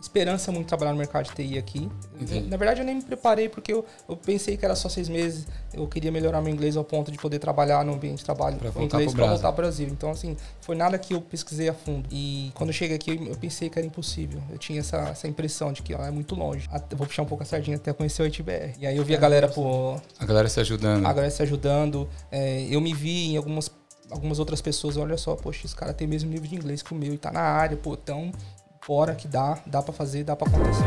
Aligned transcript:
esperança 0.00 0.52
muito 0.52 0.66
trabalhar 0.68 0.92
no 0.92 0.98
mercado 0.98 1.24
de 1.26 1.34
TI 1.34 1.58
aqui. 1.58 1.88
Entendi. 2.20 2.48
Na 2.48 2.56
verdade, 2.56 2.80
eu 2.80 2.86
nem 2.86 2.94
me 2.96 3.02
preparei 3.02 3.48
porque 3.48 3.72
eu, 3.72 3.84
eu 4.08 4.16
pensei 4.16 4.56
que 4.56 4.64
era 4.64 4.76
só 4.76 4.88
seis 4.88 5.08
meses. 5.08 5.46
Eu 5.72 5.86
queria 5.88 6.12
melhorar 6.12 6.40
meu 6.40 6.52
inglês 6.52 6.76
ao 6.76 6.84
ponto 6.84 7.10
de 7.10 7.18
poder 7.18 7.38
trabalhar 7.38 7.84
no 7.84 7.94
ambiente 7.94 8.18
de 8.18 8.24
trabalho 8.24 8.56
Pra 8.58 8.70
com 8.70 8.82
inglês 8.82 9.12
para 9.12 9.26
voltar 9.26 9.40
para 9.42 9.50
o 9.50 9.56
Brasil. 9.56 9.88
Então, 9.88 10.10
assim, 10.10 10.36
foi 10.60 10.76
nada 10.76 10.98
que 10.98 11.14
eu 11.14 11.20
pesquisei 11.20 11.68
a 11.68 11.74
fundo. 11.74 12.08
E 12.12 12.52
quando 12.54 12.70
eu 12.70 12.74
cheguei 12.74 12.96
aqui, 12.96 13.10
eu 13.28 13.36
pensei 13.36 13.68
que 13.68 13.78
era 13.78 13.86
impossível. 13.86 14.40
Eu 14.50 14.58
tinha 14.58 14.80
essa, 14.80 14.98
essa 15.08 15.26
impressão 15.26 15.72
de 15.72 15.82
que 15.82 15.94
ó, 15.94 16.04
é 16.04 16.10
muito 16.10 16.34
longe. 16.34 16.68
Até, 16.70 16.94
vou 16.94 17.06
puxar 17.06 17.22
um 17.22 17.26
pouco 17.26 17.42
a 17.42 17.46
sardinha 17.46 17.76
até 17.76 17.92
conhecer 17.92 18.22
o 18.22 18.26
ITBR. 18.26 18.74
E 18.78 18.86
aí 18.86 18.96
eu 18.96 19.04
vi 19.04 19.14
a 19.14 19.18
galera, 19.18 19.48
pô, 19.48 19.96
A 20.18 20.24
galera 20.24 20.48
se 20.48 20.60
ajudando. 20.60 21.04
a 21.06 21.12
galera 21.12 21.30
se 21.30 21.42
ajudando. 21.42 22.08
É, 22.30 22.66
eu 22.70 22.80
me 22.80 22.94
vi 22.94 23.32
em 23.32 23.36
algumas, 23.36 23.70
algumas 24.10 24.38
outras 24.38 24.60
pessoas, 24.60 24.96
olha 24.96 25.16
só, 25.16 25.34
poxa, 25.34 25.66
esse 25.66 25.74
cara 25.74 25.92
tem 25.92 26.06
o 26.06 26.10
mesmo 26.10 26.30
nível 26.30 26.48
de 26.48 26.54
inglês 26.54 26.82
que 26.82 26.92
o 26.92 26.94
meu 26.96 27.12
e 27.14 27.18
tá 27.18 27.30
na 27.30 27.40
área, 27.40 27.76
pô, 27.76 27.94
então 27.94 28.30
bora 28.88 29.14
que 29.14 29.28
dá, 29.28 29.58
dá 29.66 29.82
pra 29.82 29.92
fazer, 29.92 30.24
dá 30.24 30.34
pra 30.34 30.48
acontecer. 30.48 30.82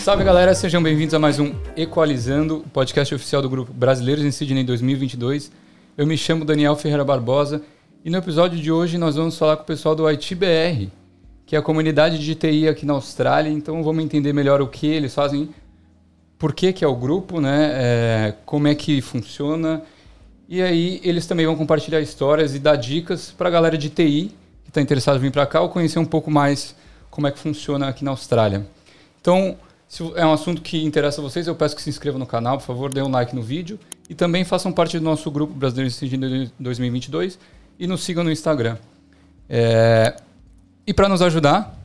Salve 0.00 0.24
galera, 0.24 0.52
sejam 0.52 0.82
bem-vindos 0.82 1.14
a 1.14 1.20
mais 1.20 1.38
um 1.38 1.54
Equalizando, 1.76 2.64
podcast 2.72 3.14
oficial 3.14 3.40
do 3.40 3.48
grupo 3.48 3.72
Brasileiros 3.72 4.24
em 4.24 4.32
Sydney 4.32 4.64
2022. 4.64 5.52
Eu 5.96 6.08
me 6.08 6.18
chamo 6.18 6.44
Daniel 6.44 6.74
Ferreira 6.74 7.04
Barbosa 7.04 7.62
e 8.04 8.10
no 8.10 8.18
episódio 8.18 8.60
de 8.60 8.72
hoje 8.72 8.98
nós 8.98 9.14
vamos 9.14 9.38
falar 9.38 9.58
com 9.58 9.62
o 9.62 9.66
pessoal 9.66 9.94
do 9.94 10.10
ITBR, 10.10 10.90
que 11.46 11.54
é 11.54 11.58
a 11.60 11.62
comunidade 11.62 12.18
de 12.18 12.34
TI 12.34 12.66
aqui 12.66 12.84
na 12.84 12.94
Austrália. 12.94 13.48
Então 13.48 13.80
vamos 13.84 14.04
entender 14.04 14.32
melhor 14.32 14.60
o 14.60 14.66
que 14.66 14.88
eles 14.88 15.14
fazem, 15.14 15.50
por 16.36 16.52
que, 16.52 16.72
que 16.72 16.84
é 16.84 16.88
o 16.88 16.96
grupo, 16.96 17.40
né? 17.40 17.70
É, 17.74 18.34
como 18.44 18.66
é 18.66 18.74
que 18.74 19.00
funciona. 19.00 19.84
E 20.48 20.62
aí 20.62 21.00
eles 21.02 21.26
também 21.26 21.44
vão 21.46 21.56
compartilhar 21.56 22.00
histórias 22.00 22.54
e 22.54 22.58
dar 22.58 22.76
dicas 22.76 23.32
para 23.36 23.48
a 23.48 23.50
galera 23.50 23.76
de 23.76 23.90
TI 23.90 24.32
que 24.62 24.70
está 24.70 24.80
interessado 24.80 25.16
em 25.16 25.20
vir 25.20 25.32
para 25.32 25.46
cá 25.46 25.60
ou 25.60 25.68
conhecer 25.68 25.98
um 25.98 26.04
pouco 26.04 26.30
mais 26.30 26.74
como 27.10 27.26
é 27.26 27.32
que 27.32 27.38
funciona 27.38 27.88
aqui 27.88 28.04
na 28.04 28.12
Austrália. 28.12 28.66
Então, 29.20 29.56
se 29.88 30.02
é 30.14 30.24
um 30.24 30.32
assunto 30.32 30.62
que 30.62 30.84
interessa 30.84 31.20
a 31.20 31.24
vocês, 31.24 31.46
eu 31.46 31.54
peço 31.54 31.74
que 31.74 31.82
se 31.82 31.90
inscrevam 31.90 32.18
no 32.18 32.26
canal, 32.26 32.58
por 32.58 32.64
favor, 32.64 32.92
dê 32.92 33.02
um 33.02 33.10
like 33.10 33.34
no 33.34 33.42
vídeo 33.42 33.78
e 34.08 34.14
também 34.14 34.44
façam 34.44 34.72
parte 34.72 34.98
do 34.98 35.04
nosso 35.04 35.30
grupo 35.30 35.52
Brasileiro 35.52 35.88
em 35.88 35.92
Sydney 35.92 36.50
2022 36.60 37.38
e 37.78 37.86
nos 37.86 38.04
sigam 38.04 38.22
no 38.22 38.30
Instagram. 38.30 38.76
É, 39.48 40.16
E 40.86 40.94
para 40.94 41.08
nos 41.08 41.22
ajudar, 41.22 41.76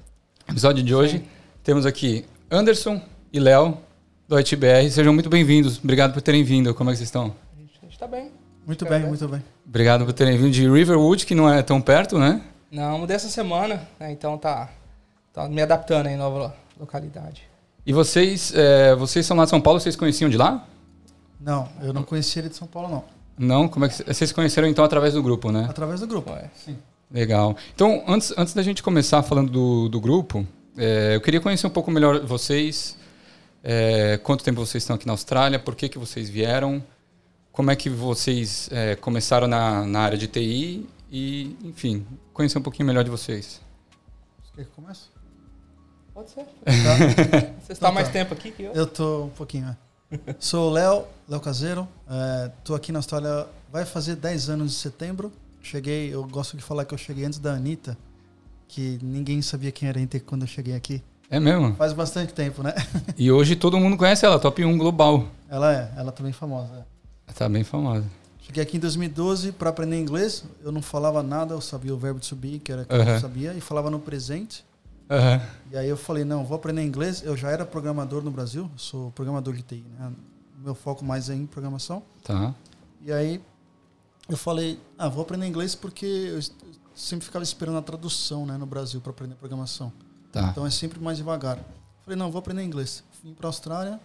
episódio 0.48 0.84
de 0.84 0.94
hoje, 0.94 1.24
temos 1.64 1.86
aqui 1.86 2.26
Anderson 2.52 3.02
e 3.34 3.40
Léo 3.40 3.78
do 4.28 4.40
ITBR. 4.40 4.90
Sejam 4.92 5.14
muito 5.14 5.30
bem-vindos. 5.30 5.80
Obrigado 5.80 6.14
por 6.14 6.22
terem 6.22 6.44
vindo. 6.44 6.74
Como 6.76 6.90
é 6.90 6.94
que 6.94 6.98
vocês 6.98 7.08
estão? 7.08 7.36
A 7.58 7.60
gente, 7.60 7.80
a 7.82 7.86
gente 7.86 7.98
tá 7.98 8.08
bem. 8.08 8.41
Muito 8.72 8.86
bem, 8.86 9.02
muito 9.02 9.28
bem. 9.28 9.44
Obrigado 9.68 10.06
por 10.06 10.14
terem 10.14 10.38
vindo 10.38 10.52
de 10.52 10.70
Riverwood, 10.70 11.26
que 11.26 11.36
não 11.36 11.50
é 11.52 11.62
tão 11.62 11.82
perto, 11.82 12.18
né? 12.18 12.42
Não, 12.72 13.00
mudei 13.00 13.18
essa 13.18 13.28
semana, 13.28 13.86
né, 14.00 14.14
então 14.14 14.38
tá, 14.38 14.70
tá 15.34 15.50
me 15.50 15.62
adaptando 15.62 16.08
aí, 16.08 16.16
nova 16.16 16.38
lo- 16.40 16.54
localidade. 16.80 17.44
E 17.86 17.92
vocês, 17.92 18.54
é, 18.56 18.96
vocês 18.96 19.26
são 19.26 19.36
lá 19.36 19.44
de 19.44 19.50
São 19.50 19.60
Paulo, 19.60 19.78
vocês 19.82 19.98
conheciam 19.98 20.30
de 20.30 20.38
lá? 20.38 20.66
Não, 21.38 21.68
eu 21.82 21.92
não 21.92 22.04
conhecia 22.04 22.42
ele 22.42 22.48
de 22.48 22.56
São 22.56 22.66
Paulo, 22.66 22.88
não. 22.88 23.04
Não? 23.38 23.68
Como 23.68 23.84
é 23.84 23.90
que 23.90 24.04
vocês 24.14 24.32
conheceram 24.32 24.70
então 24.70 24.86
através 24.86 25.16
do 25.16 25.22
grupo, 25.22 25.52
né? 25.52 25.68
Através 25.70 26.00
do 26.00 26.08
grupo. 26.08 26.32
É. 26.32 26.50
Legal. 27.12 27.58
Então, 27.76 28.06
antes, 28.08 28.34
antes 28.38 28.54
da 28.54 28.64
gente 28.64 28.82
começar 28.82 29.22
falando 29.22 29.52
do, 29.52 29.90
do 29.90 30.00
grupo, 30.00 30.48
é, 30.78 31.16
eu 31.16 31.20
queria 31.20 31.42
conhecer 31.42 31.68
um 31.68 31.72
pouco 31.72 31.92
melhor 31.92 32.26
vocês. 32.26 32.96
É, 33.62 34.18
quanto 34.24 34.46
tempo 34.46 34.66
vocês 34.66 34.82
estão 34.82 34.96
aqui 34.96 35.06
na 35.06 35.12
Austrália? 35.14 35.60
Por 35.60 35.76
que, 35.76 35.90
que 35.90 36.00
vocês 36.00 36.30
vieram? 36.30 36.82
Como 37.52 37.70
é 37.70 37.76
que 37.76 37.90
vocês 37.90 38.70
é, 38.72 38.96
começaram 38.96 39.48
na, 39.48 39.86
na 39.86 40.00
área 40.00 40.18
de 40.18 40.28
TI? 40.28 40.88
E, 41.12 41.56
enfim, 41.64 42.06
conhecer 42.34 42.58
um 42.58 42.62
pouquinho 42.62 42.88
melhor 42.88 43.04
de 43.04 43.10
vocês. 43.10 43.60
Você 44.44 44.52
quer 44.56 44.64
que 44.64 44.70
eu 44.70 44.76
comece? 44.76 45.02
Pode 46.14 46.32
ser. 46.32 46.46
Tá. 46.64 46.96
Você 47.62 47.74
está 47.74 47.88
Então 47.88 47.92
mais 47.94 48.08
tá. 48.08 48.14
tempo 48.14 48.34
aqui 48.34 48.52
que 48.52 48.64
eu? 48.64 48.72
Eu 48.74 48.88
tô 48.88 49.26
um 49.26 49.30
pouquinho, 49.30 49.76
é. 50.12 50.36
Sou 50.40 50.70
o 50.70 50.74
Léo, 50.74 51.06
Léo 51.28 51.40
Caseiro. 51.40 51.88
É, 52.10 52.52
tô 52.64 52.74
aqui 52.76 52.92
na 52.92 53.00
Austrália, 53.00 53.48
vai 53.72 53.86
fazer 53.86 54.16
10 54.16 54.50
anos 54.50 54.74
em 54.74 54.76
setembro. 54.76 55.32
Cheguei, 55.62 56.14
eu 56.14 56.24
gosto 56.26 56.56
de 56.58 56.64
falar 56.64 56.86
que 56.86 56.94
eu 56.94 56.98
cheguei 56.98 57.26
antes 57.26 57.40
da 57.40 57.54
Anitta, 57.54 57.98
que 58.68 58.98
ninguém 59.02 59.42
sabia 59.42 59.72
quem 59.72 59.88
era 59.88 59.98
a 59.98 60.00
Anitta 60.00 60.20
quando 60.20 60.42
eu 60.42 60.48
cheguei 60.48 60.76
aqui. 60.76 61.02
É 61.30 61.40
mesmo? 61.40 61.76
Faz 61.76 61.94
bastante 61.94 62.34
tempo, 62.34 62.62
né? 62.64 62.74
E 63.18 63.32
hoje 63.32 63.56
todo 63.56 63.78
mundo 63.80 63.96
conhece 63.96 64.26
ela, 64.26 64.38
top 64.40 64.66
1 64.66 64.78
global. 64.78 65.28
Ela 65.50 65.74
é, 65.74 65.92
ela 65.98 66.12
também 66.12 66.32
é 66.32 66.34
famosa. 66.34 66.86
Tá 67.36 67.48
bem 67.50 67.64
famosa. 67.64 68.06
Cheguei 68.42 68.64
aqui 68.64 68.78
em 68.78 68.80
2012 68.80 69.52
para 69.52 69.70
aprender 69.70 70.00
inglês. 70.00 70.44
Eu 70.64 70.72
não 70.72 70.82
falava 70.82 71.22
nada, 71.22 71.54
eu 71.54 71.62
sabia 71.62 71.94
o 71.94 71.98
verbo 71.98 72.20
to 72.20 72.36
be, 72.36 72.60
que 72.60 72.72
era 72.72 72.86
que 72.86 72.94
Aham. 72.94 73.14
eu 73.16 73.20
sabia, 73.20 73.54
e 73.54 73.62
falava 73.62 73.90
no 73.90 74.00
presente. 74.00 74.66
Aham. 75.10 75.42
E 75.72 75.78
aí 75.78 75.88
eu 75.88 75.98
falei, 75.98 76.24
não, 76.24 76.44
vou 76.44 76.56
aprender 76.56 76.84
inglês. 76.84 77.22
Eu 77.24 77.38
já 77.38 77.50
era 77.50 77.66
programador 77.66 78.24
no 78.24 78.32
Brasil, 78.32 78.70
sou 78.76 79.12
programador 79.12 79.54
de 79.54 79.62
TI, 79.62 79.86
né? 80.00 80.12
Meu 80.58 80.76
foco 80.76 81.04
mais 81.04 81.30
é 81.30 81.36
em 81.36 81.46
programação. 81.46 82.04
Tá. 82.24 82.54
E 83.04 83.12
aí 83.12 83.42
eu 84.30 84.38
falei, 84.38 84.80
ah, 84.98 85.10
vou 85.10 85.24
aprender 85.24 85.48
inglês 85.48 85.76
porque 85.76 86.06
eu 86.06 86.40
sempre 86.96 87.26
ficava 87.26 87.44
esperando 87.44 87.78
a 87.78 87.82
tradução, 87.82 88.46
né, 88.46 88.58
no 88.58 88.66
Brasil 88.66 89.02
para 89.02 89.12
aprender 89.12 89.36
programação. 89.36 89.92
Tá. 90.32 90.50
Então 90.52 90.66
é 90.66 90.70
sempre 90.70 91.00
mais 91.00 91.18
devagar. 91.18 91.60
Falei, 92.04 92.18
não, 92.18 92.32
vou 92.32 92.40
aprender 92.40 92.64
inglês. 92.64 93.04
Vim 93.24 93.34
para 93.34 93.48
a 93.48 93.50
Austrália, 93.50 94.00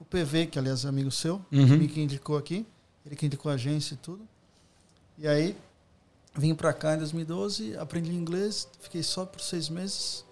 o 0.00 0.04
PV, 0.04 0.46
que 0.46 0.58
aliás 0.58 0.84
é 0.84 0.88
amigo 0.88 1.10
seu, 1.10 1.36
Uhum. 1.52 1.76
me 1.78 1.88
que 1.88 2.00
indicou 2.00 2.36
aqui, 2.36 2.66
ele 3.04 3.16
que 3.16 3.26
indicou 3.26 3.50
a 3.50 3.54
agência 3.54 3.94
e 3.94 3.96
tudo. 3.98 4.20
E 5.16 5.26
aí 5.26 5.56
vim 6.36 6.54
para 6.54 6.72
cá 6.72 6.94
em 6.94 6.98
2012, 6.98 7.76
aprendi 7.76 8.12
inglês, 8.14 8.68
fiquei 8.80 9.02
só 9.02 9.24
por 9.26 9.40
seis 9.40 9.68
meses 9.68 10.24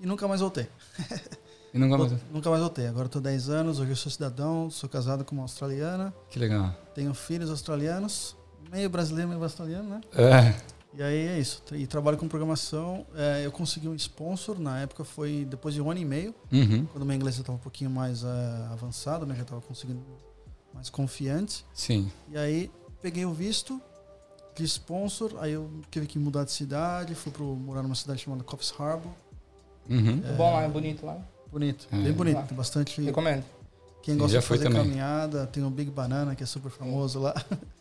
e 0.00 0.06
nunca 0.06 0.26
mais 0.28 0.40
voltei. 0.40 0.68
E 1.74 1.78
nunca 1.78 1.98
mais... 1.98 2.12
Nunca 2.32 2.48
mais 2.48 2.62
voltei. 2.62 2.86
Agora 2.86 3.04
estou 3.06 3.20
10 3.20 3.50
anos, 3.50 3.78
hoje 3.78 3.90
eu 3.90 3.96
sou 3.96 4.10
cidadão, 4.10 4.70
sou 4.70 4.88
casado 4.88 5.22
com 5.22 5.34
uma 5.34 5.42
australiana, 5.44 6.14
Que 6.30 6.38
legal. 6.38 6.74
tenho 6.94 7.12
filhos 7.12 7.50
australianos, 7.50 8.34
meio 8.72 8.88
brasileiro, 8.88 9.28
meio 9.28 9.42
australiano, 9.42 9.86
né? 9.86 10.00
É. 10.14 10.58
E 10.94 11.02
aí 11.02 11.26
é 11.28 11.38
isso. 11.38 11.62
E 11.72 11.86
trabalho 11.86 12.16
com 12.16 12.26
programação. 12.26 13.06
É, 13.14 13.44
eu 13.44 13.52
consegui 13.52 13.88
um 13.88 13.94
sponsor, 13.94 14.58
na 14.58 14.80
época 14.80 15.04
foi 15.04 15.46
depois 15.48 15.74
de 15.74 15.80
um 15.82 15.90
ano 15.90 16.00
e 16.00 16.04
meio, 16.04 16.34
Uhum. 16.50 16.86
quando 16.86 17.04
meu 17.04 17.14
inglês 17.14 17.36
já 17.36 17.42
estava 17.42 17.56
um 17.56 17.60
pouquinho 17.60 17.90
mais 17.90 18.24
é, 18.24 18.28
avançado, 18.72 19.26
né? 19.26 19.34
Já 19.36 19.42
estava 19.42 19.60
conseguindo 19.60 20.00
mais 20.74 20.88
confiante. 20.90 21.64
Sim. 21.74 22.10
E 22.30 22.38
aí 22.38 22.70
peguei 23.02 23.24
o 23.26 23.32
visto 23.32 23.80
de 24.56 24.64
sponsor, 24.64 25.36
aí 25.40 25.52
eu 25.52 25.70
tive 25.90 26.06
que 26.06 26.18
mudar 26.18 26.44
de 26.44 26.50
cidade, 26.52 27.14
fui 27.14 27.30
pro, 27.30 27.44
morar 27.44 27.82
numa 27.82 27.94
cidade 27.94 28.20
chamada 28.22 28.42
Coffs 28.42 28.72
Harbour. 28.78 29.12
Uhum. 29.88 30.20
É 30.24 30.32
bom 30.32 30.52
lá, 30.52 30.62
é 30.62 30.68
bonito 30.68 31.06
lá. 31.06 31.18
Bonito, 31.52 31.86
É. 31.92 31.96
bem 31.96 32.12
bonito, 32.12 32.42
tem 32.46 32.56
bastante 32.56 33.00
Recomendo. 33.00 33.44
Quem 34.02 34.16
gosta 34.16 34.32
já 34.34 34.40
de 34.40 34.46
fazer 34.46 34.64
também. 34.64 34.82
caminhada, 34.82 35.46
tem 35.46 35.62
o 35.64 35.70
Big 35.70 35.90
Banana, 35.90 36.34
que 36.34 36.42
é 36.42 36.46
super 36.46 36.70
famoso 36.70 37.20
lá. 37.20 37.34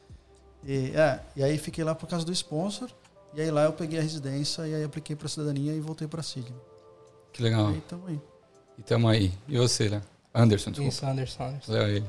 E, 0.67 0.91
é, 0.93 1.19
e 1.33 1.43
aí 1.43 1.57
fiquei 1.57 1.83
lá 1.83 1.95
por 1.95 2.07
causa 2.07 2.25
do 2.25 2.31
sponsor. 2.33 2.89
E 3.33 3.41
aí 3.41 3.49
lá 3.49 3.63
eu 3.63 3.73
peguei 3.73 3.97
a 3.99 4.01
residência 4.01 4.67
e 4.67 4.75
aí 4.75 4.83
apliquei 4.83 5.15
para 5.15 5.29
cidadania 5.29 5.73
e 5.73 5.79
voltei 5.79 6.07
para 6.07 6.21
Sydney. 6.21 6.53
Que 7.31 7.41
legal. 7.41 7.71
E 7.71 7.75
aí 7.75 7.81
tamo 7.81 8.07
aí. 8.07 8.21
E 8.77 8.81
tamo 8.83 9.07
aí. 9.07 9.33
E 9.47 9.57
você, 9.57 9.89
né? 9.89 10.01
Anderson, 10.33 10.71
desculpa. 10.71 10.93
Isso, 10.93 11.05
Anderson. 11.05 11.43
Anderson. 11.43 11.71
Léo 11.71 11.87
ele. 11.87 12.05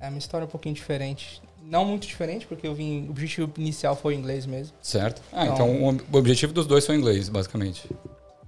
É 0.00 0.08
uma 0.08 0.18
história 0.18 0.44
um 0.44 0.50
pouquinho 0.50 0.74
diferente. 0.74 1.40
Não 1.62 1.84
muito 1.84 2.06
diferente, 2.06 2.46
porque 2.46 2.66
eu 2.66 2.74
vim. 2.74 3.06
O 3.06 3.10
objetivo 3.10 3.50
inicial 3.56 3.96
foi 3.96 4.14
o 4.14 4.18
inglês 4.18 4.44
mesmo. 4.44 4.74
Certo. 4.82 5.22
Ah, 5.32 5.46
Não. 5.46 5.54
então 5.54 6.02
o 6.12 6.16
objetivo 6.18 6.52
dos 6.52 6.66
dois 6.66 6.84
foi 6.84 6.96
inglês, 6.96 7.28
basicamente. 7.28 7.88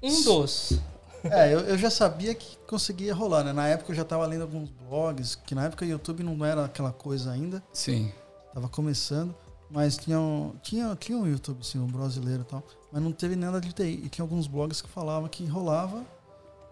Um 0.03 0.23
dos. 0.25 0.79
É, 1.25 1.53
eu, 1.53 1.61
eu 1.61 1.79
já 1.79 1.91
sabia 1.91 2.35
que 2.35 2.57
conseguia 2.67 3.15
rolar, 3.15 3.43
né? 3.43 3.53
Na 3.53 3.67
época 3.69 3.91
eu 3.91 3.97
já 3.97 4.03
estava 4.03 4.27
lendo 4.27 4.43
alguns 4.43 4.69
blogs, 4.71 5.35
que 5.35 5.55
na 5.55 5.65
época 5.65 5.85
o 5.85 5.89
YouTube 5.89 6.23
não 6.23 6.45
era 6.45 6.65
aquela 6.65 6.93
coisa 6.93 7.33
ainda, 7.33 7.63
Sim. 7.73 8.13
Tava 8.57 8.71
começando, 8.71 9.35
mas 9.71 9.99
tinha 9.99 10.19
um, 10.19 10.55
tinha, 10.63 10.97
tinha 10.97 11.19
um 11.19 11.27
YouTube, 11.27 11.63
sim, 11.63 11.79
um 11.79 11.87
brasileiro 11.87 12.41
e 12.41 12.45
tal, 12.47 12.63
mas 12.91 13.03
não 13.03 13.13
teve 13.13 13.37
nada 13.37 13.61
de 13.61 13.71
TI. 13.71 14.01
E 14.05 14.09
tinha 14.09 14.25
alguns 14.25 14.47
blogs 14.47 14.81
que 14.81 14.89
falavam 14.89 15.29
que 15.29 15.45
rolava, 15.45 16.03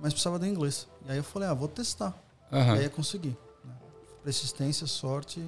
mas 0.01 0.15
precisava 0.15 0.39
do 0.39 0.47
inglês. 0.47 0.89
E 1.07 1.13
aí 1.13 1.19
eu 1.19 1.23
falei, 1.23 1.47
ah, 1.47 1.53
vou 1.53 1.69
testar. 1.69 2.15
Aham. 2.51 2.77
E 2.77 2.79
aí 2.79 2.85
eu 2.85 2.91
consegui. 2.91 3.37
né? 3.63 3.75
Persistência, 4.23 4.87
sorte, 4.87 5.47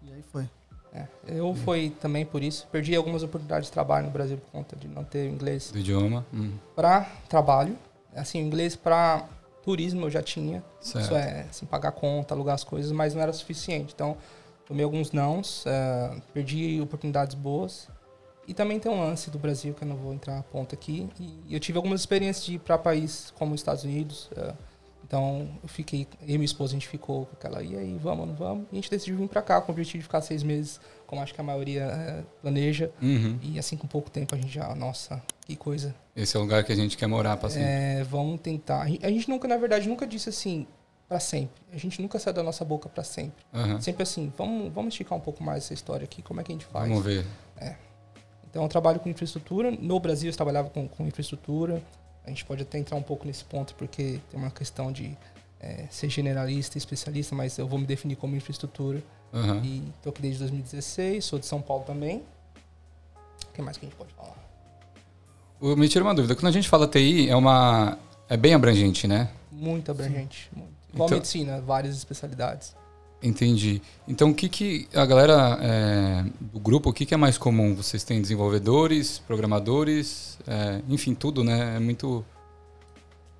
e 0.00 0.12
aí 0.12 0.22
foi. 0.30 0.48
É, 0.92 1.08
eu 1.26 1.52
fui 1.56 1.90
também 1.90 2.24
por 2.24 2.40
isso. 2.40 2.68
Perdi 2.70 2.94
algumas 2.94 3.24
oportunidades 3.24 3.66
de 3.66 3.72
trabalho 3.72 4.06
no 4.06 4.12
Brasil 4.12 4.38
por 4.38 4.52
conta 4.52 4.76
de 4.76 4.86
não 4.86 5.02
ter 5.02 5.28
inglês 5.28 5.72
Do 5.72 5.78
idioma. 5.80 6.24
Hum, 6.32 6.52
para 6.76 7.00
trabalho. 7.28 7.76
Assim, 8.14 8.38
inglês 8.38 8.76
para 8.76 9.28
turismo 9.64 10.06
eu 10.06 10.10
já 10.10 10.22
tinha. 10.22 10.62
certo. 10.80 11.04
Isso 11.04 11.14
é, 11.16 11.46
assim, 11.50 11.66
pagar 11.66 11.90
conta, 11.92 12.32
alugar 12.32 12.54
as 12.54 12.62
coisas, 12.62 12.92
mas 12.92 13.12
não 13.12 13.20
era 13.20 13.32
suficiente. 13.32 13.92
Então, 13.92 14.16
tomei 14.68 14.84
alguns 14.84 15.10
nãos, 15.10 15.64
é, 15.66 16.20
perdi 16.32 16.78
oportunidades 16.80 17.34
boas. 17.34 17.88
E 18.46 18.54
também 18.54 18.78
tem 18.78 18.92
um 18.92 19.00
lance 19.00 19.30
do 19.30 19.38
Brasil, 19.38 19.74
que 19.74 19.82
eu 19.82 19.88
não 19.88 19.96
vou 19.96 20.12
entrar 20.14 20.38
a 20.38 20.42
ponto 20.42 20.74
aqui. 20.74 21.08
E 21.18 21.54
eu 21.54 21.58
tive 21.58 21.76
algumas 21.76 22.00
experiências 22.00 22.46
de 22.46 22.54
ir 22.54 22.58
para 22.58 22.78
países 22.78 23.30
como 23.30 23.54
os 23.54 23.60
Estados 23.60 23.84
Unidos, 23.84 24.30
é, 24.36 24.54
Então, 25.08 25.48
eu 25.62 25.68
fiquei, 25.70 26.06
eu 26.20 26.28
e 26.28 26.32
minha 26.32 26.44
esposa, 26.44 26.72
a 26.72 26.74
gente 26.74 26.86
ficou 26.86 27.24
com 27.24 27.32
aquela, 27.32 27.62
e 27.62 27.74
aí, 27.74 27.98
vamos, 27.98 28.28
não 28.28 28.34
vamos? 28.34 28.66
E 28.70 28.72
a 28.72 28.74
gente 28.74 28.90
decidiu 28.90 29.16
vir 29.16 29.26
para 29.26 29.40
cá 29.40 29.58
com 29.58 29.72
o 29.72 29.74
objetivo 29.74 29.98
de 29.98 30.04
ficar 30.04 30.20
seis 30.20 30.42
meses, 30.42 30.78
como 31.06 31.22
acho 31.22 31.32
que 31.32 31.40
a 31.40 31.44
maioria 31.44 31.84
é, 31.84 32.24
planeja. 32.42 32.90
Uhum. 33.00 33.38
E 33.42 33.58
assim, 33.58 33.74
com 33.74 33.86
pouco 33.86 34.10
tempo, 34.10 34.34
a 34.34 34.38
gente 34.38 34.52
já, 34.52 34.74
nossa, 34.74 35.22
que 35.46 35.56
coisa. 35.56 35.94
Esse 36.14 36.36
é 36.36 36.38
o 36.38 36.42
lugar 36.42 36.62
que 36.62 36.72
a 36.72 36.76
gente 36.76 36.94
quer 36.94 37.06
morar 37.06 37.38
para 37.38 37.48
sempre. 37.48 37.70
É, 37.70 38.04
vamos 38.04 38.38
tentar. 38.42 38.82
A 38.82 39.10
gente 39.10 39.30
nunca, 39.30 39.48
na 39.48 39.56
verdade, 39.56 39.88
nunca 39.88 40.06
disse 40.06 40.28
assim, 40.28 40.66
para 41.08 41.18
sempre. 41.18 41.62
A 41.72 41.78
gente 41.78 42.02
nunca 42.02 42.18
saiu 42.18 42.34
da 42.34 42.42
nossa 42.42 42.64
boca 42.64 42.88
para 42.88 43.02
sempre. 43.02 43.42
Uhum. 43.52 43.80
Sempre 43.80 44.02
assim, 44.02 44.32
vamos, 44.36 44.72
vamos 44.72 44.92
esticar 44.92 45.16
um 45.16 45.20
pouco 45.20 45.42
mais 45.42 45.64
essa 45.64 45.74
história 45.74 46.04
aqui, 46.04 46.20
como 46.20 46.40
é 46.40 46.44
que 46.44 46.52
a 46.52 46.54
gente 46.54 46.66
faz? 46.66 46.88
Vamos 46.88 47.02
ver. 47.02 47.24
É. 47.56 47.74
Então, 48.50 48.62
eu 48.62 48.68
trabalho 48.68 49.00
com 49.00 49.08
infraestrutura. 49.08 49.70
No 49.70 49.98
Brasil, 49.98 50.30
eu 50.30 50.36
trabalhava 50.36 50.68
com, 50.68 50.86
com 50.86 51.06
infraestrutura. 51.06 51.82
A 52.24 52.28
gente 52.28 52.44
pode 52.44 52.62
até 52.62 52.78
entrar 52.78 52.96
um 52.96 53.02
pouco 53.02 53.26
nesse 53.26 53.44
ponto, 53.44 53.74
porque 53.74 54.20
tem 54.30 54.38
uma 54.38 54.50
questão 54.50 54.92
de 54.92 55.16
é, 55.60 55.86
ser 55.90 56.08
generalista 56.08 56.76
especialista, 56.76 57.34
mas 57.34 57.56
eu 57.58 57.66
vou 57.66 57.78
me 57.78 57.86
definir 57.86 58.16
como 58.16 58.36
infraestrutura. 58.36 59.02
Uhum. 59.32 59.62
E 59.62 59.92
estou 59.96 60.10
aqui 60.10 60.22
desde 60.22 60.40
2016, 60.40 61.24
sou 61.24 61.38
de 61.38 61.46
São 61.46 61.60
Paulo 61.60 61.84
também. 61.84 62.22
O 63.48 63.52
que 63.52 63.62
mais 63.62 63.76
que 63.76 63.86
a 63.86 63.88
gente 63.88 63.98
pode 63.98 64.12
falar? 64.12 64.36
Me 65.76 65.88
tira 65.88 66.04
uma 66.04 66.14
dúvida. 66.14 66.34
Quando 66.34 66.46
a 66.46 66.52
gente 66.52 66.68
fala 66.68 66.86
TI, 66.86 67.28
é 67.28 67.34
uma. 67.34 67.98
É 68.28 68.36
bem 68.36 68.54
abrangente, 68.54 69.08
né? 69.08 69.30
Muito 69.50 69.90
abrangente. 69.90 70.48
Muito. 70.54 70.77
Igual 70.98 71.08
Então- 71.08 71.18
medicina, 71.18 71.60
várias 71.60 71.96
especialidades. 71.96 72.74
Entendi. 73.22 73.82
Então, 74.06 74.30
o 74.30 74.34
que, 74.34 74.48
que 74.48 74.88
a 74.94 75.04
galera 75.04 75.58
é, 75.60 76.24
do 76.40 76.60
grupo, 76.60 76.90
o 76.90 76.92
que, 76.92 77.04
que 77.04 77.12
é 77.12 77.16
mais 77.16 77.36
comum? 77.36 77.74
Vocês 77.74 78.04
têm 78.04 78.22
desenvolvedores, 78.22 79.18
programadores, 79.18 80.38
é, 80.46 80.80
enfim, 80.88 81.14
tudo, 81.14 81.42
né? 81.42 81.76
É 81.76 81.80
muito. 81.80 82.24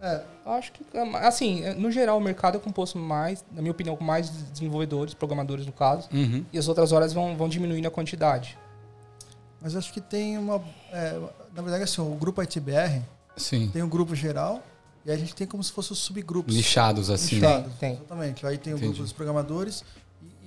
É, 0.00 0.22
Eu 0.46 0.52
Acho 0.52 0.72
que, 0.72 0.82
assim, 1.22 1.62
no 1.74 1.90
geral, 1.92 2.18
o 2.18 2.20
mercado 2.20 2.56
é 2.56 2.60
composto 2.60 2.98
mais, 2.98 3.44
na 3.54 3.60
minha 3.60 3.70
opinião, 3.70 3.94
com 3.96 4.02
mais 4.04 4.30
desenvolvedores, 4.30 5.12
programadores 5.14 5.64
no 5.66 5.72
caso, 5.72 6.08
Uhum. 6.12 6.44
e 6.52 6.58
as 6.58 6.66
outras 6.68 6.90
horas 6.90 7.12
vão, 7.12 7.36
vão 7.36 7.48
diminuindo 7.48 7.86
a 7.86 7.90
quantidade. 7.90 8.56
mas 9.60 9.74
acho 9.76 9.92
que 9.92 10.00
tem 10.00 10.38
uma. 10.38 10.62
é, 10.92 11.18
na 11.54 11.62
verdade, 11.62 11.82
assim, 11.84 12.00
o 12.00 12.14
grupo 12.14 12.40
ITBR 12.42 13.02
Sim. 13.36 13.68
tem 13.72 13.82
o 13.82 13.88
grupo 13.88 14.14
geral 14.14 14.62
e 15.08 15.12
a 15.12 15.16
gente 15.16 15.34
tem 15.34 15.46
como 15.46 15.62
se 15.64 15.72
fossem 15.72 15.92
os 15.92 15.98
subgrupos. 16.00 16.54
Nichados, 16.54 17.08
assim. 17.10 17.36
Nichados, 17.36 17.72
Tem, 17.80 17.90
tem. 17.90 17.98
Exatamente. 17.98 18.46
Aí 18.46 18.58
tem 18.58 18.72
o 18.72 18.76
Entendi. 18.76 18.88
grupo 18.92 19.02
dos 19.04 19.12
programadores. 19.12 19.82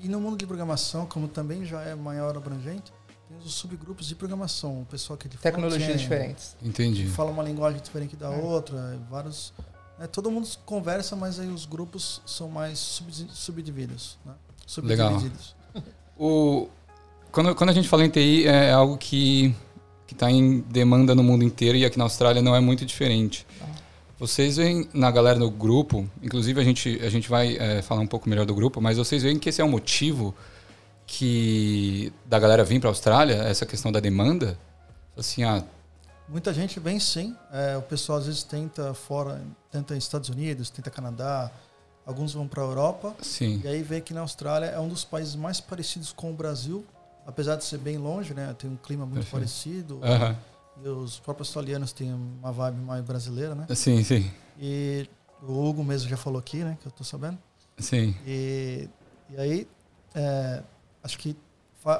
E, 0.01 0.05
e 0.05 0.07
no 0.07 0.19
mundo 0.21 0.37
de 0.37 0.45
programação, 0.45 1.05
como 1.05 1.27
também 1.27 1.65
já 1.65 1.81
é 1.81 1.95
maior 1.95 2.37
abrangente, 2.37 2.93
tem 3.27 3.37
os 3.43 3.53
subgrupos 3.55 4.07
de 4.07 4.13
programação. 4.15 4.81
O 4.81 4.85
pessoal 4.85 5.17
que 5.17 5.27
é 5.27 5.29
de 5.31 5.37
Tecnologias 5.37 5.99
diferentes. 5.99 6.55
Entendi. 6.61 7.03
que 7.05 7.09
fala 7.09 7.31
uma 7.31 7.41
linguagem 7.43 7.81
diferente 7.81 8.15
da 8.15 8.31
É. 8.31 8.37
outra, 8.41 8.99
vários. 9.09 9.51
né, 9.97 10.05
todo 10.07 10.29
mundo 10.29 10.47
conversa, 10.65 11.15
mas 11.15 11.39
aí 11.39 11.47
os 11.47 11.65
grupos 11.65 12.21
são 12.25 12.47
mais 12.47 12.77
sub- 12.77 13.27
subdivididos. 13.31 14.17
Né? 14.25 14.33
Legal. 14.83 15.09
Subdivididos. 15.11 15.55
O, 16.17 16.67
quando, 17.31 17.55
quando 17.55 17.71
a 17.71 17.73
gente 17.73 17.89
fala 17.89 18.05
em 18.05 18.09
TI, 18.09 18.45
é 18.47 18.71
algo 18.71 18.95
que 18.97 19.55
está 20.11 20.29
em 20.29 20.59
demanda 20.59 21.15
no 21.15 21.23
mundo 21.23 21.43
inteiro 21.43 21.77
e 21.77 21.85
aqui 21.85 21.97
na 21.97 22.03
Austrália 22.03 22.41
não 22.41 22.55
é 22.55 22.59
muito 22.59 22.85
diferente. 22.85 23.47
Vocês 24.21 24.57
veem 24.57 24.87
na 24.93 25.09
galera 25.09 25.39
do 25.39 25.49
grupo, 25.49 26.07
inclusive 26.21 26.61
a 26.61 26.63
gente, 26.63 26.99
a 27.03 27.09
gente 27.09 27.27
vai 27.27 27.57
é, 27.57 27.81
falar 27.81 28.01
um 28.01 28.05
pouco 28.05 28.29
melhor 28.29 28.45
do 28.45 28.53
grupo, 28.53 28.79
mas 28.79 28.99
vocês 28.99 29.23
veem 29.23 29.39
que 29.39 29.49
esse 29.49 29.59
é 29.59 29.65
um 29.65 29.69
motivo 29.69 30.35
que 31.07 32.13
da 32.27 32.37
galera 32.37 32.63
vir 32.63 32.79
para 32.79 32.87
a 32.87 32.91
Austrália, 32.91 33.33
essa 33.37 33.65
questão 33.65 33.91
da 33.91 33.99
demanda? 33.99 34.55
Assim, 35.17 35.43
ah, 35.43 35.63
Muita 36.29 36.53
gente 36.53 36.79
vem 36.79 36.99
sim. 36.99 37.35
É, 37.51 37.75
o 37.75 37.81
pessoal 37.81 38.19
às 38.19 38.27
vezes 38.27 38.43
tenta 38.43 38.93
fora, 38.93 39.41
tenta 39.71 39.97
Estados 39.97 40.29
Unidos, 40.29 40.69
tenta 40.69 40.91
Canadá, 40.91 41.49
alguns 42.05 42.31
vão 42.31 42.47
para 42.47 42.61
a 42.61 42.65
Europa. 42.67 43.15
sim, 43.23 43.59
E 43.63 43.67
aí 43.67 43.81
vê 43.81 44.01
que 44.01 44.13
na 44.13 44.21
Austrália 44.21 44.67
é 44.67 44.79
um 44.79 44.87
dos 44.87 45.03
países 45.03 45.35
mais 45.35 45.59
parecidos 45.59 46.13
com 46.13 46.29
o 46.29 46.33
Brasil, 46.35 46.85
apesar 47.25 47.55
de 47.55 47.63
ser 47.63 47.79
bem 47.79 47.97
longe, 47.97 48.35
né? 48.35 48.55
Tem 48.55 48.69
um 48.69 48.75
clima 48.75 49.03
muito 49.03 49.25
Perfeito. 49.25 49.31
parecido. 49.31 49.99
aham, 50.03 50.35
E 50.83 50.87
os 50.87 51.19
próprios 51.19 51.47
australianos 51.49 51.91
têm 51.93 52.13
uma 52.13 52.51
vibe 52.51 52.81
mais 52.81 53.03
brasileira, 53.03 53.53
né? 53.55 53.65
sim, 53.75 54.03
sim, 54.03 54.29
E 54.59 55.07
o 55.43 55.51
Hugo 55.67 55.83
mesmo 55.83 56.09
já 56.09 56.17
falou 56.17 56.39
aqui, 56.39 56.57
né? 56.63 56.77
Que 56.81 56.87
eu 56.87 56.91
tô 56.91 57.03
sabendo. 57.03 57.37
sim, 57.77 58.15
E, 58.25 58.87
e 59.29 59.37
aí, 59.37 59.67
é, 60.15 60.63
acho 61.03 61.17
que 61.19 61.35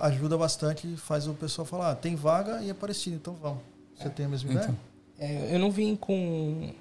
ajuda 0.01 0.37
bastante 0.37 0.91
e 0.91 0.97
faz 0.97 1.27
o 1.27 1.33
pessoal 1.33 1.65
falar, 1.65 1.91
ah, 1.91 1.95
tem 1.95 2.15
vaga 2.15 2.61
e 2.61 2.69
é 2.69 2.73
parecido, 2.73 3.15
então 3.15 3.33
vamos. 3.35 3.59
Você 3.97 4.09
tem 4.09 4.25
a 4.25 4.29
mesma 4.29 4.51
Então. 4.51 4.63
ideia? 4.63 4.77
É, 5.19 5.55
eu 5.55 5.59
não 5.59 5.69
vim 5.71 5.95
com, 5.95 6.73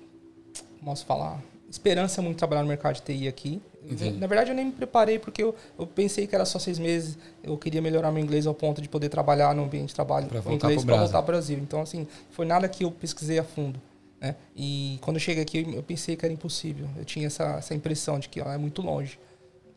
como 0.79 0.85
posso 0.85 1.05
falar, 1.05 1.41
esperança 1.71 2.23
muito 2.23 2.39
trabalhar 2.39 2.63
no 2.63 2.69
mercado 2.69 2.95
de 2.97 3.03
TI 3.03 3.29
aqui. 3.29 3.61
Entendi. 3.85 4.19
Na 4.19 4.27
verdade, 4.27 4.51
eu 4.51 4.55
nem 4.55 4.67
me 4.67 4.73
preparei 4.73 5.19
porque 5.19 5.43
eu, 5.43 5.55
eu 5.79 5.87
pensei 5.87 6.27
que 6.27 6.35
era 6.35 6.45
só 6.45 6.59
seis 6.59 6.79
meses. 6.79 7.17
Eu 7.43 7.57
queria 7.57 7.81
melhorar 7.81 8.13
meu 8.13 8.23
inglês 8.23 8.47
ao 8.47 8.55
ponto 8.55 8.81
de 8.83 8.89
poder 8.89 9.09
trabalhar 9.09 9.55
no 9.55 9.65
ambiente 9.65 9.89
de 9.89 9.95
trabalho 9.95 10.27
Pra 10.27 10.43
com 10.43 10.53
inglês 10.53 10.85
para 10.85 10.97
voltar 10.97 11.19
ao 11.19 11.25
Brasil. 11.25 11.59
Então, 11.59 11.81
assim, 11.81 12.07
foi 12.31 12.45
nada 12.45 12.69
que 12.69 12.85
eu 12.85 12.91
pesquisei 12.91 13.39
a 13.39 13.45
fundo. 13.45 13.81
Né? 14.21 14.37
E 14.55 14.99
quando 15.01 15.17
eu 15.17 15.21
cheguei 15.21 15.43
aqui, 15.43 15.67
eu 15.75 15.83
pensei 15.83 16.15
que 16.15 16.25
era 16.25 16.33
impossível. 16.33 16.87
Eu 16.97 17.05
tinha 17.05 17.27
essa, 17.27 17.45
essa 17.57 17.75
impressão 17.75 18.19
de 18.19 18.29
que 18.29 18.41
ó, 18.41 18.53
é 18.53 18.59
muito 18.59 18.83
longe. 18.83 19.19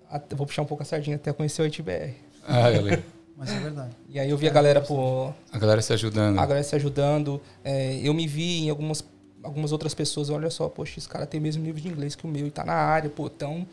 Até- 0.10 0.36
vou 0.36 0.46
puxar 0.46 0.62
um 0.62 0.66
pouco 0.66 0.84
a 0.84 0.86
sardinha 0.86 1.16
até 1.16 1.32
conhecer 1.32 1.62
o 1.62 1.66
ITBR. 1.66 2.14
ah, 2.48 2.70
galera, 2.70 3.04
Mas 3.36 3.50
é 3.52 3.60
verdade. 3.60 3.96
E 4.10 4.20
aí 4.20 4.30
eu 4.30 4.38
vi 4.38 4.48
a 4.48 4.52
galera, 4.52 4.80
pô, 4.80 5.34
a 5.52 5.58
galera 5.58 5.82
se 5.82 5.92
ajudando. 5.94 6.38
a 6.38 6.46
galera 6.46 6.64
se 6.64 6.76
ajudando. 6.76 7.42
É, 7.64 7.96
eu 8.04 8.14
me 8.14 8.28
vi 8.28 8.66
em 8.66 8.70
algumas, 8.70 9.04
algumas 9.42 9.72
outras 9.72 9.94
pessoas, 9.96 10.30
olha 10.30 10.50
só, 10.52 10.70
poxa, 10.70 11.00
esse 11.00 11.10
cara 11.10 11.26
tem 11.26 11.40
o 11.40 11.44
mesmo 11.44 11.64
nível 11.64 11.82
de 11.82 11.88
inglês 11.88 12.14
que 12.16 12.26
o 12.26 12.28
meu 12.28 12.46
e 12.46 12.52
tá 12.52 12.64
na 12.64 12.74
área, 12.76 13.10
pô, 13.10 13.26
então, 13.26 13.66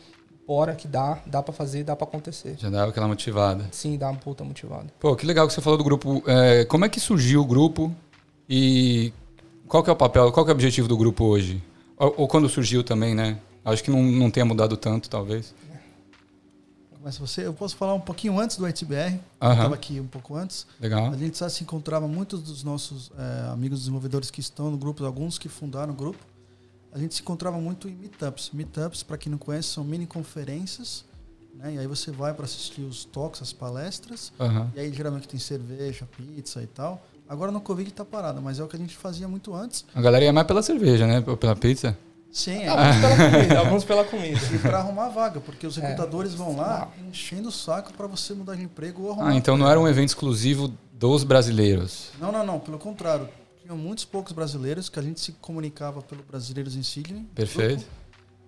bora 0.51 0.75
que 0.75 0.89
dá, 0.89 1.17
dá 1.27 1.41
pra 1.41 1.53
fazer, 1.53 1.85
dá 1.85 1.95
pra 1.95 2.09
acontecer. 2.09 2.57
Já 2.59 2.69
dava 2.69 2.91
aquela 2.91 3.07
motivada. 3.07 3.69
Sim, 3.71 3.97
dá 3.97 4.11
uma 4.11 4.19
puta 4.19 4.43
motivada. 4.43 4.87
Pô, 4.99 5.15
que 5.15 5.25
legal 5.25 5.47
que 5.47 5.55
você 5.55 5.61
falou 5.61 5.79
do 5.79 5.85
grupo. 5.85 6.25
É, 6.27 6.65
como 6.65 6.85
é 6.85 6.89
que 6.89 6.99
surgiu 6.99 7.43
o 7.43 7.45
grupo 7.45 7.95
e 8.49 9.13
qual 9.69 9.85
que 9.85 9.89
é 9.89 9.93
o 9.93 9.97
papel, 9.97 10.33
qual 10.33 10.45
que 10.45 10.51
é 10.51 10.53
o 10.53 10.57
objetivo 10.57 10.89
do 10.89 10.97
grupo 10.97 11.25
hoje? 11.25 11.63
Ou, 11.97 12.15
ou 12.17 12.29
quando 12.29 12.49
surgiu 12.49 12.83
também, 12.83 13.15
né? 13.15 13.39
Acho 13.65 13.85
que 13.85 13.93
não, 13.93 14.03
não 14.03 14.29
tenha 14.29 14.45
mudado 14.45 14.77
tanto, 14.77 15.09
talvez. 15.09 15.55
Mas 17.01 17.17
você, 17.17 17.47
eu 17.47 17.55
posso 17.55 17.77
falar 17.77 17.95
um 17.95 18.01
pouquinho 18.01 18.37
antes 18.41 18.57
do 18.57 18.69
ITBR, 18.69 19.21
estava 19.35 19.75
aqui 19.77 20.01
um 20.01 20.07
pouco 20.09 20.35
antes. 20.35 20.67
Legal. 20.81 21.13
A 21.13 21.17
gente 21.17 21.39
já 21.39 21.49
se 21.49 21.63
encontrava 21.63 22.09
muitos 22.09 22.43
dos 22.43 22.65
nossos 22.65 23.13
eh, 23.17 23.51
amigos 23.53 23.79
desenvolvedores 23.79 24.33
que 24.33 24.41
estão 24.41 24.69
no 24.69 24.77
grupo, 24.77 25.05
alguns 25.05 25.39
que 25.39 25.49
fundaram 25.49 25.93
o 25.93 25.97
grupo. 25.97 26.19
A 26.93 26.99
gente 26.99 27.15
se 27.15 27.23
encontrava 27.23 27.59
muito 27.59 27.89
em 27.89 27.93
meetups. 27.95 28.51
Meetups, 28.53 29.03
para 29.03 29.17
quem 29.17 29.31
não 29.31 29.39
conhece, 29.39 29.69
são 29.69 29.85
mini 29.85 30.07
conferências. 30.07 31.05
Né? 31.55 31.75
E 31.75 31.79
aí 31.79 31.87
você 31.87 32.11
vai 32.11 32.33
para 32.35 32.45
assistir 32.45 32.81
os 32.83 33.05
talks, 33.05 33.43
as 33.43 33.53
palestras. 33.53 34.33
Aham. 34.41 34.71
E 34.75 34.81
aí 34.81 34.93
geralmente 34.93 35.29
tem 35.29 35.39
cerveja, 35.39 36.09
pizza 36.17 36.63
e 36.63 36.67
tal. 36.67 37.05
Agora 37.29 37.53
no 37.53 37.61
Covid 37.61 37.89
está 37.91 38.05
parado, 38.05 38.43
mas 38.43 38.59
é 38.59 38.65
o 38.65 38.67
que 38.67 38.75
a 38.77 38.79
gente 38.79 38.97
fazia 38.97 39.29
muito 39.29 39.55
antes. 39.55 39.85
A 39.95 40.01
galera 40.01 40.25
ia 40.25 40.33
mais 40.33 40.47
pela 40.47 40.63
cerveja, 40.63 41.07
né? 41.07 41.23
Ou 41.27 41.37
Pela 41.37 41.55
pizza. 41.55 41.97
Sim, 42.33 42.63
é. 42.63 42.69
Alguns 42.69 42.97
pela 43.01 43.17
comida, 43.31 43.59
alguns 43.59 43.85
pela 43.85 44.05
comida. 44.05 44.41
E 44.55 44.59
para 44.59 44.79
arrumar 44.79 45.09
vaga, 45.09 45.41
porque 45.41 45.67
os 45.67 45.77
É. 45.79 45.81
recrutadores 45.81 46.33
vão 46.35 46.57
lá 46.57 46.89
enchendo 47.09 47.49
o 47.49 47.53
saco 47.53 47.93
para 47.93 48.07
você 48.07 48.35
mudar 48.35 48.55
de 48.57 48.63
emprego 48.63 49.03
ou 49.03 49.11
arrumar. 49.13 49.31
Ah, 49.31 49.35
então 49.35 49.57
não 49.57 49.69
era 49.69 49.79
um 49.81 49.87
evento 49.89 50.09
exclusivo 50.09 50.73
dos 50.93 51.25
brasileiros. 51.25 52.11
Não, 52.21 52.31
não, 52.33 52.45
não. 52.47 52.59
Pelo 52.61 52.79
contrário. 52.79 53.29
Tinham 53.71 53.79
muitos 53.81 54.05
poucos 54.05 54.33
brasileiros 54.33 54.89
que 54.89 54.99
a 54.99 55.03
gente 55.03 55.21
se 55.21 55.31
comunicava 55.35 56.03
pelo 56.03 56.25
Brasileiros 56.25 56.75
em 56.75 56.83
Sydney. 56.83 57.25
Perfeito. 57.33 57.77
grupo, 57.83 57.91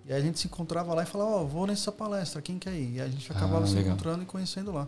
E 0.05 0.11
aí 0.11 0.19
a 0.19 0.21
gente 0.21 0.37
se 0.37 0.47
encontrava 0.47 0.93
lá 0.93 1.03
e 1.03 1.05
falava, 1.05 1.31
ó, 1.31 1.43
vou 1.45 1.65
nessa 1.65 1.93
palestra, 1.93 2.41
quem 2.41 2.59
quer 2.59 2.73
ir? 2.73 2.95
E 2.95 3.01
a 3.01 3.07
gente 3.07 3.31
acabava 3.31 3.63
Ah, 3.63 3.67
se 3.67 3.73
legal. 3.75 3.93
encontrando 3.93 4.23
e 4.23 4.25
conhecendo 4.25 4.73
lá. 4.73 4.85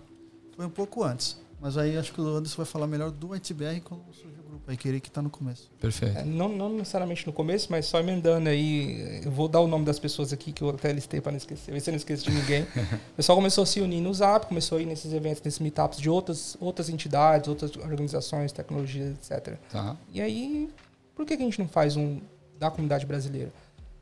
Foi 0.57 0.65
um 0.65 0.69
pouco 0.69 1.05
antes. 1.05 1.39
Mas 1.61 1.77
aí 1.77 1.97
acho 1.97 2.11
que 2.11 2.19
o 2.19 2.27
Anderson 2.35 2.57
vai 2.57 2.65
falar 2.65 2.85
melhor 2.85 3.11
do 3.11 3.33
ITBR 3.33 3.79
quando 3.79 4.01
surgiu 4.13 4.43
Aí 4.67 4.75
queria 4.75 4.99
que 4.99 5.11
tá 5.11 5.21
no 5.21 5.29
começo. 5.29 5.69
Perfeito. 5.79 6.17
É, 6.17 6.23
não, 6.23 6.49
não 6.49 6.69
necessariamente 6.69 7.25
no 7.27 7.31
começo, 7.31 7.67
mas 7.69 7.85
só 7.85 7.99
emendando 7.99 8.49
aí. 8.49 9.21
Eu 9.23 9.31
vou 9.31 9.47
dar 9.47 9.59
o 9.59 9.67
nome 9.67 9.85
das 9.85 9.99
pessoas 9.99 10.33
aqui 10.33 10.51
que 10.51 10.63
eu 10.63 10.69
até 10.69 10.91
listei 10.91 11.21
para 11.21 11.31
não 11.31 11.37
esquecer, 11.37 11.71
ver 11.71 11.79
se 11.79 11.89
eu 11.89 11.91
não 11.91 11.97
esqueço 11.97 12.23
de 12.25 12.31
ninguém. 12.31 12.65
O 13.13 13.15
pessoal 13.15 13.37
começou 13.37 13.63
a 13.63 13.65
se 13.65 13.79
unir 13.79 14.01
no 14.01 14.13
Zap, 14.13 14.47
começou 14.47 14.77
a 14.77 14.81
ir 14.81 14.85
nesses 14.85 15.13
eventos, 15.13 15.41
nesses 15.41 15.59
meetups 15.59 15.99
de 15.99 16.09
outras, 16.09 16.57
outras 16.59 16.89
entidades, 16.89 17.47
outras 17.47 17.75
organizações, 17.77 18.51
tecnologias, 18.51 19.15
etc. 19.15 19.55
Tá. 19.71 19.95
E 20.11 20.21
aí, 20.21 20.69
por 21.15 21.25
que, 21.25 21.37
que 21.37 21.43
a 21.43 21.45
gente 21.45 21.59
não 21.59 21.67
faz 21.67 21.95
um 21.95 22.19
da 22.59 22.69
comunidade 22.69 23.05
brasileira? 23.05 23.51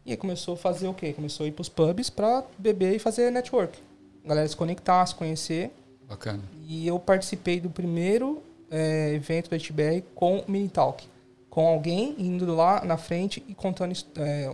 E 0.05 0.11
aí 0.11 0.17
começou 0.17 0.55
a 0.55 0.57
fazer 0.57 0.87
o 0.87 0.93
quê? 0.93 1.13
Começou 1.13 1.45
a 1.45 1.47
ir 1.47 1.51
pros 1.51 1.69
pubs 1.69 2.09
para 2.09 2.43
beber 2.57 2.95
e 2.95 2.99
fazer 2.99 3.31
network. 3.31 3.77
A 4.25 4.29
galera 4.29 4.47
se 4.47 4.55
conectar, 4.55 5.05
se 5.05 5.15
conhecer. 5.15 5.71
Bacana. 6.07 6.43
E 6.67 6.87
eu 6.87 6.99
participei 6.99 7.59
do 7.59 7.69
primeiro 7.69 8.41
eh, 8.73 9.13
evento 9.13 9.49
da 9.49 9.57
HBR 9.57 10.03
com 10.15 10.43
Mini 10.47 10.67
Talk. 10.67 11.07
Com 11.49 11.67
alguém 11.67 12.15
indo 12.17 12.51
lá 12.55 12.83
na 12.83 12.97
frente 12.97 13.43
e 13.47 13.53
contando 13.53 13.93
é, 14.17 14.51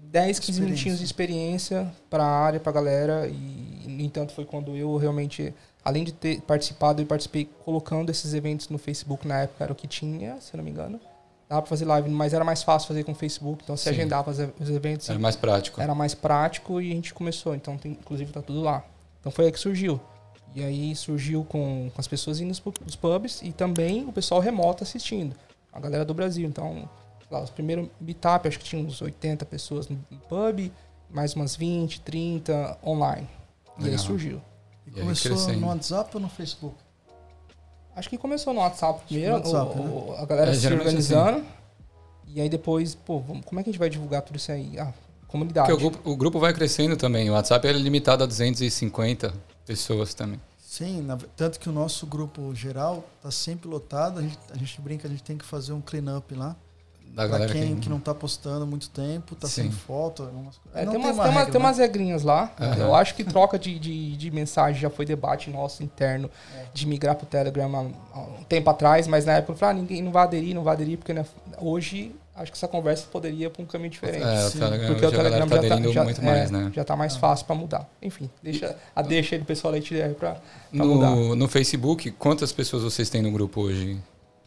10, 0.00 0.38
15 0.40 0.60
minutinhos 0.60 0.98
de 0.98 1.04
experiência 1.04 1.90
para 2.10 2.24
a 2.24 2.28
área, 2.44 2.58
para 2.58 2.70
a 2.70 2.74
galera. 2.74 3.28
E, 3.28 3.84
no 3.88 4.02
entanto, 4.02 4.32
foi 4.32 4.44
quando 4.44 4.76
eu 4.76 4.96
realmente, 4.96 5.54
além 5.84 6.02
de 6.02 6.12
ter 6.12 6.40
participado, 6.42 7.00
eu 7.00 7.06
participei 7.06 7.48
colocando 7.64 8.10
esses 8.10 8.34
eventos 8.34 8.68
no 8.68 8.78
Facebook 8.78 9.26
na 9.28 9.42
época, 9.42 9.62
era 9.64 9.72
o 9.72 9.76
que 9.76 9.86
tinha, 9.86 10.40
se 10.40 10.52
eu 10.54 10.58
não 10.58 10.64
me 10.64 10.70
engano. 10.70 11.00
Dava 11.48 11.62
pra 11.62 11.68
fazer 11.70 11.84
live, 11.86 12.10
mas 12.10 12.34
era 12.34 12.44
mais 12.44 12.62
fácil 12.62 12.88
fazer 12.88 13.04
com 13.04 13.12
o 13.12 13.14
Facebook. 13.14 13.62
Então, 13.62 13.76
se 13.76 13.84
Sim. 13.84 13.90
agendava 13.90 14.30
os 14.30 14.38
os 14.60 14.68
eventos, 14.70 15.08
Era 15.08 15.18
mais 15.18 15.36
prático. 15.36 15.80
era 15.80 15.94
mais 15.94 16.14
prático 16.14 16.80
e 16.80 16.90
a 16.90 16.94
gente 16.94 17.14
começou. 17.14 17.54
Então, 17.54 17.78
tem, 17.78 17.92
inclusive, 17.92 18.30
tá 18.32 18.42
tudo 18.42 18.60
lá. 18.60 18.84
Então, 19.20 19.30
foi 19.32 19.46
aí 19.46 19.52
que 19.52 19.58
surgiu. 19.58 20.00
E 20.54 20.62
aí 20.64 20.94
surgiu 20.96 21.44
com, 21.44 21.90
com 21.94 22.00
as 22.00 22.08
pessoas 22.08 22.40
indo 22.40 22.48
nos 22.48 22.58
pu- 22.60 22.72
nos 22.84 22.96
pubs 22.96 23.40
e 23.42 23.52
também 23.52 24.04
o 24.06 24.12
pessoal 24.12 24.40
remoto 24.40 24.82
assistindo. 24.82 25.34
A 25.72 25.78
galera 25.78 26.04
do 26.04 26.14
Brasil. 26.14 26.48
Então, 26.48 26.88
lá, 27.30 27.40
os 27.42 27.50
primeiros 27.50 27.88
meetup, 28.00 28.48
acho 28.48 28.58
que 28.58 28.64
tinha 28.64 28.82
uns 28.82 29.00
80 29.00 29.44
pessoas 29.46 29.88
no, 29.88 29.98
pub, 30.28 30.70
mais 31.10 31.34
umas 31.34 31.54
20, 31.54 32.00
30 32.00 32.78
online. 32.84 33.28
E 33.78 33.84
aí 33.84 33.90
Legal. 33.90 33.98
surgiu. 33.98 34.40
E 34.86 34.90
E 34.90 34.94
aí 34.96 35.00
começou 35.02 35.30
crescendo. 35.32 35.60
no 35.60 35.66
WhatsApp 35.68 36.10
ou 36.14 36.20
no 36.20 36.28
Facebook? 36.28 36.74
Acho 37.94 38.08
que 38.08 38.16
começou 38.18 38.54
no 38.54 38.60
WhatsApp 38.60 39.02
primeiro, 39.06 39.32
no 39.32 39.38
WhatsApp, 39.38 39.78
o- 39.78 39.82
né? 39.82 39.90
o- 39.90 40.12
a 40.22 40.24
galera 40.26 40.50
É, 40.50 40.54
se 40.54 40.60
geralmente 40.60 40.86
organizando. 40.86 41.44
E 42.26 42.40
aí 42.40 42.48
depois, 42.48 42.94
pô, 42.94 43.20
como 43.44 43.60
é 43.60 43.62
que 43.62 43.70
a 43.70 43.72
gente 43.72 43.78
vai 43.78 43.90
divulgar 43.90 44.22
tudo 44.22 44.36
isso 44.36 44.50
aí? 44.52 44.78
Ah, 44.78 44.92
comunidade. 45.26 45.68
Porque 45.68 45.84
o 45.86 45.90
grupo, 45.90 46.10
o 46.10 46.16
grupo 46.16 46.38
vai 46.38 46.52
crescendo 46.52 46.96
também. 46.96 47.28
O 47.30 47.32
WhatsApp 47.32 47.66
é 47.66 47.72
limitado 47.72 48.22
a 48.24 48.26
250 48.26 49.32
pessoas 49.68 50.14
também. 50.14 50.40
Sim, 50.58 51.02
na- 51.02 51.18
tanto 51.36 51.58
que 51.60 51.68
o 51.68 51.72
nosso 51.72 52.06
grupo 52.06 52.54
geral 52.54 53.04
está 53.18 53.30
sempre 53.30 53.68
lotado. 53.68 54.18
A 54.18 54.22
gente, 54.22 54.38
a 54.52 54.56
gente 54.56 54.80
brinca, 54.80 55.06
a 55.06 55.10
gente 55.10 55.22
tem 55.22 55.36
que 55.38 55.44
fazer 55.44 55.72
um 55.72 55.80
clean-up 55.80 56.34
lá. 56.34 56.56
Da 57.08 57.22
Para 57.26 57.38
galera 57.38 57.52
quem 57.54 57.74
que... 57.76 57.80
que 57.82 57.88
não 57.88 57.96
está 57.96 58.14
postando 58.14 58.64
há 58.64 58.66
muito 58.66 58.90
tempo, 58.90 59.32
está 59.34 59.48
sem 59.48 59.70
foto. 59.70 60.24
algumas 60.24 60.58
coisas. 60.58 60.78
É, 60.80 60.84
não 60.84 60.92
tem, 60.92 61.00
umas, 61.00 61.14
uma 61.14 61.22
tem, 61.24 61.32
uma- 61.32 61.38
regra, 61.40 61.52
tem 61.52 61.60
né? 61.60 61.66
umas 61.66 61.78
regrinhas 61.78 62.22
lá. 62.22 62.52
Aham. 62.60 62.76
Eu 62.76 62.94
acho 62.94 63.14
que 63.14 63.24
troca 63.24 63.58
de, 63.58 63.78
de, 63.78 64.14
de 64.16 64.30
mensagem 64.30 64.78
já 64.80 64.90
foi 64.90 65.06
debate 65.06 65.48
nosso 65.50 65.82
interno 65.82 66.30
É. 66.54 66.66
de 66.74 66.86
migrar 66.86 67.16
pro 67.16 67.26
Telegram 67.26 67.74
há, 68.14 68.18
há 68.18 68.20
um 68.20 68.44
tempo 68.44 68.68
atrás, 68.68 69.06
mas 69.06 69.24
na 69.24 69.32
época 69.32 69.52
eu 69.52 69.56
falei, 69.56 69.76
ah, 69.76 69.80
ninguém 69.80 70.02
não 70.02 70.12
vai 70.12 70.24
aderir, 70.24 70.54
não 70.54 70.62
vai 70.62 70.74
aderir, 70.74 70.98
porque 70.98 71.14
né, 71.14 71.24
hoje 71.58 72.14
acho 72.40 72.52
que 72.52 72.58
essa 72.58 72.68
conversa 72.68 73.06
poderia 73.10 73.46
ir 73.46 73.50
para 73.50 73.62
um 73.62 73.66
caminho 73.66 73.90
diferente. 73.90 74.24
É, 74.24 74.46
o 74.46 74.50
Sim. 74.50 74.58
Telegram, 74.58 74.86
Porque 74.88 75.06
o 75.06 75.10
Telegram 75.10 75.48
tá 75.48 75.54
já 75.56 75.60
tá, 75.62 75.66
aderindo 75.66 75.92
já, 75.92 76.04
muito 76.04 76.20
é, 76.20 76.24
mais, 76.24 76.50
né? 76.50 76.72
já 76.74 76.84
tá 76.84 76.96
mais 76.96 77.16
Ah. 77.16 77.18
fácil 77.18 77.46
para 77.46 77.54
mudar. 77.56 77.88
Enfim, 78.00 78.30
deixa, 78.42 78.76
a 78.94 79.02
deixa 79.02 79.34
aí 79.34 79.38
do 79.40 79.44
pessoal 79.44 79.72
da 79.72 79.78
HDR 79.78 80.14
para 80.14 80.40
mudar. 80.72 81.14
No, 81.14 81.48
Facebook, 81.48 82.10
quantas 82.12 82.52
pessoas 82.52 82.82
vocês 82.82 83.08
têm 83.10 83.22
no 83.22 83.30
grupo 83.30 83.60
hoje? 83.62 84.00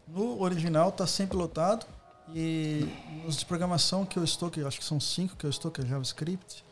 No 0.08 0.42
original 0.42 0.90
está 0.90 1.06
sempre 1.08 1.38
lotado. 1.38 1.86
E 2.34 2.88
nos 3.26 3.36
de 3.36 3.46
programação 3.46 4.06
que 4.06 4.18
eu 4.18 4.24
estou, 4.24 4.50
que 4.50 4.62
eu 4.62 4.68
acho 4.68 4.80
que 4.80 4.86
são 4.86 5.00
cinco 5.02 5.36
que 5.36 5.46
eu 5.46 5.50
estou, 5.50 5.70
que 5.70 5.82
é 5.82 5.86
JavaScript. 5.86 6.64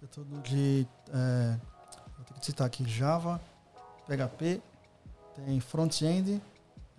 Eu 0.00 0.06
estou 0.06 0.24
de. 0.44 0.86
é, 1.12 1.56
vou 2.16 2.24
ter 2.24 2.34
que 2.34 2.46
citar 2.46 2.66
aqui: 2.66 2.88
Java, 2.88 3.40
PHP, 4.06 4.60
tem 5.44 5.58
front-end 5.58 6.40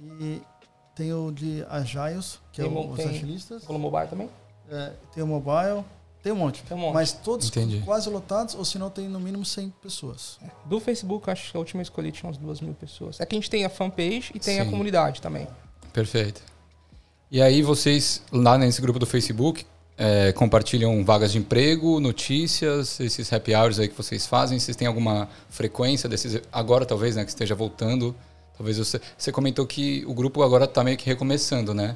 e 0.01 0.41
tem 0.99 1.13
o 1.13 1.31
de 1.31 1.63
Agiles, 1.69 2.39
que 2.51 2.61
Tem 2.61 2.69
é 2.69 2.73
o- 2.77 2.89
os 2.91 2.97
tem- 2.97 3.07
agilistas. 3.09 3.63
Pelo 3.63 3.79
mobile 3.79 4.07
também? 4.09 4.29
É, 4.69 4.91
tem 5.13 5.23
o 5.23 5.27
mobile, 5.27 5.83
tem 6.21 6.31
um 6.33 6.35
monte. 6.35 6.61
Tem 6.63 6.75
um 6.75 6.79
monte. 6.81 6.93
Mas 6.93 7.13
todos 7.13 7.47
Entendi. 7.47 7.81
quase 7.85 8.09
lotados, 8.09 8.53
ou 8.53 8.65
se 8.65 8.77
não 8.77 8.89
tem 8.89 9.07
no 9.07 9.19
mínimo 9.19 9.45
100 9.45 9.69
pessoas. 9.81 10.37
Do 10.65 10.79
Facebook, 10.79 11.29
acho 11.29 11.51
que 11.51 11.55
a 11.57 11.59
última 11.59 11.81
escolhi 11.81 12.11
tinha 12.11 12.27
umas 12.27 12.37
duas 12.37 12.59
mil 12.59 12.73
pessoas. 12.73 13.19
É 13.19 13.25
que 13.25 13.33
a 13.35 13.37
gente 13.39 13.49
tem 13.49 13.63
a 13.63 13.69
fanpage 13.69 14.31
e 14.35 14.39
tem 14.39 14.59
a 14.59 14.65
Sim. 14.65 14.69
comunidade 14.71 15.21
também. 15.21 15.47
Perfeito. 15.93 16.41
E 17.31 17.41
aí 17.41 17.61
vocês, 17.61 18.21
lá 18.31 18.57
nesse 18.57 18.81
grupo 18.81 18.99
do 18.99 19.05
Facebook, 19.05 19.65
é, 19.97 20.31
compartilham 20.33 21.03
vagas 21.05 21.31
de 21.31 21.37
emprego, 21.37 21.99
notícias, 21.99 22.99
esses 22.99 23.31
happy 23.31 23.53
hours 23.55 23.79
aí 23.79 23.87
que 23.87 23.95
vocês 23.95 24.25
fazem? 24.27 24.59
Vocês 24.59 24.75
têm 24.75 24.87
alguma 24.87 25.29
frequência 25.49 26.07
desses? 26.09 26.41
Agora 26.51 26.85
talvez, 26.85 27.15
né, 27.15 27.23
que 27.23 27.29
esteja 27.29 27.55
voltando. 27.55 28.15
Talvez 28.59 28.77
você, 28.77 28.99
você 29.17 29.31
comentou 29.31 29.65
que 29.65 30.03
o 30.05 30.13
grupo 30.13 30.43
agora 30.43 30.65
está 30.65 30.83
meio 30.83 30.97
que 30.97 31.05
recomeçando, 31.05 31.73
né? 31.73 31.95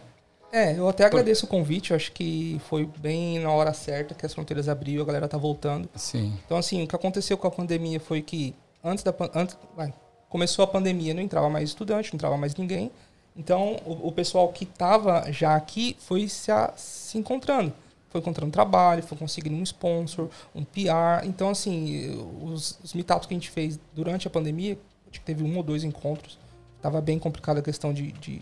É, 0.49 0.77
eu 0.79 0.87
até 0.87 1.03
agradeço 1.03 1.45
o 1.45 1.49
convite. 1.49 1.91
Eu 1.91 1.97
acho 1.97 2.13
que 2.13 2.61
foi 2.69 2.89
bem 2.99 3.37
na 3.39 3.51
hora 3.51 3.73
certa 3.73 4.15
que 4.15 4.25
as 4.25 4.33
fronteiras 4.33 4.69
abriu, 4.69 5.01
a 5.01 5.05
galera 5.05 5.27
tá 5.27 5.37
voltando. 5.37 5.89
Sim. 5.93 6.33
Então, 6.45 6.55
assim, 6.57 6.81
o 6.81 6.87
que 6.87 6.95
aconteceu 6.95 7.37
com 7.37 7.45
a 7.47 7.51
pandemia 7.51 7.99
foi 7.99 8.21
que 8.21 8.55
antes 8.81 9.03
da 9.03 9.13
antes, 9.35 9.57
vai, 9.75 9.93
começou 10.29 10.63
a 10.63 10.67
pandemia, 10.67 11.13
não 11.13 11.21
entrava 11.21 11.49
mais 11.49 11.67
estudante, 11.67 12.13
não 12.13 12.15
entrava 12.15 12.37
mais 12.37 12.55
ninguém. 12.55 12.89
Então, 13.35 13.75
o, 13.85 14.07
o 14.07 14.11
pessoal 14.13 14.47
que 14.53 14.63
estava 14.63 15.29
já 15.33 15.55
aqui 15.57 15.97
foi 15.99 16.29
se, 16.29 16.49
a- 16.49 16.71
se 16.77 17.17
encontrando. 17.17 17.73
Foi 18.09 18.21
encontrando 18.21 18.53
trabalho, 18.53 19.03
foi 19.03 19.17
conseguindo 19.17 19.57
um 19.57 19.63
sponsor, 19.63 20.29
um 20.55 20.63
PR. 20.63 21.25
Então, 21.25 21.49
assim, 21.49 22.25
os, 22.41 22.79
os 22.81 22.93
meetups 22.93 23.27
que 23.27 23.33
a 23.33 23.37
gente 23.37 23.49
fez 23.49 23.77
durante 23.93 24.27
a 24.27 24.29
pandemia, 24.29 24.77
acho 25.11 25.19
que 25.19 25.25
teve 25.25 25.43
um 25.43 25.57
ou 25.57 25.63
dois 25.63 25.83
encontros. 25.83 26.37
Tava 26.83 26.99
bem 26.99 27.17
complicada 27.17 27.61
a 27.61 27.63
questão 27.63 27.93
de, 27.93 28.11
de 28.11 28.33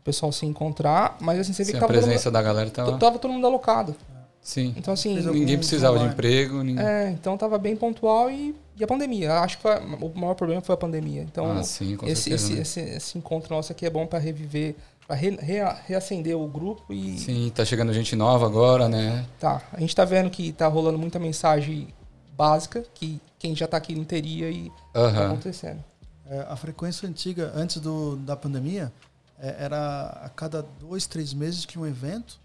o 0.00 0.02
pessoal 0.04 0.32
se 0.32 0.44
encontrar. 0.44 1.16
Mas, 1.20 1.38
assim, 1.38 1.52
você 1.52 1.62
vê 1.62 1.66
Sim, 1.66 1.70
que 1.72 1.76
a 1.76 1.80
tava 1.80 1.92
todo, 1.92 2.02
presença 2.02 2.28
mundo, 2.28 2.34
da 2.34 2.42
galera 2.42 2.68
tá 2.68 2.84
to- 2.84 2.98
tava 2.98 3.18
todo 3.20 3.32
mundo 3.32 3.46
alocado. 3.46 3.94
Sim. 4.42 4.74
Então, 4.76 4.92
assim, 4.94 5.14
Ninguém 5.14 5.56
precisava 5.56 5.98
de 6.00 6.06
emprego. 6.06 6.64
Ninguém... 6.64 6.84
é, 6.84 7.10
então 7.10 7.36
tava 7.38 7.58
bem 7.58 7.76
pontual 7.76 8.28
e, 8.28 8.56
e 8.76 8.82
a 8.82 8.86
pandemia. 8.88 9.34
Acho 9.34 9.56
que 9.58 9.62
foi- 9.62 9.78
o 9.78 10.18
maior 10.18 10.34
problema 10.34 10.60
foi 10.60 10.74
a 10.74 10.78
pandemia. 10.78 11.22
Então, 11.22 11.52
ah, 11.52 11.62
sim, 11.62 11.96
com 11.96 12.06
esse, 12.08 12.22
certeza. 12.22 12.44
esse, 12.60 12.80
né? 12.80 12.86
esse, 12.88 12.96
esse 12.96 13.18
encontro 13.18 13.54
nosso 13.54 13.70
aqui 13.70 13.86
é 13.86 13.90
bom 13.90 14.04
para 14.04 14.18
reviver, 14.18 14.74
para 15.06 15.14
re, 15.14 15.36
rea- 15.40 15.76
reacender 15.86 16.36
o 16.36 16.48
grupo 16.48 16.92
e 16.92 17.18
Sim, 17.18 17.52
tá 17.54 17.64
chegando 17.64 17.92
gente 17.92 18.16
nova 18.16 18.46
agora, 18.46 18.88
né? 18.88 19.24
tá. 19.38 19.62
A 19.72 19.78
gente 19.78 19.94
tá 19.94 20.04
vendo 20.04 20.28
que 20.28 20.50
tá 20.52 20.66
rolando 20.66 20.98
muita 20.98 21.20
mensagem 21.20 21.88
básica 22.36 22.82
que 22.94 23.20
quem 23.38 23.54
já 23.54 23.68
tá 23.68 23.76
aqui 23.76 23.94
não 23.94 24.04
teria 24.04 24.50
e 24.50 24.72
tá 24.92 25.00
Aham. 25.00 25.26
acontecendo. 25.32 25.84
É, 26.30 26.46
a 26.48 26.54
frequência 26.56 27.08
antiga, 27.08 27.52
antes 27.54 27.78
do, 27.78 28.14
da 28.16 28.36
pandemia, 28.36 28.92
é, 29.38 29.56
era 29.64 30.06
a 30.24 30.28
cada 30.28 30.62
dois, 30.78 31.06
três 31.06 31.34
meses 31.34 31.64
tinha 31.66 31.82
um 31.82 31.86
evento. 31.86 32.38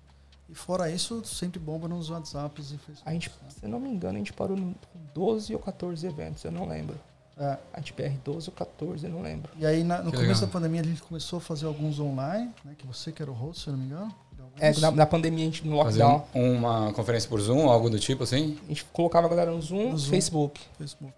E 0.50 0.56
fora 0.56 0.90
isso, 0.92 1.24
sempre 1.26 1.60
bomba 1.60 1.88
nos 1.88 2.10
WhatsApps 2.10 2.72
e 2.72 2.78
Facebook. 2.78 3.02
A 3.06 3.12
gente, 3.14 3.30
se 3.50 3.64
eu 3.64 3.70
não 3.70 3.80
me 3.80 3.90
engano, 3.90 4.16
a 4.16 4.18
gente 4.18 4.34
parou 4.34 4.58
em 4.58 4.76
12 5.14 5.54
ou 5.54 5.60
14 5.60 6.06
eventos, 6.06 6.44
eu 6.44 6.52
não 6.52 6.68
lembro. 6.68 6.96
É, 7.38 7.58
A 7.74 7.80
gente 7.80 7.94
PR 7.94 8.14
12 8.24 8.50
ou 8.50 8.56
14, 8.56 9.06
eu 9.06 9.12
não 9.12 9.22
lembro. 9.22 9.52
e 9.58 9.66
aí, 9.66 9.84
na- 9.84 9.98
no 10.02 10.12
Que 10.12 10.18
começo 10.18 10.42
legal. 10.42 10.48
da 10.48 10.54
pandemia, 10.54 10.82
a 10.82 10.84
gente 10.86 11.02
começou 11.04 11.38
a 11.38 11.42
fazer 11.42 11.66
alguns 11.66 12.00
online, 12.00 12.52
né, 12.64 12.74
que 12.78 12.88
você 12.88 13.12
que 13.12 13.22
era 13.22 13.30
o 13.30 13.34
host, 13.34 13.64
se 13.64 13.68
eu 13.70 13.74
não 13.74 13.80
me 13.80 13.86
engano. 13.88 14.16
É, 14.58 14.72
na, 14.80 14.90
na 14.92 15.06
pandemia, 15.06 15.42
a 15.44 15.46
gente, 15.46 15.68
no 15.68 15.76
lockdown, 15.76 16.26
um- 16.34 16.54
uma 16.56 16.94
conferência 16.94 17.28
por 17.30 17.42
Zoom, 17.42 17.68
algo 17.70 17.90
do 17.90 18.00
tipo 18.00 18.24
assim? 18.24 18.58
a 18.66 18.68
gente 18.70 18.86
colocava 18.86 19.28
a 19.28 19.30
galera 19.30 19.52
no 19.52 19.62
Zoom, 19.62 19.92
No 19.92 19.98
Zoom. 19.98 20.10
Facebook. 20.12 20.62
Facebook. 20.78 21.14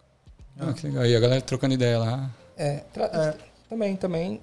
Ah, 0.59 0.73
que 0.73 0.87
legal. 0.87 1.05
E 1.05 1.15
a 1.15 1.19
galera 1.19 1.41
trocando 1.41 1.73
ideia 1.75 1.99
lá. 1.99 2.31
É, 2.57 2.77
tra- 2.93 3.05
É. 3.05 3.35
também, 3.69 3.95
também. 3.95 4.41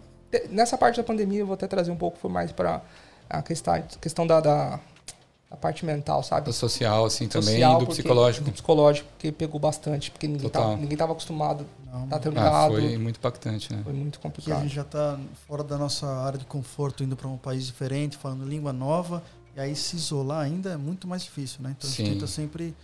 Nessa 0.50 0.76
parte 0.76 0.96
da 0.96 1.04
pandemia, 1.04 1.40
eu 1.40 1.46
vou 1.46 1.54
até 1.54 1.66
trazer 1.66 1.90
um 1.90 1.96
pouco, 1.96 2.18
foi 2.18 2.30
mais 2.30 2.50
para 2.52 2.80
a 3.30 3.42
questão, 3.42 3.82
questão 4.00 4.26
da, 4.26 4.40
da, 4.40 4.80
da 5.50 5.56
parte 5.56 5.84
mental, 5.86 6.22
sabe? 6.22 6.46
Do 6.46 6.52
social, 6.52 7.04
assim, 7.04 7.28
também, 7.28 7.54
Social, 7.54 7.72
do 7.78 7.86
porque- 7.86 8.02
psicológico. 8.02 8.44
Do 8.44 8.52
psicológico, 8.52 9.08
porque 9.10 9.30
pegou 9.32 9.60
bastante, 9.60 10.10
porque 10.10 10.26
ninguém 10.26 10.42
Total. 10.50 10.62
tava, 10.70 10.76
ninguém 10.76 10.96
tava 10.96 11.12
acostumado, 11.12 11.64
Não, 11.92 12.08
tá 12.08 12.18
ligado? 12.18 12.52
Ah, 12.54 12.66
foi 12.68 12.98
muito 12.98 13.16
impactante, 13.18 13.72
né? 13.72 13.80
Foi 13.84 13.92
muito 13.92 14.16
Aqui 14.18 14.26
a 14.26 14.30
complicado. 14.30 14.62
gente 14.62 14.74
já 14.74 14.82
está 14.82 15.18
fora 15.46 15.62
da 15.62 15.78
nossa 15.78 16.06
área 16.06 16.38
de 16.38 16.44
conforto, 16.44 17.04
indo 17.04 17.14
para 17.16 17.28
um 17.28 17.36
país 17.36 17.64
diferente, 17.66 18.16
falando 18.16 18.44
língua 18.44 18.72
nova. 18.72 19.22
E 19.56 19.60
aí 19.60 19.76
se 19.76 19.94
isolar 19.94 20.40
ainda 20.42 20.70
é 20.70 20.76
muito 20.76 21.06
mais 21.06 21.22
difícil, 21.22 21.62
né? 21.62 21.76
Então 21.78 21.88
a 21.88 21.92
Sim. 21.92 22.04
gente 22.06 22.14
tenta 22.14 22.26
sempre 22.26 22.74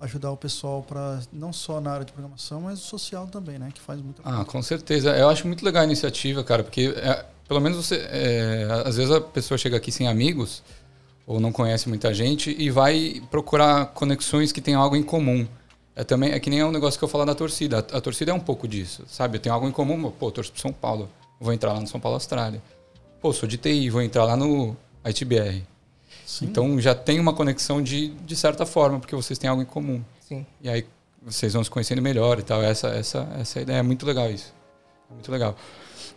ajudar 0.00 0.30
o 0.30 0.36
pessoal 0.36 0.82
para 0.82 1.20
não 1.32 1.52
só 1.52 1.80
na 1.80 1.92
área 1.92 2.04
de 2.04 2.12
programação, 2.12 2.60
mas 2.60 2.78
social 2.78 3.26
também, 3.26 3.58
né? 3.58 3.70
Que 3.72 3.80
faz 3.80 4.00
muita 4.00 4.22
Ah, 4.24 4.44
com 4.44 4.62
certeza. 4.62 5.16
Eu 5.16 5.28
acho 5.28 5.46
muito 5.46 5.64
legal 5.64 5.82
a 5.82 5.84
iniciativa, 5.84 6.44
cara, 6.44 6.62
porque 6.62 6.94
é, 6.96 7.24
pelo 7.46 7.60
menos 7.60 7.84
você. 7.86 7.96
é, 8.10 8.68
às 8.84 8.96
vezes 8.96 9.10
a 9.10 9.20
pessoa 9.20 9.58
chega 9.58 9.76
aqui 9.76 9.90
sem 9.90 10.06
amigos, 10.06 10.62
ou 11.26 11.40
não 11.40 11.50
conhece 11.50 11.88
muita 11.88 12.14
gente, 12.14 12.54
e 12.58 12.70
vai 12.70 13.22
procurar 13.30 13.86
conexões 13.86 14.52
que 14.52 14.60
tenham 14.60 14.80
algo 14.80 14.96
em 14.96 15.02
comum. 15.02 15.46
É, 15.96 16.04
também, 16.04 16.30
é 16.30 16.38
que 16.38 16.48
nem 16.48 16.60
é 16.60 16.64
um 16.64 16.70
negócio 16.70 16.96
que 16.96 17.04
eu 17.04 17.08
falo 17.08 17.24
da 17.24 17.34
torcida. 17.34 17.78
A, 17.78 17.98
a 17.98 18.00
torcida 18.00 18.30
é 18.30 18.34
um 18.34 18.40
pouco 18.40 18.68
disso, 18.68 19.02
sabe? 19.08 19.36
Eu 19.36 19.42
tenho 19.42 19.54
algo 19.54 19.66
em 19.66 19.72
comum, 19.72 20.10
pô, 20.12 20.30
torço 20.30 20.52
pro 20.52 20.60
São 20.60 20.72
Paulo, 20.72 21.08
vou 21.40 21.52
entrar 21.52 21.72
lá 21.72 21.80
no 21.80 21.88
São 21.88 21.98
Paulo 21.98 22.14
Austrália. 22.14 22.62
Pô, 23.20 23.32
sou 23.32 23.48
de 23.48 23.56
TI, 23.56 23.90
vou 23.90 24.00
entrar 24.00 24.24
lá 24.24 24.36
no 24.36 24.76
ITBR. 25.04 25.66
Sim. 26.28 26.44
Então 26.44 26.78
já 26.78 26.94
tem 26.94 27.18
uma 27.18 27.32
conexão 27.32 27.80
de, 27.80 28.08
de 28.08 28.36
certa 28.36 28.66
forma, 28.66 29.00
porque 29.00 29.16
vocês 29.16 29.38
têm 29.38 29.48
algo 29.48 29.62
em 29.62 29.64
comum. 29.64 30.04
Sim. 30.20 30.44
E 30.60 30.68
aí 30.68 30.84
vocês 31.22 31.54
vão 31.54 31.64
se 31.64 31.70
conhecendo 31.70 32.02
melhor 32.02 32.38
e 32.38 32.42
tal. 32.42 32.62
Essa, 32.62 32.88
essa, 32.88 33.26
essa 33.40 33.58
ideia 33.62 33.78
é 33.78 33.82
muito 33.82 34.04
legal 34.04 34.30
isso. 34.30 34.52
É 35.10 35.14
muito 35.14 35.32
legal. 35.32 35.56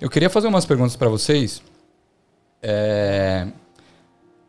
Eu 0.02 0.10
queria 0.10 0.30
fazer 0.30 0.50
umas 0.50 0.66
perguntas 0.66 0.98
para 0.98 1.08
vocês. 1.08 1.62
É, 2.62 3.48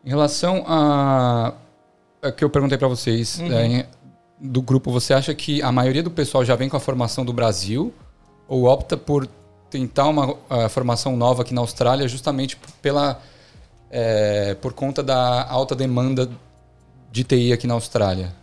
em 0.03 0.09
relação 0.09 0.65
a, 0.67 1.53
a 2.21 2.31
que 2.33 2.43
eu 2.43 2.49
perguntei 2.49 2.77
para 2.77 2.89
vocês 2.89 3.39
Uhum. 3.39 3.53
é, 3.53 3.87
do 4.37 4.61
grupo, 4.61 4.91
você 4.91 5.13
acha 5.13 5.33
que 5.33 5.61
a 5.61 5.71
maioria 5.71 6.03
do 6.03 6.11
pessoal 6.11 6.43
já 6.43 6.57
vem 6.57 6.67
com 6.67 6.75
a 6.75 6.79
formação 6.81 7.23
do 7.23 7.31
Brasil 7.31 7.93
ou 8.49 8.65
opta 8.65 8.97
por 8.97 9.25
tentar 9.69 10.09
uma 10.09 10.37
formação 10.69 11.15
nova 11.15 11.43
aqui 11.43 11.53
na 11.53 11.61
Austrália 11.61 12.05
justamente 12.05 12.59
pela 12.81 13.21
é, 13.95 14.55
por 14.55 14.73
conta 14.73 15.03
da 15.03 15.47
alta 15.47 15.75
demanda 15.75 16.27
de 17.11 17.23
TI 17.23 17.53
aqui 17.53 17.67
na 17.67 17.75
Austrália? 17.75 18.33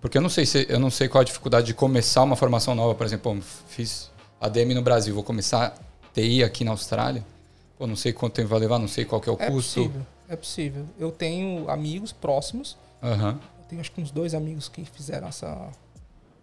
Porque 0.00 0.18
eu 0.18 0.22
não 0.22 0.28
sei 0.28 0.44
se 0.44 0.66
eu 0.68 0.80
não 0.80 0.90
sei 0.90 1.08
qual 1.08 1.22
a 1.22 1.24
dificuldade 1.24 1.66
de 1.68 1.74
começar 1.74 2.24
uma 2.24 2.34
formação 2.34 2.74
nova, 2.74 2.92
por 2.92 3.06
exemplo, 3.06 3.36
pô, 3.36 3.40
fiz 3.68 4.10
ADM 4.40 4.74
no 4.74 4.82
Brasil, 4.82 5.14
vou 5.14 5.22
começar 5.22 5.72
TI 6.12 6.42
aqui 6.42 6.64
na 6.64 6.72
Austrália. 6.72 7.24
Pô, 7.78 7.86
não 7.86 7.94
sei 7.94 8.12
quanto 8.12 8.34
tempo 8.34 8.48
vai 8.48 8.58
levar, 8.58 8.80
não 8.80 8.88
sei 8.88 9.04
qual 9.04 9.22
é 9.24 9.30
o 9.30 9.34
É 9.38 9.46
custo. 9.48 9.80
possível. 9.84 10.02
É 10.28 10.34
possível. 10.36 10.84
Eu 10.98 11.12
tenho 11.12 11.70
amigos 11.70 12.10
próximos. 12.12 12.76
Aham. 13.00 13.38
Eu 13.60 13.64
tenho 13.68 13.80
acho 13.80 13.92
que 13.92 14.00
uns 14.00 14.10
dois 14.10 14.34
amigos 14.34 14.68
que 14.68 14.84
fizeram 14.84 15.28
essa, 15.28 15.68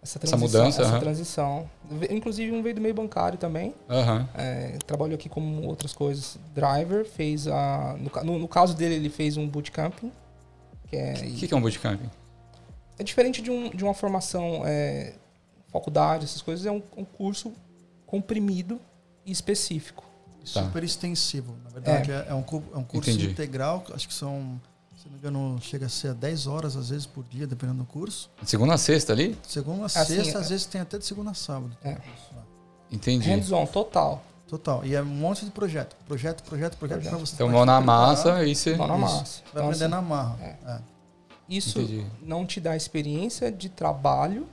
essa 0.02 0.18
transição. 0.18 0.38
mudança, 0.60 0.82
Essa 0.82 0.90
aham. 0.92 1.00
transição. 1.00 1.70
Ve- 1.90 2.08
Inclusive 2.10 2.50
um 2.52 2.62
veio 2.62 2.74
do 2.74 2.80
meio 2.80 2.94
bancário 2.94 3.38
também. 3.38 3.74
Aham. 3.88 4.28
É, 4.34 4.78
trabalhou 4.86 5.14
aqui 5.14 5.28
como 5.28 5.66
outras 5.66 5.92
coisas. 5.92 6.38
Driver, 6.54 7.04
fez 7.04 7.46
a. 7.46 7.96
No, 7.98 8.24
no, 8.24 8.38
no 8.38 8.48
caso 8.48 8.74
dele, 8.74 8.94
ele 8.94 9.10
fez 9.10 9.36
um 9.36 9.46
bootcamping. 9.48 10.10
Que 10.88 10.96
é, 10.96 11.12
O 11.12 11.16
que, 11.36 11.48
que 11.48 11.54
é 11.54 11.56
um 11.56 11.60
bootcamp? 11.60 12.00
é 12.98 13.02
diferente 13.02 13.40
de, 13.40 13.50
um, 13.50 13.70
de 13.70 13.82
uma 13.82 13.94
formação 13.94 14.62
é, 14.66 15.14
faculdade, 15.68 16.24
essas 16.24 16.42
coisas. 16.42 16.66
É 16.66 16.70
um, 16.70 16.82
um 16.96 17.04
curso 17.04 17.52
comprimido 18.06 18.80
e 19.24 19.30
específico. 19.32 20.04
Tá. 20.52 20.64
Super 20.64 20.82
extensivo. 20.82 21.54
Na 21.64 21.70
verdade, 21.70 22.10
é, 22.10 22.26
é 22.28 22.34
um, 22.34 22.42
cu- 22.42 22.62
é 22.74 22.76
um 22.78 22.82
curso 22.84 23.10
Entendi. 23.10 23.30
integral, 23.30 23.84
acho 23.94 24.08
que 24.08 24.14
são, 24.14 24.60
se 25.02 25.06
não 25.06 25.12
me 25.12 25.18
engano, 25.18 25.58
chega 25.62 25.86
a 25.86 25.88
ser 25.88 26.12
10 26.14 26.46
horas 26.46 26.76
às 26.76 26.90
vezes 26.90 27.06
por 27.06 27.24
dia, 27.24 27.46
dependendo 27.46 27.78
do 27.78 27.84
curso. 27.84 28.30
De 28.42 28.48
Segunda 28.50 28.74
a 28.74 28.78
sexta 28.78 29.12
ali? 29.12 29.36
Segunda 29.46 29.82
a 29.84 29.86
Assim, 29.86 30.16
sexta, 30.16 30.38
é- 30.38 30.40
às 30.40 30.48
vezes 30.50 30.66
tem 30.66 30.80
até 30.80 30.98
de 30.98 31.04
segunda 31.06 31.30
a 31.30 31.34
sábado. 31.34 31.76
É. 31.82 31.96
Entendi. 32.90 33.28
Hands-on, 33.28 33.66
total. 33.66 34.22
Total. 34.48 34.84
E 34.84 34.94
é 34.96 35.00
um 35.00 35.04
monte 35.06 35.44
de 35.44 35.50
projeto. 35.52 35.94
Projeto, 36.06 36.42
projeto, 36.42 36.76
projeto, 36.76 36.96
Projeto. 36.98 37.08
pra 37.10 37.18
você. 37.18 37.34
Então 37.34 37.48
mão 37.48 37.64
na 37.64 37.80
massa 37.80 38.44
e 38.44 38.54
você. 38.54 38.74
Mão 38.76 38.88
na 38.88 38.94
Isso. 38.96 39.02
massa. 39.04 39.14
Vai 39.14 39.50
Então, 39.52 39.64
aprender 39.66 39.84
assim, 39.84 39.90
na 39.90 40.02
marra. 40.02 40.36
é. 40.40 40.56
É. 40.66 40.78
Isso 41.48 41.80
Entendi. 41.80 42.06
não 42.22 42.44
te 42.46 42.60
dá 42.60 42.76
experiência 42.76 43.50
de 43.50 43.68
trabalho, 43.68 44.46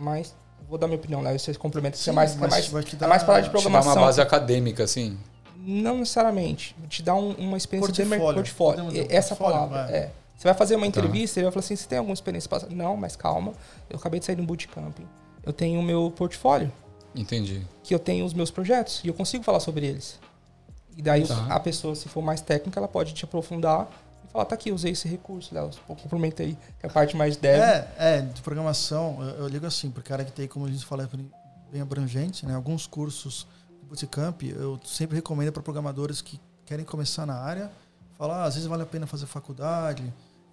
mas 0.00 0.34
vou 0.68 0.78
dar 0.78 0.86
minha 0.86 0.98
opinião, 0.98 1.20
Léo. 1.20 1.38
Você 1.38 1.54
complementa, 1.54 1.96
você 1.96 2.04
Sim, 2.04 2.10
é 2.10 2.12
mais, 2.12 2.34
é 2.34 2.36
mais, 2.48 2.68
vai 2.68 2.82
te 2.82 2.94
é 2.96 2.98
dar- 2.98 3.08
mais 3.08 3.22
para 3.22 3.34
área 3.34 3.42
de 3.44 3.48
Te 3.50 3.52
dá 3.52 3.60
programação. 3.60 3.92
uma 3.94 4.06
base 4.06 4.20
acadêmica, 4.20 4.84
assim. 4.84 5.18
Não 5.64 5.98
necessariamente. 5.98 6.74
Te 6.88 7.02
dá 7.02 7.14
um- 7.14 7.32
uma 7.34 7.56
experiência 7.56 7.92
de 7.92 8.02
Portfólio. 8.02 8.34
portfólio. 8.34 8.72
Podemos 8.76 8.92
dizer 8.94 9.10
E- 9.12 9.14
Essa 9.16 9.36
portfólio? 9.36 9.68
palavra. 9.68 9.96
É. 9.96 10.10
Você 10.36 10.48
vai 10.48 10.54
fazer 10.54 10.74
uma 10.74 10.82
Tá. 10.82 10.88
entrevista 10.88 11.38
e 11.38 11.42
vai 11.44 11.52
falar 11.52 11.60
assim: 11.64 11.76
você 11.76 11.86
tem 11.86 11.98
alguma 11.98 12.14
experiência 12.14 12.50
passada? 12.50 12.74
Não, 12.74 12.96
mas 12.96 13.14
calma. 13.14 13.52
Eu 13.88 13.96
acabei 13.96 14.18
de 14.18 14.26
sair 14.26 14.34
de 14.36 14.42
um 14.42 14.46
bootcamping. 14.46 15.06
Eu 15.44 15.52
tenho 15.52 15.78
o 15.78 15.82
meu 15.82 16.10
portfólio, 16.16 16.72
Entendi. 17.14 17.62
que 17.84 17.94
eu 17.94 17.98
tenho 17.98 18.24
os 18.24 18.32
meus 18.34 18.50
projetos 18.50 19.00
e 19.04 19.08
eu 19.08 19.14
consigo 19.14 19.44
falar 19.44 19.60
sobre 19.60 19.86
eles. 19.86 20.18
E 20.96 21.02
daí 21.02 21.26
Tá. 21.26 21.46
a 21.48 21.60
pessoa, 21.60 21.94
se 21.94 22.08
for 22.08 22.22
mais 22.22 22.40
técnica, 22.40 22.78
ela 22.80 22.88
pode 22.88 23.14
te 23.14 23.24
aprofundar 23.24 23.88
e 24.28 24.32
falar: 24.32 24.44
tá 24.46 24.54
aqui, 24.56 24.72
usei 24.72 24.92
esse 24.92 25.06
recurso, 25.06 25.54
Léo. 25.54 25.70
Complementa 25.86 26.42
aí, 26.42 26.54
que 26.80 26.86
é 26.86 26.88
a 26.88 26.92
parte 26.92 27.16
mais 27.16 27.36
dev. 27.36 27.60
É, 27.60 27.88
é, 27.98 28.20
de 28.20 28.40
programação, 28.42 29.18
eu, 29.20 29.44
eu 29.44 29.48
ligo 29.48 29.64
assim, 29.66 29.90
porque 29.90 30.08
cara 30.08 30.24
que 30.24 30.32
tem, 30.32 30.48
como 30.48 30.66
a 30.66 30.70
gente 30.70 30.84
fala, 30.84 31.04
é 31.04 31.08
bem 31.72 31.80
abrangente, 31.80 32.44
né? 32.46 32.54
Alguns 32.54 32.86
cursos 32.86 33.46
Bootcamp, 33.92 34.42
eu 34.42 34.80
sempre 34.84 35.16
recomendo 35.16 35.52
para 35.52 35.62
programadores 35.62 36.22
que 36.22 36.40
querem 36.64 36.82
começar 36.82 37.26
na 37.26 37.34
área, 37.34 37.70
falar, 38.16 38.38
ah, 38.38 38.44
às 38.44 38.54
vezes 38.54 38.66
vale 38.66 38.82
a 38.82 38.86
pena 38.86 39.06
fazer 39.06 39.26
faculdade. 39.26 40.02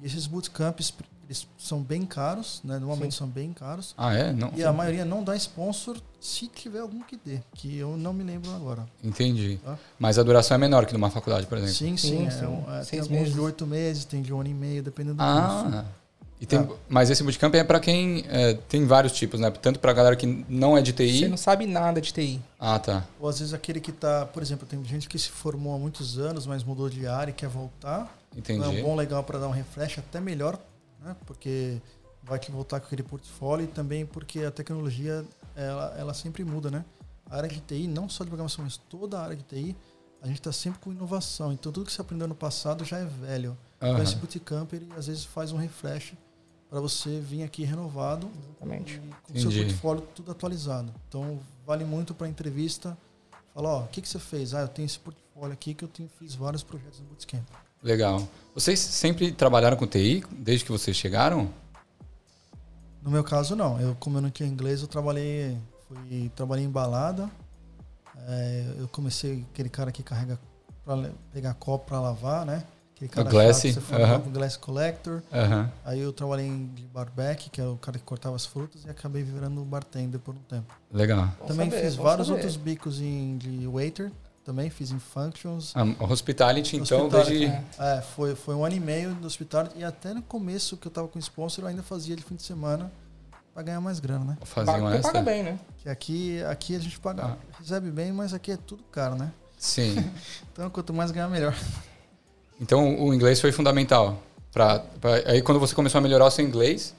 E 0.01 0.05
esses 0.05 0.27
bootcamps, 0.27 0.93
eles 1.25 1.47
são 1.57 1.81
bem 1.81 2.05
caros, 2.05 2.59
né? 2.65 2.77
Normalmente 2.79 3.15
são 3.15 3.27
bem 3.27 3.53
caros. 3.53 3.93
Ah, 3.97 4.13
é? 4.13 4.33
Não. 4.33 4.51
E 4.55 4.63
a 4.63 4.73
maioria 4.73 5.05
não 5.05 5.23
dá 5.23 5.35
sponsor 5.37 5.97
se 6.19 6.47
tiver 6.47 6.79
algum 6.79 7.01
que 7.01 7.17
dê, 7.23 7.39
que 7.53 7.77
eu 7.77 7.95
não 7.95 8.11
me 8.11 8.23
lembro 8.25 8.53
agora. 8.53 8.85
Entendi. 9.01 9.57
Tá. 9.63 9.77
Mas 9.97 10.19
a 10.19 10.23
duração 10.23 10.55
é 10.55 10.57
menor 10.57 10.85
que 10.85 10.91
numa 10.91 11.09
faculdade, 11.09 11.47
por 11.47 11.57
exemplo. 11.57 11.75
Sim, 11.75 11.95
sim. 11.95 12.09
Sim, 12.19 12.27
é, 12.27 12.31
sim. 12.31 12.63
é, 12.67 12.75
tem 12.75 12.83
Seis 12.83 13.03
alguns 13.03 13.19
meses. 13.19 13.33
de 13.33 13.39
oito 13.39 13.65
meses, 13.65 14.05
tem 14.05 14.21
de 14.21 14.33
um 14.33 14.39
ano 14.41 14.49
e 14.49 14.53
meio, 14.53 14.83
dependendo 14.83 15.15
do 15.15 15.23
curso. 15.23 15.77
Ah. 15.77 15.85
E 15.85 15.98
tem, 16.45 16.59
Ah. 16.59 16.67
Mas 16.87 17.09
esse 17.09 17.21
bootcamp 17.23 17.53
é 17.55 17.63
para 17.63 17.79
quem 17.79 18.23
é, 18.29 18.53
tem 18.53 18.85
vários 18.85 19.11
tipos, 19.13 19.39
né? 19.39 19.49
Tanto 19.51 19.79
pra 19.79 19.91
galera 19.93 20.15
que 20.15 20.25
não 20.47 20.77
é 20.77 20.81
de 20.81 20.91
Você 20.91 21.07
TI. 21.07 21.27
não 21.27 21.35
sabe 21.37 21.65
nada 21.65 21.99
de 21.99 22.13
TI. 22.13 22.41
Ah, 22.59 22.79
tá. 22.79 23.05
Ou 23.19 23.27
às 23.27 23.39
vezes 23.39 23.53
aquele 23.53 23.79
que 23.81 23.91
está, 23.91 24.25
por 24.25 24.41
exemplo, 24.41 24.65
tem 24.67 24.83
gente 24.85 25.09
que 25.09 25.19
se 25.19 25.29
formou 25.29 25.75
há 25.75 25.77
muitos 25.79 26.17
anos, 26.17 26.45
mas 26.45 26.63
mudou 26.63 26.89
de 26.89 27.05
área 27.07 27.31
e 27.31 27.33
quer 27.33 27.49
voltar. 27.49 28.17
Entendi. 28.35 28.59
Então 28.59 28.73
é 28.73 28.79
um 28.79 28.83
bom 28.83 28.95
legal 28.95 29.23
para 29.23 29.37
dar 29.39 29.47
um 29.47 29.51
refresh 29.51 29.99
até 29.99 30.19
melhor, 30.21 30.57
né? 31.03 31.15
Porque 31.25 31.81
vai 32.23 32.37
te 32.39 32.51
voltar 32.51 32.79
com 32.79 32.85
aquele 32.85 33.03
portfólio 33.03 33.63
e 33.65 33.67
também 33.67 34.05
porque 34.05 34.39
a 34.43 34.51
tecnologia 34.51 35.25
ela, 35.55 35.95
ela 35.97 36.13
sempre 36.13 36.43
muda, 36.45 36.69
né? 36.71 36.85
A 37.29 37.37
área 37.37 37.49
de 37.49 37.59
TI, 37.59 37.87
não 37.87 38.07
só 38.07 38.23
de 38.23 38.29
programação, 38.29 38.63
mas 38.63 38.77
toda 38.77 39.19
a 39.19 39.23
área 39.23 39.35
de 39.35 39.43
TI, 39.43 39.75
a 40.21 40.27
gente 40.27 40.39
está 40.39 40.51
sempre 40.51 40.79
com 40.79 40.91
inovação. 40.91 41.51
Então 41.51 41.71
tudo 41.71 41.85
que 41.85 41.91
você 41.93 42.01
aprendeu 42.01 42.27
no 42.27 42.35
passado 42.35 42.83
já 42.85 42.97
é 42.97 43.05
velho. 43.05 43.57
Então 43.77 43.91
Aham. 43.95 44.03
esse 44.03 44.15
bootcamp 44.15 44.71
ele 44.73 44.87
às 44.97 45.07
vezes 45.07 45.23
faz 45.25 45.51
um 45.51 45.57
refresh 45.57 46.13
para 46.69 46.79
você 46.79 47.19
vir 47.19 47.43
aqui 47.43 47.63
renovado 47.63 48.29
Exatamente. 48.45 49.01
e 49.29 49.33
com 49.33 49.33
o 49.33 49.39
seu 49.39 49.51
portfólio 49.51 50.03
tudo 50.13 50.31
atualizado. 50.31 50.93
Então, 51.07 51.39
vale 51.65 51.83
muito 51.83 52.13
para 52.13 52.27
entrevista. 52.27 52.97
Fala, 53.53 53.69
ó, 53.69 53.79
o 53.81 53.87
que, 53.87 54.01
que 54.01 54.07
você 54.07 54.19
fez? 54.19 54.53
Ah, 54.53 54.61
eu 54.61 54.67
tenho 54.67 54.85
esse 54.85 54.99
portfólio 54.99 55.53
aqui 55.53 55.73
que 55.73 55.83
eu 55.83 55.87
tenho, 55.87 56.07
fiz 56.19 56.35
vários 56.35 56.61
projetos 56.61 56.99
no 56.99 57.07
Bootcamp. 57.07 57.47
Legal. 57.81 58.27
Vocês 58.53 58.79
sempre 58.79 59.31
trabalharam 59.31 59.77
com 59.77 59.87
TI 59.87 60.23
desde 60.31 60.65
que 60.65 60.71
vocês 60.71 60.95
chegaram? 60.95 61.51
No 63.01 63.09
meu 63.09 63.23
caso, 63.23 63.55
não. 63.55 63.79
Eu, 63.79 63.95
como 63.95 64.17
eu 64.17 64.21
não 64.21 64.29
tinha 64.29 64.47
inglês, 64.47 64.81
eu 64.81 64.87
trabalhei, 64.87 65.57
fui, 65.87 66.29
trabalhei 66.35 66.65
em 66.65 66.69
balada. 66.69 67.29
É, 68.27 68.75
eu 68.77 68.87
comecei 68.89 69.45
aquele 69.51 69.69
cara 69.69 69.91
que 69.91 70.03
carrega 70.03 70.37
para 70.85 71.11
pegar 71.31 71.53
copo 71.53 71.85
para 71.87 72.01
lavar, 72.01 72.45
né? 72.45 72.63
Aquele 73.05 73.09
cara 73.09 73.29
Glass, 73.29 73.55
chato 73.57 73.61
que 73.67 73.73
você 73.73 73.81
fala 73.81 74.03
aham. 74.05 74.19
com 74.21 74.29
Glass 74.31 74.57
Collector. 74.57 75.21
Aham. 75.31 75.71
Aí 75.85 75.99
eu 76.01 76.11
trabalhei 76.11 76.45
em 76.47 76.69
barback, 76.93 77.49
que 77.49 77.61
é 77.61 77.65
o 77.65 77.77
cara 77.77 77.97
que 77.97 78.03
cortava 78.03 78.35
as 78.35 78.45
frutas, 78.45 78.83
e 78.85 78.89
acabei 78.89 79.23
virando 79.23 79.63
bartender 79.63 80.19
por 80.19 80.35
um 80.35 80.39
tempo. 80.49 80.73
Legal. 80.91 81.29
Também 81.47 81.69
saber, 81.69 81.81
fiz 81.83 81.95
vários 81.95 82.27
saber. 82.27 82.39
outros 82.39 82.57
bicos 82.57 82.99
em, 82.99 83.37
de 83.37 83.65
waiter, 83.67 84.11
também 84.43 84.69
fiz 84.69 84.91
em 84.91 84.99
functions. 84.99 85.71
Ah, 85.75 85.83
hospitality, 86.11 86.75
então, 86.75 87.05
Hospitality, 87.05 87.39
desde. 87.47 87.55
é. 87.79 87.97
É, 87.97 88.01
foi, 88.01 88.35
foi 88.35 88.53
um 88.55 88.65
ano 88.65 88.75
e 88.75 88.79
meio 88.79 89.11
no 89.11 89.27
hospital 89.27 89.67
e 89.75 89.83
até 89.83 90.13
no 90.13 90.21
começo 90.21 90.75
que 90.75 90.87
eu 90.87 90.91
tava 90.91 91.07
com 91.07 91.17
sponsor, 91.19 91.63
eu 91.63 91.69
ainda 91.69 91.83
fazia 91.83 92.15
de 92.15 92.23
fim 92.23 92.35
de 92.35 92.43
semana 92.43 92.91
pra 93.53 93.63
ganhar 93.63 93.79
mais 93.79 93.99
grana, 93.99 94.25
né? 94.25 94.37
Fazer 94.43 94.71
Paga, 94.71 94.99
paga 94.99 95.21
bem, 95.21 95.43
né? 95.43 95.59
Que 95.77 95.89
aqui, 95.89 96.43
aqui 96.43 96.75
a 96.75 96.79
gente 96.79 96.99
paga, 96.99 97.23
Ah. 97.25 97.37
recebe 97.59 97.89
bem, 97.91 98.11
mas 98.11 98.33
aqui 98.33 98.51
é 98.51 98.57
tudo 98.57 98.83
caro, 98.91 99.15
né? 99.15 99.31
Sim. 99.57 99.95
Então 100.51 100.69
quanto 100.69 100.93
mais 100.93 101.11
ganhar, 101.11 101.29
melhor. 101.29 101.55
Então 102.59 102.99
o 103.03 103.13
inglês 103.13 103.39
foi 103.39 103.51
fundamental. 103.51 104.21
Pra, 104.51 104.79
pra- 104.79 105.15
aí 105.27 105.41
quando 105.41 105.59
você 105.59 105.75
começou 105.75 105.99
a 105.99 106.01
melhorar 106.01 106.25
o 106.25 106.31
seu 106.31 106.45
inglês, 106.45 106.95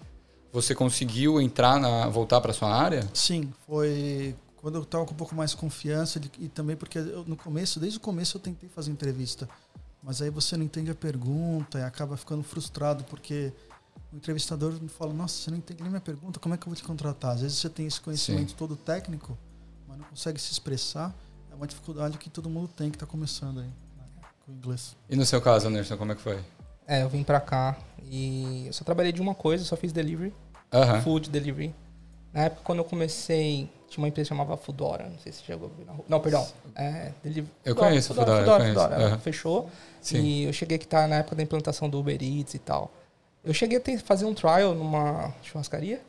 você 0.53 0.75
conseguiu 0.75 1.41
entrar 1.41 1.79
na. 1.81 2.09
voltar 2.09 2.41
para 2.41 2.53
sua 2.53 2.73
área? 2.75 3.09
Sim, 3.13 3.53
foi 3.67 4.35
quando 4.57 4.77
eu 4.77 4.85
tava 4.85 5.07
com 5.07 5.13
um 5.13 5.17
pouco 5.17 5.35
mais 5.35 5.55
confiança 5.55 6.21
de- 6.21 6.31
e 6.39 6.49
também 6.49 6.77
porque 6.77 6.99
eu, 6.99 7.25
no 7.27 7.37
começo, 7.37 7.81
desde 7.81 7.99
o 7.99 8.01
começo 8.01 8.37
eu 8.37 8.41
tentei 8.41 8.69
fazer 8.69 8.91
entrevista. 8.91 9.49
Mas 10.03 10.23
aí 10.23 10.31
você 10.31 10.57
não 10.57 10.65
entende 10.65 10.91
a 10.91 10.95
pergunta 10.95 11.79
e 11.79 11.83
acaba 11.83 12.17
ficando 12.17 12.43
frustrado 12.43 13.05
porque 13.05 13.53
o 14.13 14.17
entrevistador 14.17 14.73
me 14.81 14.89
fala, 14.89 15.13
nossa, 15.13 15.35
você 15.43 15.51
não 15.51 15.59
entende 15.59 15.83
nem 15.83 15.91
minha 15.91 16.01
pergunta, 16.01 16.41
como 16.41 16.55
é 16.55 16.59
que 16.59 16.63
eu 16.65 16.71
vou 16.71 16.77
te 16.77 16.83
contratar? 16.83 17.33
Às 17.35 17.43
vezes 17.43 17.59
você 17.59 17.69
tem 17.69 17.87
esse 17.87 18.01
conhecimento 18.01 18.51
Sim. 18.51 18.57
todo 18.57 18.77
técnico, 18.77 19.37
mas 19.87 19.99
não 19.99 20.05
consegue 20.07 20.41
se 20.41 20.53
expressar. 20.53 21.15
É 21.51 21.55
uma 21.55 21.67
dificuldade 21.67 22.17
que 22.19 22.31
todo 22.31 22.49
mundo 22.49 22.69
tem 22.69 22.91
que 22.91 22.97
está 22.97 23.07
começando 23.07 23.61
aí 23.61 23.69
com 24.51 24.57
inglês. 24.57 24.97
E 25.09 25.17
no 25.17 25.25
seu 25.25 25.41
caso, 25.41 25.69
Anderson, 25.69 25.97
como 25.97 26.13
é 26.13 26.15
que 26.15 26.21
foi? 26.23 26.39
É, 26.87 27.03
eu 27.03 27.09
vim 27.09 27.23
pra 27.23 27.41
cá 27.41 27.77
e 28.05 28.65
eu 28.67 28.73
só 28.73 28.85
trabalhei 28.85 29.13
de 29.13 29.21
uma 29.21 29.35
coisa, 29.35 29.65
só 29.65 29.77
fiz 29.77 29.93
delivery, 29.93 30.35
food 31.05 31.31
delivery. 31.31 31.75
Na 32.33 32.43
época, 32.43 32.63
quando 32.65 32.79
eu 32.79 32.85
comecei, 32.85 33.69
tinha 33.89 34.03
uma 34.03 34.09
empresa 34.09 34.27
que 34.27 34.29
chamava 34.29 34.57
Fudora, 34.57 35.09
não 35.09 35.19
sei 35.19 35.33
se 35.33 35.39
você 35.39 35.45
chegou 35.47 35.69
a 35.73 35.77
ver 35.79 35.85
na 35.85 35.93
rua. 35.93 36.05
Não, 36.09 36.21
perdão. 36.21 36.47
É, 36.77 37.13
delivery. 37.23 37.53
Eu 37.65 37.75
conheço 37.77 38.15
Foodora, 38.15 38.47
eu 38.47 38.57
conheço. 38.57 38.81
Ela 38.81 39.07
Aham. 39.07 39.19
fechou. 39.19 39.71
Sim. 40.01 40.19
E 40.23 40.45
eu 40.45 40.53
cheguei 40.53 40.79
que 40.79 40.87
tá 40.87 41.07
na 41.07 41.17
época 41.17 41.37
da 41.37 41.43
implantação 41.43 41.89
do 41.89 41.99
Uber 41.99 42.17
Eats 42.23 42.55
e 42.55 42.59
tal. 42.59 42.91
Eu 43.45 43.53
cheguei 43.55 43.79
a 43.79 43.81
ter, 43.81 43.99
fazer 43.99 44.25
um 44.27 44.35
trial 44.35 44.75
numa 44.75 45.33
churrascaria, 45.43 46.01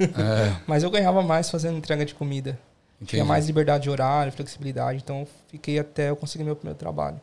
É, 0.00 0.56
mas 0.66 0.82
eu 0.82 0.90
ganhava 0.90 1.22
mais 1.22 1.50
fazendo 1.50 1.78
entrega 1.78 2.04
de 2.04 2.14
comida. 2.14 2.58
entendi. 2.96 3.10
Tinha 3.12 3.24
mais 3.24 3.46
liberdade 3.46 3.84
de 3.84 3.90
horário, 3.90 4.30
flexibilidade, 4.32 5.00
então 5.02 5.20
eu 5.20 5.28
fiquei 5.48 5.78
até 5.78 6.10
eu 6.10 6.16
conseguir 6.16 6.44
meu 6.44 6.54
primeiro 6.54 6.78
trabalho. 6.78 7.20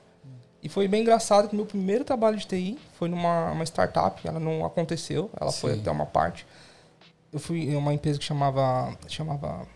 E 0.64 0.70
foi 0.70 0.88
bem 0.88 1.02
engraçado 1.02 1.50
que 1.50 1.56
meu 1.56 1.66
primeiro 1.66 2.06
trabalho 2.06 2.38
de 2.38 2.48
TI 2.48 2.80
foi 2.94 3.10
numa 3.10 3.52
uma 3.52 3.66
startup, 3.66 4.26
ela 4.26 4.40
não 4.40 4.66
aconteceu, 4.66 5.30
ela 5.40 5.52
foi 5.52 5.74
Sim. 5.74 5.82
até 5.82 5.92
uma 5.92 6.06
parte. 6.06 6.48
Eu 7.34 7.40
fui 7.40 7.64
em 7.64 7.76
uma 7.76 7.94
empresa 7.94 8.18
que 8.18 8.24
chamava 8.24 8.98
chamava 9.08 9.68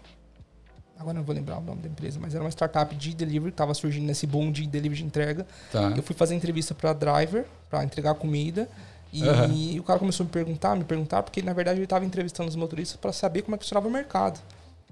agora 0.97 1.13
não 1.13 1.23
vou 1.23 1.36
lembrar 1.36 1.58
o 1.58 1.62
nome 1.62 1.82
da 1.82 1.89
empresa, 1.89 2.17
mas 2.21 2.34
era 2.34 2.43
uma 2.43 2.50
startup 2.50 2.95
de 2.95 3.13
delivery, 3.13 3.52
que 3.52 3.56
estava 3.56 3.73
surgindo 3.73 4.06
nesse 4.06 4.26
boom 4.26 4.50
de 4.50 4.65
delivery 4.65 5.02
de 5.02 5.06
entrega. 5.06 5.45
Tá. 5.71 5.93
Eu 5.95 6.02
fui 6.02 6.15
fazer 6.15 6.36
entrevista 6.36 6.73
para 6.73 6.93
driver, 6.93 7.45
para 7.69 7.84
entregar 7.84 8.15
comida. 8.15 8.69
E 9.12 9.28
Aham. 9.28 9.80
o 9.80 9.84
cara 9.84 10.00
começou 10.00 10.23
a 10.23 10.28
me 10.28 10.32
perguntar, 10.32 10.76
me 10.76 10.84
perguntar, 10.84 11.21
porque 11.23 11.41
na 11.41 11.54
verdade 11.54 11.80
ele 11.80 11.86
estava 11.86 12.04
entrevistando 12.04 12.50
os 12.50 12.56
motoristas 12.56 12.97
para 13.00 13.12
saber 13.13 13.41
como 13.41 13.56
é 13.56 13.58
que 13.58 13.63
funcionava 13.63 13.88
o 13.88 13.91
mercado. 13.91 14.39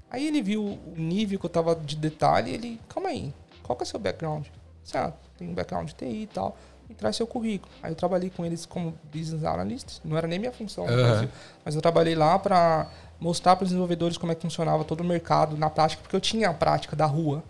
Aí 0.10 0.28
ele 0.28 0.42
viu 0.42 0.64
o 0.64 0.94
nível 0.96 1.40
que 1.40 1.46
eu 1.46 1.50
tava 1.50 1.76
de 1.76 1.96
detalhe 1.96 2.52
e 2.52 2.54
ele, 2.54 2.82
calma 2.88 3.10
aí, 3.10 3.34
qual 3.64 3.76
que 3.76 3.84
é 3.84 3.86
o 3.86 3.88
seu 3.88 4.00
background? 4.00 4.46
Disse, 4.86 4.98
ah, 4.98 5.12
tem 5.38 5.50
um 5.50 5.54
background 5.54 5.88
de 5.90 5.96
TI 5.96 6.22
e 6.24 6.28
tal, 6.28 6.56
me 6.88 6.96
traz 6.96 7.16
seu 7.18 7.26
currículo. 7.28 7.70
Aí 7.84 7.92
eu 7.92 7.96
trabalhei 7.96 8.30
com 8.30 8.46
eles 8.46 8.66
como 8.66 8.94
business 9.14 9.44
analyst, 9.44 10.00
não 10.06 10.16
era 10.18 10.28
nem 10.28 10.40
minha 10.40 10.52
função, 10.54 10.86
no 10.86 10.94
Aham. 10.94 11.02
Brasil, 11.02 11.30
mas 11.66 11.76
eu 11.76 11.82
trabalhei 11.82 12.16
lá 12.16 12.38
para 12.40 12.88
mostrar 13.20 13.56
para 13.58 13.64
os 13.64 13.70
desenvolvedores 13.70 14.18
como 14.18 14.32
é 14.32 14.36
que 14.36 14.42
funcionava 14.44 14.84
todo 14.86 15.02
o 15.02 15.04
mercado 15.04 15.58
na 15.58 15.70
prática, 15.70 16.02
porque 16.04 16.16
eu 16.16 16.22
tinha 16.22 16.50
a 16.50 16.54
prática 16.54 16.96
da 16.96 17.06
rua, 17.06 17.44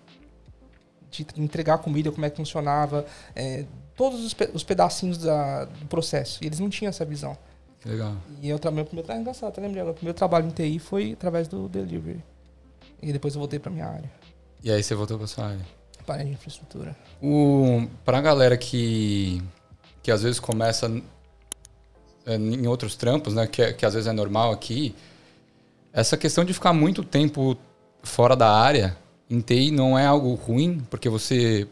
de 1.11 1.25
entregar 1.37 1.77
comida, 1.79 2.11
como 2.11 2.25
é 2.25 2.29
que 2.29 2.37
funcionava, 2.37 3.05
é, 3.35 3.65
todos 3.95 4.23
os, 4.25 4.33
pe- 4.33 4.49
os 4.53 4.63
pedacinhos 4.63 5.17
da- 5.17 5.65
do 5.65 5.85
processo. 5.87 6.43
E 6.43 6.47
eles 6.47 6.59
não 6.59 6.69
tinham 6.69 6.89
essa 6.89 7.05
visão. 7.05 7.37
Legal. 7.85 8.15
E 8.41 8.49
eu 8.49 8.57
também, 8.59 8.77
meu 8.77 8.85
primeiro, 8.85 9.11
ah, 9.11 9.15
engraçado, 9.17 9.53
tá 9.53 9.61
lembrando? 9.61 9.91
O 9.91 9.93
primeiro 9.93 10.17
trabalho 10.17 10.47
em 10.47 10.49
TI 10.49 10.79
foi 10.79 11.13
através 11.13 11.47
do 11.47 11.69
delivery. 11.69 12.21
E 13.01 13.13
depois 13.13 13.35
eu 13.35 13.39
voltei 13.39 13.59
pra 13.59 13.71
minha 13.71 13.85
área, 13.85 14.09
E 14.63 14.71
aí 14.71 14.81
você 14.81 14.95
voltou 14.95 15.17
pra 15.17 15.27
sua 15.27 15.45
área. 15.47 15.65
Para 16.05 16.21
a 16.21 16.23
de 16.23 16.31
infraestrutura. 16.31 16.95
O, 17.21 17.87
pra 18.03 18.21
galera 18.21 18.57
que, 18.57 19.41
que 20.03 20.11
às 20.11 20.21
vezes 20.23 20.39
começa 20.39 20.91
é, 22.25 22.35
em 22.35 22.67
outros 22.67 22.95
trampos, 22.95 23.33
né? 23.33 23.47
Que, 23.47 23.61
é- 23.61 23.73
que 23.73 23.85
às 23.85 23.93
vezes 23.93 24.07
é 24.07 24.11
normal 24.13 24.51
aqui, 24.51 24.95
essa 25.91 26.17
questão 26.17 26.43
de 26.43 26.53
ficar 26.53 26.73
muito 26.73 27.03
tempo 27.03 27.57
fora 28.03 28.35
da 28.35 28.51
área 28.51 28.95
em 29.29 29.39
TI 29.41 29.71
não 29.71 29.97
é 29.97 30.05
algo 30.05 30.33
ruim, 30.35 30.85
porque 30.89 31.09
você 31.09 31.67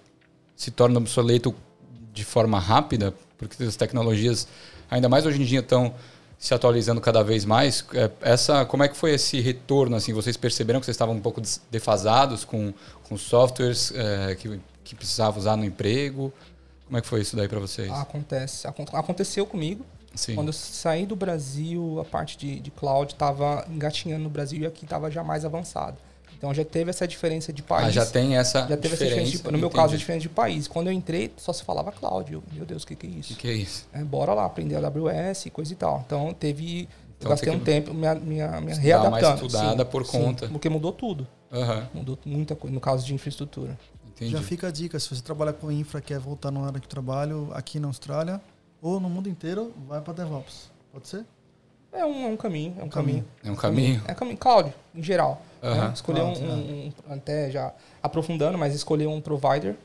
se 0.55 0.71
torna 0.71 0.97
obsoleto 0.97 1.53
de 2.13 2.23
forma 2.23 2.59
rápida, 2.59 3.13
porque 3.37 3.63
as 3.63 3.75
tecnologias, 3.75 4.47
ainda 4.89 5.09
mais 5.09 5.25
hoje 5.25 5.41
em 5.41 5.45
dia, 5.45 5.59
estão 5.59 5.93
se 6.43 6.53
atualizando 6.53 6.99
cada 6.99 7.23
vez 7.23 7.45
mais. 7.45 7.85
É, 7.93 8.11
Essa, 8.21 8.65
como 8.65 8.83
é 8.83 8.89
que 8.89 8.97
foi 8.97 9.11
esse 9.13 9.39
retorno? 9.39 9.95
Assim, 9.95 10.11
vocês 10.11 10.35
perceberam 10.35 10.81
que 10.81 10.85
vocês 10.85 10.95
estavam 10.95 11.15
um 11.15 11.21
pouco 11.21 11.41
defasados 11.71 12.43
com, 12.43 12.73
com 13.07 13.17
softwares 13.17 13.93
é, 13.95 14.35
que, 14.35 14.59
que 14.83 14.93
precisavam 14.93 15.39
usar 15.39 15.55
no 15.55 15.63
emprego? 15.63 16.33
Como 16.85 16.97
é 16.97 17.01
que 17.01 17.07
foi 17.07 17.21
isso 17.21 17.37
daí 17.37 17.47
para 17.47 17.59
vocês? 17.61 17.89
Acontece. 17.91 18.67
acon- 18.67 18.85
Aconteceu 18.91 19.45
comigo. 19.45 19.85
Sim. 20.13 20.35
Quando 20.35 20.47
eu 20.47 20.53
saí 20.53 21.05
do 21.05 21.15
Brasil, 21.15 21.99
a 22.01 22.03
parte 22.05 22.37
de, 22.37 22.59
de 22.59 22.69
cloud 22.71 23.13
estava 23.13 23.65
engatinhando 23.69 24.23
no 24.25 24.29
Brasil 24.29 24.59
e 24.61 24.65
aqui 24.65 24.83
estava 24.83 25.09
já 25.09 25.23
mais 25.23 25.45
avançado. 25.45 25.95
Então 26.43 26.53
já 26.53 26.65
teve 26.65 26.89
essa 26.89 27.07
diferença 27.07 27.53
de 27.53 27.63
país. 27.63 27.87
Ah, 27.87 27.89
já 27.89 28.05
tem 28.05 28.35
essa 28.35 28.67
Já 28.67 28.75
teve 28.75 28.95
essa 28.95 29.05
diferença. 29.05 29.31
diferença. 29.31 29.37
de- 29.37 29.43
no 29.45 29.57
meu 29.57 29.67
entendi. 29.69 29.81
caso, 29.81 29.93
a 29.93 29.97
diferença 29.97 30.21
de 30.23 30.27
país. 30.29 30.67
Quando 30.67 30.87
eu 30.87 30.93
entrei, 30.93 31.31
só 31.37 31.53
se 31.53 31.63
falava 31.63 31.89
cloud. 31.89 32.33
Eu, 32.33 32.43
meu 32.51 32.65
Deus, 32.65 32.83
o 32.83 32.87
que, 32.87 32.97
que 32.97 33.07
é 33.07 33.09
O 33.09 33.13
isso? 33.13 33.29
que, 33.29 33.39
que 33.39 33.47
é 33.47 33.53
isso? 33.53 33.87
É, 33.93 34.03
bora 34.03 34.33
lá, 34.33 34.43
aprender 34.43 34.75
AWS 34.75 35.45
e 35.45 35.49
coisa 35.49 35.71
e 35.71 35.75
tal. 35.77 36.03
Então 36.05 36.33
teve. 36.33 36.81
Então, 36.81 36.89
eu 37.21 37.29
gastei 37.29 37.53
um 37.53 37.59
que 37.59 37.63
tempo 37.63 37.93
me, 37.93 38.13
me, 38.15 38.35
me 38.59 38.73
readaptando. 38.75 39.25
uma 39.25 39.45
estudada 39.47 39.85
por 39.85 40.05
conta. 40.05 40.49
porque 40.49 40.67
mudou 40.67 40.91
tudo. 40.91 41.25
Aham, 41.49 41.87
Mudou 41.93 42.19
muita 42.25 42.57
coisa 42.57 42.73
no 42.73 42.81
caso 42.81 43.05
de 43.05 43.13
infraestrutura. 43.13 43.79
entendi. 44.09 44.31
Já 44.33 44.41
fica 44.41 44.67
a 44.67 44.71
dica, 44.71 44.99
se 44.99 45.09
você 45.15 45.21
trabalha 45.21 45.53
com 45.53 45.71
infra, 45.71 46.01
quer 46.01 46.19
voltar 46.19 46.51
na 46.51 46.59
área 46.65 46.77
de 46.81 46.87
trabalho 46.89 47.51
aqui 47.53 47.79
na 47.79 47.87
Austrália 47.87 48.41
ou 48.81 48.99
no 48.99 49.09
mundo 49.09 49.29
inteiro, 49.29 49.71
vai 49.87 50.01
para 50.01 50.11
DevOps. 50.11 50.69
Pode 50.91 51.07
ser? 51.07 51.25
É 51.93 52.03
um, 52.05 52.25
é 52.25 52.27
um 52.29 52.37
caminho, 52.37 52.75
é 52.79 52.83
um 52.83 52.89
Caminho. 52.89 53.23
caminho. 53.23 53.25
É 53.43 53.51
um 53.51 53.55
caminho. 53.55 54.01
É 54.07 54.13
caminho. 54.13 54.37
Cloud, 54.37 54.73
em 54.95 55.03
geral. 55.03 55.41
né? 55.61 55.91
Escolher 55.93 56.21
um, 56.23 56.33
Cloud, 56.33 56.43
um- 56.51 56.87
um- 57.09 57.13
Até 57.13 57.51
já 57.51 57.71
aprofundando, 58.01 58.57
mas 58.57 58.73
escolher 58.73 59.07
um 59.07 59.21
provider. 59.21 59.75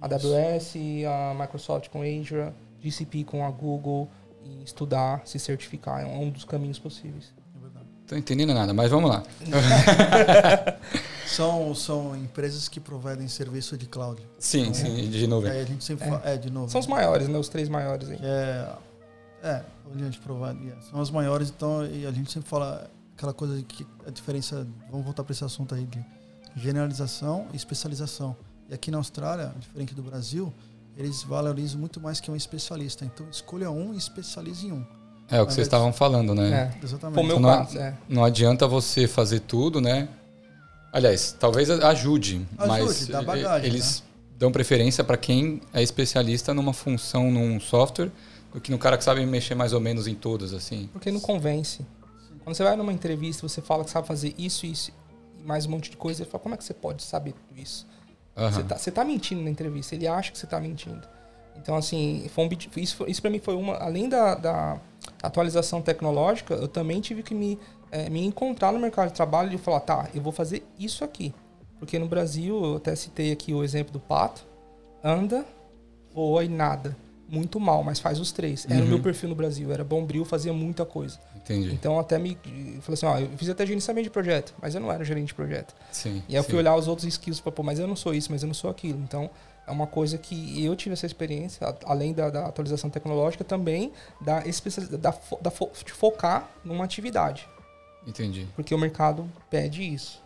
AWS, 0.00 0.74
a 1.06 1.34
Microsoft 1.38 1.88
com 1.90 2.00
Azure, 2.00 2.50
GCP 2.82 3.24
com 3.24 3.44
a 3.44 3.50
Google. 3.50 4.08
E 4.42 4.64
estudar, 4.64 5.20
se 5.26 5.38
certificar. 5.38 6.00
É 6.00 6.06
um 6.06 6.30
dos 6.30 6.44
caminhos 6.46 6.78
possíveis. 6.78 7.30
É 7.54 7.60
verdade. 7.60 7.84
Tô 8.06 8.16
entendendo 8.16 8.54
nada, 8.54 8.72
mas 8.72 8.90
vamos 8.90 9.10
lá. 9.10 9.22
São, 11.26 11.74
são 11.76 12.16
empresas 12.16 12.68
que 12.68 12.80
provedem 12.80 13.28
serviço 13.28 13.76
de 13.76 13.86
cloud. 13.86 14.20
Sim, 14.38 14.74
sim, 14.74 15.08
de 15.10 15.26
nuvem. 15.28 15.50
Aí 15.52 15.60
a 15.60 15.64
gente 15.64 15.84
sempre 15.84 16.06
É. 16.06 16.10
fala. 16.10 16.22
É, 16.24 16.36
de 16.36 16.50
novo. 16.50 16.68
São 16.70 16.80
os 16.80 16.86
maiores, 16.88 17.28
né? 17.28 17.38
Os 17.38 17.48
três 17.48 17.68
maiores 17.68 18.10
aí. 18.10 18.18
É, 18.20 18.66
é, 19.42 19.62
onde 19.90 20.02
a 20.02 20.06
gente 20.06 20.18
provide. 20.20 20.64
yeah. 20.64 20.82
São 20.90 21.00
as 21.00 21.10
maiores, 21.10 21.50
então 21.50 21.84
e 21.86 22.06
a 22.06 22.10
gente 22.12 22.30
sempre 22.30 22.48
fala 22.48 22.90
aquela 23.16 23.32
coisa 23.32 23.56
de 23.56 23.62
que 23.64 23.86
a 24.06 24.10
diferença. 24.10 24.66
Vamos 24.90 25.04
voltar 25.04 25.24
para 25.24 25.32
esse 25.32 25.44
assunto 25.44 25.74
aí 25.74 25.84
de 25.84 26.04
generalização 26.56 27.46
e 27.52 27.56
especialização. 27.56 28.36
E 28.68 28.74
aqui 28.74 28.90
na 28.90 28.98
Austrália, 28.98 29.52
diferente 29.58 29.94
do 29.94 30.02
Brasil, 30.02 30.52
eles 30.96 31.22
valorizam 31.22 31.78
muito 31.80 32.00
mais 32.00 32.20
que 32.20 32.30
um 32.30 32.36
especialista. 32.36 33.04
Então 33.04 33.26
escolha 33.30 33.70
um 33.70 33.94
e 33.94 33.96
especialize 33.96 34.66
em 34.66 34.72
um. 34.72 34.84
É 35.28 35.40
o 35.40 35.46
que 35.46 35.52
vocês 35.54 35.66
estavam 35.66 35.92
falando, 35.92 36.34
né? 36.34 36.72
É. 36.80 36.84
Exatamente. 36.84 37.24
Então, 37.24 37.38
não- 37.40 37.62
é. 37.80 37.96
Não 38.08 38.24
adianta 38.24 38.66
você 38.66 39.06
fazer 39.06 39.40
tudo, 39.40 39.80
né? 39.80 40.08
Aliás, 40.92 41.36
talvez 41.38 41.70
ajude, 41.70 42.44
mas 42.58 43.06
dá 43.06 43.22
bagagem, 43.22 43.68
eles 43.68 44.02
dão 44.36 44.50
preferência 44.50 45.04
para 45.04 45.16
quem 45.16 45.60
é 45.72 45.80
especialista 45.80 46.52
numa 46.52 46.72
função, 46.72 47.30
num 47.30 47.60
software, 47.60 48.10
do 48.52 48.60
que 48.60 48.70
no 48.70 48.78
cara 48.78 48.98
que 48.98 49.04
sabe 49.04 49.24
mexer 49.24 49.54
mais 49.54 49.72
ou 49.72 49.80
menos 49.80 50.06
em 50.06 50.14
todas, 50.14 50.52
assim. 50.52 50.88
Porque 50.92 51.10
não 51.10 51.20
convence. 51.20 51.86
Quando 52.42 52.56
você 52.56 52.64
vai 52.64 52.76
numa 52.76 52.92
entrevista, 52.92 53.46
você 53.46 53.60
fala 53.60 53.84
que 53.84 53.90
sabe 53.90 54.06
fazer 54.06 54.34
isso, 54.36 54.66
isso 54.66 54.90
e 55.38 55.42
mais 55.46 55.66
um 55.66 55.70
monte 55.70 55.90
de 55.90 55.96
coisa, 55.96 56.22
ele 56.22 56.30
fala, 56.30 56.42
como 56.42 56.54
é 56.54 56.58
que 56.58 56.64
você 56.64 56.74
pode 56.74 57.02
saber 57.02 57.32
tudo 57.32 57.60
isso? 57.60 57.86
Aham. 58.36 58.50
Você, 58.50 58.62
tá, 58.62 58.76
você 58.76 58.90
tá 58.90 59.04
mentindo 59.04 59.42
na 59.42 59.50
entrevista, 59.50 59.94
ele 59.94 60.06
acha 60.06 60.32
que 60.32 60.38
você 60.38 60.46
tá 60.46 60.60
mentindo. 60.60 61.06
Então, 61.56 61.76
assim, 61.76 62.26
foi 62.34 62.44
um, 62.44 62.48
isso, 62.76 63.04
isso 63.06 63.20
para 63.20 63.30
mim 63.30 63.38
foi 63.38 63.54
uma. 63.54 63.74
Além 63.76 64.08
da, 64.08 64.34
da 64.34 64.80
atualização 65.22 65.82
tecnológica, 65.82 66.54
eu 66.54 66.68
também 66.68 67.00
tive 67.00 67.22
que 67.22 67.34
me, 67.34 67.58
eh, 67.90 68.08
me 68.08 68.24
encontrar 68.24 68.72
no 68.72 68.78
mercado 68.78 69.08
de 69.08 69.14
trabalho 69.14 69.52
e 69.54 69.58
falar, 69.58 69.80
tá, 69.80 70.08
eu 70.14 70.22
vou 70.22 70.32
fazer 70.32 70.64
isso 70.78 71.04
aqui. 71.04 71.34
Porque 71.78 71.98
no 71.98 72.06
Brasil, 72.06 72.64
eu 72.64 72.76
até 72.76 72.94
citei 72.94 73.32
aqui 73.32 73.52
o 73.52 73.62
exemplo 73.62 73.92
do 73.92 74.00
pato, 74.00 74.46
anda, 75.02 75.44
voa 76.14 76.44
e 76.44 76.48
nada. 76.48 76.96
Muito 77.30 77.60
mal, 77.60 77.84
mas 77.84 78.00
faz 78.00 78.18
os 78.18 78.32
três. 78.32 78.66
Era 78.68 78.80
o 78.80 78.82
Uhum. 78.82 78.88
meu 78.88 79.00
perfil 79.00 79.28
no 79.28 79.34
Brasil, 79.36 79.72
era 79.72 79.84
bombril, 79.84 80.24
fazia 80.24 80.52
muita 80.52 80.84
coisa. 80.84 81.16
Entendi. 81.36 81.72
Então 81.72 81.98
até 81.98 82.18
me 82.18 82.36
falei 82.80 82.94
assim, 82.94 83.06
ó, 83.06 83.18
eu 83.18 83.28
fiz 83.38 83.48
até 83.48 83.64
gerenciamento 83.64 84.04
de 84.04 84.10
projeto, 84.10 84.52
mas 84.60 84.74
eu 84.74 84.80
não 84.80 84.90
era 84.90 85.04
gerente 85.04 85.28
de 85.28 85.34
projeto. 85.34 85.72
Sim. 85.92 86.22
E 86.28 86.32
aí 86.36 86.40
eu 86.40 86.44
fui 86.44 86.56
olhar 86.56 86.74
os 86.74 86.88
outros 86.88 87.06
skills 87.06 87.40
para 87.40 87.52
pô, 87.52 87.62
mas 87.62 87.78
eu 87.78 87.86
não 87.86 87.94
sou 87.94 88.12
isso, 88.12 88.32
mas 88.32 88.42
eu 88.42 88.46
não 88.48 88.54
sou 88.54 88.68
aquilo. 88.68 88.98
Então 89.00 89.30
é 89.66 89.70
uma 89.70 89.86
coisa 89.86 90.18
que 90.18 90.64
eu 90.64 90.74
tive 90.74 90.92
essa 90.94 91.06
experiência, 91.06 91.72
além 91.84 92.12
da, 92.12 92.30
da 92.30 92.46
atualização 92.46 92.90
tecnológica, 92.90 93.44
também 93.44 93.92
da 94.20 94.44
especialização, 94.46 94.98
da, 95.00 95.10
da 95.40 95.50
fo- 95.52 95.70
de 95.84 95.92
focar 95.92 96.50
numa 96.64 96.84
atividade, 96.84 97.48
Entendi. 98.06 98.48
porque 98.56 98.74
o 98.74 98.78
mercado 98.78 99.30
pede 99.48 99.82
isso. 99.82 100.20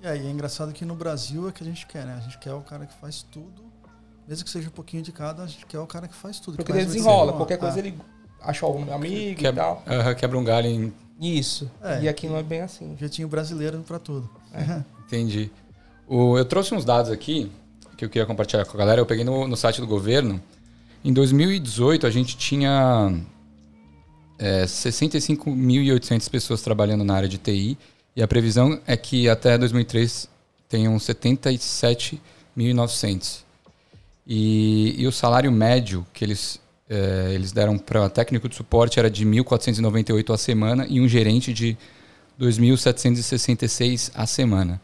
E 0.00 0.06
aí 0.06 0.26
é 0.26 0.30
engraçado 0.30 0.72
que 0.72 0.84
no 0.84 0.94
Brasil 0.94 1.48
é 1.48 1.52
que 1.52 1.62
a 1.62 1.66
gente 1.66 1.86
quer, 1.86 2.04
né? 2.06 2.14
A 2.16 2.20
gente 2.20 2.38
quer 2.38 2.52
o 2.52 2.60
cara 2.60 2.86
que 2.86 2.94
faz 2.94 3.22
tudo, 3.22 3.62
mesmo 4.28 4.44
que 4.44 4.50
seja 4.50 4.68
um 4.68 4.72
pouquinho 4.72 5.02
de 5.02 5.12
cada, 5.12 5.42
a 5.42 5.46
gente 5.46 5.64
quer 5.66 5.78
o 5.78 5.86
cara 5.86 6.08
que 6.08 6.14
faz 6.14 6.38
tudo. 6.40 6.56
que 6.56 6.64
Porque 6.64 6.72
ele 6.78 6.86
desenrola, 6.86 7.32
qualquer 7.32 7.58
coisa 7.58 7.76
Ah, 7.76 7.80
ele 7.80 7.94
achou 8.40 8.68
algum 8.68 8.92
amigo 8.92 9.14
e 9.16 9.34
Quebra, 9.34 9.62
tal. 9.64 9.82
aham, 9.86 10.14
quebra 10.14 10.38
um 10.38 10.44
galho 10.44 10.66
em. 10.68 10.92
Isso. 11.20 11.70
É. 11.82 12.02
E 12.02 12.08
aqui 12.08 12.26
não 12.28 12.36
é 12.36 12.42
bem 12.42 12.60
assim. 12.60 12.94
Jeitinho 12.98 13.28
brasileiro 13.28 13.82
pra 13.86 13.98
tudo. 13.98 14.28
Entendi. 15.06 15.50
O, 16.06 16.36
eu 16.36 16.44
trouxe 16.44 16.74
uns 16.74 16.84
dados 16.84 17.10
aqui 17.10 17.50
que 17.96 18.04
eu 18.04 18.10
queria 18.10 18.26
compartilhar 18.26 18.64
com 18.66 18.76
a 18.76 18.78
galera. 18.78 19.00
Eu 19.00 19.06
peguei 19.06 19.24
no, 19.24 19.48
no 19.48 19.56
site 19.56 19.80
do 19.80 19.86
governo. 19.86 20.40
Em 21.04 21.12
2018, 21.12 22.06
a 22.06 22.10
gente 22.10 22.36
tinha 22.36 23.14
é, 24.38 24.64
65.800 24.64 26.28
pessoas 26.28 26.60
trabalhando 26.60 27.04
na 27.04 27.14
área 27.14 27.28
de 27.28 27.38
TI. 27.38 27.78
E 28.14 28.22
a 28.22 28.28
previsão 28.28 28.78
é 28.86 28.96
que 28.96 29.28
até 29.28 29.56
2003 29.56 30.28
tenham 30.68 30.94
77.900. 30.96 33.45
E, 34.26 34.94
e 34.98 35.06
o 35.06 35.12
salário 35.12 35.52
médio 35.52 36.04
que 36.12 36.24
eles, 36.24 36.60
é, 36.88 37.30
eles 37.32 37.52
deram 37.52 37.78
para 37.78 38.08
técnico 38.10 38.48
de 38.48 38.56
suporte 38.56 38.98
era 38.98 39.08
de 39.10 39.24
1.498 39.24 40.34
a 40.34 40.36
semana 40.38 40.86
e 40.88 41.00
um 41.00 41.06
gerente 41.06 41.52
de 41.52 41.76
2.766 42.40 44.10
a 44.14 44.26
semana. 44.26 44.80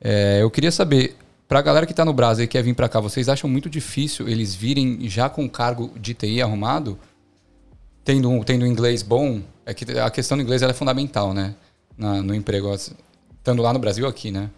É, 0.00 0.38
eu 0.42 0.50
queria 0.50 0.72
saber, 0.72 1.16
para 1.46 1.58
a 1.60 1.62
galera 1.62 1.86
que 1.86 1.92
está 1.92 2.04
no 2.04 2.12
Brasil 2.12 2.44
e 2.44 2.48
quer 2.48 2.62
vir 2.62 2.74
para 2.74 2.88
cá, 2.88 2.98
vocês 3.00 3.28
acham 3.28 3.48
muito 3.48 3.70
difícil 3.70 4.28
eles 4.28 4.54
virem 4.54 5.08
já 5.08 5.28
com 5.28 5.48
cargo 5.48 5.92
de 6.00 6.14
TI 6.14 6.42
arrumado? 6.42 6.98
Tendo, 8.04 8.28
um- 8.28 8.42
tendo 8.42 8.64
um 8.64 8.66
inglês 8.68 9.02
bom? 9.02 9.40
É 9.64 9.72
que 9.72 9.84
a 9.98 10.10
questão 10.10 10.36
do 10.36 10.42
inglês 10.42 10.60
é 10.62 10.72
fundamental, 10.72 11.32
né? 11.32 11.54
Na- 11.96 12.20
no 12.20 12.34
emprego. 12.34 12.74
Estando 12.74 13.62
lá 13.62 13.72
no 13.72 13.78
Brasil, 13.78 14.06
aqui, 14.08 14.30
né? 14.32 14.50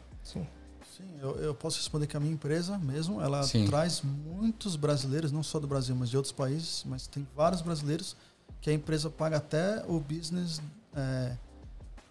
Eu, 1.25 1.37
eu 1.37 1.55
posso 1.55 1.79
responder 1.79 2.07
que 2.07 2.15
a 2.19 2.21
minha 2.21 2.35
empresa 2.35 2.77
mesmo, 2.77 3.19
ela 3.19 3.43
Sim. 3.45 3.65
traz 3.65 4.03
muitos 4.03 4.77
brasileiros, 4.77 5.33
não 5.33 5.43
só 5.43 5.59
do 5.59 5.67
Brasil, 5.67 5.97
mas 5.97 6.11
de 6.11 6.19
outros 6.19 6.33
países, 6.33 6.85
mas 6.87 7.07
tem 7.07 7.27
vários 7.35 7.63
brasileiros 7.63 8.15
que 8.61 8.69
a 8.69 8.75
empresa 8.75 9.09
paga 9.09 9.39
até 9.39 9.83
o 9.89 9.99
business, 9.99 10.61
é, 10.95 11.33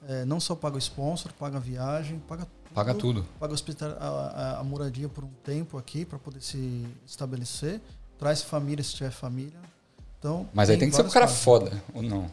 é, 0.08 0.26
não 0.26 0.40
só 0.40 0.56
paga 0.56 0.78
o 0.78 0.80
sponsor, 0.80 1.32
paga 1.34 1.58
a 1.58 1.60
viagem, 1.60 2.18
paga 2.28 2.46
tudo. 2.46 2.74
Paga 2.74 2.94
tudo. 2.96 3.26
Paga 3.40 3.54
a, 4.00 4.06
a- 4.08 4.60
a 4.62 4.64
moradia 4.64 5.08
por 5.08 5.24
um 5.24 5.30
tempo 5.44 5.78
aqui 5.78 6.06
para 6.06 6.18
poder 6.18 6.42
se 6.42 6.84
estabelecer, 7.06 7.80
traz 8.18 8.42
família 8.42 8.84
se 8.84 8.96
tiver 8.96 9.12
família. 9.12 9.60
Então, 10.18 10.50
Mas 10.56 10.72
aí 10.72 10.78
tem 10.78 10.90
que 10.90 10.96
ser 10.96 11.06
um 11.06 11.10
cara 11.10 11.28
fases. 11.28 11.44
foda, 11.44 11.84
ou 11.94 12.02
não? 12.02 12.26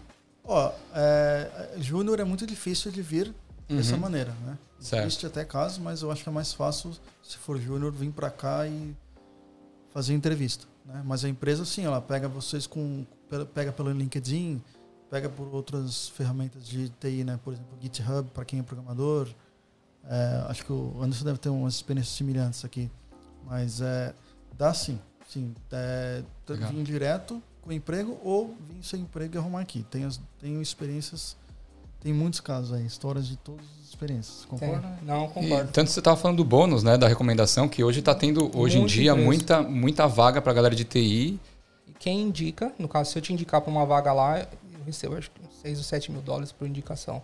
Ó, 0.44 0.72
é, 0.94 1.74
júnior 1.78 2.20
é 2.20 2.24
muito 2.24 2.46
difícil 2.46 2.90
de 2.90 3.02
vir 3.02 3.34
dessa 3.68 3.94
Uhum. 3.96 4.00
maneira, 4.00 4.32
né? 4.46 4.56
Certo. 4.80 5.04
Existe 5.06 5.26
até 5.26 5.44
casos, 5.44 5.78
mas 5.78 6.02
eu 6.02 6.10
acho 6.10 6.22
que 6.22 6.28
é 6.28 6.32
mais 6.32 6.52
fácil, 6.54 6.92
se 7.22 7.36
for 7.36 7.58
júnior, 7.60 7.92
vir 7.92 8.10
para 8.10 8.30
cá 8.30 8.66
e 8.66 8.96
fazer 9.90 10.14
entrevista. 10.14 10.66
Né? 10.86 11.02
Mas 11.04 11.24
a 11.24 11.28
empresa, 11.28 11.64
sim, 11.64 11.84
ela 11.84 12.00
pega 12.00 12.28
vocês 12.28 12.66
com. 12.66 13.04
pe- 13.28 13.44
pega 13.46 13.72
pelo 13.72 13.90
LinkedIn, 13.92 14.62
pega 15.10 15.28
por 15.28 15.48
outras 15.54 16.08
ferramentas 16.08 16.66
de 16.66 16.88
TI, 16.88 17.24
né? 17.24 17.38
Por 17.44 17.52
exemplo, 17.52 17.76
GitHub, 17.80 18.30
para 18.30 18.44
quem 18.44 18.60
é 18.60 18.62
programador. 18.62 19.28
É, 20.04 20.44
acho 20.48 20.64
que 20.64 20.72
o 20.72 20.96
Anderson 21.02 21.24
deve 21.26 21.38
ter 21.38 21.50
umas 21.50 21.74
experiências 21.74 22.16
semelhantes 22.16 22.64
aqui. 22.64 22.90
Mas 23.44 23.80
é, 23.82 24.14
dá 24.56 24.72
sim. 24.72 24.98
Sim, 25.28 25.54
é, 25.70 26.24
vim 26.70 26.82
direto 26.82 27.40
com 27.62 27.70
emprego 27.70 28.18
ou 28.24 28.56
vim 28.68 28.82
sem 28.82 29.02
emprego 29.02 29.34
e 29.34 29.38
arrumar 29.38 29.60
aqui. 29.60 29.84
Tenho, 29.90 30.08
tenho 30.40 30.60
experiências, 30.60 31.36
tem 32.00 32.12
muitos 32.12 32.40
casos 32.40 32.72
aí, 32.72 32.84
histórias 32.84 33.26
de 33.28 33.36
todas 33.36 33.64
as 33.79 33.79
experiências. 34.00 34.44
Concorda? 34.46 34.98
Não, 35.02 35.26
E, 35.26 35.28
concordo. 35.28 35.70
tanto 35.72 35.90
você 35.90 36.00
estava 36.00 36.16
falando 36.16 36.38
do 36.38 36.44
bônus, 36.44 36.82
né, 36.82 36.96
da 36.96 37.06
recomendação, 37.06 37.68
que 37.68 37.84
hoje 37.84 38.00
está 38.00 38.14
tendo, 38.14 38.50
hoje 38.58 38.76
em 38.76 38.80
Muita 38.80 38.94
dia, 38.94 39.14
muita, 39.14 39.62
muita 39.62 40.06
vaga 40.06 40.40
para 40.40 40.52
galera 40.52 40.74
de 40.74 40.84
TI. 40.84 41.38
E 41.86 41.92
quem 41.98 42.22
indica, 42.22 42.72
no 42.78 42.88
caso, 42.88 43.10
se 43.12 43.18
eu 43.18 43.22
te 43.22 43.32
indicar 43.32 43.60
para 43.60 43.70
uma 43.70 43.84
vaga 43.84 44.12
lá, 44.12 44.38
eu 44.40 44.46
recebo 44.86 45.16
acho 45.16 45.30
que 45.30 45.40
uns 45.46 45.60
6 45.60 45.78
ou 45.78 45.84
7 45.84 46.10
mil 46.12 46.22
dólares 46.22 46.50
por 46.52 46.66
indicação. 46.66 47.22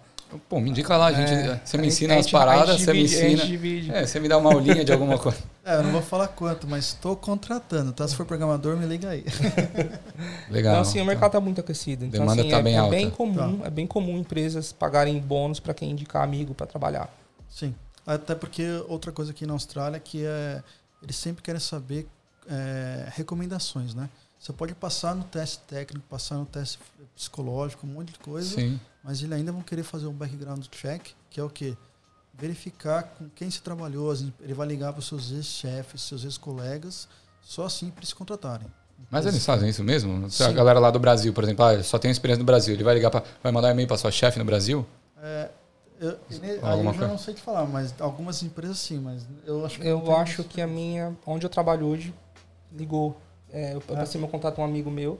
Pô, 0.48 0.60
me 0.60 0.70
indica 0.70 0.96
lá, 0.96 1.12
gente. 1.12 1.30
É, 1.32 1.60
você 1.64 1.76
a 1.76 1.80
me 1.80 1.86
ensina 1.86 2.14
as 2.16 2.24
gente- 2.26 2.34
a 2.36 2.38
paradas, 2.38 2.80
você 2.80 2.92
me 2.92 3.04
divide- 3.06 3.26
ensina. 3.26 3.44
divide. 3.46 3.90
É, 3.94 4.06
você 4.06 4.20
me 4.20 4.28
dá 4.28 4.36
uma 4.38 4.52
aulinha 4.52 4.84
de 4.84 4.92
alguma 4.92 5.18
coisa. 5.18 5.38
É, 5.66 5.78
eu 5.78 5.82
não 5.82 5.90
vou 5.90 6.00
falar 6.00 6.28
quanto, 6.28 6.64
mas 6.68 6.84
estou 6.84 7.16
contratando, 7.16 7.92
tá? 7.92 8.06
Se 8.06 8.14
for 8.14 8.24
programador, 8.24 8.76
me 8.76 8.86
liga 8.86 9.08
aí. 9.10 9.24
Legal. 10.48 10.74
Então, 10.74 10.80
assim, 10.82 11.00
o 11.00 11.04
mercado 11.04 11.30
está 11.30 11.40
muito 11.40 11.60
aquecido. 11.60 12.04
Então, 12.04 12.20
Demanda 12.20 12.42
assim, 12.42 12.50
tá 12.52 12.58
é, 12.58 12.62
bem 12.62 12.74
é 12.74 12.78
alta. 12.78 12.90
bem 12.94 13.10
comum, 13.10 13.60
é 13.64 13.68
bem 13.70 13.84
comum 13.84 14.16
empresas 14.16 14.70
pagarem 14.72 15.18
bônus 15.18 15.58
para 15.58 15.74
quem 15.74 15.90
indicar 15.90 16.22
amigo 16.22 16.54
para 16.54 16.66
trabalhar. 16.66 17.12
Sim. 17.50 17.74
Até 18.06 18.36
porque 18.36 18.62
outra 18.86 19.10
coisa 19.10 19.32
aqui 19.32 19.44
na 19.44 19.54
Austrália 19.54 19.98
que 19.98 20.24
é 20.24 20.62
eles 21.02 21.16
sempre 21.16 21.42
querem 21.42 21.60
saber 21.60 22.06
é, 22.48 23.08
recomendações, 23.16 23.92
né? 23.92 24.08
Você 24.38 24.52
pode 24.52 24.72
passar 24.72 25.16
no 25.16 25.24
teste 25.24 25.58
técnico, 25.66 26.06
passar 26.08 26.36
no 26.36 26.46
teste 26.46 26.78
psicológico, 27.16 27.86
um 27.86 27.90
monte 27.90 28.12
de 28.12 28.18
coisa, 28.18 28.54
Sim. 28.54 28.78
mas 29.02 29.20
eles 29.22 29.32
ainda 29.32 29.50
vão 29.50 29.62
querer 29.62 29.82
fazer 29.82 30.06
um 30.06 30.12
background 30.12 30.64
check, 30.70 31.08
que 31.30 31.40
é 31.40 31.42
o 31.42 31.48
quê? 31.50 31.76
Verificar 32.34 33.02
com 33.18 33.28
quem 33.30 33.50
você 33.50 33.60
trabalhou, 33.60 34.10
as 34.10 34.20
em- 34.20 34.32
ele 34.40 34.52
vai 34.52 34.66
ligar 34.68 34.92
para 34.92 35.00
os 35.00 35.08
seus 35.08 35.32
ex-chefes, 35.32 36.02
seus 36.02 36.22
ex-colegas, 36.24 37.08
só 37.42 37.64
assim 37.64 37.90
para 37.90 38.00
eles 38.00 38.12
contratarem. 38.12 38.66
Mas 39.10 39.24
eles 39.26 39.44
fazem 39.44 39.68
isso 39.68 39.82
mesmo? 39.82 40.30
Se 40.30 40.42
a 40.42 40.52
galera 40.52 40.78
lá 40.78 40.90
do 40.90 40.98
Brasil, 40.98 41.32
por 41.32 41.44
exemplo, 41.44 41.64
ah, 41.64 41.82
só 41.82 41.98
tem 41.98 42.10
experiência 42.10 42.40
no 42.40 42.46
Brasil, 42.46 42.74
ele 42.74 42.84
vai 42.84 42.94
ligar 42.94 43.10
para, 43.10 43.22
vai 43.42 43.50
mandar 43.52 43.68
um 43.68 43.70
e-mail 43.72 43.88
para 43.88 43.96
sua 43.96 44.10
chefe 44.10 44.38
no 44.38 44.44
Brasil? 44.44 44.86
É, 45.22 45.48
eu, 45.98 46.10
eu 46.30 46.94
já 46.94 47.08
não 47.08 47.16
sei 47.18 47.32
te 47.34 47.40
falar, 47.40 47.64
mas 47.66 47.94
algumas 48.00 48.42
empresas 48.42 48.78
sim, 48.78 48.98
mas 48.98 49.26
eu 49.46 49.64
acho 49.64 49.80
que 49.80 49.86
Eu 49.86 50.16
acho 50.16 50.44
que 50.44 50.60
a 50.60 50.66
minha, 50.66 51.16
onde 51.26 51.44
eu 51.46 51.50
trabalho 51.50 51.86
hoje, 51.86 52.14
ligou. 52.72 53.16
É, 53.50 53.72
eu, 53.74 53.82
eu 53.88 53.94
Ah. 53.96 54.00
passei 54.00 54.20
meu 54.20 54.28
contato 54.28 54.58
a 54.58 54.62
um 54.62 54.64
amigo 54.66 54.90
meu 54.90 55.18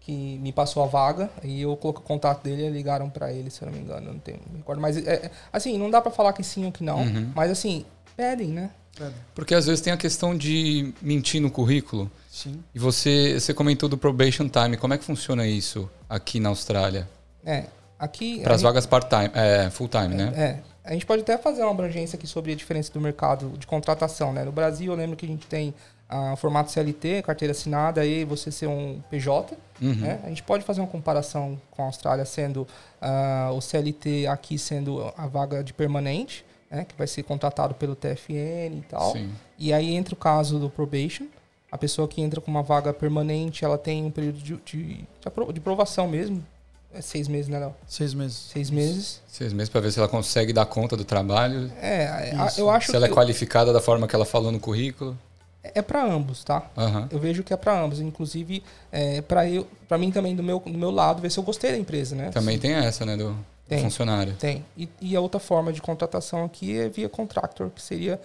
que 0.00 0.38
me 0.38 0.52
passou 0.52 0.82
a 0.82 0.86
vaga 0.86 1.30
e 1.44 1.62
eu 1.62 1.76
coloquei 1.76 2.02
o 2.02 2.06
contato 2.06 2.42
dele 2.42 2.64
e 2.66 2.70
ligaram 2.70 3.08
para 3.10 3.32
ele, 3.32 3.50
se 3.50 3.62
eu 3.62 3.66
não 3.66 3.72
me 3.74 3.80
engano, 3.80 4.08
eu 4.08 4.12
não 4.14 4.20
tenho, 4.20 4.38
não 4.46 4.52
me 4.52 4.58
recordo. 4.58 4.80
Mas 4.80 4.96
é, 4.96 5.14
é, 5.26 5.30
assim, 5.52 5.76
não 5.78 5.90
dá 5.90 6.00
para 6.00 6.10
falar 6.10 6.32
que 6.32 6.42
sim 6.42 6.64
ou 6.64 6.72
que 6.72 6.82
não, 6.82 7.00
Uhum. 7.00 7.30
mas 7.34 7.50
assim, 7.50 7.84
pedem, 8.16 8.48
né? 8.48 8.70
É, 9.00 9.08
Porque 9.34 9.54
às 9.54 9.66
vezes 9.66 9.80
tem 9.80 9.92
a 9.92 9.96
questão 9.96 10.36
de 10.36 10.92
mentir 11.00 11.40
no 11.40 11.50
currículo. 11.50 12.10
Sim. 12.30 12.62
E 12.74 12.78
você, 12.78 13.38
você 13.38 13.54
comentou 13.54 13.88
do 13.88 13.96
probation 13.96 14.48
time. 14.48 14.76
Como 14.76 14.92
é 14.92 14.98
que 14.98 15.04
funciona 15.04 15.46
isso 15.46 15.88
aqui 16.08 16.40
na 16.40 16.48
Austrália? 16.48 17.08
É, 17.44 17.64
aqui 17.98 18.40
Para 18.40 18.52
a 18.52 18.56
as 18.56 18.62
vagas 18.62 18.86
part-time, 18.86 19.30
é, 19.34 19.70
full-time, 19.70 20.14
né? 20.14 20.32
É. 20.36 20.58
A 20.82 20.92
gente 20.92 21.06
pode 21.06 21.22
até 21.22 21.38
fazer 21.38 21.62
uma 21.62 21.70
abrangência 21.70 22.16
aqui 22.16 22.26
sobre 22.26 22.52
a 22.52 22.56
diferença 22.56 22.92
do 22.92 23.00
mercado 23.00 23.50
de 23.58 23.66
contratação, 23.66 24.32
né? 24.32 24.44
No 24.44 24.50
Brasil, 24.52 24.92
eu 24.92 24.96
lembro 24.98 25.16
que 25.16 25.24
a 25.24 25.28
gente 25.28 25.46
tem 25.46 25.72
ah, 26.10 26.34
formato 26.36 26.70
CLT, 26.70 27.22
carteira 27.22 27.52
assinada, 27.52 28.00
aí 28.00 28.24
você 28.24 28.50
ser 28.50 28.66
um 28.66 29.00
PJ, 29.10 29.56
Uhum. 29.80 29.94
né? 29.94 30.20
A 30.24 30.28
gente 30.28 30.42
pode 30.42 30.62
fazer 30.64 30.80
uma 30.82 30.86
comparação 30.88 31.58
com 31.70 31.82
a 31.82 31.86
Austrália 31.86 32.24
sendo 32.26 32.66
ah, 33.00 33.50
o 33.54 33.60
CLT 33.62 34.26
aqui 34.26 34.58
sendo 34.58 35.10
a 35.16 35.26
vaga 35.26 35.62
de 35.64 35.72
permanente, 35.72 36.44
né? 36.70 36.84
Que 36.84 36.94
vai 36.98 37.06
ser 37.06 37.22
contratado 37.22 37.74
pelo 37.74 37.94
TFN 37.94 38.78
e 38.78 38.84
tal. 38.88 39.12
Sim. 39.12 39.30
E 39.58 39.72
aí 39.72 39.94
entra 39.94 40.12
o 40.12 40.16
caso 40.16 40.58
do 40.58 40.68
probation. 40.68 41.24
A 41.72 41.78
pessoa 41.78 42.08
que 42.08 42.20
entra 42.20 42.40
com 42.40 42.50
uma 42.50 42.62
vaga 42.64 42.92
permanente, 42.92 43.64
ela 43.64 43.78
tem 43.78 44.04
um 44.04 44.10
período 44.10 44.38
de, 44.40 44.56
de, 44.56 44.82
de 44.94 45.06
apro- 45.24 45.52
de 45.52 45.60
provação 45.60 46.08
mesmo. 46.08 46.44
É 46.92 47.00
seis 47.00 47.28
meses, 47.28 47.46
né, 47.48 47.60
Léo? 47.60 47.72
Seis 47.86 48.12
meses. 48.12 48.36
Seis 48.36 48.68
meses. 48.68 49.22
Seis 49.28 49.52
meses 49.52 49.68
para 49.68 49.80
ver 49.80 49.92
se 49.92 50.00
ela 50.00 50.08
consegue 50.08 50.52
dar 50.52 50.66
conta 50.66 50.96
do 50.96 51.04
trabalho. 51.04 51.70
É, 51.80 52.06
a- 52.36 52.52
eu 52.58 52.68
acho 52.68 52.90
se 52.90 52.96
ela 52.96 53.06
é 53.06 53.08
qualificada 53.08 53.72
da 53.72 53.80
forma 53.80 54.08
que 54.08 54.14
ela 54.16 54.24
falou 54.26 54.50
no 54.50 54.58
currículo. 54.58 55.16
É 55.62 55.82
para 55.82 56.04
ambos, 56.04 56.42
tá? 56.42 56.70
Aham. 56.76 57.08
Eu 57.10 57.18
vejo 57.18 57.42
que 57.42 57.52
é 57.52 57.56
para 57.56 57.78
ambos, 57.80 58.00
inclusive 58.00 58.62
é, 58.90 59.20
para 59.20 59.48
eu, 59.48 59.66
para 59.88 59.98
mim 59.98 60.10
também 60.10 60.34
do 60.34 60.42
meu 60.42 60.58
do 60.60 60.78
meu 60.78 60.90
lado 60.90 61.20
ver 61.20 61.30
se 61.30 61.38
eu 61.38 61.44
gostei 61.44 61.72
da 61.72 61.78
empresa, 61.78 62.14
né? 62.14 62.30
Também 62.30 62.58
tem 62.58 62.72
essa, 62.72 63.04
né, 63.04 63.16
do 63.16 63.36
Tem. 63.68 63.82
funcionário. 63.82 64.34
Tem. 64.34 64.64
E, 64.76 64.88
e 65.00 65.16
a 65.16 65.20
outra 65.20 65.40
forma 65.40 65.72
de 65.72 65.80
contratação 65.80 66.44
aqui 66.44 66.78
é 66.78 66.88
via 66.88 67.08
contractor, 67.08 67.70
que 67.70 67.82
seria 67.82 68.20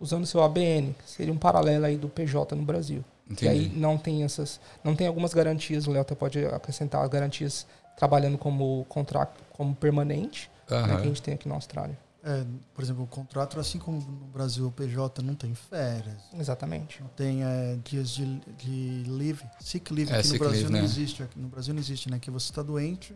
usando 0.00 0.26
seu 0.26 0.42
ABN, 0.42 0.94
que 1.04 1.10
seria 1.10 1.32
um 1.32 1.38
paralelo 1.38 1.84
aí 1.84 1.96
do 1.96 2.08
PJ 2.08 2.56
no 2.56 2.62
Brasil. 2.62 3.04
Que 3.36 3.46
aí 3.46 3.66
Entendi. 3.66 3.78
não 3.78 3.96
tem 3.96 4.24
essas, 4.24 4.58
não 4.82 4.96
tem 4.96 5.06
algumas 5.06 5.32
garantias, 5.32 5.86
o 5.86 5.92
Léo 5.92 6.00
até 6.00 6.16
pode 6.16 6.44
acrescentar 6.46 7.08
garantias 7.08 7.64
trabalhando 7.96 8.36
como 8.36 8.84
contrato, 8.88 9.40
como 9.52 9.72
permanente, 9.74 10.50
né, 10.68 10.96
que 10.96 11.02
a 11.02 11.06
gente 11.06 11.22
tem 11.22 11.34
aqui 11.34 11.48
na 11.48 11.54
Austrália. 11.54 11.96
É, 12.22 12.44
por 12.74 12.84
exemplo, 12.84 13.02
o 13.02 13.06
contrato, 13.06 13.58
assim 13.58 13.78
como 13.78 13.98
no 13.98 14.26
Brasil 14.26 14.66
o 14.66 14.70
PJ 14.72 15.22
não 15.22 15.34
tem 15.34 15.54
férias, 15.54 16.20
Exatamente. 16.38 17.00
não 17.00 17.08
tem 17.08 17.42
é, 17.42 17.78
dias 17.82 18.10
de, 18.10 18.40
de 18.58 19.04
leave, 19.08 19.42
sick 19.58 19.90
leave, 19.92 20.12
É, 20.12 20.20
que 20.20 20.28
no 20.28 20.38
Brasil 20.38 20.58
leave, 20.60 20.72
não 20.72 20.78
né? 20.80 20.84
existe. 20.84 21.26
No 21.34 21.48
Brasil 21.48 21.72
não 21.72 21.80
existe, 21.80 22.10
né? 22.10 22.18
Que 22.18 22.30
você 22.30 22.50
está 22.52 22.62
doente, 22.62 23.14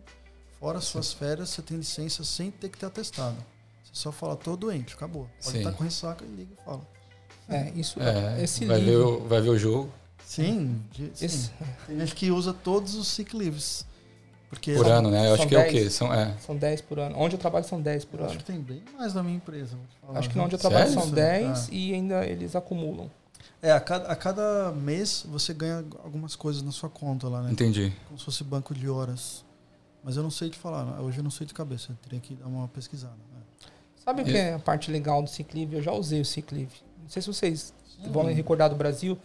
fora 0.59 0.81
suas 0.81 1.13
férias, 1.13 1.49
você 1.49 1.61
tem 1.61 1.77
licença 1.77 2.23
sem 2.23 2.49
ter 2.49 2.67
que 2.69 2.79
ter 2.79 2.87
atestado. 2.87 3.37
Você 3.83 3.91
só 3.93 4.11
fala, 4.11 4.35
tô 4.35 4.55
doente, 4.57 4.95
acabou. 4.95 5.29
Pode 5.43 5.51
Sim. 5.51 5.57
estar 5.59 5.71
com 5.73 5.83
ressaca 5.83 6.25
e 6.25 6.27
liga 6.27 6.53
e 6.59 6.65
fala. 6.65 6.81
É, 7.47 7.69
isso 7.75 8.01
É, 8.01 8.41
esse 8.43 8.65
vai, 8.65 8.79
ver 8.79 8.85
livro, 8.85 9.23
o, 9.23 9.27
vai 9.27 9.39
ver 9.39 9.49
o 9.49 9.57
jogo 9.59 9.93
Sim, 10.25 10.81
de- 10.91 11.11
sim. 11.13 11.25
esse- 11.25 11.51
Tem 11.85 11.99
gente 11.99 12.15
que 12.15 12.31
usa 12.31 12.51
todos 12.51 12.95
os 12.95 13.07
sick 13.07 13.35
leaves. 13.37 13.85
Porque 14.55 14.73
por 14.73 14.87
ano, 14.87 15.11
né? 15.11 15.29
Eu 15.29 15.33
acho 15.35 15.47
que 15.47 15.55
é 15.55 15.59
o 15.59 15.61
10. 15.61 15.71
quê? 15.73 15.89
São, 15.89 16.13
é. 16.13 16.33
são 16.39 16.55
10 16.55 16.81
por 16.81 16.97
ano. 16.99 17.15
Onde 17.19 17.35
eu 17.35 17.39
trabalho 17.39 17.65
são 17.65 17.81
10 17.81 18.05
por 18.05 18.19
eu 18.19 18.25
acho 18.25 18.33
ano. 18.35 18.43
que 18.43 18.51
tem 18.51 18.59
bem 18.61 18.81
mais 18.97 19.13
na 19.13 19.21
minha 19.21 19.35
empresa. 19.35 19.77
Acho 20.13 20.29
que 20.29 20.39
onde 20.39 20.55
eu 20.55 20.59
trabalho 20.59 20.87
Sério? 20.87 21.01
são 21.03 21.11
10 21.11 21.47
Ah. 21.59 21.67
e 21.71 21.93
ainda 21.93 22.25
eles 22.25 22.55
acumulam. 22.55 23.09
É, 23.61 23.71
a 23.71 23.79
cada, 23.79 24.07
a 24.11 24.15
cada 24.15 24.71
mês 24.71 25.25
você 25.27 25.53
ganha 25.53 25.83
algumas 26.03 26.35
coisas 26.35 26.61
na 26.61 26.71
sua 26.71 26.89
conta 26.89 27.27
lá, 27.27 27.41
né? 27.41 27.51
Entendi. 27.51 27.91
Como 28.07 28.17
se 28.17 28.25
fosse 28.25 28.43
banco 28.43 28.73
de 28.73 28.89
horas. 28.89 29.43
Mas 30.03 30.15
eu 30.17 30.23
não 30.23 30.29
sei 30.31 30.49
te 30.49 30.57
falar, 30.57 30.85
né? 30.85 30.99
hoje 30.99 31.17
eu 31.17 31.23
não 31.23 31.31
sei 31.31 31.47
de 31.47 31.53
cabeça, 31.53 31.91
eu 31.91 31.95
teria 32.03 32.19
que 32.19 32.35
dar 32.35 32.45
uma 32.45 32.67
pesquisada. 32.67 33.13
né? 33.33 33.41
Sabe 34.03 34.21
o 34.21 34.25
que 34.25 34.37
é 34.37 34.53
a 34.53 34.59
parte 34.59 34.91
legal 34.91 35.21
do 35.23 35.29
sick 35.29 35.55
leave? 35.55 35.75
Eu 35.77 35.81
já 35.81 35.91
usei 35.91 36.21
o 36.21 36.25
sick 36.25 36.53
leave. 36.53 36.75
Não 37.01 37.09
sei 37.09 37.21
se 37.23 37.27
vocês 37.27 37.73
vão 38.11 38.25
Sim. 38.27 38.33
recordar 38.33 38.69
do 38.69 38.75
Brasil. 38.75 39.17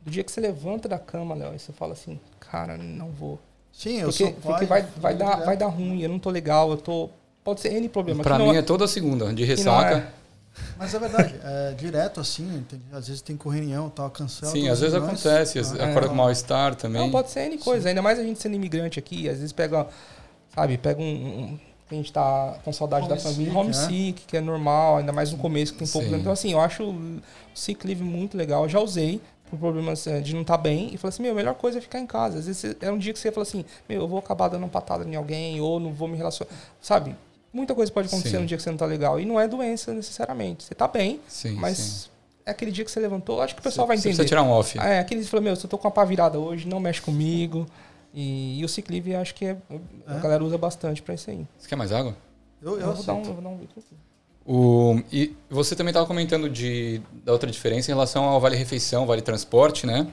Do 0.00 0.10
dia 0.10 0.24
que 0.24 0.32
você 0.32 0.40
levanta 0.40 0.88
da 0.88 0.98
cama, 0.98 1.34
Léo, 1.34 1.54
e 1.54 1.58
você 1.58 1.72
fala 1.72 1.92
assim, 1.92 2.18
cara, 2.40 2.76
não 2.78 3.10
vou. 3.10 3.38
Sim, 3.76 3.98
eu 4.00 4.08
Porque, 4.08 4.24
sou 4.24 4.32
pai, 4.34 4.40
porque 4.42 4.66
vai, 4.66 4.82
vai, 4.98 5.14
dar, 5.14 5.36
vai 5.44 5.56
dar 5.56 5.66
ruim, 5.66 6.00
eu 6.00 6.08
não 6.08 6.18
tô 6.18 6.30
legal, 6.30 6.70
eu 6.70 6.76
tô. 6.76 7.10
Pode 7.42 7.60
ser 7.60 7.72
N 7.72 7.88
problema. 7.88 8.22
Pra 8.22 8.38
mim 8.38 8.46
não 8.46 8.54
é 8.54 8.62
toda 8.62 8.86
segunda, 8.86 9.32
de 9.34 9.44
ressaca. 9.44 9.96
é- 9.98 10.24
Mas 10.78 10.94
é 10.94 10.98
verdade, 11.00 11.34
é 11.42 11.74
direto 11.76 12.20
assim, 12.20 12.64
tem- 12.68 12.80
às 12.92 13.08
vezes 13.08 13.20
tem 13.20 13.36
correção 13.36 13.90
tal, 13.90 14.08
cancela. 14.10 14.50
Sim, 14.52 14.68
às 14.68 14.78
vezes 14.80 14.94
reuniões. 14.94 15.26
acontece. 15.26 15.58
Ah, 15.58 15.84
acorda 15.90 16.06
é. 16.06 16.08
com 16.08 16.14
mal-estar 16.14 16.74
também. 16.76 17.02
Não, 17.02 17.10
pode 17.10 17.30
ser 17.30 17.40
N 17.46 17.58
coisa. 17.58 17.88
Ainda 17.88 18.00
mais 18.00 18.18
a 18.18 18.22
gente 18.22 18.40
sendo 18.40 18.54
imigrante 18.54 18.98
aqui, 18.98 19.28
às 19.28 19.38
vezes 19.38 19.52
pega, 19.52 19.86
sabe, 20.54 20.78
pega 20.78 21.02
um. 21.02 21.04
um- 21.04 21.58
a 21.90 21.94
gente 21.94 22.10
tá 22.12 22.56
com 22.64 22.72
saudade 22.72 23.06
da 23.08 23.14
Homesick, 23.14 23.32
família, 23.34 23.52
né? 23.52 23.60
homesick, 23.60 24.22
que 24.26 24.36
é 24.36 24.40
normal, 24.40 24.96
ainda 24.98 25.12
mais 25.12 25.30
no 25.30 25.36
começo 25.38 25.72
que 25.74 25.80
tem 25.80 25.88
pouco. 25.88 26.08
Sim. 26.08 26.14
Então, 26.16 26.32
assim, 26.32 26.52
eu 26.52 26.60
acho 26.60 26.82
o 26.82 27.20
sick 27.54 27.86
leave 27.86 28.02
muito 28.02 28.36
legal. 28.38 28.62
Eu 28.62 28.68
já 28.70 28.80
usei 28.80 29.20
por 29.50 29.58
problemas 29.58 30.06
eh, 30.06 30.20
de 30.20 30.34
não 30.34 30.42
estar 30.42 30.56
bem 30.58 30.92
e 30.92 30.96
falei 30.96 31.10
assim: 31.14 31.22
meu, 31.22 31.32
a 31.32 31.34
melhor 31.34 31.54
coisa 31.54 31.78
é 31.78 31.80
ficar 31.80 31.98
em 32.00 32.06
casa. 32.06 32.38
Às 32.38 32.46
vezes 32.46 32.60
você- 32.60 32.76
é 32.86 32.90
um 32.90 32.98
dia 32.98 33.12
que 33.12 33.18
você 33.18 33.30
fala 33.30 33.42
assim: 33.42 33.64
meu, 33.88 34.02
eu 34.02 34.08
vou 34.08 34.18
acabar 34.18 34.48
dando 34.48 34.62
uma 34.62 34.68
patada 34.68 35.04
em 35.04 35.14
alguém 35.14 35.60
ou 35.60 35.78
não 35.78 35.92
vou 35.92 36.08
me 36.08 36.16
relacionar. 36.16 36.50
Sabe? 36.80 37.14
Muita 37.52 37.74
coisa 37.74 37.92
pode 37.92 38.08
acontecer 38.08 38.30
Sim. 38.36 38.38
no 38.42 38.46
dia 38.46 38.56
que 38.56 38.62
você 38.62 38.70
não 38.70 38.76
tá 38.78 38.86
legal. 38.86 39.20
E 39.20 39.24
não 39.24 39.38
é 39.38 39.46
doença 39.46 39.92
necessariamente. 39.94 40.64
Você 40.64 40.74
tá 40.74 40.88
bem, 40.88 41.20
Sim, 41.28 41.52
mas 41.52 41.78
sim. 41.78 42.08
é 42.44 42.50
aquele 42.50 42.72
dia 42.72 42.84
que 42.84 42.90
você 42.90 42.98
levantou. 42.98 43.40
Acho 43.40 43.54
que 43.54 43.60
o 43.60 43.62
pessoal 43.62 43.86
vai 43.86 43.96
Você 43.96 44.08
entender. 44.08 44.16
precisa 44.16 44.28
tirar 44.28 44.42
um 44.42 44.50
off. 44.50 44.76
É, 44.78 44.98
aquele 44.98 45.20
que 45.22 45.28
fala, 45.28 45.40
meu, 45.42 45.54
se 45.54 45.64
eu 45.64 45.70
tô 45.70 45.78
com 45.78 45.86
a 45.86 45.90
pá 45.90 46.04
virada 46.04 46.36
hoje, 46.38 46.66
não 46.66 46.80
mexe 46.80 47.00
comigo. 47.00 47.64
E, 48.12 48.58
e 48.60 48.64
o 48.64 48.68
Ciclive 48.68 49.14
acho 49.14 49.34
que 49.34 49.44
é, 49.44 49.56
a 50.06 50.16
É? 50.16 50.20
galera 50.20 50.42
usa 50.44 50.58
bastante 50.58 51.00
pra 51.02 51.14
isso 51.14 51.30
aí. 51.30 51.46
Você 51.58 51.68
quer 51.68 51.76
mais 51.76 51.92
água? 51.92 52.16
Eu, 52.60 52.72
eu, 52.72 52.80
Eu, 52.88 52.94
vou 52.94 53.04
dar 53.04 53.14
um, 53.14 53.18
eu 53.22 53.34
vou 53.34 53.42
dar 53.42 53.48
um. 53.50 53.58
O, 54.46 55.00
e 55.10 55.34
você 55.48 55.74
também 55.74 55.90
estava 55.90 56.06
comentando 56.06 56.50
de, 56.50 57.00
da 57.24 57.32
outra 57.32 57.50
diferença 57.50 57.90
em 57.90 57.94
relação 57.94 58.24
ao 58.24 58.40
Vale 58.40 58.56
Refeição, 58.56 59.06
Vale 59.06 59.22
Transporte, 59.22 59.86
né? 59.86 60.06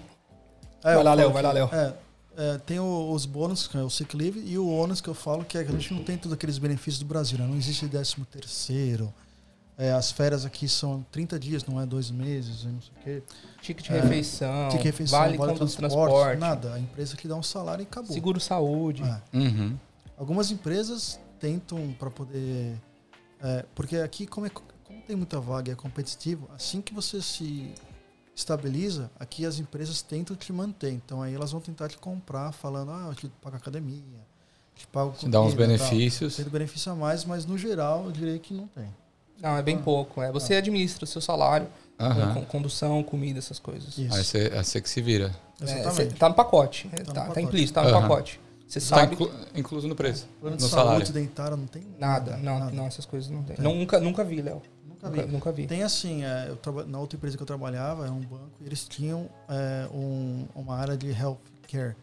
É, 0.84 0.96
Vai 0.96 1.04
lá, 1.04 1.14
Léo, 1.14 1.32
vai 1.32 1.44
lá, 1.44 1.52
Léo. 1.52 1.70
É, 1.74 1.94
é, 2.38 2.58
tem 2.60 2.80
o- 2.80 3.12
os 3.12 3.26
bônus, 3.26 3.68
que 3.68 3.78
é 3.78 3.82
o 3.84 3.90
sick 3.90 4.16
leave, 4.16 4.42
e 4.46 4.58
o 4.58 4.68
ônus 4.70 5.02
que 5.02 5.10
eu 5.10 5.14
falo 5.14 5.44
que 5.44 5.58
é 5.58 5.64
que 5.64 5.70
a 5.70 5.74
gente 5.74 5.94
não 5.94 6.04
tem 6.04 6.18
todos 6.18 6.34
aqueles 6.34 6.58
benefícios 6.58 7.00
do 7.00 7.06
Brasil, 7.06 7.38
né? 7.38 7.46
Não 7.46 7.58
existe 7.58 7.88
13 7.88 8.16
terceiro. 8.32 9.14
É, 9.78 9.92
as 9.94 10.12
férias 10.12 10.46
aqui 10.46 10.68
são 10.68 11.04
30 11.12 11.40
dias, 11.40 11.66
não 11.66 11.82
é 11.82 11.86
dois 11.86 12.10
meses, 12.12 12.64
não 12.66 12.80
sei 12.82 12.92
o 12.92 13.04
quê. 13.04 13.24
Ticket 13.62 13.86
de 13.88 13.92
É, 13.94 14.00
refeição, 14.02 14.70
Ticket 14.70 14.86
refeição, 14.86 15.20
vale, 15.20 15.38
conta 15.38 15.66
de 15.66 15.76
transporte, 15.76 16.38
nada. 16.40 16.74
A 16.76 16.80
empresa 16.80 17.18
que 17.18 17.28
dá 17.28 17.36
um 17.36 17.44
salário 17.44 17.82
e 17.82 17.86
acabou. 17.86 18.14
seguro 18.14 18.40
saúde. 18.40 19.04
É. 19.04 19.38
Uhum. 19.38 19.76
Algumas 20.18 20.52
empresas 20.52 21.20
tentam 21.40 21.94
para 22.00 22.10
poder. 22.12 22.76
É, 23.44 23.66
porque 23.76 23.98
aqui, 23.98 24.26
como, 24.28 24.46
é, 24.46 24.50
como 24.50 25.02
tem 25.08 25.16
muita 25.16 25.40
vaga 25.40 25.70
e 25.70 25.74
é 25.74 25.76
competitivo, 25.76 26.50
assim 26.56 26.82
que 26.82 26.94
você 26.94 27.22
se 27.22 27.74
estabiliza, 28.36 29.12
aqui 29.20 29.46
as 29.46 29.60
empresas 29.60 30.02
tentam 30.02 30.36
te 30.36 30.52
manter. 30.54 30.92
Então 30.92 31.22
aí 31.22 31.34
elas 31.34 31.52
vão 31.52 31.62
tentar 31.62 31.90
te 31.90 31.98
comprar, 31.98 32.52
falando, 32.52 32.92
ah, 32.92 33.06
eu 33.10 33.16
te 33.16 33.28
pago 33.42 33.56
academia, 33.58 34.02
te 34.76 34.88
pago 34.88 35.12
Te 35.12 35.28
dá 35.28 35.42
uns 35.42 35.54
benefícios. 35.54 36.36
Tem 36.36 36.46
benefício 36.46 36.92
a 36.92 36.96
mais, 36.96 37.26
mas 37.26 37.46
no 37.46 37.58
geral 37.58 38.06
eu 38.06 38.12
diria 38.12 38.38
que 38.40 38.54
não 38.54 38.68
tem. 38.68 38.88
Não, 39.42 39.58
é 39.58 39.62
bem 39.64 39.78
Ah. 39.78 39.82
pouco. 39.84 40.22
É. 40.22 40.32
Você 40.32 40.56
administra 40.56 41.04
o 41.04 41.08
seu 41.08 41.20
salário, 41.22 41.68
condução, 42.48 43.02
comida, 43.04 43.40
essas 43.40 43.58
coisas. 43.60 43.98
Isso. 43.98 44.14
Aí 44.16 44.24
você, 44.24 44.52
aí 44.54 44.64
você 44.64 44.80
que 44.82 44.90
se 44.90 45.02
vira. 45.02 45.36
É, 45.60 45.64
Exatamente. 45.64 46.12
cê- 46.14 46.18
tá 46.18 46.30
no 46.30 46.36
pacote. 46.36 46.90
É, 46.94 47.00
no 47.00 47.06
tá, 47.06 47.14
tá 47.14 47.22
pacote. 47.22 47.42
implícito, 47.42 47.74
tá 47.74 47.84
no 47.84 48.02
pacote. 48.02 48.40
Você 48.72 48.80
Tá 48.80 48.86
sabe. 49.02 49.14
inclu- 49.16 49.32
incluso 49.54 49.88
no 49.88 49.96
preço. 49.96 50.26
Plano 50.40 50.56
No 50.56 50.62
de 50.64 50.70
salário. 50.70 51.06
saúde, 51.06 51.12
dentário, 51.12 51.58
não 51.58 51.68
tem 51.68 51.84
Nada, 52.00 52.38
não, 52.38 52.58
nada. 52.60 52.72
não, 52.72 52.86
essas 52.88 53.06
coisas 53.06 53.30
não 53.30 53.44
tem. 53.44 53.58
Tem. 53.58 53.66
Nunca, 53.66 54.00
nunca 54.00 54.24
vi, 54.24 54.42
Léo. 54.42 54.62
Nunca 54.88 55.10
Nunca, 55.10 55.26
vi. 55.26 55.32
nunca 55.34 55.52
vi. 55.52 55.68
Tem 55.68 55.84
assim, 55.84 56.24
é, 56.24 56.48
eu 56.50 56.86
na 56.86 56.98
outra 57.00 57.18
empresa 57.18 57.36
que 57.36 57.44
eu 57.44 57.48
trabalhava, 57.48 58.04
era 58.06 58.14
um 58.14 58.22
banco, 58.22 58.52
e 58.62 58.66
eles 58.66 58.88
tinham 58.88 59.30
é, 59.50 59.90
um- 59.94 60.46
uma 60.56 60.78
área 60.78 60.96
de 60.96 61.10
healthcare. 61.10 61.96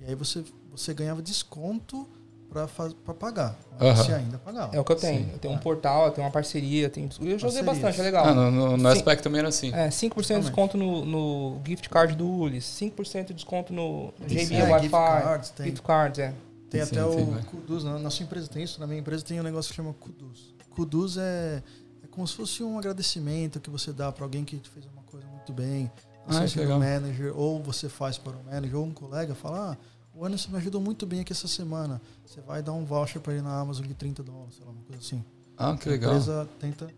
E 0.00 0.06
aí 0.06 0.14
você, 0.16 0.44
você 0.72 0.92
ganhava 0.92 1.22
desconto 1.22 2.08
para 2.48 3.14
pagar. 3.14 3.56
Aham. 3.80 3.94
Você 3.94 4.12
ainda 4.12 4.38
pagava. 4.38 4.74
É 4.74 4.80
o 4.80 4.84
que 4.84 4.92
eu 4.92 4.96
tenho. 4.96 5.24
Sim. 5.24 5.30
Eu 5.32 5.38
tenho 5.38 5.54
um 5.54 5.56
Ah. 5.56 5.60
portal, 5.60 6.06
eu 6.06 6.10
tenho 6.12 6.26
uma 6.26 6.32
parceria, 6.32 6.84
eu, 6.86 6.90
tenho, 6.90 7.08
eu 7.20 7.38
já 7.38 7.46
usei 7.46 7.62
Parcerias. 7.62 7.66
bastante, 7.66 8.00
é 8.00 8.02
legal. 8.02 8.26
Ah, 8.26 8.34
no, 8.34 8.50
no, 8.50 8.76
no 8.76 8.88
aspecto 8.88 9.22
também 9.22 9.38
era 9.40 9.48
assim. 9.48 9.72
É, 9.74 9.88
5% 9.88 10.34
de 10.36 10.40
desconto 10.46 10.76
no, 10.76 11.04
no 11.04 11.60
gift 11.66 11.88
card 11.88 12.16
do 12.16 12.26
Ulis, 12.28 12.64
5% 12.64 13.26
de 13.26 13.34
desconto 13.34 13.72
no 13.72 14.12
JB 14.26 14.54
É, 14.56 14.62
Wi-Fi, 14.64 14.78
gift 14.80 14.90
cards, 14.90 15.50
tem, 15.50 15.66
gift 15.66 15.82
cards, 15.82 16.18
é. 16.18 16.34
tem 16.70 16.84
Sim, 16.84 16.98
até 16.98 17.10
sim, 17.12 17.22
o 17.22 17.26
vai. 17.32 17.42
Kuduz. 17.44 17.84
Na, 17.84 17.98
na 17.98 18.10
sua 18.10 18.24
empresa 18.24 18.48
tem 18.48 18.62
isso? 18.62 18.80
Na 18.80 18.86
minha 18.86 18.98
empresa 19.00 19.24
tem 19.24 19.38
um 19.38 19.44
negócio 19.44 19.70
que 19.70 19.76
chama 19.76 19.92
Kuduz. 19.94 20.54
Kuduz 20.70 21.16
é, 21.16 21.62
é 22.02 22.06
como 22.10 22.26
se 22.26 22.34
fosse 22.34 22.62
um 22.64 22.78
agradecimento 22.78 23.60
que 23.60 23.70
você 23.70 23.92
dá 23.92 24.10
para 24.10 24.24
alguém 24.24 24.44
que 24.44 24.56
te 24.56 24.68
fez 24.70 24.86
uma 24.86 25.02
coisa 25.02 25.26
muito 25.28 25.52
bem. 25.52 25.90
Ah, 26.26 26.32
seja 26.40 26.60
legal. 26.60 26.76
um 26.76 26.80
manager, 26.80 27.32
ou 27.38 27.62
você 27.62 27.88
faz 27.88 28.18
para 28.18 28.32
o 28.36 28.44
manager, 28.44 28.76
ou 28.78 28.84
um 28.84 28.92
colega 28.92 29.34
fala, 29.34 29.72
ah, 29.72 29.76
o 30.18 30.24
Anderson 30.24 30.50
me 30.50 30.56
ajudou 30.58 30.80
muito 30.80 31.06
bem 31.06 31.20
aqui 31.20 31.32
essa 31.32 31.46
semana. 31.48 32.00
Você 32.26 32.40
vai 32.40 32.62
dar 32.62 32.72
um 32.72 32.84
voucher 32.84 33.20
para 33.20 33.32
ele 33.34 33.42
na 33.42 33.58
Amazon 33.60 33.86
de 33.86 33.94
30 33.94 34.22
dólares, 34.22 34.54
sei 34.56 34.64
lá, 34.66 34.72
uma 34.72 34.82
coisa 34.82 35.00
assim. 35.00 35.24
Ah, 35.56 35.76
que 35.76 35.88
A 35.88 35.92
legal. 35.92 36.10
empresa 36.12 36.48
tenta 36.60 36.88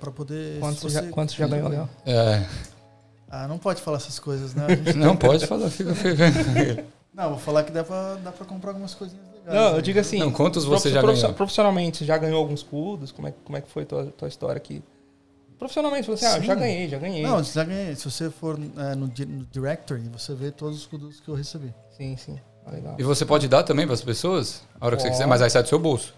para 0.00 0.10
poder. 0.10 0.58
Quanto 0.60 0.80
você 0.80 0.88
já, 0.90 1.02
quanto 1.10 1.32
já 1.34 1.46
ganhou, 1.46 1.68
Léo? 1.68 1.88
É, 2.06 2.46
Ah, 3.30 3.46
não 3.46 3.58
pode 3.58 3.80
falar 3.82 3.98
essas 3.98 4.18
coisas, 4.18 4.54
né? 4.54 4.66
A 4.66 4.74
gente 4.74 4.94
não 4.96 5.16
pode 5.16 5.46
falar, 5.46 5.68
fica 5.70 5.94
fica- 5.94 6.24
Não, 7.14 7.30
vou 7.30 7.38
falar 7.38 7.64
que 7.64 7.72
dá 7.72 7.82
pra, 7.82 8.14
dá 8.16 8.30
pra 8.30 8.46
comprar 8.46 8.70
algumas 8.70 8.94
coisinhas 8.94 9.24
legais. 9.32 9.54
Não, 9.58 9.68
eu 9.70 9.76
né? 9.76 9.82
digo 9.82 9.98
assim. 9.98 10.18
Não, 10.20 10.30
quantos 10.30 10.64
você 10.64 10.88
já 10.90 11.02
ganhou? 11.02 11.34
Profissionalmente, 11.34 11.98
você 11.98 12.04
já 12.04 12.16
ganhou 12.16 12.38
alguns 12.38 12.62
cudos? 12.62 13.10
Como 13.10 13.26
é, 13.26 13.34
como 13.44 13.56
é 13.58 13.60
que 13.60 13.68
foi 13.68 13.82
a 13.82 13.86
tua, 13.86 14.06
tua 14.06 14.28
história 14.28 14.56
aqui? 14.56 14.82
Profissionalmente, 15.58 16.06
você 16.06 16.24
assim, 16.24 16.36
ah, 16.36 16.40
Sim. 16.40 16.46
já 16.46 16.54
ganhei, 16.54 16.88
já 16.88 16.98
ganhei. 16.98 17.22
Não, 17.22 17.42
já 17.42 17.64
ganhei. 17.64 17.94
Se 17.96 18.04
você 18.10 18.30
for 18.30 18.58
é, 18.76 18.94
no, 18.94 19.06
no 19.06 19.44
Directory, 19.50 20.08
você 20.08 20.34
vê 20.34 20.50
todos 20.50 20.78
os 20.78 20.86
produtos 20.86 21.20
que 21.20 21.28
eu 21.28 21.34
recebi. 21.34 21.74
Sim, 21.96 22.16
sim. 22.16 22.38
Ah, 22.64 22.70
legal. 22.70 22.94
E 22.98 23.02
você 23.02 23.24
pode 23.26 23.48
dar 23.48 23.62
também 23.64 23.84
para 23.86 23.94
as 23.94 24.02
pessoas? 24.02 24.62
A 24.80 24.86
hora 24.86 24.94
que 24.96 25.02
você 25.02 25.08
Pode. 25.08 25.16
quiser, 25.18 25.26
mas 25.26 25.42
aí 25.42 25.50
sai 25.50 25.62
do 25.62 25.68
seu 25.68 25.78
bolso. 25.78 26.14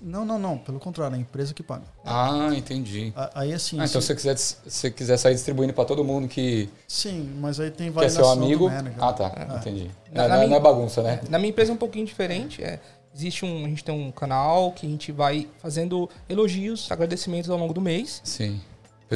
Não, 0.00 0.24
não, 0.24 0.38
não. 0.38 0.56
Pelo 0.56 0.78
contrário, 0.78 1.14
é 1.14 1.18
a 1.18 1.20
empresa 1.20 1.52
que 1.52 1.62
paga. 1.62 1.82
Ah, 2.04 2.50
entendi. 2.56 3.12
A- 3.16 3.40
Aí 3.40 3.52
assim. 3.52 3.78
Ah, 3.80 3.84
então 3.84 4.00
se- 4.00 4.06
se 4.06 4.12
você 4.12 4.14
quiser, 4.14 4.36
se 4.38 4.56
você 4.66 4.90
quiser 4.90 5.16
sair 5.18 5.34
distribuindo 5.34 5.74
para 5.74 5.84
todo 5.84 6.02
mundo 6.04 6.26
que, 6.28 6.70
Sim, 6.88 7.34
mas 7.40 7.58
aí 7.60 7.70
tem 7.70 7.92
que 7.92 7.98
é 7.98 8.08
seu 8.08 8.22
validação 8.24 8.44
amigo. 8.44 8.68
do 8.68 8.74
manager. 8.74 9.04
Ah, 9.04 9.12
tá. 9.12 9.32
É. 9.36 9.56
Entendi. 9.56 9.90
Na- 10.12 10.24
É, 10.24 10.28
na 10.28 10.28
não, 10.28 10.34
é- 10.34 10.38
minha- 10.38 10.50
não 10.50 10.56
é 10.56 10.60
bagunça, 10.60 11.02
né? 11.02 11.20
Na 11.28 11.38
minha 11.38 11.50
empresa 11.50 11.72
é 11.72 11.74
um 11.74 11.78
pouquinho 11.78 12.06
diferente. 12.06 12.62
É, 12.64 12.80
existe 13.14 13.44
um, 13.44 13.64
a 13.64 13.68
gente 13.68 13.84
tem 13.84 13.94
um 13.94 14.10
canal 14.10 14.72
que 14.72 14.86
a 14.86 14.88
gente 14.88 15.12
vai 15.12 15.48
fazendo 15.58 16.08
elogios, 16.28 16.90
agradecimentos 16.90 17.50
ao 17.50 17.58
longo 17.58 17.74
do 17.74 17.80
mês. 17.80 18.20
Sim. 18.24 18.60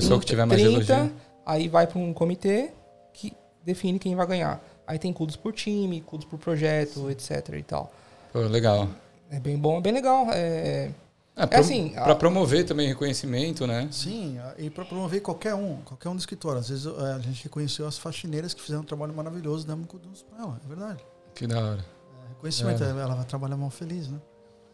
Pessoa 0.00 0.20
que 0.20 0.26
tiver 0.26 0.44
mais 0.44 0.60
30, 0.60 0.92
elogio. 0.94 1.12
Aí 1.46 1.68
vai 1.68 1.86
para 1.86 1.98
um 1.98 2.12
comitê 2.12 2.70
que 3.12 3.32
define 3.64 3.98
quem 3.98 4.14
vai 4.14 4.26
ganhar. 4.26 4.62
Aí 4.86 4.98
tem 4.98 5.12
cudos 5.12 5.36
por 5.36 5.52
time, 5.52 6.00
cudos 6.00 6.26
por 6.26 6.38
projeto, 6.38 7.10
etc 7.10 7.48
e 7.58 7.62
tal. 7.62 7.92
Pô, 8.32 8.40
legal. 8.40 8.88
É 9.30 9.38
bem 9.38 9.56
bom, 9.58 9.78
é 9.78 9.80
bem 9.80 9.92
legal. 9.92 10.26
É, 10.32 10.90
É, 11.36 11.46
pro, 11.46 11.60
assim, 11.60 11.90
Para 11.90 12.12
a- 12.12 12.16
promover 12.16 12.64
também 12.64 12.88
reconhecimento, 12.88 13.66
né? 13.66 13.88
Sim, 13.92 14.38
e 14.58 14.68
para 14.70 14.84
promover 14.84 15.20
qualquer 15.20 15.54
um, 15.54 15.76
qualquer 15.84 16.08
um 16.08 16.14
do 16.16 16.18
escritório. 16.18 16.58
Às 16.58 16.68
vezes 16.68 16.86
é, 16.86 17.12
a 17.12 17.18
gente 17.18 17.44
reconheceu 17.44 17.86
as 17.86 17.96
faxineiras 17.98 18.52
que 18.54 18.60
fizeram 18.62 18.82
um 18.82 18.86
trabalho 18.86 19.14
maravilhoso, 19.14 19.66
demos 19.66 19.84
um 19.84 19.86
kudos 19.86 20.22
para 20.22 20.42
ela, 20.42 20.60
é 20.64 20.68
verdade. 20.68 21.04
Que 21.34 21.46
da 21.46 21.58
hora. 21.62 21.78
É, 22.24 22.28
reconhecimento, 22.30 22.82
ela 22.82 23.14
vai 23.14 23.24
trabalhar 23.24 23.56
mal 23.56 23.70
feliz, 23.70 24.08
né? 24.08 24.18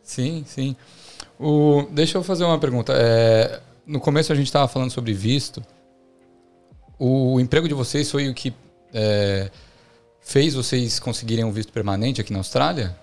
Sim, 0.02 0.44
sim. 0.46 0.76
O, 1.38 1.82
deixa 1.90 2.16
eu 2.18 2.22
fazer 2.22 2.44
uma 2.44 2.58
pergunta. 2.58 2.92
É, 2.96 3.60
no 3.86 4.00
começo 4.00 4.32
a 4.32 4.36
gente 4.36 4.46
estava 4.46 4.68
falando 4.68 4.90
sobre 4.90 5.12
visto. 5.12 5.62
O 6.98 7.38
emprego 7.40 7.68
de 7.68 7.74
vocês 7.74 8.10
foi 8.10 8.28
o 8.28 8.34
que 8.34 8.54
é, 8.92 9.50
fez 10.20 10.54
vocês 10.54 10.98
conseguirem 10.98 11.44
um 11.44 11.52
visto 11.52 11.72
permanente 11.72 12.20
aqui 12.20 12.32
na 12.32 12.38
Austrália? 12.38 12.96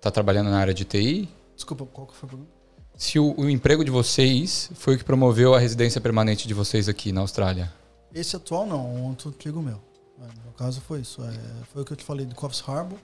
Tá 0.00 0.10
trabalhando 0.10 0.50
na 0.50 0.58
área 0.58 0.74
de 0.74 0.84
TI? 0.84 1.28
Desculpa, 1.54 1.86
qual 1.86 2.06
que 2.06 2.14
foi 2.16 2.26
a 2.26 2.30
pergunta? 2.30 2.50
Se 2.96 3.18
o, 3.18 3.34
o 3.38 3.48
emprego 3.48 3.84
de 3.84 3.90
vocês 3.90 4.70
foi 4.74 4.94
o 4.94 4.98
que 4.98 5.04
promoveu 5.04 5.54
a 5.54 5.58
residência 5.58 6.00
permanente 6.00 6.46
de 6.46 6.54
vocês 6.54 6.88
aqui 6.88 7.10
na 7.12 7.22
Austrália? 7.22 7.72
Esse 8.12 8.36
atual 8.36 8.66
não, 8.66 8.94
um 8.94 9.08
outro 9.08 9.30
antigo 9.30 9.60
meu. 9.62 9.80
É, 10.20 10.26
no 10.26 10.42
meu 10.44 10.52
caso 10.56 10.80
foi 10.80 11.00
isso. 11.00 11.22
É, 11.24 11.32
foi 11.72 11.82
o 11.82 11.84
que 11.84 11.92
eu 11.92 11.96
te 11.96 12.04
falei 12.04 12.26
do 12.26 12.34
Coffs 12.34 12.62
Harbor, 12.68 12.98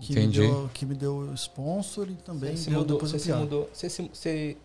que 0.00 0.14
me, 0.14 0.26
deu, 0.28 0.70
que 0.74 0.86
me 0.86 0.94
deu 0.94 1.32
sponsor 1.34 2.08
e 2.10 2.14
também 2.14 2.56
você 2.56 2.64
se 2.64 2.70
deu 2.70 2.80
mudou, 2.80 2.96
depois 2.96 3.10
você 3.12 3.18
se 3.18 3.32
mudou. 3.32 3.70
Você 3.72 3.88
se- 3.90 4.10
você- 4.12 4.56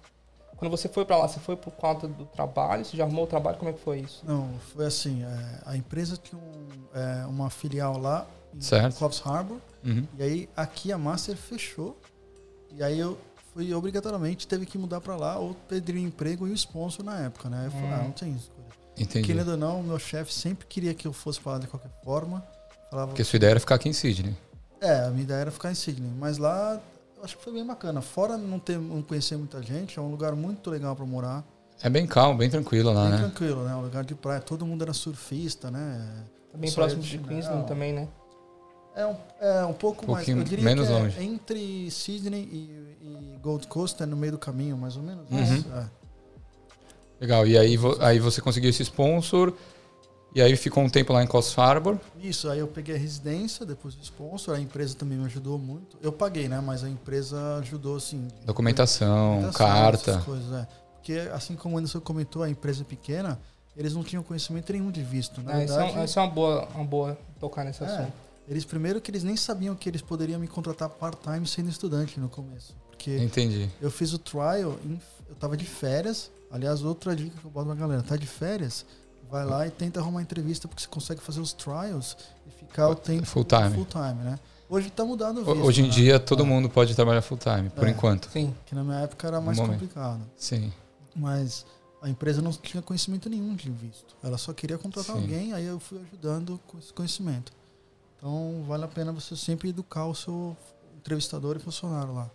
quando 0.60 0.70
você 0.70 0.88
foi 0.90 1.06
para 1.06 1.18
lá, 1.18 1.28
você 1.28 1.40
foi 1.40 1.56
por 1.56 1.72
conta 1.72 2.08
do 2.08 2.26
trabalho? 2.26 2.84
Você 2.86 2.96
já 2.98 3.04
arrumou 3.06 3.24
o 3.24 3.28
trabalho? 3.28 3.58
Como 3.58 3.72
é 3.72 3.74
que 3.74 3.80
foi 3.80 4.00
isso? 4.02 4.22
Não, 4.28 4.50
foi 4.74 4.86
assim, 4.86 5.24
é, 5.24 5.62
a 5.66 5.76
empresa 5.78 6.18
tinha 6.18 6.40
um, 6.40 6.68
é, 6.94 7.26
uma 7.26 7.50
filial 7.50 7.98
lá 7.98 8.28
em 8.54 8.62
Certo. 8.62 8.98
Coffs 8.98 9.22
Harbor, 9.26 9.58
Uhum. 9.84 10.06
e 10.18 10.24
aí 10.24 10.50
aqui 10.58 10.92
a 10.92 10.98
Master 10.98 11.38
fechou, 11.38 11.98
e 12.76 12.84
aí 12.84 13.00
eu 13.00 13.18
fui 13.54 13.74
obrigatoriamente, 13.74 14.46
teve 14.46 14.66
que 14.66 14.78
mudar 14.78 15.00
para 15.00 15.16
lá 15.16 15.40
ou 15.40 15.54
perder 15.54 15.94
o 15.96 15.98
emprego 15.98 16.46
e 16.48 16.52
o 16.52 16.54
sponsor 16.54 17.04
na 17.06 17.18
época, 17.22 17.50
né? 17.50 17.68
Eu 17.68 17.72
falei, 17.72 17.88
Hum. 17.88 17.94
ah, 17.94 18.04
não 18.04 18.12
tem 18.12 18.36
escolha. 18.36 18.60
Entendi. 18.98 19.26
Querendo 19.26 19.52
ou 19.52 19.58
não, 19.58 19.82
meu 19.82 19.98
chefe 19.98 20.34
sempre 20.34 20.68
queria 20.68 20.94
que 20.94 21.08
eu 21.08 21.14
fosse 21.14 21.40
para 21.40 21.54
lá 21.54 21.58
de 21.60 21.68
qualquer 21.68 21.92
forma. 22.04 22.46
Falava, 22.92 23.08
Porque 23.12 23.24
sua 23.24 23.38
ideia 23.38 23.52
era 23.52 23.60
ficar 23.62 23.76
aqui 23.76 23.88
em 23.88 23.94
Sydney. 23.94 24.36
É, 24.82 25.06
a 25.06 25.10
minha 25.10 25.24
ideia 25.24 25.38
era 25.40 25.52
ficar 25.52 25.72
em 25.72 25.76
Sydney, 25.76 26.12
mas 26.20 26.38
lá 26.38 26.80
acho 27.24 27.38
que 27.38 27.44
foi 27.44 27.54
bem 27.54 27.66
bacana. 27.66 28.02
Fora 28.02 28.38
não 28.38 28.60
ter, 28.60 28.78
não 28.78 29.02
conhecer 29.02 29.38
muita 29.38 29.62
gente, 29.62 29.98
é 29.98 30.02
um 30.02 30.10
lugar 30.12 30.36
muito 30.36 30.70
legal 30.70 30.96
para 30.96 31.06
morar, 31.06 31.44
É 31.82 31.90
bem 31.90 32.06
calmo, 32.08 32.38
bem 32.38 32.50
tranquilo 32.50 32.92
lá, 32.94 33.04
bem 33.04 33.12
né? 33.12 33.18
tranquilo, 33.20 33.64
né? 33.64 33.76
Um 33.76 33.82
lugar 33.82 34.04
de 34.04 34.16
praia, 34.16 34.40
todo 34.42 34.66
mundo 34.66 34.82
era 34.84 34.94
surfista, 34.94 35.70
né? 35.72 36.24
Também 36.52 36.70
Só 36.70 36.76
próximo 36.82 37.02
de 37.02 37.10
de 37.10 37.18
Queensland 37.20 37.44
chinelo. 37.46 37.68
também, 37.68 37.94
né? 37.94 38.08
É 38.96 39.06
um, 39.06 39.16
é 39.40 39.66
um 39.66 39.74
pouco 39.74 40.06
mais, 40.12 40.26
Pouquinho 40.26 40.42
eu 40.42 40.44
diria 40.50 40.66
menos 40.66 40.88
que 40.88 40.94
é 40.94 40.98
longe. 40.98 41.24
entre 41.24 41.92
Sydney 41.92 42.42
e, 42.42 42.98
e 43.06 43.38
Gold 43.42 43.68
Coast 43.68 44.02
é 44.02 44.06
no 44.06 44.18
meio 44.18 44.34
do 44.34 44.38
caminho, 44.40 44.76
mais 44.78 44.98
ou 44.98 45.04
menos. 45.04 45.30
Uhum. 45.30 45.64
É. 45.78 45.86
Legal. 47.22 47.46
E 47.48 47.58
aí, 47.58 47.78
vo- 47.78 47.98
aí 48.02 48.20
você 48.20 48.42
conseguiu 48.42 48.70
esse 48.70 48.82
sponsor. 48.84 49.54
E 50.34 50.42
aí 50.42 50.56
ficou 50.56 50.84
um 50.84 50.90
tempo 50.90 51.12
lá 51.12 51.24
em 51.24 51.28
Coast 51.28 51.60
Harbor. 51.60 51.98
Isso, 52.22 52.50
aí 52.50 52.60
eu 52.60 52.68
peguei 52.68 52.96
a 52.96 52.98
residência, 53.00 53.66
depois 53.66 53.96
o 53.96 54.00
sponsor, 54.02 54.56
a 54.56 54.60
empresa 54.60 54.96
também 54.96 55.18
me 55.18 55.26
ajudou 55.26 55.58
muito. 55.58 55.98
Eu 56.02 56.12
paguei, 56.12 56.48
né? 56.48 56.62
Mas 56.62 56.84
a 56.84 56.90
empresa 56.90 57.58
ajudou, 57.62 57.96
assim. 57.98 58.28
Documentação, 58.46 59.42
documentação, 59.42 59.68
carta. 59.68 60.12
essas 60.12 60.24
coisas, 60.24 60.54
é. 60.54 60.68
Porque, 60.96 61.14
assim 61.34 61.56
como 61.56 61.76
o 61.76 61.78
Anderson 61.80 62.00
comentou, 62.00 62.44
a 62.44 62.50
empresa 62.50 62.82
é 62.82 62.86
pequena, 62.86 63.40
eles 63.76 63.94
não 63.94 64.04
tinham 64.04 64.22
conhecimento 64.22 64.72
nenhum 64.72 64.92
de 64.92 65.02
visto. 65.02 65.42
Na 65.42 65.54
Ah, 65.56 65.64
isso, 65.64 65.74
é, 65.74 65.84
verdade, 65.86 66.06
isso 66.06 66.20
é 66.20 66.22
uma 66.22 66.30
boa, 66.32 66.68
uma 66.76 66.84
boa 66.84 67.18
tocar 67.40 67.64
nesse 67.66 67.84
É. 67.84 67.88
assunto. 67.88 68.14
eles 68.48 68.66
primeiro 68.66 69.00
que 69.00 69.12
eles 69.12 69.24
nem 69.24 69.36
sabiam 69.38 69.76
que 69.76 69.88
eles 69.88 70.02
poderiam 70.02 70.40
me 70.40 70.48
contratar 70.48 70.90
part-time 70.90 71.46
sendo 71.46 71.70
estudante 71.70 72.20
no 72.20 72.28
começo. 72.28 72.76
Porque 72.90 73.16
Entendi. 73.18 73.70
eu 73.80 73.92
fiz 73.92 74.12
o 74.12 74.18
trial, 74.18 74.76
em- 74.84 75.00
eu 75.30 75.36
tava 75.36 75.56
de 75.56 75.66
férias. 75.66 76.32
Aliás, 76.52 76.84
outra 76.84 77.16
dica 77.16 77.38
que 77.40 77.46
eu 77.46 77.52
boto 77.52 77.68
pra 77.68 77.76
galera, 77.76 78.02
tá 78.02 78.16
de 78.18 78.26
férias, 78.26 78.88
vai 79.30 79.46
lá 79.46 79.66
e 79.68 79.70
tenta 79.72 80.00
arrumar 80.00 80.22
entrevista, 80.22 80.68
porque 80.68 80.82
você 80.82 80.88
consegue 80.88 81.22
fazer 81.22 81.40
os 81.40 81.54
trials 81.54 82.18
e 82.48 82.52
ficar 82.52 82.90
o 82.90 82.96
tempo 82.96 83.26
Full 83.26 83.44
time. 83.46 83.72
full 83.76 83.86
time, 83.86 84.24
né? 84.24 84.40
Hoje 84.70 84.90
tá 84.90 85.04
mudando 85.04 85.40
o 85.42 85.46
visto. 85.46 85.64
Hoje 85.66 85.82
em 85.82 85.86
né? 85.86 85.90
dia 85.90 86.20
todo 86.20 86.44
É, 86.44 86.46
mundo 86.46 86.70
pode 86.70 86.94
trabalhar 86.96 87.22
full 87.22 87.38
time, 87.38 87.70
por 87.70 87.88
É. 87.88 87.92
enquanto. 87.92 88.30
Sim. 88.32 88.54
Que 88.66 88.76
na 88.76 88.84
minha 88.84 89.00
época 89.00 89.28
era 89.28 89.42
mais 89.42 89.58
momento. 89.58 89.80
complicado. 89.80 90.22
Sim. 90.38 90.72
Mas 91.16 91.66
a 92.02 92.10
empresa 92.10 92.42
não 92.42 92.52
tinha 92.52 92.82
conhecimento 92.82 93.30
nenhum 93.30 93.56
de 93.56 93.70
visto. 93.72 94.16
Ela 94.24 94.38
só 94.38 94.54
queria 94.54 94.78
contratar 94.78 95.16
Sim. 95.16 95.22
alguém, 95.24 95.54
aí 95.54 95.66
eu 95.66 95.80
fui 95.80 96.00
ajudando 96.00 96.60
com 96.68 96.78
esse 96.78 96.94
conhecimento. 96.94 97.52
Então 98.18 98.64
vale 98.68 98.84
a 98.84 98.88
pena 98.88 99.12
você 99.12 99.36
sempre 99.36 99.70
educar 99.70 100.06
o 100.06 100.14
seu 100.14 100.56
entrevistador 100.98 101.56
e 101.56 101.60
funcionário 101.60 102.14
lá. 102.14 102.30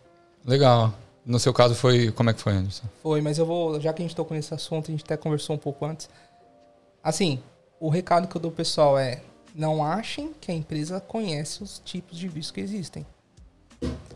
Legal. 0.44 0.92
No 1.24 1.38
seu 1.38 1.54
caso 1.54 1.74
foi. 1.74 2.10
Como 2.12 2.28
é 2.30 2.34
que 2.34 2.40
foi, 2.40 2.52
Anderson? 2.52 2.84
Foi, 3.02 3.20
mas 3.22 3.38
eu 3.38 3.46
vou, 3.46 3.80
já 3.80 3.92
que 3.92 4.02
a 4.02 4.04
gente 4.04 4.14
tocou 4.16 4.36
nesse 4.36 4.52
assunto, 4.52 4.88
a 4.88 4.92
gente 4.92 5.04
até 5.04 5.16
conversou 5.16 5.56
um 5.56 5.58
pouco 5.58 5.84
antes. 5.86 6.08
Assim, 7.04 7.38
o 7.78 7.90
recado 7.90 8.26
que 8.26 8.34
eu 8.34 8.40
dou 8.40 8.50
pro 8.50 8.56
pessoal 8.56 8.98
é: 8.98 9.20
não 9.54 9.84
achem 9.84 10.32
que 10.40 10.50
a 10.50 10.54
empresa 10.54 11.00
conhece 11.00 11.62
os 11.62 11.78
tipos 11.84 12.18
de 12.18 12.26
visto 12.26 12.54
que 12.54 12.60
existem. 12.62 13.06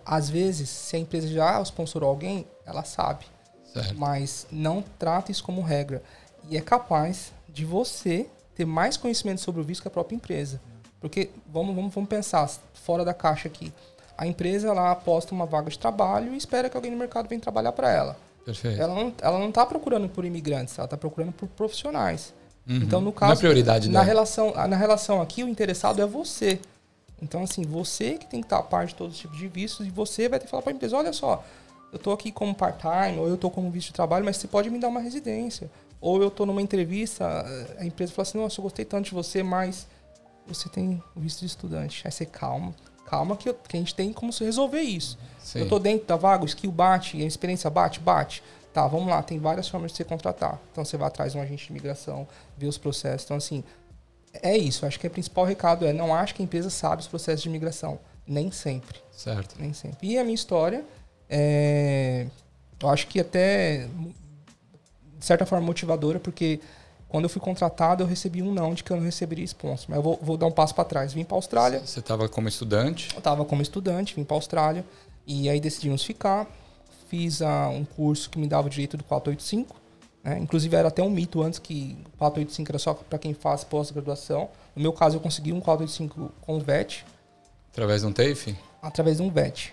Às 0.04 0.30
vezes, 0.30 0.70
se 0.70 0.96
a 0.96 0.98
empresa 0.98 1.28
já 1.28 1.62
sponsorou 1.62 2.08
alguém, 2.08 2.46
ela 2.64 2.82
sabe. 2.82 3.26
Certo. 3.70 3.94
Mas 3.94 4.46
não 4.50 4.82
trata 4.98 5.30
isso 5.30 5.44
como 5.44 5.60
regra. 5.60 6.02
E 6.48 6.56
é 6.56 6.62
capaz 6.62 7.30
de 7.46 7.66
você 7.66 8.26
ter 8.54 8.64
mais 8.64 8.96
conhecimento 8.96 9.42
sobre 9.42 9.60
o 9.60 9.64
visto 9.64 9.82
que 9.82 9.88
a 9.88 9.90
própria 9.90 10.16
empresa. 10.16 10.58
Porque 10.98 11.30
vamos, 11.46 11.76
vamos, 11.76 11.94
vamos 11.94 12.08
pensar 12.08 12.48
fora 12.72 13.04
da 13.04 13.12
caixa 13.12 13.48
aqui. 13.48 13.70
A 14.16 14.26
empresa 14.26 14.68
ela 14.68 14.90
aposta 14.90 15.34
uma 15.34 15.44
vaga 15.44 15.68
de 15.68 15.78
trabalho 15.78 16.32
e 16.32 16.38
espera 16.38 16.70
que 16.70 16.76
alguém 16.76 16.90
no 16.90 16.96
mercado 16.96 17.28
venha 17.28 17.40
trabalhar 17.40 17.72
para 17.72 17.92
ela. 17.92 18.16
Perfeito. 18.44 18.80
Ela 18.80 18.94
não, 18.94 19.12
ela 19.20 19.38
não 19.38 19.50
está 19.50 19.66
procurando 19.66 20.08
por 20.08 20.24
imigrantes, 20.24 20.76
ela 20.78 20.86
está 20.86 20.96
procurando 20.96 21.32
por 21.32 21.46
profissionais. 21.50 22.32
Uhum. 22.68 22.76
Então, 22.82 23.00
no 23.00 23.10
é 23.10 23.12
caso, 23.12 23.40
prioridade 23.40 23.88
na 23.88 23.92
dela. 24.00 24.04
relação, 24.04 24.54
na 24.54 24.76
relação 24.76 25.22
aqui, 25.22 25.42
o 25.42 25.48
interessado 25.48 26.02
é 26.02 26.06
você. 26.06 26.60
Então, 27.22 27.42
assim, 27.42 27.62
você 27.62 28.14
que 28.14 28.26
tem 28.26 28.40
que 28.40 28.46
estar 28.46 28.58
a 28.58 28.62
par 28.62 28.86
de 28.86 28.94
todos 28.94 29.14
os 29.14 29.20
tipos 29.20 29.38
de 29.38 29.48
vistos 29.48 29.86
e 29.86 29.90
você 29.90 30.28
vai 30.28 30.38
ter 30.38 30.44
que 30.44 30.50
falar 30.50 30.62
para 30.62 30.72
a 30.72 30.74
empresa, 30.74 30.96
olha 30.96 31.12
só, 31.12 31.42
eu 31.92 31.96
estou 31.96 32.12
aqui 32.12 32.30
como 32.30 32.54
part-time, 32.54 33.18
ou 33.18 33.26
eu 33.26 33.34
estou 33.34 33.50
como 33.50 33.70
visto 33.70 33.88
de 33.88 33.94
trabalho, 33.94 34.24
mas 34.24 34.36
você 34.36 34.46
pode 34.46 34.70
me 34.70 34.78
dar 34.78 34.88
uma 34.88 35.00
residência. 35.00 35.70
Ou 36.00 36.20
eu 36.22 36.28
estou 36.28 36.46
numa 36.46 36.62
entrevista, 36.62 37.44
a 37.78 37.84
empresa 37.84 38.12
fala 38.12 38.28
assim, 38.28 38.38
nossa, 38.38 38.60
eu 38.60 38.62
gostei 38.62 38.84
tanto 38.84 39.06
de 39.06 39.14
você, 39.14 39.42
mas 39.42 39.86
você 40.46 40.68
tem 40.68 41.02
o 41.16 41.20
visto 41.20 41.40
de 41.40 41.46
estudante. 41.46 42.02
Aí 42.04 42.12
você 42.12 42.24
calma, 42.24 42.72
calma 43.06 43.36
que, 43.36 43.48
eu- 43.48 43.54
que 43.54 43.76
a 43.76 43.80
gente 43.80 43.94
tem 43.94 44.12
como 44.12 44.30
resolver 44.38 44.80
isso. 44.82 45.18
Sim. 45.42 45.60
Eu 45.60 45.68
tô 45.68 45.78
dentro 45.80 46.06
da 46.06 46.14
vaga, 46.14 46.44
o 46.44 46.46
skill 46.46 46.70
bate, 46.70 47.20
a 47.20 47.26
experiência 47.26 47.68
bate, 47.68 47.98
bate. 47.98 48.42
Tá, 48.78 48.86
vamos 48.86 49.08
lá, 49.08 49.20
tem 49.24 49.40
várias 49.40 49.68
formas 49.68 49.90
de 49.90 49.96
você 49.96 50.04
contratar. 50.04 50.56
Então 50.70 50.84
você 50.84 50.96
vai 50.96 51.08
atrás 51.08 51.32
de 51.32 51.38
um 51.38 51.42
agente 51.42 51.66
de 51.66 51.70
imigração, 51.72 52.28
vê 52.56 52.68
os 52.68 52.78
processos. 52.78 53.24
Então, 53.24 53.36
assim, 53.36 53.64
é 54.40 54.56
isso. 54.56 54.86
Acho 54.86 55.00
que 55.00 55.06
o 55.08 55.10
principal 55.10 55.44
recado 55.44 55.84
é 55.84 55.92
não 55.92 56.14
acho 56.14 56.32
que 56.32 56.42
a 56.42 56.44
empresa 56.44 56.70
sabe 56.70 57.02
os 57.02 57.08
processos 57.08 57.42
de 57.42 57.48
imigração. 57.48 57.98
Nem 58.24 58.52
sempre. 58.52 59.00
Certo. 59.10 59.56
Nem 59.58 59.72
sempre. 59.72 60.06
E 60.06 60.16
a 60.16 60.22
minha 60.22 60.34
história, 60.36 60.84
é, 61.28 62.28
eu 62.80 62.88
acho 62.88 63.08
que 63.08 63.18
até, 63.18 63.88
de 65.18 65.24
certa 65.26 65.44
forma, 65.44 65.66
motivadora, 65.66 66.20
porque 66.20 66.60
quando 67.08 67.24
eu 67.24 67.30
fui 67.30 67.42
contratado, 67.42 68.04
eu 68.04 68.06
recebi 68.06 68.42
um 68.42 68.52
não 68.54 68.74
de 68.74 68.84
que 68.84 68.92
eu 68.92 68.96
não 68.96 69.02
receberia 69.02 69.44
sponsor. 69.44 69.86
Mas 69.88 69.96
eu 69.96 70.02
vou, 70.04 70.20
vou 70.22 70.36
dar 70.36 70.46
um 70.46 70.52
passo 70.52 70.72
para 70.72 70.84
trás. 70.84 71.12
Vim 71.12 71.24
para 71.24 71.34
a 71.34 71.38
Austrália, 71.38 71.80
Você 71.80 71.98
estava 71.98 72.28
como 72.28 72.46
estudante. 72.46 73.08
eu 73.12 73.18
estava 73.18 73.44
como 73.44 73.60
estudante, 73.60 74.14
vim 74.14 74.22
para 74.22 74.36
a 74.36 74.38
Austrália 74.38 74.84
e 75.26 75.48
aí 75.48 75.58
decidimos 75.58 76.04
ficar. 76.04 76.46
Fiz 77.08 77.42
ah, 77.42 77.68
um 77.68 77.84
curso 77.84 78.28
que 78.30 78.38
me 78.38 78.46
dava 78.46 78.66
o 78.66 78.70
direito 78.70 78.96
do 78.96 79.04
485. 79.04 79.76
Né? 80.22 80.38
Inclusive 80.38 80.76
era 80.76 80.88
até 80.88 81.02
um 81.02 81.10
mito 81.10 81.42
antes 81.42 81.58
que 81.58 81.96
o 82.14 82.18
485 82.18 82.70
era 82.70 82.78
só 82.78 82.94
para 82.94 83.18
quem 83.18 83.34
faz 83.34 83.64
pós-graduação. 83.64 84.48
No 84.76 84.82
meu 84.82 84.92
caso, 84.92 85.16
eu 85.16 85.20
consegui 85.20 85.52
um 85.52 85.60
485 85.60 86.32
com 86.40 86.58
VET, 86.60 87.04
Através 87.70 88.00
de 88.00 88.06
um 88.08 88.12
TAFE? 88.12 88.56
através 88.82 89.18
de 89.18 89.22
um 89.22 89.30
VET. 89.30 89.72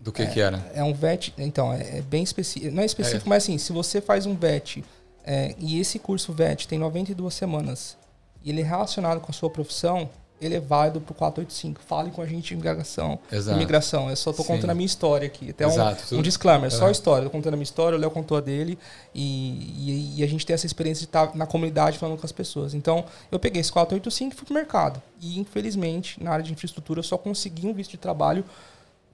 Do 0.00 0.12
que 0.12 0.26
que 0.26 0.40
era? 0.40 0.64
É 0.74 0.82
um 0.82 0.92
VET, 0.92 1.32
então, 1.38 1.72
é, 1.72 1.98
é 1.98 2.02
bem 2.02 2.22
específico. 2.22 2.74
Não 2.74 2.82
é 2.82 2.86
específico, 2.86 3.28
mas 3.28 3.44
assim, 3.44 3.58
se 3.58 3.72
você 3.72 4.00
faz 4.00 4.26
um 4.26 4.34
VET 4.34 4.84
é, 5.24 5.54
e 5.58 5.80
esse 5.80 5.98
curso 5.98 6.32
VET 6.32 6.68
tem 6.68 6.78
92 6.78 7.32
semanas 7.34 7.96
e 8.42 8.50
ele 8.50 8.60
é 8.60 8.64
relacionado 8.64 9.20
com 9.20 9.30
a 9.30 9.34
sua 9.34 9.50
profissão, 9.50 10.08
ele 10.40 10.54
é 10.54 10.60
válido 10.60 11.00
para 11.00 11.12
o 11.12 11.14
485. 11.14 11.80
Fale 11.86 12.10
com 12.10 12.20
a 12.20 12.26
gente 12.26 12.48
de 12.48 12.54
imigração. 12.54 13.18
Exato. 13.32 13.56
imigração. 13.56 14.10
Eu 14.10 14.16
só 14.16 14.32
tô 14.32 14.42
Sim. 14.42 14.48
contando 14.48 14.70
a 14.70 14.74
minha 14.74 14.86
história 14.86 15.26
aqui. 15.26 15.50
Até 15.50 15.66
um, 15.66 15.70
Exato, 15.70 16.02
tudo- 16.08 16.18
um 16.18 16.22
disclaimer, 16.22 16.70
só 16.70 16.78
Aham. 16.80 16.88
a 16.88 16.92
história. 16.92 17.24
Eu 17.24 17.30
tô 17.30 17.36
contando 17.36 17.54
a 17.54 17.56
minha 17.56 17.62
história, 17.64 17.96
o 17.96 18.00
Léo 18.00 18.10
contou 18.10 18.36
a 18.36 18.40
dele 18.40 18.78
e, 19.14 20.14
e, 20.14 20.20
e 20.20 20.22
a 20.22 20.26
gente 20.26 20.44
tem 20.44 20.52
essa 20.54 20.66
experiência 20.66 21.00
de 21.00 21.06
estar 21.08 21.34
na 21.34 21.46
comunidade 21.46 21.98
falando 21.98 22.18
com 22.18 22.26
as 22.26 22.32
pessoas. 22.32 22.74
Então, 22.74 23.04
eu 23.32 23.38
peguei 23.38 23.60
esse 23.60 23.72
485 23.72 24.34
e 24.34 24.36
fui 24.36 24.44
pro 24.44 24.54
mercado. 24.54 25.02
E, 25.20 25.38
infelizmente, 25.40 26.22
na 26.22 26.32
área 26.32 26.44
de 26.44 26.52
infraestrutura, 26.52 27.00
eu 27.00 27.04
só 27.04 27.16
consegui 27.16 27.66
um 27.66 27.72
visto 27.72 27.92
de 27.92 27.96
trabalho, 27.98 28.44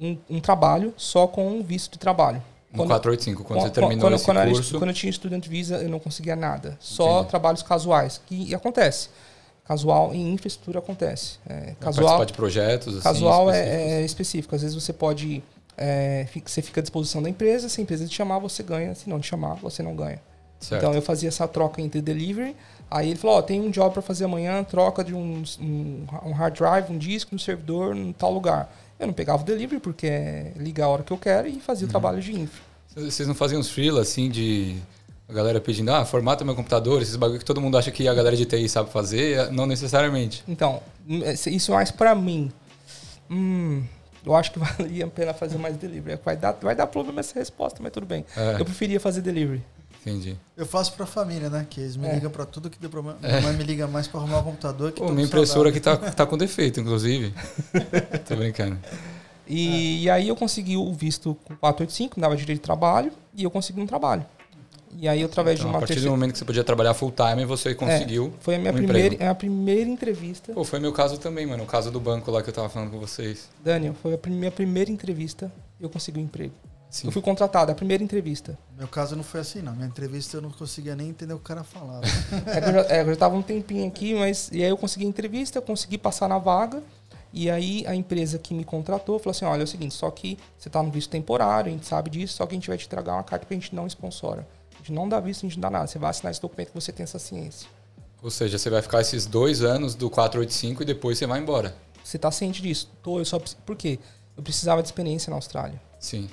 um, 0.00 0.16
um 0.28 0.40
trabalho 0.40 0.92
só 0.96 1.26
com 1.26 1.46
um 1.48 1.62
visto 1.62 1.92
de 1.92 1.98
trabalho. 1.98 2.42
Quando- 2.74 2.88
485, 2.88 3.44
quando 3.44 3.60
você 3.60 3.66
quando- 3.66 3.74
terminou 3.74 4.00
quando, 4.00 4.14
esse 4.14 4.24
quando, 4.24 4.38
eu 4.38 4.46
curso. 4.46 4.60
estu- 4.62 4.78
quando 4.78 4.88
eu 4.90 4.94
tinha 4.94 5.10
estudante 5.10 5.48
visa, 5.48 5.76
eu 5.76 5.90
não 5.90 5.98
conseguia 5.98 6.34
nada. 6.34 6.76
Só 6.80 7.16
Entendi. 7.18 7.28
trabalhos 7.28 7.62
casuais. 7.62 8.20
Que 8.26 8.48
e 8.48 8.54
acontece. 8.54 9.10
Casual 9.64 10.12
em 10.14 10.32
infraestrutura 10.32 10.80
acontece. 10.80 11.38
É, 11.46 11.54
Participar 11.54 11.84
casual 11.84 12.24
de 12.24 12.32
projetos, 12.32 12.94
assim, 12.96 13.02
casual 13.04 13.50
é, 13.50 14.00
é 14.00 14.04
específico. 14.04 14.54
Às 14.54 14.62
vezes 14.62 14.74
você 14.74 14.92
pode. 14.92 15.42
é, 15.76 16.26
você 16.44 16.60
fica 16.60 16.80
à 16.80 16.82
disposição 16.82 17.22
da 17.22 17.30
empresa. 17.30 17.68
Se 17.68 17.80
a 17.80 17.82
empresa 17.82 18.06
te 18.06 18.14
chamar, 18.14 18.38
você 18.40 18.62
ganha. 18.62 18.94
Se 18.94 19.08
não 19.08 19.20
te 19.20 19.28
chamar, 19.28 19.54
você 19.54 19.82
não 19.82 19.94
ganha. 19.94 20.20
Certo. 20.58 20.80
Então 20.80 20.94
eu 20.94 21.02
fazia 21.02 21.28
essa 21.28 21.46
troca 21.48 21.80
entre 21.80 22.00
delivery. 22.00 22.56
Aí 22.90 23.10
ele 23.10 23.18
falou: 23.18 23.36
Ó, 23.36 23.42
tem 23.42 23.60
um 23.60 23.70
job 23.70 23.92
para 23.92 24.02
fazer 24.02 24.24
amanhã, 24.24 24.62
troca 24.64 25.02
de 25.04 25.14
um, 25.14 25.42
um, 25.60 26.06
um 26.24 26.32
hard 26.32 26.56
drive, 26.56 26.90
um 26.92 26.98
disco 26.98 27.30
no 27.32 27.38
servidor 27.38 27.96
em 27.96 28.12
tal 28.12 28.32
lugar. 28.32 28.72
Eu 28.98 29.06
não 29.06 29.14
pegava 29.14 29.42
o 29.42 29.46
delivery 29.46 29.80
porque 29.80 30.06
é 30.06 30.52
ligar 30.56 30.86
a 30.86 30.88
hora 30.88 31.02
que 31.02 31.12
eu 31.12 31.18
quero 31.18 31.48
e 31.48 31.52
Uhum. 31.52 31.60
fazia 31.60 31.86
o 31.86 31.90
trabalho 31.90 32.20
de 32.20 32.32
infra. 32.32 32.62
Vocês 32.94 33.26
não 33.26 33.34
faziam 33.34 33.58
uns 33.60 33.70
freela 33.70 34.02
assim 34.02 34.28
de 34.30 34.76
a 35.32 35.34
galera 35.36 35.60
pedindo, 35.60 35.90
ah, 35.90 36.04
formata 36.04 36.44
meu 36.44 36.54
computador, 36.54 37.00
esses 37.02 37.16
bagulho 37.16 37.38
que 37.38 37.44
todo 37.44 37.60
mundo 37.60 37.76
acha 37.78 37.90
que 37.90 38.06
a 38.06 38.14
galera 38.14 38.36
de 38.36 38.44
TI 38.44 38.68
sabe 38.68 38.90
fazer, 38.90 39.50
não 39.50 39.66
necessariamente. 39.66 40.44
Então, 40.46 40.80
hum, 41.08 41.22
esse- 41.24 41.50
isso 41.54 41.72
mais 41.72 41.90
pra 41.90 42.14
mim. 42.14 42.52
Hum, 43.30 43.82
eu 44.24 44.34
acho 44.36 44.52
que 44.52 44.58
valia 44.60 45.04
a 45.06 45.08
pena 45.08 45.32
fazer 45.34 45.58
mais 45.58 45.76
delivery. 45.76 46.20
Vai 46.24 46.36
dar, 46.36 46.52
vai 46.60 46.74
dar 46.74 46.86
problema 46.86 47.20
essa 47.20 47.38
resposta, 47.38 47.80
mas 47.82 47.92
tudo 47.92 48.06
bem. 48.06 48.24
É, 48.36 48.60
Eu 48.60 48.64
preferia 48.64 49.00
fazer 49.00 49.22
delivery. 49.22 49.62
entendi. 50.00 50.36
Eu 50.56 50.66
faço 50.66 50.92
pra 50.92 51.06
família, 51.06 51.48
né? 51.48 51.66
Que 51.68 51.80
eles 51.80 51.96
me 51.96 52.06
É. 52.06 52.14
ligam 52.14 52.30
pra 52.30 52.44
tudo 52.44 52.68
que 52.68 52.78
deu 52.78 52.90
problema. 52.90 53.18
Minha 53.22 53.40
mãe 53.40 53.52
me 53.54 53.64
liga 53.64 53.86
mais 53.86 54.06
pra 54.06 54.20
arrumar 54.20 54.40
o 54.40 54.42
computador 54.44 54.92
que 54.92 55.00
Pô, 55.00 55.10
minha 55.10 55.26
impressora 55.26 55.70
aqui 55.70 55.80
tá, 55.80 55.96
tá 55.96 56.26
com 56.26 56.36
defeito, 56.36 56.78
inclusive. 56.80 57.32
Tô 58.28 58.36
brincando. 58.36 58.78
E, 59.48 60.02
e 60.04 60.10
aí 60.10 60.28
eu 60.28 60.36
consegui 60.36 60.76
o 60.76 60.92
visto 60.92 61.36
com 61.44 61.54
485, 61.56 62.16
me 62.18 62.22
dava 62.22 62.36
direito 62.36 62.58
de 62.58 62.62
trabalho, 62.64 63.12
e 63.34 63.42
eu 63.44 63.50
consegui 63.50 63.80
um 63.80 63.86
trabalho. 63.86 64.24
E 64.98 65.08
aí, 65.08 65.22
através 65.22 65.58
Então, 65.58 65.70
de 65.70 65.74
a 65.74 65.76
uma 65.76 65.80
partir 65.80 65.94
do 65.94 65.96
terceira. 65.96 66.10
momento 66.10 66.32
que 66.32 66.38
você 66.38 66.44
podia 66.44 66.62
trabalhar 66.64 66.94
full 66.94 67.12
time, 67.12 67.44
você 67.44 67.74
conseguiu. 67.74 68.32
Foi 68.40 68.56
a 68.56 68.58
minha 68.58 68.70
um 68.72 68.74
primeira, 68.74 69.06
emprego. 69.06 69.22
é 69.22 69.28
a 69.28 69.34
primeira 69.34 69.88
entrevista. 69.90 70.52
Pô, 70.52 70.64
foi 70.64 70.78
meu 70.80 70.92
caso 70.92 71.18
também, 71.18 71.46
mano. 71.46 71.64
O 71.64 71.66
caso 71.66 71.90
do 71.90 71.98
banco 72.00 72.30
lá 72.30 72.42
que 72.42 72.50
eu 72.50 72.54
tava 72.54 72.68
falando 72.68 72.90
com 72.90 72.98
vocês. 72.98 73.48
Daniel, 73.64 73.94
foi 73.94 74.14
a 74.14 74.28
minha 74.30 74.50
primeira 74.50 74.90
entrevista. 74.90 75.50
Eu 75.80 75.88
consegui 75.88 76.20
um 76.20 76.24
emprego. 76.24 76.52
Sim. 76.90 77.06
Eu 77.08 77.12
fui 77.12 77.22
contratado, 77.22 77.72
a 77.72 77.74
primeira 77.74 78.04
entrevista. 78.04 78.58
Meu 78.78 78.86
caso 78.86 79.16
não 79.16 79.24
foi 79.24 79.40
assim, 79.40 79.62
não. 79.62 79.72
Minha 79.74 79.88
entrevista 79.88 80.36
eu 80.36 80.42
não 80.42 80.50
conseguia 80.50 80.94
nem 80.94 81.08
entender 81.08 81.32
o 81.32 81.36
que 81.38 81.42
o 81.42 81.46
cara 81.48 81.64
falava. 81.64 82.02
É 82.46 82.58
eu, 82.68 82.72
já, 82.72 82.80
é, 82.94 83.00
eu 83.00 83.06
já 83.06 83.16
tava 83.16 83.34
um 83.34 83.40
tempinho 83.42 83.88
aqui, 83.88 84.14
mas. 84.14 84.50
E 84.52 84.62
aí 84.62 84.68
eu 84.68 84.76
consegui 84.76 85.06
a 85.06 85.08
entrevista, 85.08 85.56
eu 85.58 85.62
consegui 85.62 85.96
passar 85.96 86.28
na 86.28 86.36
vaga. 86.38 86.82
E 87.32 87.50
aí 87.50 87.82
a 87.86 87.94
empresa 87.94 88.38
que 88.38 88.52
me 88.52 88.62
contratou 88.62 89.18
falou 89.18 89.30
assim: 89.30 89.46
olha, 89.46 89.62
é 89.62 89.64
o 89.64 89.66
seguinte, 89.66 89.94
só 89.94 90.10
que 90.10 90.38
você 90.58 90.68
tá 90.68 90.82
no 90.82 90.90
visto 90.90 91.08
temporário, 91.08 91.70
a 91.70 91.72
gente 91.72 91.86
sabe 91.86 92.10
disso, 92.10 92.34
só 92.34 92.44
que 92.44 92.52
a 92.52 92.56
gente 92.56 92.68
vai 92.68 92.76
te 92.76 92.84
entregar 92.84 93.14
uma 93.14 93.22
carta 93.24 93.46
que 93.46 93.54
a 93.54 93.56
gente 93.56 93.74
não 93.74 93.86
sponsora. 93.86 94.46
Gente 94.82 94.92
não 94.92 95.08
dá 95.08 95.20
visto, 95.20 95.46
a 95.46 95.48
gente 95.48 95.56
não 95.56 95.62
dá 95.62 95.70
nada. 95.70 95.86
Você 95.86 95.98
vai 95.98 96.10
assinar 96.10 96.32
esse 96.32 96.42
documento 96.42 96.68
que 96.68 96.74
você 96.74 96.92
tem 96.92 97.04
essa 97.04 97.18
ciência. 97.18 97.68
Ou 98.20 98.30
seja, 98.30 98.58
você 98.58 98.68
vai 98.68 98.82
ficar 98.82 99.00
esses 99.00 99.26
dois 99.26 99.62
anos 99.62 99.94
do 99.94 100.10
485 100.10 100.82
e 100.82 100.86
depois 100.86 101.18
você 101.18 101.26
vai 101.26 101.40
embora. 101.40 101.74
Você 102.02 102.18
tá 102.18 102.30
ciente 102.30 102.60
disso? 102.60 102.90
Tô, 103.02 103.18
eu 103.18 103.24
só. 103.24 103.40
Por 103.64 103.76
quê? 103.76 103.98
Eu 104.36 104.42
precisava 104.42 104.82
de 104.82 104.88
experiência 104.88 105.30
na 105.30 105.36
Austrália. 105.36 105.80
Sim. 106.00 106.28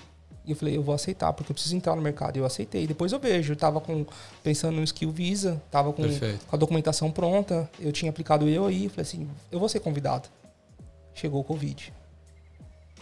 E 0.46 0.52
eu 0.52 0.56
falei, 0.56 0.76
eu 0.76 0.82
vou 0.82 0.96
aceitar, 0.96 1.32
porque 1.34 1.52
eu 1.52 1.54
preciso 1.54 1.76
entrar 1.76 1.96
no 1.96 2.02
mercado. 2.02 2.38
E 2.38 2.40
eu 2.40 2.46
aceitei. 2.46 2.88
Depois 2.88 3.12
eu 3.12 3.20
vejo. 3.20 3.54
Eu 3.54 3.58
tava 3.58 3.80
com, 3.80 4.06
pensando 4.42 4.78
no 4.78 4.84
skill 4.84 5.12
visa, 5.12 5.62
tava 5.70 5.94
com, 5.94 6.04
com 6.04 6.56
a 6.56 6.58
documentação 6.58 7.12
pronta. 7.12 7.70
Eu 7.80 7.92
tinha 7.92 8.10
aplicado 8.10 8.48
eu 8.50 8.66
aí. 8.66 8.90
Falei 8.90 9.04
assim, 9.04 9.30
eu 9.52 9.60
vou 9.60 9.70
ser 9.70 9.80
convidado. 9.80 10.28
Chegou 11.14 11.42
o 11.42 11.44
Covid. 11.44 11.94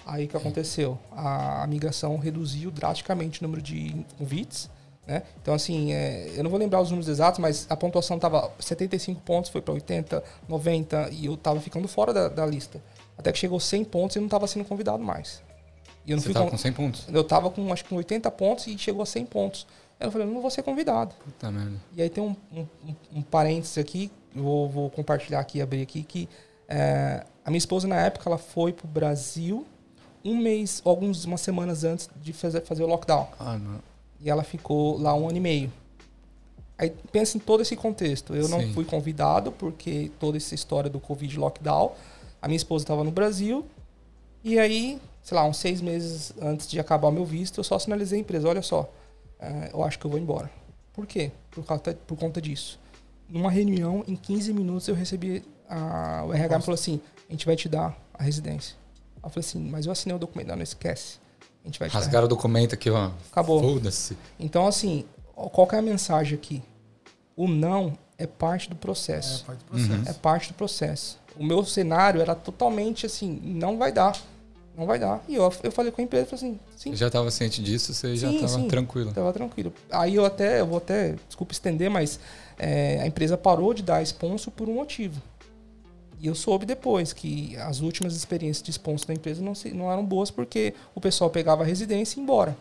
Aí 0.05 0.25
o 0.25 0.27
que 0.29 0.37
aconteceu? 0.37 0.97
A 1.11 1.67
migração 1.67 2.17
reduziu 2.17 2.71
drasticamente 2.71 3.41
o 3.41 3.43
número 3.43 3.61
de 3.61 4.05
convites. 4.17 4.69
Né? 5.07 5.23
Então, 5.41 5.53
assim, 5.53 5.93
é, 5.93 6.33
eu 6.35 6.43
não 6.43 6.49
vou 6.49 6.59
lembrar 6.59 6.81
os 6.81 6.89
números 6.89 7.07
exatos, 7.07 7.39
mas 7.39 7.65
a 7.69 7.77
pontuação 7.77 8.19
tava 8.19 8.51
75 8.59 9.21
pontos, 9.21 9.49
foi 9.49 9.61
para 9.61 9.73
80, 9.73 10.21
90, 10.49 11.09
e 11.13 11.25
eu 11.27 11.37
tava 11.37 11.59
ficando 11.61 11.87
fora 11.87 12.13
da, 12.13 12.27
da 12.27 12.45
lista. 12.45 12.81
Até 13.17 13.31
que 13.31 13.39
chegou 13.39 13.59
100 13.59 13.85
pontos 13.85 14.15
e 14.17 14.19
não 14.19 14.27
tava 14.27 14.45
sendo 14.47 14.65
convidado 14.65 15.01
mais. 15.01 15.41
E 16.05 16.11
eu 16.11 16.17
não 16.17 16.21
Você 16.21 16.25
fui 16.25 16.33
tava 16.33 16.45
con- 16.45 16.51
com 16.51 16.57
100 16.57 16.73
pontos. 16.73 17.05
eu 17.11 17.23
tava 17.23 17.49
com 17.49 17.71
acho 17.71 17.83
que 17.83 17.89
com 17.89 17.95
80 17.95 18.29
pontos 18.31 18.67
e 18.67 18.77
chegou 18.77 19.01
a 19.01 19.05
100 19.05 19.25
pontos. 19.25 19.65
Aí 19.99 20.07
eu 20.07 20.11
falei, 20.11 20.27
eu 20.27 20.31
não 20.31 20.41
vou 20.41 20.51
ser 20.51 20.61
convidado. 20.61 21.15
Puta 21.23 21.49
merda. 21.51 21.77
E 21.95 22.01
aí 22.01 22.09
tem 22.09 22.23
um, 22.23 22.35
um, 22.53 22.67
um- 23.15 23.21
parênteses 23.21 23.77
aqui, 23.77 24.11
eu 24.35 24.43
vou, 24.43 24.69
vou 24.69 24.89
compartilhar 24.89 25.39
aqui, 25.39 25.61
abrir 25.61 25.81
aqui, 25.81 26.03
que 26.03 26.27
é, 26.67 27.25
a 27.45 27.49
minha 27.49 27.57
esposa 27.57 27.87
na 27.87 27.95
época 28.01 28.29
ela 28.29 28.37
foi 28.37 28.73
pro 28.73 28.87
Brasil 28.87 29.65
um 30.23 30.35
mês, 30.35 30.81
alguns 30.83 31.23
umas 31.25 31.39
semanas 31.41 31.83
antes 31.85 32.09
de 32.21 32.33
fazer, 32.33 32.61
fazer 32.61 32.83
o 32.83 32.87
lockdown. 32.87 33.27
Ah, 33.39 33.57
não. 33.57 33.79
E 34.21 34.29
ela 34.29 34.43
ficou 34.43 34.97
lá 34.99 35.13
um 35.13 35.27
ano 35.27 35.37
e 35.37 35.41
meio. 35.41 35.71
Aí 36.77 36.93
pensa 37.11 37.37
em 37.37 37.39
todo 37.39 37.61
esse 37.61 37.75
contexto. 37.75 38.35
Eu 38.35 38.47
não 38.47 38.59
Sim. 38.59 38.73
fui 38.73 38.85
convidado 38.85 39.51
porque 39.51 40.11
toda 40.19 40.37
essa 40.37 40.53
história 40.53 40.89
do 40.89 40.99
Covid 40.99 41.37
lockdown. 41.37 41.93
A 42.41 42.47
minha 42.47 42.57
esposa 42.57 42.83
estava 42.83 43.03
no 43.03 43.11
Brasil. 43.11 43.65
E 44.43 44.59
aí, 44.59 44.99
sei 45.23 45.35
lá, 45.35 45.45
uns 45.45 45.57
seis 45.57 45.81
meses 45.81 46.33
antes 46.39 46.67
de 46.67 46.79
acabar 46.79 47.07
o 47.07 47.11
meu 47.11 47.25
visto, 47.25 47.59
eu 47.59 47.63
só 47.63 47.79
sinalizei 47.79 48.19
a 48.19 48.21
empresa: 48.21 48.47
olha 48.47 48.61
só, 48.61 48.89
eh, 49.39 49.71
eu 49.73 49.83
acho 49.83 49.97
que 49.97 50.05
eu 50.05 50.11
vou 50.11 50.19
embora. 50.19 50.49
Por 50.93 51.05
quê? 51.07 51.31
Por, 51.49 51.65
causa, 51.65 51.97
por 52.05 52.17
conta 52.17 52.41
disso. 52.41 52.79
Numa 53.27 53.49
reunião, 53.49 54.03
em 54.07 54.15
15 54.15 54.53
minutos, 54.53 54.87
eu 54.87 54.95
recebi. 54.95 55.43
A, 55.67 56.23
o 56.25 56.33
RH 56.33 56.57
me 56.59 56.63
falou 56.63 56.75
assim: 56.75 57.01
a 57.27 57.31
gente 57.31 57.45
vai 57.45 57.55
te 57.55 57.67
dar 57.67 57.97
a 58.13 58.23
residência. 58.23 58.75
Eu 59.23 59.29
falei 59.29 59.47
assim: 59.47 59.59
mas 59.59 59.85
eu 59.85 59.91
assinei 59.91 60.15
o 60.15 60.19
documento. 60.19 60.47
Não, 60.47 60.55
não 60.55 60.63
esquece. 60.63 61.19
A 61.67 61.69
gente 61.69 61.79
vai. 61.79 61.89
Rasgaram 61.89 62.25
o 62.25 62.29
documento 62.29 62.73
aqui, 62.73 62.89
ó. 62.89 63.11
Acabou. 63.29 63.61
Foda-se. 63.61 64.17
Então, 64.39 64.65
assim, 64.65 65.03
qual 65.35 65.67
que 65.67 65.75
é 65.75 65.79
a 65.79 65.81
mensagem 65.81 66.35
aqui? 66.35 66.63
O 67.35 67.45
não 67.47 67.97
é 68.17 68.25
parte 68.25 68.69
do 68.69 68.75
processo. 68.75 69.43
É 69.43 69.47
parte 69.47 69.59
do 69.59 69.65
processo. 69.65 69.91
Uhum. 69.91 70.03
É 70.07 70.13
parte 70.13 70.47
do 70.47 70.53
processo. 70.53 71.19
O 71.37 71.43
meu 71.43 71.63
cenário 71.65 72.21
era 72.21 72.33
totalmente 72.33 73.05
assim, 73.05 73.39
não 73.43 73.77
vai 73.77 73.91
dar. 73.91 74.17
Não 74.77 74.85
vai 74.85 74.97
dar. 74.97 75.21
E 75.27 75.35
eu, 75.35 75.51
eu 75.63 75.71
falei 75.71 75.91
com 75.91 76.01
a 76.01 76.03
empresa, 76.03 76.25
falei 76.27 76.45
assim, 76.45 76.59
sim, 76.75 76.91
Você 76.91 76.95
já 76.97 77.07
estava 77.07 77.29
ciente 77.31 77.61
disso, 77.61 77.93
você 77.93 78.15
já 78.15 78.29
Sim, 78.29 78.35
estava 78.35 78.61
sim. 78.61 78.67
tranquilo. 78.67 79.11
Tava 79.11 79.33
tranquilo. 79.33 79.73
Aí 79.91 80.15
eu 80.15 80.23
até, 80.23 80.61
eu 80.61 80.67
vou 80.67 80.77
até, 80.77 81.15
desculpa 81.27 81.51
estender, 81.51 81.89
mas 81.89 82.19
é, 82.57 83.01
a 83.01 83.07
empresa 83.07 83.37
parou 83.37 83.73
de 83.73 83.83
dar 83.83 84.01
sponsor 84.03 84.53
por 84.53 84.69
um 84.69 84.75
motivo. 84.75 85.21
E 86.19 86.27
eu 86.27 86.33
soube 86.35 86.65
depois 86.65 87.13
que 87.13 87.55
as 87.57 87.79
últimas 87.79 88.15
experiências 88.15 88.63
de 88.63 88.71
sponsor 88.71 89.07
da 89.07 89.13
empresa 89.13 89.41
não, 89.41 89.53
se, 89.53 89.71
não 89.71 89.91
eram 89.91 90.03
boas 90.05 90.31
porque 90.31 90.73
o 90.95 90.99
pessoal 91.01 91.29
pegava 91.29 91.63
a 91.63 91.65
residência 91.65 92.15
e 92.15 92.19
ia 92.19 92.23
embora. 92.23 92.57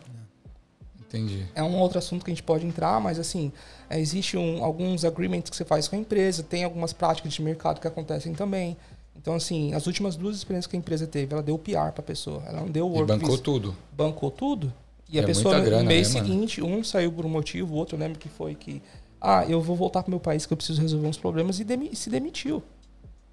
Entendi. 0.99 1.45
É 1.55 1.63
um 1.63 1.77
outro 1.79 1.97
assunto 1.97 2.23
que 2.25 2.29
a 2.31 2.33
gente 2.33 2.43
pode 2.43 2.65
entrar, 2.65 2.99
mas 2.99 3.17
assim, 3.17 3.51
é, 3.89 3.99
existe 3.99 4.35
um, 4.37 4.63
alguns 4.63 5.05
agreements 5.05 5.49
que 5.49 5.55
você 5.55 5.63
faz 5.63 5.87
com 5.87 5.95
a 5.95 5.99
empresa, 5.99 6.43
tem 6.43 6.63
algumas 6.65 6.91
práticas 6.91 7.33
de 7.33 7.41
mercado 7.41 7.79
que 7.79 7.87
acontecem 7.87 8.33
também. 8.33 8.75
Então, 9.15 9.33
assim, 9.33 9.73
as 9.73 9.87
últimas 9.87 10.15
duas 10.15 10.35
experiências 10.35 10.67
que 10.67 10.75
a 10.75 10.79
empresa 10.79 11.07
teve, 11.07 11.33
ela 11.33 11.41
deu 11.41 11.57
PR 11.57 11.91
pra 11.93 12.03
pessoa. 12.03 12.43
Ela 12.45 12.59
não 12.61 12.67
deu 12.69 12.85
o 12.87 12.89
E 12.89 12.93
work 12.93 13.07
bancou 13.07 13.29
visa 13.29 13.41
tudo. 13.41 13.75
bancou 13.91 14.29
tudo. 14.29 14.71
E 15.09 15.17
É 15.17 15.21
a 15.21 15.25
pessoa 15.25 15.57
muita 15.57 15.77
no 15.79 15.85
mês 15.85 16.13
né, 16.13 16.19
seguinte, 16.21 16.61
um 16.61 16.83
saiu 16.83 17.11
por 17.11 17.25
um 17.25 17.29
motivo, 17.29 17.73
o 17.73 17.77
outro 17.77 17.97
lembro 17.97 18.19
que 18.19 18.27
foi 18.29 18.53
que 18.53 18.81
ah, 19.21 19.45
eu 19.47 19.61
vou 19.61 19.75
voltar 19.75 20.03
pro 20.03 20.11
meu 20.11 20.19
país 20.19 20.45
que 20.45 20.51
eu 20.53 20.57
preciso 20.57 20.81
resolver 20.81 21.07
uns 21.07 21.17
problemas 21.17 21.59
e 21.59 21.63
demi- 21.63 21.95
se 21.95 22.09
demitiu. 22.09 22.61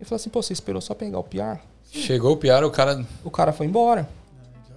Ele 0.05 0.09
falou 0.11 0.17
assim, 0.17 0.29
pô, 0.29 0.43
você 0.43 0.53
esperou 0.53 0.83
só 0.83 0.93
pegar 0.93 1.19
o 1.19 1.25
PR? 1.25 1.59
Chegou 1.91 2.33
o 2.33 2.37
piar, 2.37 2.63
o 2.63 2.71
cara. 2.71 3.03
O 3.25 3.31
cara 3.31 3.55
foi 3.55 3.67
embora. 3.67 4.07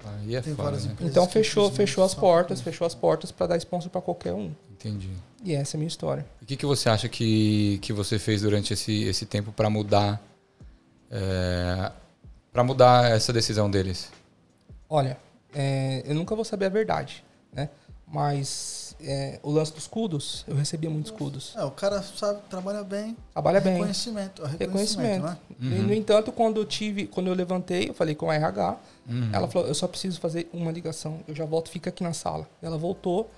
Aí 0.06 0.36
é 0.36 0.42
foda, 0.42 0.72
né? 0.72 0.96
Então 1.02 1.28
fechou, 1.28 1.70
fechou 1.70 2.02
as 2.02 2.14
portas, 2.14 2.62
fechou 2.62 2.88
as 2.88 2.96
portas 2.96 3.30
para 3.30 3.48
dar 3.48 3.58
sponsor 3.58 3.92
para 3.92 4.02
qualquer 4.02 4.34
um. 4.34 4.52
Entendi. 4.72 5.12
E 5.44 5.54
essa 5.54 5.76
é 5.76 5.78
a 5.78 5.80
minha 5.80 5.88
história. 5.88 6.26
O 6.42 6.46
que, 6.46 6.56
que 6.56 6.66
você 6.66 6.90
acha 6.90 7.10
que, 7.10 7.78
que 7.82 7.92
você 7.92 8.18
fez 8.18 8.42
durante 8.42 8.72
esse, 8.72 9.04
esse 9.04 9.26
tempo 9.26 9.52
para 9.52 9.70
mudar 9.70 10.22
é, 11.12 11.92
para 12.54 12.64
mudar 12.64 13.12
essa 13.12 13.34
decisão 13.34 13.70
deles? 13.70 14.10
Olha, 14.90 15.18
é, 15.54 16.04
eu 16.06 16.16
nunca 16.16 16.36
vou 16.36 16.46
saber 16.46 16.68
a 16.68 16.70
verdade, 16.70 17.22
né? 17.52 17.70
Mas 18.08 18.87
é, 19.02 19.39
o 19.43 19.52
lance 19.52 19.72
dos 19.74 19.84
escudos, 19.84 20.43
eu 20.48 20.56
recebia 20.56 20.89
muitos 20.89 21.12
escudos. 21.12 21.54
É, 21.56 21.64
o 21.64 21.72
cara 21.72 22.02
sabe, 22.02 22.39
trabalha 22.50 22.84
bem. 22.84 23.16
Trabalha 23.34 23.62
bem. 23.62 23.74
Reconhecimento. 23.74 24.43
é 24.43 24.48
Reconhecimento, 24.48 25.26
Reconhecimento. 25.26 25.26
né? 25.60 25.78
E, 25.78 25.80
No 25.82 25.93
entanto, 25.93 26.32
quando 26.32 26.58
eu 26.60 26.66
tive, 26.66 27.06
quando 27.08 27.28
eu 27.28 27.34
levantei, 27.34 27.89
eu 27.89 27.93
falei 27.93 28.16
com 28.16 28.30
a 28.30 28.36
RH, 28.36 28.78
Uhum. 29.10 29.30
ela 29.32 29.48
falou, 29.48 29.68
eu 29.68 29.74
só 29.76 29.88
preciso 29.88 30.20
fazer 30.20 30.50
uma 30.52 30.72
ligação, 30.72 31.20
eu 31.28 31.34
já 31.36 31.45
volto, 31.45 31.70
fica 31.70 31.89
aqui 31.89 32.04
na 32.04 32.12
sala. 32.14 32.45
Ela 32.62 32.78
voltou 32.78 33.30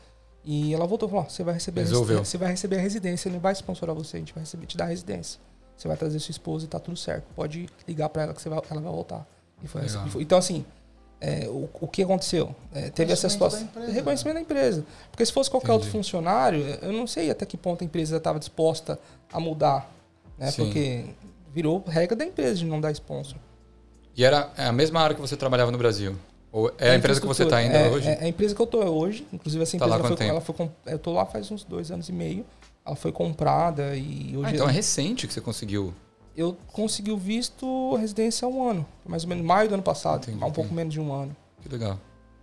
e 0.44 0.74
ela 0.74 0.88
voltou 0.88 1.08
e 1.08 1.12
falou, 1.12 1.30
você 1.30 1.44
vai 1.44 1.54
receber 1.54 1.82
a 1.82 1.84
Resolveu. 1.84 2.08
residência, 2.18 2.32
você 2.32 2.38
vai 2.38 2.50
receber 2.52 2.78
a 2.78 2.82
residência, 2.82 3.28
ele 3.30 3.36
não 3.36 3.42
vai 3.42 3.54
sponsorar 3.54 3.94
você, 3.96 4.18
a 4.18 4.20
gente 4.20 4.34
vai 4.34 4.44
receber, 4.44 4.66
te 4.66 4.76
dar 4.78 4.86
a 4.86 4.88
residência. 4.88 5.40
Você 5.78 5.88
vai 5.88 5.96
trazer 5.96 6.20
sua 6.20 6.32
esposa 6.32 6.66
e 6.66 6.68
tá 6.68 6.80
tudo 6.80 6.98
certo. 6.98 7.26
Pode 7.36 7.70
ligar 7.88 8.10
para 8.10 8.24
ela 8.24 8.34
que 8.34 8.42
você 8.42 8.50
vai, 8.50 8.60
ela 8.70 8.82
vai 8.82 8.92
voltar. 8.92 9.28
E 9.64 9.68
foi 9.68 9.82
assim. 9.82 10.08
E 10.08 10.10
foi- 10.10 10.22
então 10.24 10.38
assim, 10.38 10.66
é, 11.22 11.48
o, 11.48 11.70
o 11.82 11.88
que 11.88 12.04
aconteceu? 12.04 12.56
É, 12.74 12.90
teve 12.90 13.12
essa 13.12 13.28
situação. 13.28 13.60
da 13.60 13.66
empresa, 13.66 13.92
reconhecimento 13.92 14.36
da 14.36 14.42
empresa. 14.42 14.86
Porque 15.12 15.26
se 15.26 15.34
fosse 15.34 15.50
qualquer 15.50 15.72
outro 15.74 15.88
Entendi. 15.88 16.04
funcionário, 16.04 16.62
eu 16.82 16.94
não 16.94 17.06
sei 17.06 17.30
até 17.30 17.46
que 17.46 17.58
ponto 17.58 17.84
a 17.84 17.86
empresa 17.86 18.18
estava 18.18 18.40
disposta 18.40 19.00
a 19.32 19.40
mudar. 19.40 19.92
Né? 20.38 20.50
Sim. 20.52 20.64
Porque 20.64 21.06
virou 21.54 21.84
regra 21.88 22.16
da 22.16 22.26
empresa 22.26 22.56
de 22.56 22.66
não 22.66 22.80
dar 22.80 22.92
sponsor. 22.92 23.38
E 24.16 24.24
era 24.24 24.52
a 24.58 24.72
mesma 24.72 25.02
área 25.02 25.16
que 25.16 25.22
você 25.22 25.36
trabalhava 25.36 25.72
no 25.72 25.78
Brasil? 25.78 26.16
Ou 26.52 26.72
é 26.78 26.92
a 26.92 26.96
empresa 26.96 27.22
que 27.22 27.28
você 27.28 27.44
está 27.44 27.58
ainda 27.58 27.78
é, 27.78 27.90
hoje? 27.90 28.08
É, 28.08 28.12
é 28.22 28.24
a 28.24 28.28
empresa 28.28 28.56
que 28.56 28.62
eu 28.62 28.68
tô 28.68 28.80
hoje. 28.80 29.26
Inclusive, 29.32 29.62
essa 29.62 29.78
Tá 29.78 29.86
empresa 29.86 29.90
lá 29.90 29.96
ela 29.96 30.04
quanto 30.04 30.18
foi, 30.18 30.26
tempo? 30.26 30.32
ela 30.32 30.42
foi 30.42 30.94
Eu 30.94 31.00
tô 31.00 31.14
lá 31.14 31.26
faz 31.26 31.52
uns 31.52 31.64
dois 31.64 31.92
anos 31.92 32.10
e 32.10 32.12
meio. 32.12 32.46
Ela 32.86 32.96
foi 32.96 33.12
comprada 33.12 33.96
e 33.96 34.36
hoje 34.36 34.46
Ah, 34.46 34.52
então 34.56 34.70
é 34.70 34.72
recente 34.72 35.28
que 35.28 35.34
você 35.34 35.42
conseguiu. 35.42 35.94
Eu 36.40 36.56
consegui 36.72 37.12
o 37.12 37.18
visto 37.18 37.96
residência 37.96 38.46
há 38.46 38.50
um 38.50 38.68
ano. 38.70 38.86
Mais 39.06 39.24
ou 39.24 39.30
menos 39.30 39.44
maio 39.46 39.68
do 39.68 39.74
ano 39.76 39.84
passado. 39.84 40.24
Entendi, 40.24 40.38
há 40.44 40.46
um 40.48 40.52
pouco 40.52 40.68
entendi. 40.68 40.76
menos 40.76 40.94
de 40.94 41.00
um 41.02 41.12
ano. 41.14 41.36
Que 41.62 41.70
legal. 41.70 42.00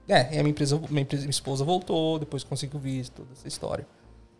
É, 0.08 0.34
e 0.34 0.38
a 0.38 0.42
minha 0.42 0.50
empresa, 0.50 0.78
minha 0.88 1.02
empresa, 1.02 1.22
minha 1.22 1.30
esposa 1.30 1.64
voltou, 1.64 2.18
depois 2.18 2.44
conseguiu 2.44 2.78
o 2.78 2.82
visto, 2.82 3.12
toda 3.22 3.32
essa 3.32 3.48
história. 3.48 3.86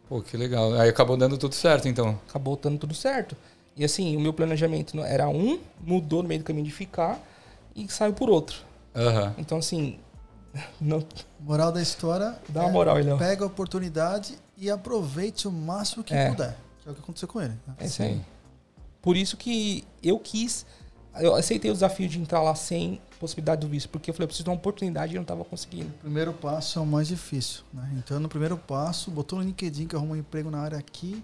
Pô, 0.08 0.20
que 0.20 0.36
legal. 0.36 0.72
Aí 0.74 0.88
acabou 0.88 1.16
dando 1.16 1.36
tudo 1.36 1.54
certo, 1.54 1.88
então. 1.88 2.18
Acabou 2.28 2.56
dando 2.56 2.78
tudo 2.78 2.94
certo. 2.94 3.36
E 3.76 3.84
assim, 3.84 4.16
o 4.16 4.20
meu 4.20 4.32
planejamento 4.32 4.98
era 5.02 5.28
um, 5.28 5.58
mudou 5.80 6.22
no 6.22 6.28
meio 6.28 6.40
do 6.40 6.44
caminho 6.44 6.64
de 6.66 6.72
ficar 6.72 7.20
e 7.74 7.88
saiu 7.88 8.12
por 8.12 8.30
outro. 8.30 8.58
Aham. 8.94 9.34
Então, 9.38 9.58
assim, 9.58 9.98
não, 10.80 11.04
Moral 11.40 11.72
da 11.72 11.82
história. 11.82 12.36
Dá 12.48 12.62
uma 12.62 12.70
moral, 12.70 13.00
Ilhão. 13.00 13.18
Pega 13.18 13.42
a 13.44 13.46
oportunidade 13.46 14.38
e 14.56 14.70
aproveite 14.70 15.48
o 15.48 15.52
máximo 15.52 16.04
que 16.04 16.14
É. 16.14 16.30
puder. 16.30 16.56
Que 16.82 16.88
é 16.88 16.92
o 16.92 16.94
que 16.94 17.00
aconteceu 17.00 17.28
com 17.28 17.40
ele. 17.40 17.54
né? 17.66 17.74
é 17.78 17.86
isso 17.86 18.02
aí. 18.02 18.20
Sim. 19.06 19.10
Por 19.10 19.16
isso 19.16 19.36
que 19.36 19.84
eu 20.02 20.18
quis, 20.18 20.66
eu 21.20 21.34
aceitei 21.34 21.70
o 21.70 21.74
desafio 21.74 22.08
de 22.08 22.18
entrar 22.18 22.42
lá 22.42 22.54
sem 22.54 23.00
possibilidade 23.20 23.60
do 23.60 23.68
visto, 23.68 23.88
porque 23.88 24.10
eu 24.10 24.14
falei, 24.14 24.24
eu 24.24 24.28
preciso 24.28 24.44
de 24.44 24.50
uma 24.50 24.56
oportunidade 24.56 25.12
e 25.12 25.16
eu 25.16 25.20
não 25.20 25.22
estava 25.22 25.44
conseguindo. 25.44 25.88
O 25.88 26.00
primeiro 26.00 26.32
passo 26.32 26.78
é 26.78 26.82
o 26.82 26.86
mais 26.86 27.08
difícil. 27.08 27.62
Né? 27.72 27.88
Então, 27.96 28.20
no 28.20 28.28
primeiro 28.28 28.56
passo, 28.56 29.10
botou 29.10 29.38
no 29.38 29.44
LinkedIn 29.44 29.86
que 29.86 29.96
arrumou 29.96 30.16
um 30.16 30.18
emprego 30.18 30.50
na 30.50 30.58
área 30.58 30.76
aqui, 30.78 31.22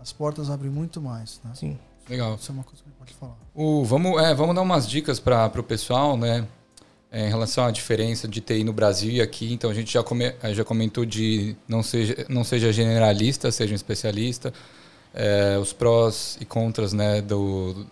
as 0.00 0.12
portas 0.12 0.48
abrem 0.48 0.70
muito 0.70 1.00
mais. 1.00 1.40
Né? 1.44 1.50
Assim, 1.52 1.78
Legal. 2.08 2.34
Isso 2.34 2.50
é 2.50 2.54
uma 2.54 2.64
coisa 2.64 2.82
que 2.82 2.88
a 2.88 2.90
gente 2.90 2.98
pode 2.98 3.14
falar. 3.14 3.36
O, 3.54 3.84
vamos, 3.84 4.22
é, 4.22 4.34
vamos 4.34 4.54
dar 4.54 4.62
umas 4.62 4.88
dicas 4.88 5.18
para 5.18 5.50
o 5.58 5.62
pessoal, 5.62 6.16
né? 6.16 6.46
É, 7.10 7.26
em 7.26 7.28
relação 7.28 7.64
à 7.64 7.70
diferença 7.70 8.26
de 8.26 8.40
TI 8.40 8.64
no 8.64 8.72
Brasil 8.72 9.12
e 9.12 9.20
aqui. 9.20 9.52
Então 9.52 9.70
a 9.70 9.74
gente 9.74 9.92
já, 9.92 10.02
come, 10.02 10.34
já 10.52 10.64
comentou 10.64 11.04
de 11.04 11.56
não 11.68 11.82
seja, 11.82 12.26
não 12.28 12.42
seja 12.42 12.72
generalista, 12.72 13.50
seja 13.52 13.72
um 13.72 13.76
especialista. 13.76 14.52
É, 15.14 15.56
os 15.58 15.72
prós 15.72 16.36
e 16.40 16.44
contras 16.44 16.92
né, 16.92 17.22
do, 17.22 17.86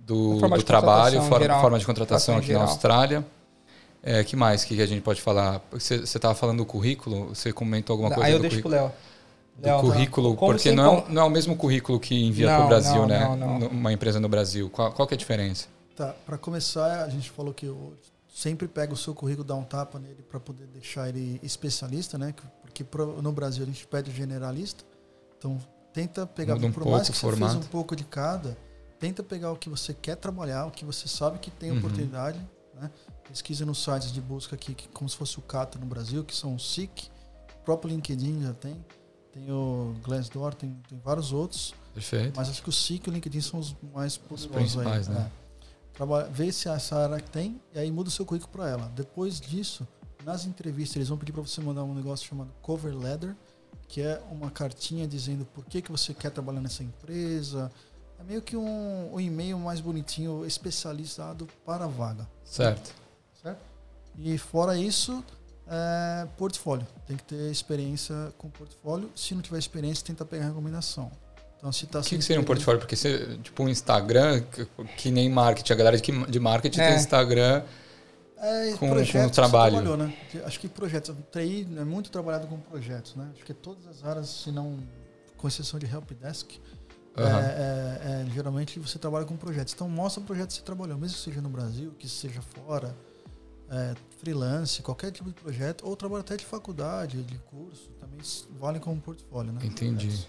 do, 0.00 0.38
forma 0.40 0.58
do 0.58 0.62
trabalho, 0.62 1.20
forma, 1.22 1.38
geral. 1.40 1.60
forma 1.60 1.78
de 1.78 1.86
contratação 1.86 2.36
aqui 2.36 2.52
na. 2.52 2.60
Austrália. 2.60 3.24
É, 4.02 4.22
que 4.22 4.36
mais 4.36 4.62
que 4.64 4.78
a 4.82 4.86
gente 4.86 5.00
pode 5.00 5.22
falar? 5.22 5.62
Você 5.72 5.94
estava 5.94 6.34
falando 6.34 6.58
do 6.58 6.66
currículo, 6.66 7.28
você 7.34 7.50
comentou 7.52 7.94
alguma 7.94 8.10
coisa 8.10 8.26
aí 8.26 8.32
eu 8.34 8.38
do 8.38 8.42
deixo 8.42 8.60
currículo? 8.62 8.74
pro 8.74 8.84
Léo. 8.84 8.92
do 9.56 9.66
Léo, 9.66 9.76
tá? 9.76 9.82
currículo, 9.82 10.36
Como 10.36 10.52
porque 10.52 10.68
você 10.68 10.74
não 10.74 10.84
é, 10.84 10.98
o- 10.98 11.08
não 11.08 11.22
é 11.22 11.24
o 11.24 11.30
mesmo 11.30 11.56
currículo 11.56 11.98
que 11.98 12.14
envia 12.26 12.48
para 12.48 12.58
Não, 12.58 12.64
o 12.66 12.68
Brasil, 12.68 12.94
não, 12.96 13.06
né? 13.06 13.36
não, 13.38 13.58
não. 13.60 13.68
Uma 13.68 13.92
empresa 13.94 14.20
no 14.20 14.28
Brasil. 14.28 14.68
Qual, 14.68 14.92
qual 14.92 15.08
que 15.08 15.14
é 15.14 15.16
a 15.16 15.18
diferença? 15.18 15.68
Tá, 15.96 16.14
para 16.26 16.36
começar, 16.36 17.04
a 17.04 17.08
gente 17.08 17.30
falou 17.30 17.54
que 17.54 17.64
eu 17.64 17.94
sempre 18.34 18.68
pega 18.68 18.92
o 18.92 18.96
seu 18.96 19.14
currículo, 19.14 19.42
dá 19.46 19.54
um 19.54 19.62
tapa 19.64 19.98
nele 19.98 20.22
para 20.30 20.38
poder 20.38 20.66
deixar 20.66 21.08
ele 21.08 21.40
especialista, 21.42 22.18
né? 22.18 22.34
Que- 22.36 22.42
Porque 22.62 22.84
pro- 22.84 23.22
no 23.22 23.32
Brasil 23.32 23.62
a 23.62 23.66
gente 23.66 23.86
pede 23.86 24.10
generalista. 24.10 24.84
Então, 25.38 25.58
tenta 25.94 26.26
pegar, 26.26 26.56
Muda 26.56 26.66
um 26.66 26.72
por 26.72 26.82
pouco 26.82 26.96
mais 26.96 27.08
que 27.08 27.16
você 27.16 27.36
fez 27.36 27.54
um 27.54 27.60
pouco 27.60 27.94
de 27.96 28.04
cada, 28.04 28.58
tenta 28.98 29.22
pegar 29.22 29.52
o 29.52 29.56
que 29.56 29.70
você 29.70 29.94
quer 29.94 30.16
trabalhar, 30.16 30.66
o 30.66 30.70
que 30.70 30.84
você 30.84 31.08
sabe 31.08 31.38
que 31.38 31.50
tem 31.50 31.70
Uhum. 31.70 31.78
oportunidade, 31.78 32.38
né? 32.74 32.90
Pesquisa 33.26 33.64
nos 33.64 33.82
sites 33.82 34.12
de 34.12 34.20
busca 34.20 34.54
aqui, 34.56 34.74
que, 34.74 34.88
como 34.88 35.08
se 35.08 35.16
fosse 35.16 35.38
o 35.38 35.42
Cata 35.42 35.78
no 35.78 35.86
Brasil, 35.86 36.24
que 36.24 36.34
são 36.36 36.54
o 36.56 36.58
SIC, 36.58 37.08
o 37.60 37.64
próprio 37.64 37.90
LinkedIn 37.90 38.42
já 38.42 38.52
tem, 38.52 38.84
tem 39.32 39.50
o 39.50 39.94
Glassdoor, 40.02 40.52
tem, 40.54 40.76
tem 40.88 40.98
vários 40.98 41.32
outros. 41.32 41.72
Perfeito. 41.94 42.34
Mas 42.36 42.48
acho 42.50 42.62
que 42.62 42.68
o 42.68 42.72
SIC 42.72 43.06
e 43.06 43.10
o 43.10 43.12
LinkedIn 43.12 43.40
são 43.40 43.60
os 43.60 43.74
mais 43.94 44.16
poderosos 44.16 44.74
principais, 44.74 45.08
aí, 45.08 45.14
né? 45.14 45.30
É. 45.40 45.44
Trabalha, 45.94 46.26
vê 46.26 46.50
se 46.50 46.68
essa 46.68 46.96
área 46.96 47.20
tem 47.20 47.60
e 47.72 47.78
aí 47.78 47.90
muda 47.90 48.08
o 48.08 48.12
seu 48.12 48.26
currículo 48.26 48.50
para 48.52 48.68
ela. 48.68 48.90
Depois 48.96 49.40
disso, 49.40 49.86
nas 50.24 50.44
entrevistas, 50.44 50.96
eles 50.96 51.08
vão 51.08 51.16
pedir 51.16 51.30
para 51.32 51.42
você 51.42 51.60
mandar 51.60 51.84
um 51.84 51.94
negócio 51.94 52.26
chamado 52.26 52.52
cover 52.60 52.96
letter, 52.96 53.36
que 53.88 54.00
é 54.02 54.20
uma 54.30 54.50
cartinha 54.50 55.06
dizendo 55.06 55.44
por 55.44 55.64
que, 55.64 55.80
que 55.82 55.90
você 55.90 56.12
quer 56.12 56.30
trabalhar 56.30 56.60
nessa 56.60 56.82
empresa. 56.82 57.70
É 58.18 58.24
meio 58.24 58.42
que 58.42 58.56
um, 58.56 59.14
um 59.14 59.20
e-mail 59.20 59.58
mais 59.58 59.80
bonitinho, 59.80 60.44
especializado 60.46 61.46
para 61.64 61.84
a 61.84 61.88
vaga. 61.88 62.28
Certo. 62.44 62.94
Certo? 63.42 63.60
E 64.18 64.38
fora 64.38 64.76
isso, 64.76 65.22
é, 65.66 66.26
portfólio. 66.36 66.86
Tem 67.06 67.16
que 67.16 67.24
ter 67.24 67.50
experiência 67.50 68.32
com 68.38 68.48
portfólio. 68.48 69.10
Se 69.14 69.34
não 69.34 69.42
tiver 69.42 69.58
experiência, 69.58 70.04
tenta 70.06 70.24
pegar 70.24 70.46
recomendação. 70.46 71.10
Então, 71.58 71.72
se 71.72 71.86
tá 71.86 72.00
O 72.00 72.02
que, 72.02 72.18
que 72.18 72.22
seria 72.22 72.40
um 72.40 72.44
portfólio? 72.44 72.78
Porque 72.78 72.94
você, 72.94 73.38
tipo, 73.42 73.62
um 73.62 73.68
Instagram, 73.68 74.42
que, 74.42 74.66
que 74.96 75.10
nem 75.10 75.30
marketing, 75.30 75.72
a 75.72 75.76
galera 75.76 75.96
de, 75.98 76.26
de 76.30 76.40
marketing 76.40 76.80
É. 76.80 76.88
tem 76.88 76.96
Instagram. 76.96 77.62
É, 78.46 78.72
com- 78.76 78.88
projetos 78.90 79.12
com 79.12 79.18
o 79.18 79.28
você 79.28 79.30
trabalho. 79.34 79.72
trabalhou, 79.76 79.96
né? 79.96 80.14
Acho 80.44 80.60
que 80.60 80.68
projetos. 80.68 81.10
O 81.10 81.22
TI 81.30 81.66
é 81.78 81.84
muito 81.84 82.10
trabalhado 82.10 82.46
com 82.46 82.58
projetos, 82.58 83.14
né? 83.14 83.30
Acho 83.34 83.44
que 83.44 83.54
todas 83.54 83.86
as 83.86 84.04
áreas, 84.04 84.28
se 84.28 84.50
não 84.52 84.78
com 85.36 85.48
exceção 85.48 85.78
de 85.78 85.86
helpdesk, 85.86 86.50
Aham. 87.16 87.40
é, 87.40 87.42
é, 87.42 88.22
é, 88.26 88.30
geralmente 88.34 88.78
você 88.78 88.98
trabalha 88.98 89.24
com 89.24 89.36
projetos. 89.36 89.72
Então 89.72 89.88
mostra 89.88 90.22
o 90.22 90.26
projeto 90.26 90.48
que 90.48 90.54
você 90.54 90.62
trabalhou, 90.62 90.98
mesmo 90.98 91.16
que 91.16 91.22
seja 91.22 91.40
no 91.40 91.48
Brasil, 91.48 91.92
que 91.98 92.08
seja 92.08 92.40
fora, 92.42 92.94
é, 93.70 93.94
freelance, 94.20 94.82
qualquer 94.82 95.10
tipo 95.10 95.28
de 95.30 95.34
projeto, 95.34 95.86
ou 95.86 95.96
trabalho 95.96 96.20
até 96.20 96.36
de 96.36 96.44
faculdade, 96.44 97.22
de 97.22 97.38
curso, 97.50 97.88
também 98.00 98.18
vale 98.60 98.78
como 98.78 99.00
portfólio, 99.00 99.52
né? 99.52 99.60
Entendi. 99.64 100.26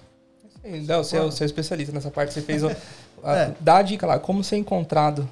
Não, 0.88 1.04
você 1.04 1.18
é, 1.18 1.22
o- 1.22 1.32
você 1.32 1.44
é 1.44 1.46
especialista 1.46 1.94
nessa 1.94 2.10
parte. 2.10 2.34
Você 2.34 2.42
fez. 2.42 2.64
o- 2.64 2.68
a- 3.24 3.36
É. 3.38 3.56
Dá 3.60 3.78
a 3.78 3.82
dica 3.82 4.06
lá, 4.08 4.18
como 4.20 4.44
ser 4.44 4.56
encontrado. 4.58 5.28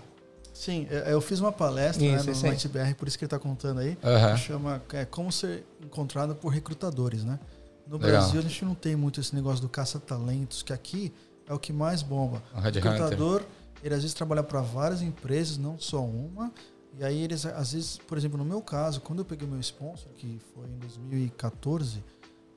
Sim, 0.54 0.88
é, 0.89 1.12
eu 1.12 1.20
fiz 1.20 1.39
uma 1.39 1.51
palestra 1.51 2.04
Isso, 2.06 2.14
né, 2.14 2.88
no 2.89 2.95
por 2.95 3.08
isso 3.08 3.18
que 3.18 3.26
ele 3.26 3.28
está 3.28 3.39
contando 3.39 3.80
aí. 3.80 3.97
Aham. 4.04 4.38
chama 4.38 4.82
é, 4.93 5.04
Como 5.04 5.32
Ser 5.32 5.66
Encontrado 5.84 6.36
por 6.36 6.49
Recrutadores, 6.49 7.24
né? 7.24 7.39
No 7.88 7.97
Legal. 7.97 8.22
Brasil, 8.22 8.39
a 8.39 8.43
gente 8.43 8.64
não 8.64 8.76
tem 8.76 8.95
muito 8.95 9.20
esse 9.20 9.36
negócio 9.36 9.62
do 9.62 9.68
caça-talentos, 9.68 10.62
que 10.62 10.72
aqui 10.72 11.12
é 11.47 11.54
o 11.54 11.60
que 11.60 11.74
mais 11.74 12.01
bomba. 12.01 12.41
O 12.56 12.60
recrutador, 12.60 13.43
ele 13.84 13.93
às 13.93 14.01
vezes 14.01 14.14
trabalha 14.14 14.43
para 14.43 14.62
várias 14.62 15.01
empresas, 15.01 15.58
não 15.58 15.78
só 15.78 16.01
uma. 16.01 16.51
E 16.97 17.04
aí 17.04 17.22
eles, 17.22 17.45
às 17.45 17.74
vezes, 17.74 17.97
por 17.97 18.18
exemplo, 18.18 18.38
no 18.38 18.45
meu 18.45 18.62
caso, 18.62 19.01
quando 19.01 19.20
eu 19.20 19.26
peguei 19.26 19.47
meu 19.47 19.60
sponsor, 19.60 20.12
que 20.16 20.39
foi 20.54 20.66
em 20.68 20.78
2014, 20.78 22.04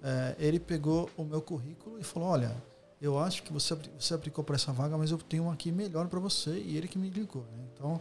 é, 0.02 0.36
ele 0.38 0.60
pegou 0.60 1.08
o 1.16 1.24
meu 1.24 1.40
currículo 1.40 1.98
e 1.98 2.04
falou, 2.04 2.28
olha, 2.28 2.54
eu 3.06 3.18
acho 3.18 3.42
que 3.42 3.52
você, 3.52 3.76
você 3.98 4.14
aplicou 4.14 4.42
para 4.44 4.56
essa 4.56 4.72
vaga, 4.72 4.96
mas 4.98 5.10
eu 5.10 5.18
tenho 5.18 5.44
uma 5.44 5.52
aqui 5.52 5.70
melhor 5.70 6.08
para 6.08 6.20
você. 6.20 6.50
E 6.50 6.76
ele 6.76 6.88
que 6.88 6.98
me 6.98 7.08
ligou. 7.08 7.42
Né? 7.42 7.64
Então, 7.72 8.00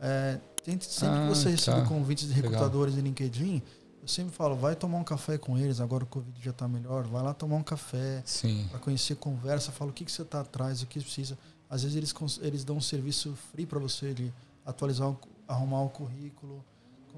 é, 0.00 0.38
sempre 0.64 1.08
ah, 1.08 1.22
que 1.22 1.34
você 1.34 1.50
recebe 1.50 1.82
tá. 1.82 1.86
convites 1.86 2.28
de 2.28 2.34
recrutadores 2.34 2.94
Legal. 2.94 3.06
em 3.06 3.08
LinkedIn, 3.08 3.62
eu 4.02 4.08
sempre 4.08 4.32
falo, 4.32 4.56
vai 4.56 4.74
tomar 4.74 4.98
um 4.98 5.04
café 5.04 5.36
com 5.36 5.58
eles, 5.58 5.80
agora 5.80 6.04
o 6.04 6.06
Covid 6.06 6.42
já 6.42 6.50
está 6.50 6.66
melhor, 6.66 7.04
vai 7.04 7.22
lá 7.22 7.34
tomar 7.34 7.56
um 7.56 7.62
café 7.62 8.22
para 8.70 8.78
conhecer, 8.78 9.14
conversa, 9.16 9.70
fala 9.70 9.90
o 9.90 9.94
que, 9.94 10.04
que 10.04 10.12
você 10.12 10.22
está 10.22 10.40
atrás, 10.40 10.82
o 10.82 10.86
que 10.86 11.00
precisa. 11.00 11.38
Às 11.68 11.82
vezes 11.82 11.96
eles, 11.96 12.38
eles 12.40 12.64
dão 12.64 12.76
um 12.76 12.80
serviço 12.80 13.36
free 13.52 13.66
para 13.66 13.78
você 13.78 14.14
de 14.14 14.32
atualizar, 14.64 15.14
arrumar 15.46 15.82
o 15.82 15.90
currículo, 15.90 16.64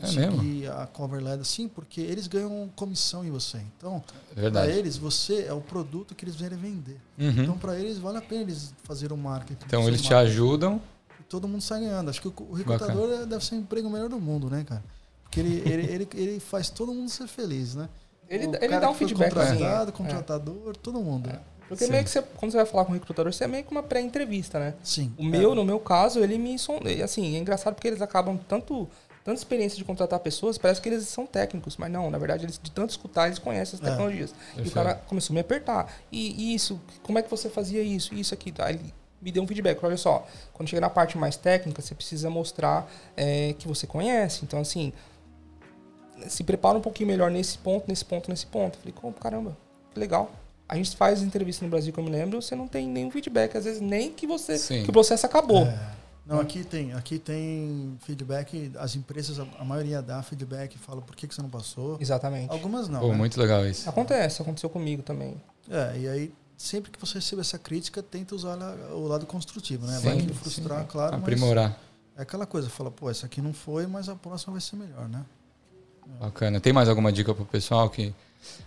conseguir 0.01 0.65
é 0.65 0.69
a 0.69 0.87
cover 0.87 1.23
letter. 1.23 1.45
Sim, 1.45 1.69
porque 1.69 2.01
eles 2.01 2.27
ganham 2.27 2.71
comissão 2.75 3.25
em 3.25 3.31
você. 3.31 3.59
Então, 3.77 4.03
é 4.37 4.51
para 4.51 4.67
eles, 4.69 4.97
você 4.97 5.45
é 5.45 5.53
o 5.53 5.61
produto 5.61 6.15
que 6.15 6.25
eles 6.25 6.35
vêm 6.35 6.49
vender. 6.51 7.01
Uhum. 7.19 7.31
Então, 7.43 7.59
para 7.59 7.79
eles, 7.79 7.99
vale 7.99 8.19
a 8.19 8.23
pena 8.23 8.43
eles 8.43 8.75
fazer 8.85 9.13
o 9.13 9.17
marketing. 9.17 9.65
Então, 9.67 9.83
eles 9.89 10.03
marketing. 10.03 10.09
te 10.09 10.15
ajudam. 10.15 10.81
E 11.21 11.23
todo 11.25 11.47
mundo 11.47 11.63
sai 11.63 11.81
ganhando. 11.81 12.11
Acho 12.11 12.21
que 12.21 12.29
o 12.29 12.53
recrutador 12.53 13.09
Bacana. 13.09 13.27
deve 13.27 13.45
ser 13.45 13.55
o 13.55 13.59
emprego 13.59 13.89
melhor 13.91 14.09
do 14.09 14.19
mundo, 14.19 14.51
né, 14.51 14.65
cara? 14.65 14.83
Porque 15.23 15.41
ele, 15.41 15.63
ele, 15.69 15.93
ele, 15.93 16.09
ele 16.15 16.41
faz 16.41 16.69
todo 16.69 16.93
mundo 16.93 17.09
ser 17.09 17.27
feliz, 17.27 17.75
né? 17.75 17.89
Ele, 18.29 18.47
ele 18.61 18.81
dá 18.81 18.89
um 18.89 18.95
feedback. 18.95 19.29
Contratado, 19.29 19.83
assim, 19.83 19.93
contratador, 19.93 20.71
é. 20.71 20.73
todo 20.73 21.01
mundo. 21.01 21.29
É. 21.29 21.39
Porque 21.69 21.87
Sim. 21.87 21.93
meio 21.93 22.05
que 22.05 22.11
você, 22.11 22.21
quando 22.21 22.51
você 22.51 22.59
vai 22.59 22.67
falar 22.67 22.85
com 22.85 22.93
o 22.93 22.95
recrutador, 22.95 23.33
você 23.33 23.45
é 23.45 23.47
meio 23.47 23.65
que 23.65 23.71
uma 23.71 23.83
pré-entrevista, 23.83 24.59
né? 24.59 24.75
Sim. 24.83 25.13
O 25.17 25.25
meu, 25.25 25.53
é. 25.53 25.55
no 25.55 25.65
meu 25.65 25.81
caso, 25.81 26.21
ele 26.21 26.37
me 26.37 26.57
assim, 27.03 27.35
é 27.35 27.39
engraçado 27.39 27.75
porque 27.75 27.89
eles 27.89 28.03
acabam 28.03 28.39
tanto 28.49 28.89
tanta 29.25 29.39
experiência 29.39 29.79
de 29.79 29.85
contratar 29.85 30.19
pessoas, 30.21 30.59
parece 30.59 30.81
que 30.81 30.89
eles 30.89 31.07
são 31.09 31.27
técnicos, 31.27 31.77
mas 31.77 31.91
não, 31.91 32.11
na 32.11 32.19
verdade, 32.19 32.45
eles 32.45 32.59
de 32.61 32.71
tanto 32.71 32.91
escutar, 32.91 33.27
eles 33.27 33.39
conhecem 33.39 33.79
as 33.79 33.87
é. 33.87 33.91
tecnologias. 33.91 34.35
É. 34.57 34.63
E 34.63 34.69
o 34.69 34.71
cara 34.71 34.95
começou 34.95 35.33
a 35.33 35.35
me 35.35 35.41
apertar. 35.41 35.93
E, 36.11 36.55
isso, 36.55 36.81
como 37.03 37.19
é 37.19 37.23
que 37.23 37.31
você 37.31 37.49
fazia 37.49 37.83
isso? 37.83 38.15
Isso 38.15 38.35
aqui, 38.35 38.51
tá? 38.51 38.71
Ele 38.71 38.93
me 39.21 39.31
deu 39.31 39.43
um 39.43 39.47
feedback. 39.47 39.83
Olha 39.85 39.97
só, 39.97 40.27
quando 40.53 40.69
chega 40.69 40.81
na 40.81 40.91
parte 40.91 41.17
mais 41.17 41.37
técnica, 41.37 41.81
você 41.81 41.95
precisa 41.95 42.29
mostrar 42.29 42.91
é, 43.17 43.55
que 43.59 43.69
você 43.69 43.87
conhece. 43.87 44.45
Então, 44.45 44.61
assim, 44.61 44.93
se 46.29 46.43
prepara 46.43 46.77
um 46.77 46.81
pouquinho 46.81 47.09
melhor 47.09 47.31
nesse 47.31 47.59
ponto, 47.59 47.85
nesse 47.89 48.05
ponto, 48.05 48.29
nesse 48.29 48.47
ponto. 48.47 48.79
falei, 48.79 48.93
como, 48.93 49.13
caramba, 49.13 49.57
que 49.93 50.01
legal. 50.01 50.31
A 50.69 50.77
gente 50.77 50.97
faz 50.97 51.23
entrevista 51.23 51.65
no 51.65 51.71
Brasil, 51.71 51.93
que 51.93 52.01
eu 52.01 52.05
me 52.05 52.11
lembro, 52.11 52.41
você 52.41 52.57
não 52.57 52.67
tem 52.67 52.89
nenhum 52.89 53.11
feedback, 53.11 53.57
às 53.57 53.65
vezes 53.65 53.81
nem 53.81 54.11
que 54.11 54.27
você 54.27 54.59
Sim. 54.59 54.83
que 54.83 54.91
o 54.91 54.93
processo 54.93 55.27
acabou. 55.27 55.67
É. 55.67 56.02
Não, 56.25 56.41
aqui 56.41 56.63
tem, 56.63 56.93
aqui 56.93 57.19
tem 57.19 57.99
feedback, 58.01 58.73
as 58.79 58.95
empresas, 58.95 59.39
a 59.59 59.65
maioria 59.65 60.01
dá 60.01 60.23
feedback, 60.23 60.79
fala 60.79 61.03
por 61.03 61.17
que, 61.17 61.27
que 61.27 61.35
você 61.35 61.43
não 61.43 61.51
passou. 61.51 61.99
Exatamente. 62.01 62.51
Algumas 62.51 62.89
não. 62.89 63.01
Pô, 63.01 63.09
né? 63.09 63.15
muito 63.15 63.41
legal 63.41 63.67
isso. 63.67 63.89
Acontece, 63.89 64.41
aconteceu 64.41 64.71
comigo 64.71 65.03
também. 65.03 65.41
É, 65.69 65.99
e 65.99 66.09
aí 66.09 66.33
sempre 66.63 66.93
que 66.93 67.01
você 67.01 67.15
recebe 67.15 67.41
essa 67.41 67.59
crítica, 67.59 68.03
tenta 68.03 68.37
usar 68.37 68.57
o 68.93 69.07
lado 69.07 69.27
construtivo, 69.27 69.85
né? 69.85 69.99
Sim, 69.99 70.05
vai 70.05 70.17
te 70.19 70.33
frustrar, 70.33 70.83
sim. 70.83 70.87
claro. 70.89 71.17
Aprimorar. 71.17 71.77
é 72.17 72.23
aquela 72.23 72.47
coisa, 72.47 72.71
fala, 72.71 72.91
pô, 72.91 73.11
essa 73.11 73.27
aqui 73.27 73.43
não 73.43 73.53
foi, 73.53 73.87
mas 73.89 74.09
a 74.09 74.15
próxima 74.15 74.53
vai 74.53 74.61
ser 74.61 74.77
melhor, 74.77 75.09
né? 75.09 75.25
Bacana. 76.21 76.61
Tem 76.61 76.73
mais 76.73 76.89
alguma 76.89 77.13
dica 77.13 77.35
pro 77.35 77.45
pessoal 77.45 77.91
que. 77.91 78.15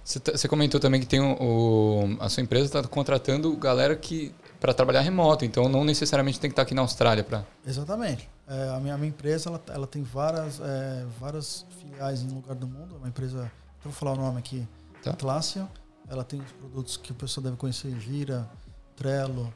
Você 0.04 0.48
comentou 0.48 0.80
também 0.80 1.02
que 1.02 1.08
tem 1.08 1.20
o, 1.20 1.34
o 1.34 2.18
a 2.22 2.30
sua 2.30 2.42
empresa 2.42 2.66
está 2.66 2.84
contratando 2.84 3.54
galera 3.58 3.94
que 3.94 4.34
para 4.60 4.74
trabalhar 4.74 5.02
remoto, 5.02 5.46
então 5.46 5.68
não 5.70 5.84
necessariamente 5.84 6.40
tem 6.40 6.50
que 6.50 6.54
estar 6.54 6.64
aqui 6.64 6.74
na 6.74 6.82
Austrália 6.82 7.24
para. 7.24 7.46
Exatamente. 7.66 8.30
É, 8.48 8.70
a, 8.70 8.80
minha, 8.80 8.94
a 8.94 8.98
minha 8.98 9.10
empresa 9.10 9.50
ela, 9.50 9.62
ela 9.70 9.88
tem 9.88 10.04
várias, 10.04 10.60
é, 10.60 11.06
várias 11.20 11.66
filiais 11.80 12.22
em 12.22 12.30
lugar 12.30 12.56
do 12.56 12.68
mundo. 12.68 12.96
É 12.96 12.98
uma 12.98 13.08
empresa, 13.08 13.52
vou 13.84 13.94
falar 13.94 14.14
o 14.14 14.18
nome 14.18 14.40
aqui, 14.40 14.68
tá. 15.04 15.12
Atlassian. 15.12 15.68
Ela 16.08 16.24
tem 16.24 16.40
os 16.40 16.52
produtos 16.52 16.98
que 16.98 17.12
o 17.12 17.16
pessoal 17.16 17.44
deve 17.44 17.58
conhecer, 17.58 17.90
Gira, 18.00 18.48
Trello, 18.96 19.52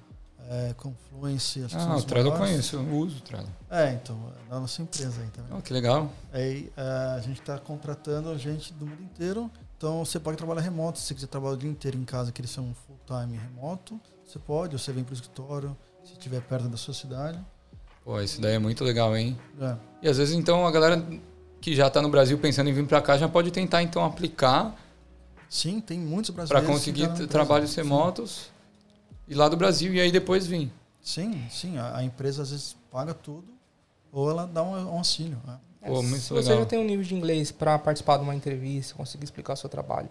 é, 0.50 0.74
Confluence. 0.74 1.64
ah, 1.74 1.96
o 1.96 2.04
Trello 2.04 2.30
eu 2.30 2.38
conheço, 2.38 2.76
eu 2.76 2.98
uso 2.98 3.18
o 3.18 3.22
Trello. 3.22 3.48
É, 3.70 3.94
então, 3.94 4.18
é 4.48 4.50
da 4.50 4.60
nossa 4.60 4.82
empresa 4.82 5.22
aí 5.22 5.28
também. 5.30 5.56
Oh, 5.56 5.62
que 5.62 5.72
legal. 5.72 6.12
Aí 6.34 6.72
é, 6.76 6.82
a 7.16 7.20
gente 7.20 7.40
está 7.40 7.60
contratando 7.60 8.36
gente 8.38 8.74
do 8.74 8.86
mundo 8.86 9.04
inteiro. 9.04 9.52
Então 9.78 10.04
você 10.04 10.20
pode 10.20 10.38
trabalhar 10.38 10.62
remoto, 10.62 10.98
se 10.98 11.06
você 11.06 11.14
quiser 11.14 11.28
trabalhar 11.28 11.54
o 11.54 11.58
dia 11.58 11.70
inteiro 11.70 11.98
em 11.98 12.04
casa, 12.04 12.32
que 12.32 12.42
eles 12.42 12.52
são 12.52 12.74
full 12.88 13.00
time 13.06 13.38
remoto. 13.38 14.00
Você 14.30 14.38
pode, 14.38 14.76
ou 14.76 14.80
você 14.80 14.94
vem 14.94 15.04
para 15.04 15.14
o 15.14 15.16
escritório, 15.16 15.76
se 16.04 16.14
estiver 16.14 16.40
perto 16.42 16.68
da 16.68 16.78
sua 16.78 16.94
cidade. 16.94 17.44
Pô, 18.06 18.22
isso 18.22 18.40
daí 18.40 18.54
é 18.54 18.60
muito 18.60 18.84
legal, 18.84 19.18
hein? 19.18 19.36
É. 19.60 19.76
E 20.04 20.08
às 20.08 20.18
vezes, 20.18 20.36
então, 20.36 20.68
a 20.68 20.72
galera 20.72 21.04
que 21.60 21.76
já 21.76 21.88
está 21.88 22.00
no 22.00 22.10
Brasil 22.10 22.38
pensando 22.38 22.70
em 22.70 22.74
vir 22.74 22.86
para 22.86 23.02
cá 23.02 23.18
já 23.18 23.28
pode 23.28 23.50
tentar, 23.50 23.82
então, 23.82 24.06
aplicar. 24.06 24.80
Sim, 25.50 25.82
tem 25.82 26.00
muitos 26.00 26.30
brasileiros. 26.30 26.64
Para 26.64 26.76
conseguir 26.76 27.08
trabalhos 27.28 27.74
remotos 27.74 28.32
sim. 28.32 28.90
e 29.30 29.34
lá 29.34 29.50
do 29.50 29.58
Brasil 29.58 29.96
e 29.96 30.00
aí 30.00 30.12
depois 30.12 30.46
vir. 30.46 30.72
Sim, 31.02 31.48
sim. 31.50 31.80
A, 31.80 31.98
a, 31.98 32.04
empresa 32.04 32.44
às 32.44 32.52
vezes 32.52 32.78
paga 32.92 33.16
tudo 33.16 33.48
ou 34.12 34.30
ela 34.30 34.46
dá 34.46 34.62
um, 34.62 34.74
um 34.74 34.98
auxílio. 35.00 35.40
Né? 35.44 35.58
Pô, 35.88 36.04
muito 36.04 36.22
Se 36.22 36.32
legal. 36.34 36.52
você 36.52 36.60
já 36.60 36.66
tem 36.68 36.78
um 36.78 36.86
nível 36.86 37.04
de 37.04 37.16
inglês 37.16 37.52
para 37.52 37.80
participar 37.80 38.18
de 38.18 38.24
uma 38.24 38.36
entrevista, 38.36 38.94
conseguir 38.94 39.24
explicar 39.24 39.54
o 39.54 39.58
seu 39.58 39.70
trabalho, 39.70 40.08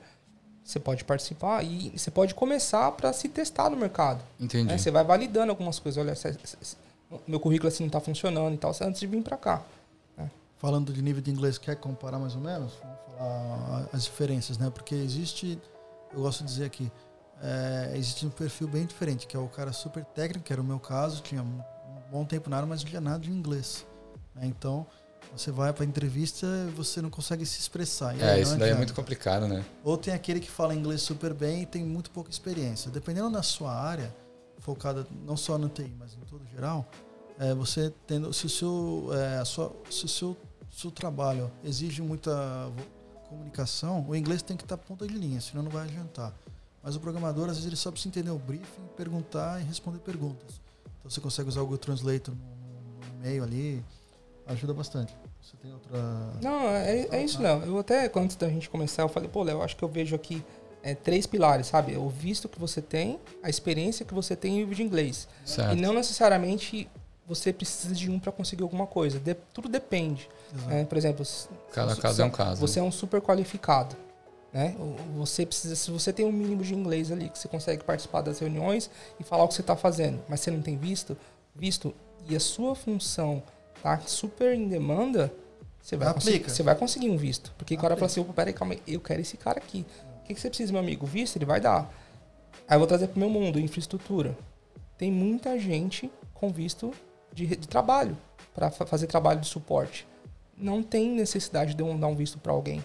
você 0.68 0.78
pode 0.78 1.02
participar 1.02 1.64
e 1.64 1.90
você 1.96 2.10
pode 2.10 2.34
começar 2.34 2.92
para 2.92 3.10
se 3.14 3.26
testar 3.26 3.70
no 3.70 3.76
mercado. 3.76 4.22
Entendi. 4.38 4.68
Né? 4.68 4.76
Você 4.76 4.90
vai 4.90 5.02
validando 5.02 5.50
algumas 5.50 5.78
coisas. 5.78 5.98
Olha, 5.98 6.14
se, 6.14 6.30
se, 6.44 6.58
se, 6.60 6.76
meu 7.26 7.40
currículo 7.40 7.68
assim 7.68 7.84
não 7.84 7.88
está 7.88 8.00
funcionando 8.00 8.54
e 8.54 8.58
tal, 8.58 8.70
antes 8.82 9.00
de 9.00 9.06
vir 9.06 9.22
para 9.22 9.38
cá. 9.38 9.62
Né? 10.14 10.30
Falando 10.58 10.92
de 10.92 11.00
nível 11.00 11.22
de 11.22 11.30
inglês, 11.30 11.56
quer 11.56 11.74
comparar 11.76 12.18
mais 12.18 12.34
ou 12.34 12.42
menos? 12.42 12.74
Vamos 12.82 12.98
falar 13.16 13.88
as 13.94 14.04
diferenças, 14.04 14.58
né? 14.58 14.68
Porque 14.68 14.94
existe, 14.94 15.58
eu 16.12 16.20
gosto 16.20 16.40
de 16.40 16.50
dizer 16.50 16.66
aqui, 16.66 16.92
é, 17.42 17.92
existe 17.94 18.26
um 18.26 18.30
perfil 18.30 18.68
bem 18.68 18.84
diferente, 18.84 19.26
que 19.26 19.34
é 19.34 19.40
o 19.40 19.48
cara 19.48 19.72
super 19.72 20.04
técnico, 20.04 20.44
que 20.44 20.52
era 20.52 20.60
o 20.60 20.64
meu 20.64 20.78
caso, 20.78 21.22
tinha 21.22 21.42
um 21.42 21.62
bom 22.10 22.26
tempo 22.26 22.50
na 22.50 22.56
área, 22.56 22.68
mas 22.68 22.82
não 22.82 22.90
tinha 22.90 23.00
nada 23.00 23.20
de 23.20 23.30
inglês. 23.30 23.86
Né? 24.34 24.42
Então, 24.44 24.86
você 25.36 25.50
vai 25.50 25.72
para 25.72 25.84
entrevista 25.84 26.46
e 26.68 26.72
você 26.72 27.00
não 27.00 27.10
consegue 27.10 27.44
se 27.46 27.60
expressar. 27.60 28.18
É, 28.20 28.40
isso 28.40 28.56
daí 28.56 28.70
é 28.70 28.74
muito 28.74 28.94
complicado, 28.94 29.46
né? 29.46 29.64
Ou 29.84 29.96
tem 29.96 30.12
aquele 30.12 30.40
que 30.40 30.50
fala 30.50 30.74
inglês 30.74 31.02
super 31.02 31.32
bem 31.32 31.62
e 31.62 31.66
tem 31.66 31.84
muito 31.84 32.10
pouca 32.10 32.30
experiência. 32.30 32.90
Dependendo 32.90 33.30
da 33.30 33.42
sua 33.42 33.72
área, 33.72 34.14
focada 34.58 35.06
não 35.24 35.36
só 35.36 35.56
no 35.56 35.68
TI, 35.68 35.94
mas 35.98 36.14
em 36.14 36.20
todo 36.28 36.44
geral, 36.46 36.86
é, 37.38 37.54
você 37.54 37.92
tendo, 38.06 38.32
se 38.32 38.46
o 38.46 38.48
seu, 38.48 39.10
é, 39.14 39.44
sua, 39.44 39.74
se 39.90 40.04
o 40.04 40.08
seu, 40.08 40.36
seu 40.70 40.90
trabalho 40.90 41.50
exige 41.64 42.02
muita 42.02 42.70
comunicação, 43.28 44.04
o 44.08 44.16
inglês 44.16 44.42
tem 44.42 44.56
que 44.56 44.64
estar 44.64 44.76
ponta 44.76 45.06
de 45.06 45.14
linha, 45.14 45.40
senão 45.40 45.62
não 45.62 45.70
vai 45.70 45.84
adiantar. 45.84 46.34
Mas 46.82 46.96
o 46.96 47.00
programador, 47.00 47.44
às 47.44 47.56
vezes, 47.56 47.66
ele 47.66 47.76
só 47.76 47.90
precisa 47.90 48.08
entender 48.08 48.30
o 48.30 48.38
briefing, 48.38 48.86
perguntar 48.96 49.60
e 49.60 49.64
responder 49.64 49.98
perguntas. 49.98 50.60
Então 50.98 51.10
você 51.10 51.20
consegue 51.20 51.48
usar 51.48 51.60
o 51.60 51.64
Google 51.64 51.78
Translator 51.78 52.34
no, 52.34 52.40
no 52.40 53.16
e-mail 53.16 53.42
ali, 53.42 53.84
ajuda 54.48 54.74
bastante. 54.74 55.14
Você 55.40 55.56
tem 55.58 55.72
outra. 55.72 55.90
Não, 56.42 56.68
é, 56.68 57.06
é 57.10 57.22
isso, 57.22 57.40
Léo. 57.40 57.62
Eu 57.64 57.78
até, 57.78 58.10
antes 58.16 58.36
da 58.36 58.48
gente 58.48 58.68
começar, 58.68 59.02
eu 59.02 59.08
falei, 59.08 59.28
pô, 59.28 59.42
Léo, 59.42 59.62
acho 59.62 59.76
que 59.76 59.82
eu 59.82 59.88
vejo 59.88 60.16
aqui 60.16 60.42
é, 60.82 60.94
três 60.94 61.26
pilares, 61.26 61.66
sabe? 61.66 61.96
O 61.96 62.08
visto 62.08 62.48
que 62.48 62.58
você 62.58 62.80
tem, 62.80 63.20
a 63.42 63.48
experiência 63.48 64.04
que 64.04 64.14
você 64.14 64.34
tem 64.34 64.60
e 64.60 64.64
o 64.64 64.74
de 64.74 64.82
inglês. 64.82 65.28
Certo. 65.44 65.76
E 65.76 65.80
não 65.80 65.92
necessariamente 65.92 66.88
você 67.26 67.52
precisa 67.52 67.94
de 67.94 68.10
um 68.10 68.18
para 68.18 68.32
conseguir 68.32 68.62
alguma 68.62 68.86
coisa. 68.86 69.18
De, 69.18 69.34
tudo 69.52 69.68
depende. 69.68 70.28
É, 70.70 70.84
por 70.84 70.96
exemplo, 70.96 71.26
cada 71.72 71.94
caso 71.94 72.22
é 72.22 72.24
um 72.24 72.30
caso. 72.30 72.60
Você 72.60 72.80
é 72.80 72.82
um 72.82 72.90
super 72.90 73.20
qualificado. 73.20 73.94
Né? 74.50 74.74
Você 75.14 75.44
precisa, 75.44 75.76
se 75.76 75.90
você 75.90 76.10
tem 76.10 76.24
um 76.24 76.32
mínimo 76.32 76.62
de 76.62 76.74
inglês 76.74 77.12
ali 77.12 77.28
que 77.28 77.38
você 77.38 77.48
consegue 77.48 77.84
participar 77.84 78.22
das 78.22 78.38
reuniões 78.38 78.90
e 79.20 79.24
falar 79.24 79.44
o 79.44 79.48
que 79.48 79.54
você 79.54 79.60
está 79.60 79.76
fazendo, 79.76 80.22
mas 80.26 80.40
você 80.40 80.50
não 80.50 80.62
tem 80.62 80.76
visto, 80.78 81.18
visto 81.54 81.94
e 82.26 82.34
a 82.34 82.40
sua 82.40 82.74
função 82.74 83.42
tá 83.82 84.00
super 84.00 84.54
em 84.54 84.68
demanda, 84.68 85.32
você 85.80 85.96
vai, 85.96 86.12
conseguir, 86.12 86.50
você 86.50 86.62
vai 86.62 86.74
conseguir 86.74 87.10
um 87.10 87.16
visto. 87.16 87.54
Porque 87.56 87.74
o 87.74 87.78
cara 87.78 87.96
fala 87.96 88.06
assim, 88.06 88.20
opa, 88.20 88.32
peraí, 88.32 88.52
calma 88.52 88.74
aí, 88.74 88.82
eu 88.86 89.00
quero 89.00 89.20
esse 89.20 89.36
cara 89.36 89.58
aqui. 89.58 89.86
O 90.20 90.24
que, 90.24 90.34
que 90.34 90.40
você 90.40 90.48
precisa, 90.48 90.72
meu 90.72 90.80
amigo? 90.80 91.06
Visto, 91.06 91.36
ele 91.36 91.46
vai 91.46 91.60
dar. 91.60 91.90
Aí 92.68 92.74
eu 92.74 92.78
vou 92.78 92.86
trazer 92.86 93.08
pro 93.08 93.18
meu 93.18 93.30
mundo, 93.30 93.58
infraestrutura. 93.58 94.36
Tem 94.98 95.10
muita 95.10 95.58
gente 95.58 96.10
com 96.34 96.50
visto 96.50 96.92
de, 97.32 97.46
de 97.46 97.68
trabalho, 97.68 98.16
para 98.54 98.70
fazer 98.70 99.06
trabalho 99.06 99.40
de 99.40 99.46
suporte. 99.46 100.06
Não 100.56 100.82
tem 100.82 101.10
necessidade 101.10 101.74
de 101.74 101.82
eu 101.82 101.96
dar 101.96 102.08
um 102.08 102.16
visto 102.16 102.38
para 102.38 102.52
alguém. 102.52 102.84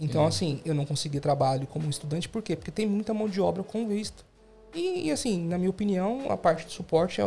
Então, 0.00 0.24
assim, 0.24 0.60
eu 0.64 0.74
não 0.74 0.86
consegui 0.86 1.18
trabalho 1.18 1.66
como 1.66 1.90
estudante, 1.90 2.28
por 2.28 2.42
quê? 2.42 2.54
Porque 2.54 2.70
tem 2.70 2.86
muita 2.86 3.12
mão 3.12 3.28
de 3.28 3.40
obra 3.40 3.64
com 3.64 3.88
visto. 3.88 4.24
E, 4.78 5.06
e, 5.06 5.10
assim, 5.10 5.44
na 5.46 5.58
minha 5.58 5.70
opinião, 5.70 6.30
a 6.30 6.36
parte 6.36 6.66
de 6.66 6.72
suporte 6.72 7.20
é 7.20 7.24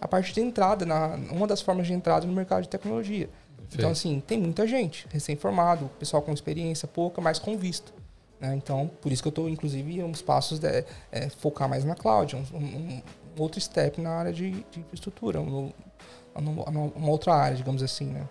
a 0.00 0.06
parte 0.06 0.32
de 0.32 0.40
entrada, 0.40 0.86
na, 0.86 1.16
uma 1.30 1.46
das 1.46 1.60
formas 1.60 1.86
de 1.86 1.92
entrada 1.92 2.26
no 2.26 2.32
mercado 2.32 2.62
de 2.62 2.68
tecnologia. 2.68 3.28
Então, 3.74 3.90
assim, 3.90 4.20
tem 4.20 4.38
muita 4.38 4.66
gente 4.66 5.06
recém-formado, 5.10 5.90
pessoal 5.98 6.22
com 6.22 6.32
experiência 6.32 6.86
pouca, 6.86 7.20
mas 7.20 7.38
com 7.38 7.56
visto. 7.56 7.92
Né? 8.38 8.54
Então, 8.54 8.90
por 9.00 9.10
isso 9.10 9.22
que 9.22 9.28
eu 9.28 9.30
estou, 9.30 9.48
inclusive, 9.48 10.02
uns 10.02 10.20
passos 10.20 10.58
de 10.58 10.84
é, 11.10 11.28
focar 11.30 11.68
mais 11.68 11.84
na 11.84 11.94
cloud, 11.94 12.36
um, 12.36 12.56
um, 12.56 12.58
um, 12.58 13.02
outro 13.38 13.60
step 13.60 14.00
na 14.00 14.10
área 14.10 14.32
de, 14.32 14.50
de 14.70 14.80
infraestrutura, 14.80 15.40
um, 15.40 15.72
uma 16.34 17.08
outra 17.08 17.34
área, 17.34 17.56
digamos 17.56 17.82
assim, 17.82 18.06
né? 18.06 18.28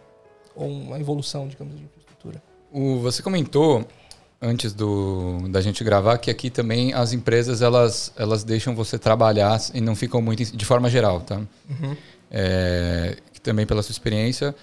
Ou 0.55 0.67
uma 0.67 0.99
evolução, 0.99 1.47
digamos, 1.47 1.75
de 1.75 1.83
infraestrutura. 1.83 2.41
O, 2.71 2.99
você 2.99 3.23
comentou 3.23 3.85
antes 4.41 4.73
do, 4.73 5.47
da 5.49 5.61
gente 5.61 5.83
gravar 5.83 6.17
que 6.17 6.31
aqui 6.31 6.49
também 6.49 6.93
as 6.93 7.13
empresas 7.13 7.61
elas, 7.61 8.11
elas 8.17 8.43
deixam 8.43 8.73
você 8.73 8.97
trabalhar 8.97 9.61
e 9.73 9.79
não 9.79 9.95
ficam 9.95 10.21
muito 10.21 10.43
de 10.57 10.65
forma 10.65 10.89
geral, 10.89 11.21
tá? 11.21 11.37
Uhum. 11.69 11.95
É, 12.31 13.17
também 13.43 13.65
pela 13.65 13.83
sua 13.83 13.91
experiência, 13.91 14.55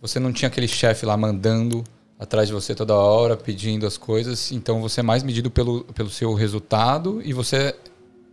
você 0.00 0.18
não 0.18 0.32
tinha 0.32 0.48
aquele 0.48 0.68
chefe 0.68 1.04
lá 1.04 1.16
mandando 1.16 1.84
atrás 2.18 2.48
de 2.48 2.54
você 2.54 2.74
toda 2.74 2.94
hora, 2.94 3.36
pedindo 3.36 3.86
as 3.86 3.96
coisas. 3.96 4.50
Então 4.50 4.80
você 4.80 5.00
é 5.00 5.02
mais 5.02 5.22
medido 5.22 5.50
pelo, 5.50 5.84
pelo 5.84 6.10
seu 6.10 6.34
resultado 6.34 7.20
e 7.24 7.32
você 7.32 7.74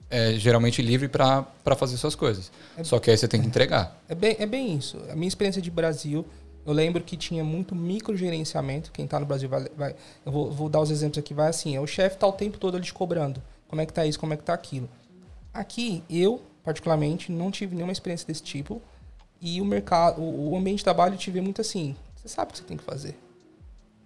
é 0.09 0.33
geralmente 0.33 0.81
livre 0.81 1.07
para 1.07 1.45
fazer 1.77 1.97
suas 1.97 2.15
coisas. 2.15 2.51
É, 2.77 2.83
Só 2.83 2.99
que 2.99 3.11
aí 3.11 3.17
você 3.17 3.27
tem 3.27 3.41
que 3.41 3.47
entregar. 3.47 4.01
É 4.07 4.15
bem, 4.15 4.35
é 4.39 4.45
bem 4.45 4.77
isso. 4.77 4.97
A 5.09 5.15
minha 5.15 5.27
experiência 5.27 5.61
de 5.61 5.69
Brasil, 5.69 6.25
eu 6.65 6.73
lembro 6.73 7.03
que 7.03 7.15
tinha 7.15 7.43
muito 7.43 7.75
microgerenciamento. 7.75 8.91
Quem 8.91 9.05
está 9.05 9.19
no 9.19 9.25
Brasil 9.25 9.47
vai. 9.47 9.67
vai 9.75 9.95
eu 10.25 10.31
vou, 10.31 10.51
vou, 10.51 10.67
dar 10.67 10.81
os 10.81 10.89
exemplos 10.89 11.19
aqui. 11.19 11.33
Vai 11.33 11.49
assim: 11.49 11.75
é, 11.75 11.79
o 11.79 11.87
chefe 11.87 12.15
está 12.15 12.25
o 12.25 12.31
tempo 12.31 12.57
todo 12.57 12.75
ali 12.75 12.85
te 12.85 12.93
cobrando. 12.93 13.41
Como 13.67 13.81
é 13.81 13.85
que 13.85 13.93
tá 13.93 14.05
isso, 14.05 14.19
como 14.19 14.33
é 14.33 14.37
que 14.37 14.43
tá 14.43 14.53
aquilo. 14.53 14.89
Aqui, 15.53 16.03
eu, 16.09 16.41
particularmente, 16.63 17.31
não 17.31 17.51
tive 17.51 17.75
nenhuma 17.75 17.93
experiência 17.93 18.25
desse 18.27 18.43
tipo. 18.43 18.81
E 19.41 19.61
o 19.61 19.65
mercado, 19.65 20.21
o 20.21 20.55
ambiente 20.57 20.79
de 20.79 20.83
trabalho 20.83 21.13
eu 21.13 21.17
tive 21.17 21.39
muito 21.39 21.61
assim. 21.61 21.95
Você 22.15 22.27
sabe 22.27 22.49
o 22.49 22.53
que 22.53 22.59
você 22.59 22.63
tem 22.63 22.77
que 22.77 22.83
fazer. 22.83 23.17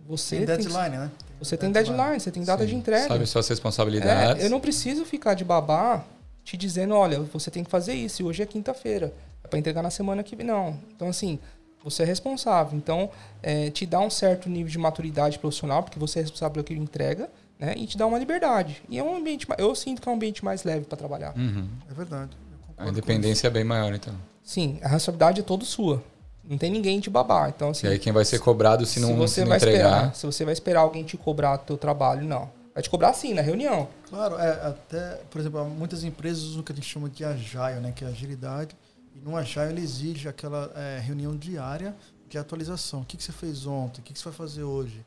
Você 0.07 0.38
tem 0.38 0.45
deadline, 0.45 0.89
tem, 0.89 0.99
né? 0.99 1.12
Você 1.39 1.55
tem 1.55 1.72
deadline, 1.72 1.97
deadline 1.97 2.20
você 2.20 2.32
tem 2.32 2.43
data 2.43 2.64
Sim. 2.64 2.70
de 2.70 2.76
entrega. 2.76 3.07
Sabe 3.07 3.26
suas 3.28 3.47
responsabilidades. 3.47 4.43
É, 4.43 4.45
eu 4.45 4.49
não 4.49 4.60
preciso 4.60 5.05
ficar 5.05 5.36
de 5.36 5.45
babá 5.45 6.03
te 6.43 6.57
dizendo, 6.57 6.95
olha, 6.95 7.20
você 7.20 7.51
tem 7.51 7.64
que 7.64 7.70
fazer 7.70 7.93
isso, 7.93 8.24
e 8.24 8.26
hoje 8.26 8.41
é 8.41 8.45
quinta-feira. 8.45 9.14
É 9.43 9.47
para 9.47 9.60
entregar 9.60 9.84
na 9.84 9.91
semana 9.91 10.24
que 10.24 10.36
vem. 10.36 10.47
Não. 10.47 10.80
Então, 10.95 11.07
assim, 11.07 11.39
você 11.84 12.03
é 12.03 12.05
responsável. 12.05 12.77
Então, 12.77 13.09
é, 13.41 13.69
te 13.69 13.86
dá 13.86 13.99
um 13.99 14.09
certo 14.09 14.49
nível 14.49 14.71
de 14.71 14.77
maturidade 14.77 15.39
profissional, 15.39 15.84
porque 15.84 15.99
você 15.99 16.19
é 16.19 16.21
responsável 16.23 16.63
pelo 16.63 16.65
que 16.65 16.73
entrega, 16.73 17.30
né? 17.57 17.73
E 17.77 17.86
te 17.86 17.97
dá 17.97 18.05
uma 18.05 18.17
liberdade. 18.17 18.82
E 18.89 18.97
é 18.97 19.03
um 19.03 19.15
ambiente, 19.15 19.47
eu 19.57 19.73
sinto 19.75 20.01
que 20.01 20.07
é 20.07 20.11
um 20.11 20.15
ambiente 20.15 20.43
mais 20.43 20.63
leve 20.63 20.86
para 20.86 20.97
trabalhar. 20.97 21.36
Uhum. 21.38 21.67
É 21.89 21.93
verdade. 21.93 22.32
A 22.77 22.88
independência 22.88 23.47
é 23.47 23.49
bem 23.49 23.63
maior, 23.63 23.93
então. 23.93 24.13
Sim, 24.41 24.80
a 24.82 24.88
responsabilidade 24.88 25.41
é 25.41 25.43
toda 25.43 25.65
sua. 25.65 26.01
Não 26.43 26.57
tem 26.57 26.71
ninguém 26.71 26.99
te 26.99 27.09
babar. 27.09 27.49
Então, 27.49 27.69
assim, 27.69 27.86
e 27.86 27.89
aí 27.91 27.99
quem 27.99 28.11
vai 28.11 28.25
ser 28.25 28.39
cobrado 28.39 28.86
se, 28.86 28.93
se 28.93 28.99
não, 28.99 29.15
você 29.15 29.36
se 29.36 29.41
não 29.41 29.49
vai 29.49 29.57
entregar? 29.57 29.77
Esperar, 29.77 30.15
se 30.15 30.25
você 30.25 30.45
vai 30.45 30.53
esperar 30.53 30.80
alguém 30.80 31.03
te 31.03 31.15
cobrar 31.15 31.57
teu 31.59 31.77
trabalho, 31.77 32.25
não. 32.25 32.49
Vai 32.73 32.82
te 32.82 32.89
cobrar 32.89 33.13
sim, 33.13 33.34
na 33.34 33.41
reunião. 33.41 33.88
Claro, 34.09 34.39
é, 34.39 34.67
até, 34.67 35.21
por 35.30 35.39
exemplo, 35.41 35.65
muitas 35.65 36.03
empresas 36.03 36.43
usam 36.43 36.61
o 36.61 36.63
que 36.63 36.71
a 36.71 36.75
gente 36.75 36.88
chama 36.88 37.09
de 37.09 37.23
agile, 37.25 37.80
né, 37.82 37.91
que 37.95 38.03
é 38.03 38.07
agilidade. 38.07 38.75
E 39.20 39.26
no 39.26 39.36
agile 39.36 39.72
ele 39.72 39.82
exige 39.82 40.28
aquela 40.28 40.72
é, 40.76 40.99
reunião 40.99 41.36
diária 41.36 41.95
de 42.28 42.38
atualização. 42.38 43.01
O 43.01 43.05
que, 43.05 43.17
que 43.17 43.24
você 43.24 43.32
fez 43.32 43.65
ontem? 43.65 44.01
O 44.01 44.03
que, 44.03 44.13
que 44.13 44.20
você 44.20 44.26
vai 44.26 44.34
fazer 44.34 44.63
hoje? 44.63 45.05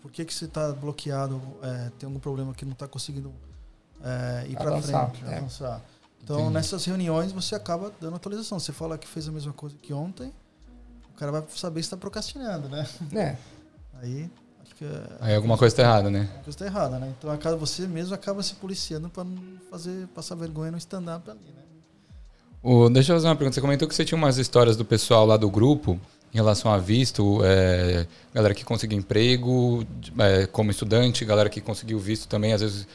Por 0.00 0.10
que, 0.10 0.24
que 0.24 0.34
você 0.34 0.44
está 0.44 0.72
bloqueado? 0.72 1.40
É, 1.62 1.90
tem 1.98 2.06
algum 2.06 2.18
problema 2.18 2.52
que 2.52 2.64
não 2.64 2.72
está 2.72 2.86
conseguindo 2.86 3.32
é, 4.02 4.46
ir 4.48 4.56
para 4.56 4.82
frente, 4.82 5.24
é. 5.24 5.36
avançar? 5.36 5.80
Então, 6.22 6.40
Entendi. 6.40 6.54
nessas 6.54 6.84
reuniões, 6.84 7.32
você 7.32 7.54
acaba 7.54 7.92
dando 8.00 8.16
atualização. 8.16 8.58
Você 8.58 8.72
fala 8.72 8.98
que 8.98 9.08
fez 9.08 9.28
a 9.28 9.32
mesma 9.32 9.52
coisa 9.52 9.76
que 9.80 9.92
ontem, 9.92 10.32
o 11.10 11.18
cara 11.18 11.32
vai 11.32 11.44
saber 11.54 11.82
se 11.82 11.86
está 11.86 11.96
procrastinando, 11.96 12.68
né? 12.68 12.86
É. 13.14 13.36
Aí 13.94 14.30
acho 14.60 14.74
que 14.74 14.84
é, 14.84 15.16
Aí 15.20 15.34
alguma 15.34 15.56
coisa 15.56 15.72
está 15.72 15.82
errada, 15.82 16.10
né? 16.10 16.20
Alguma 16.20 16.44
coisa 16.44 16.50
está 16.50 16.66
errada, 16.66 16.98
né? 16.98 17.14
Então 17.18 17.30
acaba, 17.30 17.56
você 17.56 17.86
mesmo 17.86 18.14
acaba 18.14 18.42
se 18.42 18.54
policiando 18.54 19.08
para 19.08 19.24
não 19.24 19.40
fazer 19.70 20.06
passar 20.08 20.34
vergonha 20.34 20.70
no 20.70 20.78
stand-up 20.78 21.30
ali, 21.30 21.40
né? 21.40 21.62
O, 22.62 22.88
deixa 22.88 23.12
eu 23.12 23.16
fazer 23.16 23.28
uma 23.28 23.36
pergunta. 23.36 23.54
Você 23.54 23.60
comentou 23.60 23.88
que 23.88 23.94
você 23.94 24.04
tinha 24.04 24.16
umas 24.16 24.38
histórias 24.38 24.76
do 24.76 24.84
pessoal 24.84 25.26
lá 25.26 25.36
do 25.36 25.50
grupo 25.50 25.98
em 26.32 26.36
relação 26.36 26.72
a 26.72 26.78
visto, 26.78 27.40
é, 27.44 28.06
galera 28.32 28.54
que 28.54 28.64
conseguiu 28.64 28.96
emprego 28.96 29.84
é, 30.18 30.46
como 30.46 30.70
estudante, 30.70 31.24
galera 31.24 31.50
que 31.50 31.60
conseguiu 31.60 31.98
visto 31.98 32.26
também, 32.26 32.52
às 32.52 32.62
vezes 32.62 32.86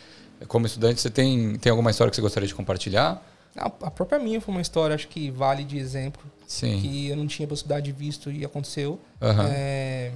como 0.47 0.65
estudante. 0.65 1.01
Você 1.01 1.09
tem, 1.09 1.55
tem 1.57 1.70
alguma 1.70 1.91
história 1.91 2.09
que 2.09 2.15
você 2.15 2.22
gostaria 2.22 2.47
de 2.47 2.55
compartilhar? 2.55 3.22
A 3.55 3.91
própria 3.91 4.20
minha 4.20 4.39
foi 4.39 4.53
uma 4.53 4.61
história, 4.61 4.93
acho 4.93 5.07
que 5.07 5.32
vale 5.32 5.63
de 5.63 5.78
exemplo. 5.78 6.24
Sim. 6.47 6.80
Que 6.80 7.09
eu 7.09 7.18
não 7.18 7.28
tinha 7.28 7.47
possibilidade 7.47 7.86
de 7.86 7.91
visto 7.91 8.32
e 8.32 8.45
aconteceu. 8.45 8.99
Uhum. 9.20 9.47
É... 9.49 10.11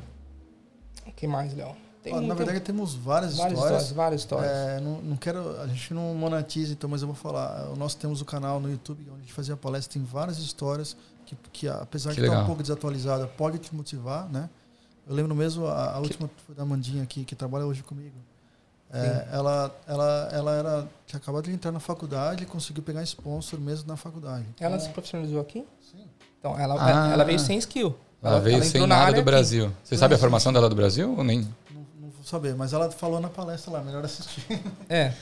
O 1.07 1.11
que 1.11 1.27
mais, 1.27 1.53
Léo? 1.55 1.75
Tem, 2.03 2.13
Na 2.13 2.33
verdade, 2.33 2.59
tem... 2.59 2.73
temos 2.73 2.95
várias, 2.95 3.37
várias 3.37 3.53
histórias. 3.53 3.81
histórias. 3.83 3.91
Várias 3.91 4.21
histórias. 4.21 4.51
É, 4.51 4.79
não, 4.79 5.01
não, 5.01 5.15
quero, 5.15 5.61
a 5.61 5.67
gente 5.67 5.93
não 5.93 6.15
monetiza, 6.15 6.73
então, 6.73 6.89
mas 6.89 7.01
eu 7.01 7.07
vou 7.07 7.15
falar. 7.15 7.67
Nós 7.77 7.93
temos 7.93 8.21
o 8.21 8.25
canal 8.25 8.59
no 8.59 8.69
YouTube 8.69 9.03
onde 9.09 9.17
a 9.17 9.21
gente 9.21 9.33
fazia 9.33 9.55
palestra, 9.55 9.93
tem 9.93 10.03
várias 10.03 10.39
histórias 10.39 10.97
que, 11.25 11.35
que 11.53 11.67
apesar 11.67 12.09
que 12.13 12.21
de 12.21 12.27
estar 12.27 12.41
um 12.41 12.45
pouco 12.45 12.61
desatualizada, 12.61 13.27
pode 13.27 13.59
te 13.59 13.73
motivar, 13.75 14.27
né? 14.29 14.49
Eu 15.07 15.15
lembro 15.15 15.35
mesmo, 15.35 15.67
a, 15.67 15.93
a 15.93 15.99
última 15.99 16.29
foi 16.45 16.55
da 16.55 16.65
Mandinha 16.65 17.03
aqui, 17.03 17.23
que 17.23 17.35
trabalha 17.35 17.65
hoje 17.65 17.83
comigo. 17.83 18.15
É, 18.93 19.27
ela, 19.31 19.73
ela, 19.87 20.29
ela 20.33 20.51
era, 20.51 20.87
tinha 21.05 21.17
acabado 21.17 21.45
de 21.45 21.51
entrar 21.51 21.71
na 21.71 21.79
faculdade 21.79 22.43
e 22.43 22.45
conseguiu 22.45 22.83
pegar 22.83 23.01
sponsor 23.03 23.59
mesmo 23.59 23.87
na 23.87 23.95
faculdade. 23.95 24.45
Ela 24.59 24.75
então, 24.75 24.87
se 24.87 24.91
profissionalizou 24.91 25.39
aqui? 25.39 25.65
Sim. 25.79 26.03
Então, 26.37 26.59
ela, 26.59 26.75
ah, 26.77 27.13
ela 27.13 27.23
veio 27.23 27.39
sem 27.39 27.57
skill. 27.57 27.95
Ela, 28.21 28.33
ela 28.33 28.41
veio 28.41 28.55
ela 28.57 28.65
sem 28.65 28.85
nada 28.85 29.13
do 29.13 29.23
Brasil. 29.23 29.67
Aqui. 29.67 29.75
Você 29.85 29.97
sabe 29.97 30.15
a 30.15 30.17
formação 30.17 30.51
dela 30.51 30.67
do 30.67 30.75
Brasil 30.75 31.15
ou 31.17 31.23
nem? 31.23 31.47
Não, 32.21 32.23
não 32.23 32.23
vou 32.23 32.23
saber, 32.23 32.55
mas 32.55 32.73
ela 32.73 32.89
falou 32.91 33.19
na 33.19 33.29
palestra 33.29 33.71
lá, 33.71 33.81
melhor 33.81 34.03
assistir. 34.05 34.45
É. 34.89 35.13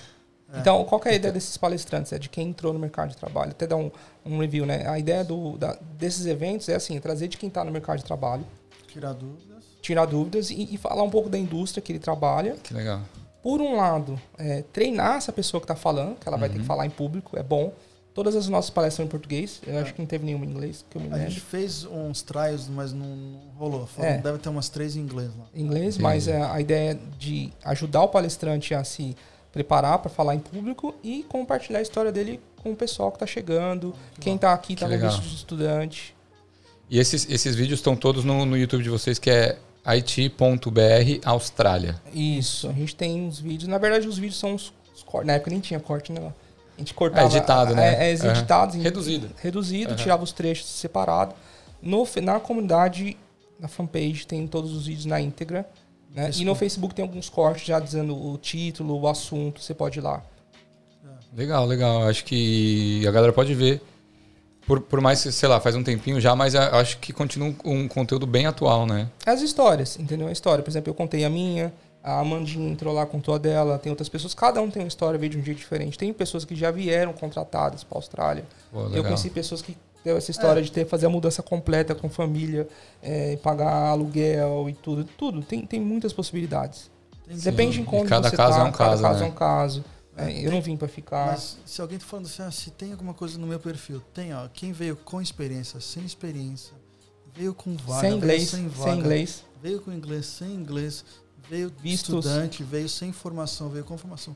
É. 0.52 0.60
Então, 0.62 0.84
qual 0.86 1.00
é 1.06 1.10
a 1.10 1.14
ideia 1.14 1.32
desses 1.32 1.56
palestrantes? 1.58 2.12
É 2.12 2.18
de 2.18 2.28
quem 2.28 2.48
entrou 2.50 2.74
no 2.74 2.80
mercado 2.80 3.10
de 3.10 3.18
trabalho. 3.18 3.52
Até 3.52 3.68
dar 3.68 3.76
um, 3.76 3.92
um 4.26 4.40
review, 4.40 4.66
né? 4.66 4.88
A 4.90 4.98
ideia 4.98 5.24
do, 5.24 5.56
da, 5.60 5.78
desses 5.96 6.26
eventos 6.26 6.68
é 6.70 6.76
assim, 6.76 7.00
trazer 7.00 7.28
de 7.28 7.38
quem 7.38 7.50
está 7.50 7.64
no 7.64 7.72
mercado 7.72 8.00
de 8.00 8.04
trabalho. 8.06 8.44
Tirar 8.88 9.14
dúvidas. 9.14 9.64
Tirar 9.80 10.06
dúvidas 10.06 10.50
e, 10.50 10.74
e, 10.74 10.78
falar 10.78 11.04
um 11.04 11.10
pouco 11.10 11.30
da 11.30 11.38
indústria 11.38 11.84
que 11.84 11.92
ele 11.92 12.00
trabalha. 12.00 12.56
Que 12.64 12.74
legal 12.74 13.02
por 13.42 13.62
um 13.62 13.78
lado, 13.78 14.20
é, 14.38 14.64
treinar 14.74 15.18
essa 15.18 15.32
pessoa 15.32 15.62
que 15.62 15.66
está 15.66 15.76
falando, 15.76 16.18
que 16.20 16.28
ela 16.28 16.36
uhum. 16.36 16.42
vai 16.42 16.50
ter 16.50 16.56
que 16.56 16.62
uhum. 16.62 16.68
falar 16.68 16.86
em 16.86 16.90
público, 16.90 17.38
é 17.38 17.44
bom. 17.44 17.74
Todas 18.20 18.36
as 18.36 18.50
nossas 18.50 18.70
palestras 18.70 18.96
são 18.96 19.06
em 19.06 19.08
português. 19.08 19.62
Eu 19.66 19.76
é. 19.76 19.80
acho 19.80 19.94
que 19.94 20.02
não 20.02 20.06
teve 20.06 20.26
nenhuma 20.26 20.44
em 20.46 20.50
inglês, 20.50 20.84
que 20.90 20.98
eu 20.98 21.02
me 21.02 21.08
lembro. 21.08 21.26
A 21.26 21.30
gente 21.30 21.40
fez 21.40 21.86
uns 21.86 22.22
trials, 22.22 22.68
mas 22.68 22.92
não, 22.92 23.16
não 23.16 23.40
rolou. 23.58 23.88
Foram, 23.88 24.10
é. 24.10 24.18
Deve 24.18 24.40
ter 24.40 24.50
umas 24.50 24.68
três 24.68 24.98
em 24.98 25.00
inglês 25.00 25.30
lá. 25.40 25.46
Inglês, 25.56 25.96
Sim. 25.96 26.02
mas 26.02 26.28
é, 26.28 26.42
a 26.42 26.60
ideia 26.60 26.92
é 26.92 26.98
de 27.18 27.50
ajudar 27.64 28.02
o 28.02 28.10
palestrante 28.10 28.74
a 28.74 28.84
se 28.84 29.16
preparar 29.54 30.00
para 30.00 30.10
falar 30.10 30.36
em 30.36 30.40
público 30.40 30.94
e 31.02 31.24
compartilhar 31.30 31.80
a 31.80 31.82
história 31.82 32.12
dele 32.12 32.42
com 32.62 32.74
o 32.74 32.76
pessoal 32.76 33.10
que 33.10 33.16
está 33.16 33.26
chegando. 33.26 33.96
Que 34.16 34.20
quem 34.20 34.36
está 34.36 34.52
aqui 34.52 34.74
está 34.74 34.86
no 34.86 35.00
visto 35.00 35.22
de 35.22 35.36
estudante. 35.36 36.14
E 36.90 37.00
esses, 37.00 37.26
esses 37.30 37.56
vídeos 37.56 37.80
estão 37.80 37.96
todos 37.96 38.26
no, 38.26 38.46
no 38.46 38.58
YouTube 38.58 38.84
de 38.84 38.90
vocês, 38.90 39.18
que 39.18 39.30
é 39.30 39.58
it.br 39.86 41.22
Austrália. 41.24 41.96
Isso, 42.14 42.68
a 42.68 42.74
gente 42.74 42.98
tem 42.98 43.22
uns 43.22 43.40
vídeos. 43.40 43.70
Na 43.70 43.78
verdade, 43.78 44.10
os 44.10 44.18
vídeos 44.18 44.38
são 44.38 44.58
cortes. 45.06 45.26
Na 45.26 45.36
época 45.36 45.52
nem 45.52 45.62
tinha 45.62 45.80
corte, 45.80 46.12
né? 46.12 46.34
A 46.80 46.82
gente 46.82 46.94
cortava. 46.94 47.22
É 47.22 47.26
editado, 47.26 47.76
né? 47.76 48.06
É, 48.06 48.10
é 48.10 48.14
editados. 48.14 48.76
Uhum. 48.76 48.82
Reduzido. 48.82 49.30
Reduzido, 49.38 49.92
uhum. 49.92 49.98
tirava 49.98 50.24
os 50.24 50.32
trechos 50.32 50.68
separados. 50.68 51.36
No, 51.82 52.08
na 52.24 52.40
comunidade, 52.40 53.18
na 53.60 53.68
fanpage, 53.68 54.26
tem 54.26 54.48
todos 54.48 54.74
os 54.74 54.88
vídeos 54.88 55.06
na 55.06 55.20
íntegra. 55.20 55.68
Né? 56.16 56.32
E 56.36 56.46
no 56.46 56.56
Facebook 56.56 56.96
tem 56.96 57.04
alguns 57.04 57.30
cortes 57.30 57.66
já 57.66 57.80
dizendo 57.80 58.16
o 58.16 58.38
título, 58.38 59.00
o 59.00 59.08
assunto, 59.08 59.62
você 59.62 59.74
pode 59.74 60.00
ir 60.00 60.02
lá. 60.02 60.24
Legal, 61.36 61.66
legal. 61.66 62.08
Acho 62.08 62.24
que 62.26 63.06
a 63.08 63.12
galera 63.12 63.32
pode 63.32 63.54
ver 63.54 63.82
por, 64.66 64.82
por 64.82 65.02
mais 65.02 65.22
que, 65.22 65.32
sei 65.32 65.50
lá, 65.50 65.60
faz 65.60 65.76
um 65.76 65.84
tempinho 65.84 66.20
já, 66.22 66.36
mas 66.36 66.56
acho 66.56 67.00
que 67.00 67.12
continua 67.12 67.54
um 67.66 67.88
conteúdo 67.88 68.26
bem 68.26 68.46
atual, 68.46 68.86
né? 68.86 69.10
As 69.26 69.42
histórias, 69.42 69.98
entendeu? 70.00 70.28
A 70.28 70.32
história. 70.32 70.64
Por 70.64 70.70
exemplo, 70.70 70.90
eu 70.90 70.94
contei 70.94 71.26
a 71.26 71.30
minha, 71.30 71.74
a 72.04 72.20
Amandinha 72.20 72.70
entrou 72.70 72.94
lá, 72.94 73.06
contou 73.06 73.36
a 73.36 73.38
dela, 73.38 73.78
tem 73.78 73.90
outras 73.90 74.08
pessoas, 74.08 74.34
cada 74.34 74.62
um 74.62 74.70
tem 74.70 74.82
uma 74.82 74.88
história, 74.88 75.20
veio 75.20 75.32
de 75.32 75.38
um 75.38 75.44
jeito 75.44 75.58
diferente. 75.58 75.98
Tem 75.98 76.12
pessoas 76.14 76.46
que 76.46 76.56
já 76.56 76.72
vieram 76.72 77.14
contratadas 77.14 77.84
para 77.84 77.98
a 77.98 78.00
Austrália. 78.00 78.46
Pô, 78.72 78.88
eu 78.88 79.04
conheci 79.04 79.30
pessoas 79.30 79.62
que 79.62 79.76
teve 80.04 80.18
essa 80.18 80.32
história 80.32 80.60
é. 80.60 80.64
de 80.64 80.72
ter 80.72 80.86
fazer 80.86 81.08
a 81.08 81.10
mudança 81.10 81.44
completa 81.44 81.94
com 81.94 82.10
família, 82.10 82.68
é, 83.02 83.36
pagar 83.38 83.90
aluguel 83.90 84.70
e 84.70 84.74
tudo. 84.74 85.04
Tudo. 85.18 85.42
Tem, 85.42 85.66
tem 85.66 85.80
muitas 85.80 86.14
possibilidades. 86.14 86.90
Tem 87.28 87.38
Depende 87.38 87.80
de 87.80 87.84
como 87.84 88.06
cada 88.06 88.30
você 88.30 88.38
caso 88.38 88.58
tá, 88.58 88.62
é 88.62 88.64
um 88.64 88.72
cada 88.72 88.90
caso, 88.90 89.04
caso 89.04 89.20
né? 89.20 89.26
é 89.26 89.30
um 89.30 89.34
caso. 89.34 89.86
É, 90.18 90.46
eu 90.46 90.52
não 90.52 90.62
vim 90.62 90.76
para 90.76 90.88
ficar. 90.88 91.28
Mas 91.28 91.58
se 91.66 91.82
alguém 91.82 91.98
tá 91.98 92.06
falando 92.06 92.26
assim, 92.26 92.44
ah, 92.44 92.52
se 92.52 92.72
tem 92.72 92.92
alguma 92.92 93.14
coisa 93.14 93.38
no 93.38 93.48
meu 93.48 93.60
perfil, 93.60 94.02
tem, 94.14 94.34
ó. 94.34 94.48
Quem 94.54 94.72
veio 94.72 94.96
com 94.96 95.22
experiência, 95.22 95.80
sem 95.80 96.04
experiência, 96.04 96.74
veio 97.34 97.54
com 97.54 97.76
vaga, 97.78 98.02
sem 98.02 98.14
inglês, 98.14 98.50
sem, 98.50 98.68
vaga, 98.68 98.92
sem 98.92 99.00
inglês, 99.00 99.44
veio 99.62 99.82
com 99.82 99.92
inglês, 99.92 100.26
sem 100.26 100.52
inglês, 100.54 101.06
veio 101.50 101.74
Vistos. 101.82 102.26
estudante, 102.26 102.64
veio 102.64 102.88
sem 102.88 103.12
formação, 103.12 103.70
veio 103.70 103.84
com 103.84 103.98
formação. 103.98 104.36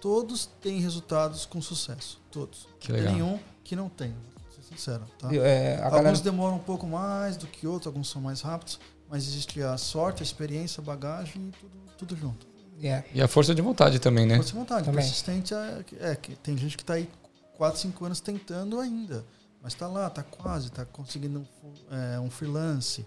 Todos 0.00 0.46
têm 0.60 0.80
resultados 0.80 1.46
com 1.46 1.60
sucesso, 1.60 2.20
todos. 2.30 2.68
Que 2.80 2.92
legal. 2.92 3.12
Nenhum 3.12 3.38
que 3.64 3.76
não 3.76 3.88
tem, 3.88 4.14
vou 4.44 4.52
ser 4.52 4.62
sincero. 4.62 5.04
Tá? 5.18 5.34
É, 5.34 5.76
alguns 5.76 5.90
galera... 5.90 6.18
demoram 6.18 6.56
um 6.56 6.60
pouco 6.60 6.86
mais 6.86 7.36
do 7.36 7.46
que 7.46 7.66
outros, 7.66 7.86
alguns 7.86 8.08
são 8.08 8.20
mais 8.20 8.40
rápidos, 8.40 8.78
mas 9.08 9.26
existe 9.26 9.62
a 9.62 9.76
sorte, 9.76 10.22
a 10.22 10.24
experiência, 10.24 10.80
a 10.80 10.84
bagagem 10.84 11.48
e 11.48 11.52
tudo, 11.52 11.72
tudo 11.98 12.16
junto. 12.16 12.46
É. 12.82 13.02
E 13.12 13.20
a 13.20 13.26
força 13.26 13.54
de 13.54 13.60
vontade 13.60 13.98
também, 13.98 14.24
né? 14.24 14.36
Força 14.36 14.52
de 14.52 14.58
vontade. 14.58 14.84
Também. 14.84 15.04
Persistente 15.04 15.52
é, 15.52 15.84
é 16.00 16.16
que 16.16 16.36
tem 16.36 16.56
gente 16.56 16.76
que 16.76 16.82
está 16.82 16.94
aí 16.94 17.08
4, 17.56 17.80
5 17.80 18.04
anos 18.04 18.20
tentando 18.20 18.78
ainda. 18.78 19.24
Mas 19.60 19.72
está 19.72 19.88
lá, 19.88 20.06
está 20.06 20.22
quase, 20.22 20.68
está 20.68 20.84
conseguindo 20.84 21.40
um, 21.40 21.94
é, 21.94 22.20
um 22.20 22.30
freelance. 22.30 23.04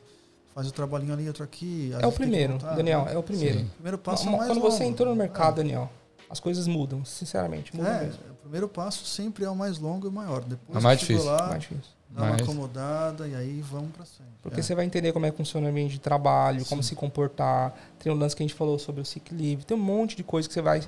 Faz 0.54 0.68
o 0.68 0.72
trabalhinho 0.72 1.14
ali, 1.14 1.28
outro 1.28 1.44
aqui. 1.44 1.92
É 2.00 2.06
o 2.06 2.12
primeiro, 2.12 2.54
voltar, 2.54 2.76
Daniel, 2.76 3.06
né? 3.06 3.14
é 3.14 3.18
o 3.18 3.24
primeiro. 3.24 3.60
Sim. 3.60 3.66
O 3.66 3.70
primeiro 3.70 3.98
passo 3.98 4.28
é 4.28 4.32
Ma- 4.32 4.38
mais 4.40 4.50
Quando 4.50 4.62
você 4.62 4.80
longo. 4.84 4.92
entrou 4.92 5.10
no 5.10 5.16
mercado, 5.16 5.54
É. 5.62 5.64
Daniel, 5.64 5.90
as 6.30 6.40
coisas 6.40 6.68
mudam, 6.68 7.06
sinceramente, 7.06 7.76
mudam 7.76 7.92
É, 7.92 8.04
mesmo. 8.06 8.20
o 8.32 8.36
primeiro 8.42 8.68
passo 8.68 9.06
sempre 9.06 9.46
é 9.46 9.50
o 9.50 9.56
mais 9.56 9.80
longo 9.80 10.08
e 10.08 10.10
o 10.10 10.12
maior. 10.12 10.42
Depois 10.44 10.78
É 10.78 10.82
mais 10.82 11.00
difícil. 11.00 11.26
lá, 11.26 11.48
Mais 11.48 11.62
difícil. 11.62 11.92
dá 12.10 12.24
uma 12.24 12.36
acomodada 12.36 13.28
e 13.30 13.34
aí 13.36 13.62
vamos 13.62 13.92
pra 13.92 14.04
frente. 14.06 14.30
Porque 14.44 14.60
É. 14.60 14.64
você 14.64 14.76
vai 14.76 14.84
entender 14.86 15.14
como 15.14 15.26
é 15.26 15.32
que 15.32 15.38
funciona 15.38 15.68
o 15.68 15.70
ambiente 15.70 15.92
de 15.94 16.00
trabalho, 16.00 16.66
como 16.66 16.84
Sim. 16.84 16.90
se 16.90 16.96
comportar. 16.96 17.74
Tem 17.98 18.12
o 18.12 18.16
lance 18.16 18.36
que 18.36 18.44
a 18.44 18.46
gente 18.46 18.56
falou 18.56 18.78
sobre 18.78 19.00
o 19.02 19.06
sick 19.06 19.34
leave. 19.34 19.64
Tem 19.64 19.78
um 19.78 19.80
monte 19.80 20.18
de 20.18 20.24
coisa 20.24 20.48
que 20.50 20.54
você 20.54 20.62
vai 20.62 20.82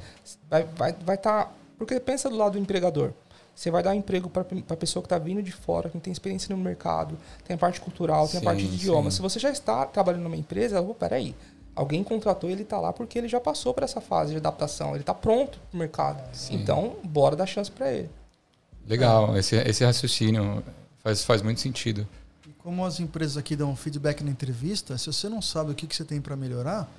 vai 0.50 0.64
vai 0.76 0.92
vai 1.06 1.18
tá, 1.18 1.50
porque 1.78 2.00
pensa 2.02 2.30
do 2.30 2.36
lado 2.36 2.54
do 2.54 2.60
empregador. 2.60 3.12
Você 3.56 3.70
vai 3.70 3.84
dar 3.84 3.96
emprego 3.96 4.30
para 4.30 4.46
a 4.70 4.76
pessoa 4.76 5.02
que 5.02 5.06
está 5.06 5.18
vindo 5.18 5.42
de 5.44 5.52
fora, 5.52 5.90
que 5.90 5.96
não 5.96 6.02
tem 6.02 6.12
experiência 6.12 6.56
no 6.56 6.62
mercado, 6.62 7.18
tem 7.46 7.56
a 7.56 7.58
parte 7.58 7.80
cultural, 7.80 8.28
tem 8.28 8.40
Sim, 8.40 8.46
a 8.46 8.50
parte 8.50 8.68
de 8.68 8.76
idioma. 8.76 9.12
sim. 9.12 9.18
Se 9.18 9.22
você 9.22 9.40
já 9.40 9.52
está 9.52 9.86
trabalhando 9.86 10.24
numa 10.24 10.36
empresa, 10.36 10.82
oh, 10.82 10.94
peraí, 10.96 11.36
alguém 11.76 12.04
contratou 12.04 12.50
ele 12.50 12.64
está 12.64 12.80
lá 12.80 12.92
porque 12.92 13.18
ele 13.18 13.28
já 13.28 13.40
passou 13.40 13.74
por 13.74 13.84
essa 13.84 14.02
fase 14.02 14.32
de 14.32 14.38
adaptação, 14.38 14.92
ele 14.92 15.02
está 15.02 15.14
pronto 15.14 15.60
para 15.70 15.76
o 15.76 15.80
mercado. 15.80 16.36
Sim. 16.36 16.56
Então, 16.56 16.96
bora 17.04 17.36
dar 17.36 17.46
chance 17.46 17.72
para 17.72 17.92
ele. 17.92 18.10
Legal, 18.88 19.38
esse, 19.38 19.56
esse 19.56 19.86
raciocínio 19.86 20.64
faz, 21.04 21.24
faz 21.24 21.42
muito 21.42 21.62
sentido. 21.62 22.08
E 22.48 22.52
como 22.62 22.84
as 22.86 23.00
empresas 23.00 23.38
aqui 23.38 23.56
dão 23.56 23.76
feedback 23.76 24.24
na 24.24 24.32
entrevista, 24.32 24.98
se 24.98 25.06
você 25.08 25.30
não 25.30 25.42
sabe 25.42 25.72
o 25.72 25.76
que, 25.76 25.88
que 25.88 25.96
você 25.96 26.04
tem 26.04 26.20
para 26.20 26.36
melhorar, 26.36 26.90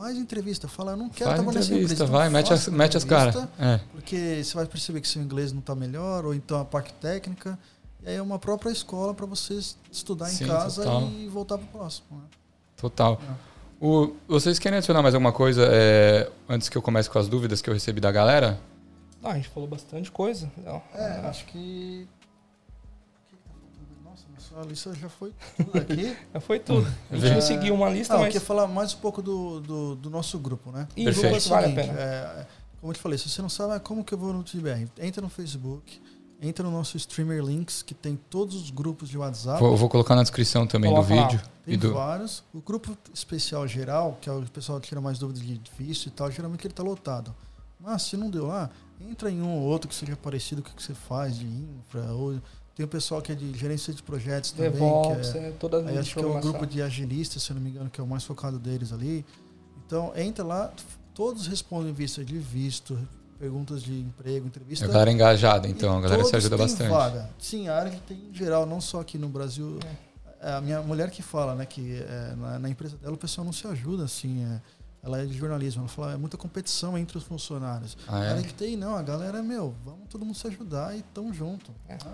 faz 0.00 0.16
entrevista. 0.16 0.68
Fala, 0.68 0.92
eu 0.92 0.96
não 0.96 1.08
quero 1.08 1.30
Faz 1.30 1.36
trabalhar 1.40 1.58
nessa 1.60 1.72
entrevista, 1.72 2.04
empresa. 2.04 2.12
vai, 2.12 2.28
então 2.28 2.32
mete 2.40 2.52
as, 2.52 2.68
mete 2.68 2.96
as 2.96 3.04
entrevista, 3.04 3.48
caras. 3.58 3.80
É. 3.80 3.80
Porque 3.92 4.42
você 4.44 4.54
vai 4.54 4.66
perceber 4.66 5.00
que 5.00 5.08
seu 5.08 5.22
inglês 5.22 5.52
não 5.52 5.60
está 5.60 5.74
melhor, 5.74 6.24
ou 6.24 6.34
então 6.34 6.60
a 6.60 6.64
parte 6.64 6.92
técnica. 6.94 7.58
E 8.02 8.08
aí 8.08 8.16
é 8.16 8.22
uma 8.22 8.38
própria 8.38 8.70
escola 8.70 9.12
para 9.12 9.26
você 9.26 9.58
estudar 9.92 10.26
Sim, 10.26 10.44
em 10.44 10.46
casa 10.46 10.82
total. 10.84 11.02
e 11.08 11.28
voltar 11.28 11.58
para 11.58 11.66
o 11.66 11.68
próximo. 11.68 12.06
né? 12.18 12.24
Total. 12.76 13.20
O, 13.80 14.14
vocês 14.28 14.58
querem 14.58 14.78
adicionar 14.78 15.02
mais 15.02 15.14
alguma 15.14 15.32
coisa 15.32 15.66
é, 15.70 16.30
antes 16.48 16.68
que 16.68 16.76
eu 16.76 16.82
comece 16.82 17.08
com 17.10 17.18
as 17.18 17.28
dúvidas 17.28 17.60
que 17.62 17.68
eu 17.68 17.74
recebi 17.74 18.00
da 18.00 18.10
galera? 18.10 18.58
Ah, 19.22 19.32
a 19.32 19.34
gente 19.36 19.48
falou 19.48 19.68
bastante 19.68 20.10
coisa. 20.10 20.50
Não, 20.64 20.82
É, 20.94 21.20
acho 21.26 21.44
que. 21.46 22.06
Nossa, 24.50 24.62
sua 24.62 24.64
lista 24.64 24.94
já 24.94 25.08
foi 25.08 25.32
tudo 25.56 25.78
aqui. 25.78 26.16
Já 26.34 26.40
foi 26.40 26.58
tudo. 26.58 26.86
A 27.10 27.14
gente 27.14 27.22
Vê. 27.28 27.34
não 27.34 27.40
seguiu 27.40 27.74
uma 27.74 27.88
lista, 27.88 28.14
Ah, 28.14 28.16
eu 28.16 28.20
mas. 28.20 28.32
queria 28.32 28.46
falar 28.46 28.66
mais 28.66 28.94
um 28.94 28.98
pouco 28.98 29.20
do, 29.22 29.60
do, 29.60 29.96
do 29.96 30.10
nosso 30.10 30.38
grupo, 30.38 30.70
né? 30.72 30.86
E 30.96 31.04
Perfeito. 31.04 31.28
grupo 31.30 31.36
É 31.36 31.38
o 31.38 31.42
que 31.42 31.48
vale 31.48 31.66
a 31.66 31.68
seguinte, 31.68 31.86
pena. 31.88 32.00
é, 32.00 32.46
como 32.80 32.90
eu 32.92 32.94
te 32.96 33.00
falei, 33.00 33.18
se 33.18 33.28
você 33.28 33.42
não 33.42 33.48
sabe 33.48 33.74
ah, 33.74 33.80
como 33.80 34.04
que 34.04 34.12
eu 34.14 34.18
vou 34.18 34.32
no 34.32 34.42
TBR, 34.42 34.88
entra 34.98 35.20
no 35.22 35.28
Facebook, 35.28 36.00
entra 36.42 36.64
no 36.64 36.70
nosso 36.70 36.96
Streamer 36.96 37.42
Links, 37.44 37.82
que 37.82 37.94
tem 37.94 38.18
todos 38.30 38.54
os 38.56 38.70
grupos 38.70 39.08
de 39.08 39.18
WhatsApp. 39.18 39.60
Vou, 39.60 39.76
vou 39.76 39.88
colocar 39.88 40.14
na 40.16 40.22
descrição 40.22 40.66
também 40.66 40.90
do 40.90 40.96
Coloca 40.96 41.14
lá. 41.14 41.28
vídeo. 41.28 41.40
Tem 41.64 41.74
E 41.74 41.76
do, 41.76 41.92
vários. 41.92 42.42
O 42.54 42.60
grupo 42.60 42.96
especial 43.14 43.66
geral, 43.68 44.16
que 44.20 44.28
é 44.28 44.32
o 44.32 44.42
pessoal 44.42 44.80
que 44.80 44.88
tira 44.88 45.00
mais 45.00 45.18
dúvidas 45.18 45.42
de 45.42 45.60
visto 45.78 46.06
e 46.06 46.10
tal, 46.10 46.30
geralmente 46.30 46.66
ele 46.66 46.74
tá 46.74 46.82
lotado. 46.82 47.34
Mas 47.78 48.02
se 48.02 48.16
não 48.16 48.28
deu 48.30 48.46
lá, 48.46 48.68
entra 49.00 49.30
em 49.30 49.40
um 49.40 49.50
ou 49.58 49.62
outro 49.62 49.88
que 49.88 49.94
seja 49.94 50.16
parecido 50.16 50.62
com 50.62 50.70
o 50.70 50.72
que 50.74 50.82
você 50.82 50.94
faz 50.94 51.36
de 51.38 51.46
infra. 51.46 52.12
Ou 52.12 52.40
tem 52.80 52.84
o 52.86 52.88
pessoal 52.88 53.20
que 53.20 53.30
é 53.30 53.34
de 53.34 53.52
gerência 53.58 53.92
de 53.92 54.02
projetos 54.02 54.52
também. 54.52 54.72
DevOps, 54.72 55.32
que 55.32 55.38
é, 55.38 55.48
é, 55.48 55.50
todas 55.52 55.86
aí 55.86 55.94
as 55.94 56.00
acho 56.00 56.14
que 56.14 56.24
é 56.24 56.26
um 56.26 56.40
grupo 56.40 56.66
de 56.66 56.80
agilistas, 56.80 57.42
se 57.42 57.52
não 57.52 57.60
me 57.60 57.68
engano, 57.68 57.90
que 57.90 58.00
é 58.00 58.04
o 58.04 58.06
mais 58.06 58.24
focado 58.24 58.58
deles 58.58 58.90
ali. 58.90 59.24
Então 59.86 60.12
entra 60.16 60.42
lá, 60.42 60.72
todos 61.14 61.46
respondem 61.46 61.92
vista 61.92 62.24
de 62.24 62.38
visto, 62.38 62.98
perguntas 63.38 63.82
de 63.82 64.00
emprego, 64.00 64.46
entrevista. 64.46 64.86
a 64.86 64.88
galera 64.88 65.12
engajada, 65.12 65.68
então, 65.68 65.98
a 65.98 66.00
galera 66.00 66.24
se 66.24 66.34
ajuda 66.34 66.56
bastante. 66.56 66.88
Vaga. 66.88 67.28
Sim, 67.38 67.68
a 67.68 67.76
área 67.76 67.92
que 67.92 68.00
tem 68.00 68.16
em 68.30 68.34
geral, 68.34 68.64
não 68.64 68.80
só 68.80 69.00
aqui 69.00 69.18
no 69.18 69.28
Brasil. 69.28 69.78
É 70.42 70.52
a 70.52 70.60
minha 70.62 70.80
mulher 70.80 71.10
que 71.10 71.20
fala, 71.20 71.54
né, 71.54 71.66
que 71.66 71.96
é, 71.96 72.34
na, 72.34 72.58
na 72.60 72.70
empresa 72.70 72.96
dela 72.96 73.12
o 73.12 73.18
pessoal 73.18 73.44
não 73.44 73.52
se 73.52 73.66
ajuda, 73.66 74.04
assim. 74.04 74.42
é, 74.42 74.60
ela 75.02 75.22
é 75.22 75.24
de 75.24 75.32
jornalismo, 75.36 75.82
ela 75.82 75.88
fala, 75.88 76.12
é 76.12 76.16
muita 76.16 76.36
competição 76.36 76.96
entre 76.98 77.16
os 77.16 77.24
funcionários. 77.24 77.96
Ah, 78.06 78.24
é? 78.24 78.42
que 78.42 78.52
tem, 78.52 78.76
não, 78.76 78.96
a 78.96 79.02
galera, 79.02 79.42
meu, 79.42 79.74
vamos 79.84 80.08
todo 80.08 80.24
mundo 80.24 80.36
se 80.36 80.46
ajudar 80.46 80.96
e 80.96 81.02
tamo 81.14 81.32
junto. 81.32 81.70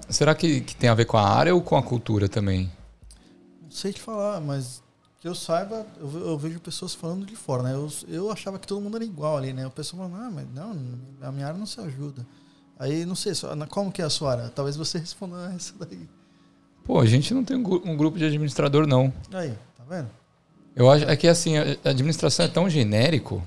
Será 0.09 0.35
que, 0.35 0.61
que 0.61 0.77
tem 0.77 0.89
a 0.89 0.95
ver 0.95 1.05
com 1.05 1.17
a 1.17 1.29
área 1.29 1.55
ou 1.55 1.61
com 1.61 1.77
a 1.77 1.83
cultura 1.83 2.29
também? 2.29 2.71
Não 3.61 3.71
sei 3.71 3.93
te 3.93 4.01
falar, 4.01 4.41
mas 4.41 4.83
que 5.21 5.27
eu 5.27 5.35
saiba, 5.35 5.85
eu, 5.99 6.29
eu 6.29 6.39
vejo 6.39 6.61
pessoas 6.61 6.95
falando 6.95 7.27
de 7.27 7.35
fora, 7.35 7.65
né? 7.65 7.75
Eu, 7.75 7.91
eu 8.07 8.31
achava 8.31 8.59
que 8.59 8.67
todo 8.67 8.81
mundo 8.81 8.97
era 8.97 9.05
igual 9.05 9.37
ali, 9.37 9.53
né? 9.53 9.67
O 9.67 9.71
pessoal 9.71 10.09
falando, 10.09 10.25
ah, 10.25 10.31
mas 10.31 10.47
não, 10.55 10.77
a 11.21 11.33
minha 11.33 11.49
área 11.49 11.59
não 11.59 11.67
se 11.67 11.81
ajuda. 11.81 12.25
Aí, 12.79 13.05
não 13.05 13.17
sei, 13.17 13.33
como 13.69 13.91
que 13.91 14.03
é 14.03 14.05
a 14.05 14.11
sua 14.11 14.33
área? 14.33 14.49
Talvez 14.51 14.77
você 14.77 14.99
responda 15.01 15.53
essa 15.57 15.75
daí. 15.81 16.09
Pô, 16.85 17.01
a 17.01 17.07
gente 17.07 17.35
não 17.35 17.43
tem 17.43 17.57
um, 17.57 17.91
um 17.91 17.97
grupo 17.97 18.17
de 18.17 18.25
administrador, 18.25 18.87
não. 18.87 19.13
Aí, 19.33 19.53
tá 19.77 19.83
vendo? 19.89 20.09
Eu 20.77 20.91
acho 20.91 21.05
é 21.07 21.17
que 21.17 21.27
assim, 21.27 21.57
a 21.57 21.89
administração 21.89 22.45
é 22.45 22.49
tão 22.49 22.69
genérico 22.69 23.43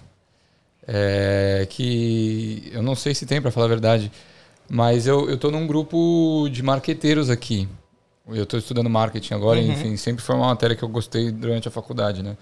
é, 0.87 1.67
que 1.69 2.67
eu 2.73 2.81
não 2.81 2.95
sei 2.95 3.13
se 3.13 3.25
tem, 3.25 3.39
para 3.39 3.51
falar 3.51 3.67
a 3.67 3.69
verdade, 3.69 4.11
mas 4.67 5.05
eu, 5.05 5.29
eu 5.29 5.37
tô 5.37 5.51
num 5.51 5.67
grupo 5.67 6.49
de 6.51 6.63
marqueteiros 6.63 7.29
aqui. 7.29 7.69
Eu 8.27 8.43
estou 8.43 8.59
estudando 8.59 8.89
marketing 8.89 9.33
agora, 9.35 9.59
Uhum. 9.59 9.71
enfim, 9.71 9.97
sempre 9.97 10.23
foi 10.23 10.35
uma 10.35 10.47
matéria 10.47 10.75
que 10.75 10.83
eu 10.83 10.89
gostei 10.89 11.31
durante 11.31 11.67
a 11.67 11.71
faculdade, 11.71 12.21
né? 12.23 12.35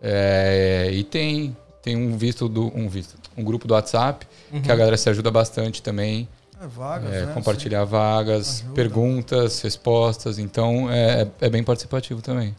É, 0.00 0.90
e 0.92 1.02
tem, 1.04 1.56
tem 1.82 1.96
um 1.96 2.16
visto 2.16 2.48
do 2.48 2.66
um 2.74 2.88
visto, 2.88 3.16
um 3.36 3.42
grupo 3.42 3.66
do 3.66 3.72
WhatsApp 3.74 4.26
que 4.62 4.70
a 4.70 4.76
galera 4.76 4.96
se 4.96 5.08
ajuda 5.08 5.30
bastante 5.30 5.82
também, 5.82 6.28
É 6.62 6.66
vagas, 6.66 7.12
é, 7.14 7.26
né? 7.26 7.32
compartilhar 7.34 7.84
vagas, 7.84 8.60
Ajuda. 8.60 8.74
perguntas, 8.74 9.60
respostas, 9.62 10.38
então 10.38 10.90
é, 10.90 11.26
é 11.40 11.48
bem 11.50 11.62
participativo 11.64 12.20
também. 12.22 12.54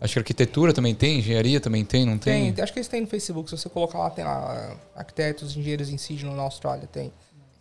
Acho 0.00 0.14
que 0.14 0.18
arquitetura 0.18 0.72
também 0.72 0.94
tem, 0.94 1.18
engenharia 1.20 1.60
também 1.60 1.84
tem, 1.84 2.04
não 2.04 2.18
tem? 2.18 2.52
Tem, 2.52 2.62
acho 2.62 2.72
que 2.72 2.78
eles 2.78 2.88
têm 2.88 3.00
no 3.00 3.06
Facebook. 3.06 3.48
Se 3.48 3.56
você 3.56 3.68
colocar 3.68 3.98
lá, 3.98 4.10
tem 4.10 4.24
lá 4.24 4.76
arquitetos, 4.94 5.56
engenheiros 5.56 5.88
em 5.88 5.96
Sydney, 5.96 6.34
na 6.34 6.42
Austrália, 6.42 6.86
tem. 6.86 7.12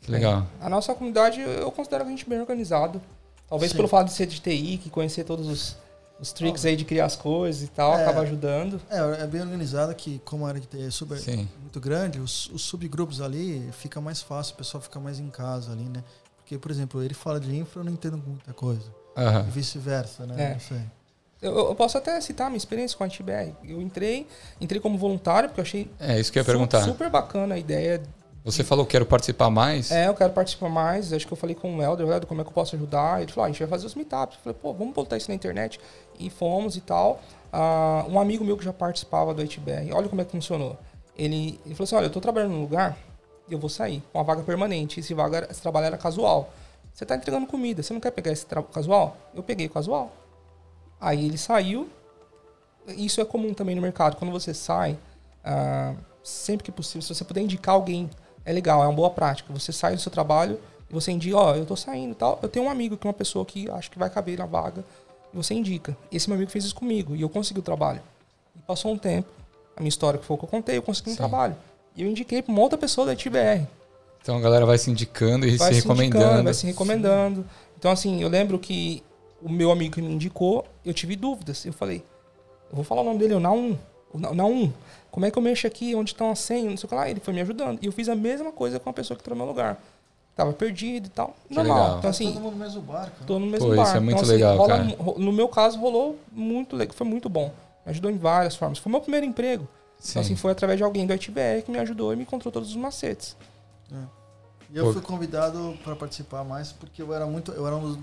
Que 0.02 0.12
legal. 0.12 0.46
A 0.60 0.68
nossa 0.70 0.94
comunidade, 0.94 1.40
eu 1.40 1.72
considero 1.72 2.04
a 2.04 2.08
gente 2.08 2.28
bem 2.28 2.40
organizado. 2.40 3.02
Talvez 3.48 3.72
Sim. 3.72 3.78
pelo 3.78 3.88
fato 3.88 4.08
de 4.08 4.14
ser 4.14 4.26
de 4.26 4.40
TI, 4.42 4.78
que 4.78 4.90
conhecer 4.90 5.24
todos 5.24 5.48
os, 5.48 5.78
os 6.20 6.34
tricks 6.34 6.66
aí 6.66 6.76
de 6.76 6.84
criar 6.84 7.06
as 7.06 7.16
coisas 7.16 7.62
e 7.64 7.68
tal, 7.68 7.94
É. 7.94 8.02
acaba 8.02 8.22
ajudando. 8.22 8.82
É, 8.90 9.24
é 9.24 9.28
bem 9.28 9.42
organizada 9.42 9.94
que, 9.94 10.20
como 10.26 10.46
a 10.46 10.50
área 10.50 10.60
que 10.60 10.68
tem 10.68 10.86
é 10.86 10.90
super, 10.90 11.18
Sim. 11.20 11.48
muito 11.62 11.80
grande, 11.80 12.20
os, 12.20 12.48
os 12.50 12.64
subgrupos 12.64 13.22
ali 13.22 13.70
fica 13.72 14.02
mais 14.02 14.22
fácil, 14.22 14.56
o 14.56 14.58
pessoal 14.58 14.82
fica 14.82 15.00
mais 15.00 15.20
em 15.20 15.30
casa 15.30 15.72
ali, 15.72 15.84
né? 15.84 16.04
Porque, 16.38 16.58
por 16.58 16.72
exemplo, 16.72 17.02
ele 17.02 17.14
fala 17.14 17.40
de 17.40 17.56
infra, 17.56 17.80
eu 17.80 17.86
não 17.86 17.92
entendo 17.94 18.18
muita 18.18 18.52
coisa. 18.54 18.84
Aham. 19.16 19.46
E 19.48 19.52
vice-versa, 19.52 20.26
né? 20.26 20.44
É. 20.44 20.54
Não 20.54 20.60
sei. 20.60 20.82
Eu, 21.44 21.56
eu 21.70 21.76
posso 21.76 21.98
até 21.98 22.20
citar 22.22 22.48
a 22.48 22.50
minha 22.50 22.58
experiência 22.58 22.98
com 22.98 23.04
a 23.04 23.10
TBR. 23.10 23.54
Eu 23.64 23.82
entrei, 23.82 24.26
entrei 24.62 24.80
como 24.82 24.98
voluntário, 24.98 25.50
porque 25.50 25.60
eu 25.62 25.64
achei 25.64 25.92
É 26.00 26.20
isso 26.20 26.32
que 26.32 26.40
eu 26.40 26.42
ia 26.42 26.46
su- 26.46 26.52
perguntar. 26.52 26.82
super 26.84 27.10
bacana 27.10 27.56
a 27.56 27.58
ideia. 27.60 28.02
Você 28.46 28.64
falou 28.64 28.86
quero 28.86 29.06
participar 29.06 29.50
mais. 29.50 29.90
É, 29.92 30.08
eu 30.08 30.14
quero 30.14 30.34
participar 30.34 30.68
mais. 30.70 31.14
Acho 31.14 31.26
que 31.26 31.32
eu 31.32 31.38
falei 31.38 31.56
com 31.56 31.78
o 31.78 31.82
Helder, 31.82 32.08
Helder, 32.08 32.28
como 32.28 32.42
é 32.42 32.44
que 32.44 32.50
eu 32.50 32.54
posso 32.54 32.76
ajudar? 32.76 33.22
Ele 33.22 33.32
falou, 33.32 33.44
ah, 33.46 33.48
a 33.48 33.52
gente 33.52 33.60
vai 33.60 33.68
fazer 33.70 33.86
os 33.86 33.96
meetups. 33.96 34.36
Eu 34.38 34.44
falei, 34.44 34.60
pô, 34.62 34.74
vamos 34.74 34.94
botar 34.94 35.16
isso 35.18 35.30
na 35.30 35.36
internet. 35.36 35.80
E 36.20 36.30
fomos 36.30 36.76
e 36.76 36.82
tal. 36.82 37.22
Ah, 37.52 38.06
um 38.10 38.20
amigo 38.20 38.44
meu 38.44 38.58
que 38.58 38.66
já 38.66 38.74
participava 38.74 39.34
do 39.34 39.42
HBR, 39.42 39.94
olha 39.94 40.10
como 40.10 40.22
é 40.22 40.26
que 40.26 40.32
funcionou. 40.32 40.78
Ele, 41.18 41.60
ele 41.66 41.74
falou 41.76 41.84
assim, 41.86 41.96
olha, 41.96 42.06
eu 42.06 42.10
tô 42.10 42.20
trabalhando 42.20 42.52
num 42.52 42.62
lugar 42.62 42.98
e 43.48 43.54
eu 43.54 43.60
vou 43.60 43.70
sair 43.70 44.02
uma 44.14 44.24
vaga 44.24 44.42
permanente. 44.42 45.00
Esse, 45.00 45.14
vaga, 45.14 45.48
esse 45.50 45.62
trabalho 45.62 45.86
era 45.86 45.98
casual. 45.98 46.52
Você 46.94 47.06
tá 47.06 47.16
entregando 47.16 47.48
comida, 47.48 47.82
você 47.82 47.94
não 47.94 48.02
quer 48.02 48.12
pegar 48.12 48.32
esse 48.32 48.46
casual? 48.74 49.16
Eu 49.34 49.42
peguei 49.44 49.68
o 49.68 49.70
casual. 49.70 50.12
Aí 51.04 51.26
ele 51.26 51.38
saiu. 51.38 51.90
Isso 52.88 53.20
é 53.20 53.26
comum 53.26 53.54
também 53.54 53.76
no 53.76 53.82
mercado. 53.82 54.16
Quando 54.16 54.32
você 54.32 54.54
sai, 54.54 54.98
ah, 55.44 55.94
sempre 56.24 56.64
que 56.64 56.72
possível, 56.72 57.02
se 57.02 57.14
você 57.14 57.26
puder 57.26 57.42
indicar 57.42 57.76
alguém, 57.76 58.10
é 58.46 58.54
legal, 58.54 58.82
é 58.82 58.88
uma 58.88 58.94
boa 58.94 59.10
prática. 59.10 59.52
Você 59.52 59.74
sai 59.74 59.96
do 59.96 60.02
seu 60.02 60.12
trabalho 60.12 60.58
e 60.90 60.94
você 60.94 61.12
indica, 61.12 61.36
ó, 61.38 61.56
eu 61.56 61.66
tô 61.66 61.76
saindo 61.76 62.16
tal. 62.16 62.40
Eu 62.42 62.48
tenho 62.48 62.66
um 62.66 62.70
amigo 62.70 62.96
que 62.96 63.06
é 63.06 63.10
uma 63.10 63.14
pessoa 63.14 63.46
que 63.46 63.70
acho 63.70 63.92
que 63.92 64.00
vai 64.00 64.10
caber 64.10 64.38
na 64.40 64.46
vaga. 64.46 64.84
E 65.34 65.36
você 65.36 65.54
indica. 65.54 65.96
Esse 66.10 66.30
meu 66.30 66.38
amigo 66.38 66.50
fez 66.50 66.64
isso 66.64 66.76
comigo 66.76 67.16
e 67.16 67.22
eu 67.22 67.30
consegui 67.30 67.60
o 67.60 67.64
trabalho. 67.64 68.02
E 68.56 68.60
passou 68.62 68.94
um 68.94 68.98
tempo, 68.98 69.28
a 69.76 69.82
minha 69.82 69.90
história 69.90 70.18
que 70.18 70.26
foi 70.26 70.36
o 70.36 70.38
que 70.38 70.46
eu 70.46 70.50
contei, 70.50 70.78
eu 70.78 70.82
consegui 70.82 71.10
um 71.10 71.14
Sim. 71.14 71.18
trabalho. 71.18 71.56
E 71.98 72.02
eu 72.02 72.08
indiquei 72.08 72.42
pra 72.42 72.52
uma 72.52 72.62
outra 72.62 72.78
pessoa 72.78 73.06
da 73.06 73.16
TBR 73.16 73.68
Então 74.22 74.38
a 74.38 74.40
galera 74.40 74.66
vai 74.66 74.78
se 74.78 74.90
indicando 74.90 75.46
e 75.46 75.58
vai 75.58 75.74
se 75.74 75.80
indicando, 75.80 76.02
recomendando. 76.02 76.44
vai 76.44 76.54
se 76.54 76.66
recomendando. 76.66 77.46
Então, 77.78 77.92
assim, 77.92 78.22
eu 78.22 78.30
lembro 78.30 78.58
que 78.58 79.04
o 79.44 79.50
meu 79.50 79.72
amigo 79.72 79.96
que 79.96 80.02
me 80.02 80.14
indicou, 80.14 80.66
eu 80.86 80.94
tive 80.94 81.16
dúvidas. 81.16 81.66
Eu 81.66 81.74
falei, 81.74 82.04
eu 82.70 82.76
vou 82.76 82.84
falar 82.84 83.02
o 83.02 83.06
nome 83.06 83.20
dele, 83.20 83.34
o 83.34 83.40
Naum. 83.40 83.78
O 84.14 84.20
Na- 84.20 84.34
Naum, 84.34 84.72
como 85.12 85.26
é 85.26 85.32
que 85.32 85.38
eu 85.38 85.42
mexo 85.42 85.66
aqui? 85.68 85.96
Onde 85.96 86.12
estão 86.12 86.30
as 86.32 86.40
senhas? 86.40 86.70
Não 86.70 86.78
sei 86.78 86.86
o 86.86 86.90
que 86.90 86.96
lá. 86.96 87.10
Ele 87.10 87.20
foi 87.20 87.34
me 87.34 87.42
ajudando. 87.42 87.80
E 87.82 87.86
eu 87.88 87.92
fiz 87.92 88.08
a 88.10 88.16
mesma 88.16 88.52
coisa 88.52 88.80
com 88.80 88.90
a 88.90 88.94
pessoa 88.94 89.18
que 89.18 89.22
entrou 89.24 89.36
no 89.38 89.44
meu 89.44 89.52
lugar. 89.52 89.82
Tava 90.36 90.52
perdido 90.54 91.08
e 91.08 91.10
tal. 91.10 91.36
Que 91.48 91.54
Normal. 91.56 91.78
legal. 91.84 91.98
Então, 92.00 92.10
assim, 92.10 92.32
todo 92.34 92.42
mundo 92.42 92.54
no 92.54 92.60
mesmo 92.60 92.82
barco. 92.82 93.24
tô 93.26 93.38
no 93.40 93.46
mesmo 93.46 93.68
Pô, 93.70 93.76
barco. 93.76 93.88
isso 93.90 93.98
é 93.98 94.00
muito 94.00 94.12
então, 94.18 94.24
assim, 94.24 94.34
legal, 94.34 94.58
rola- 94.58 94.68
cara. 94.78 94.98
no 95.20 95.32
meu 95.32 95.48
caso, 95.48 95.80
rolou 95.80 96.18
muito 96.32 96.76
legal. 96.76 96.96
Foi 96.96 97.06
muito 97.08 97.28
bom. 97.30 97.52
Me 97.86 97.92
ajudou 97.92 98.10
em 98.10 98.18
várias 98.18 98.56
formas. 98.56 98.78
Foi 98.80 98.92
meu 98.92 99.02
primeiro 99.02 99.26
emprego. 99.26 99.68
Então, 100.10 100.22
assim, 100.22 100.36
foi 100.36 100.52
através 100.52 100.78
de 100.78 100.84
alguém 100.84 101.06
do 101.08 101.14
ITBR 101.14 101.62
que 101.64 101.72
me 101.72 101.80
ajudou 101.80 102.14
e 102.14 102.16
me 102.16 102.24
encontrou 102.24 102.52
todos 102.52 102.70
os 102.70 102.76
macetes. 102.76 103.36
E 104.72 104.78
eu 104.78 104.92
fui 104.92 105.02
convidado 105.02 105.78
para 105.84 105.96
participar 105.96 106.44
mais 106.44 106.72
porque 106.72 107.02
eu 107.02 107.14
era 107.14 107.26
muito, 107.28 107.52
eu 107.52 107.66
era 107.68 107.76
um 107.76 107.82
dos, 107.94 108.00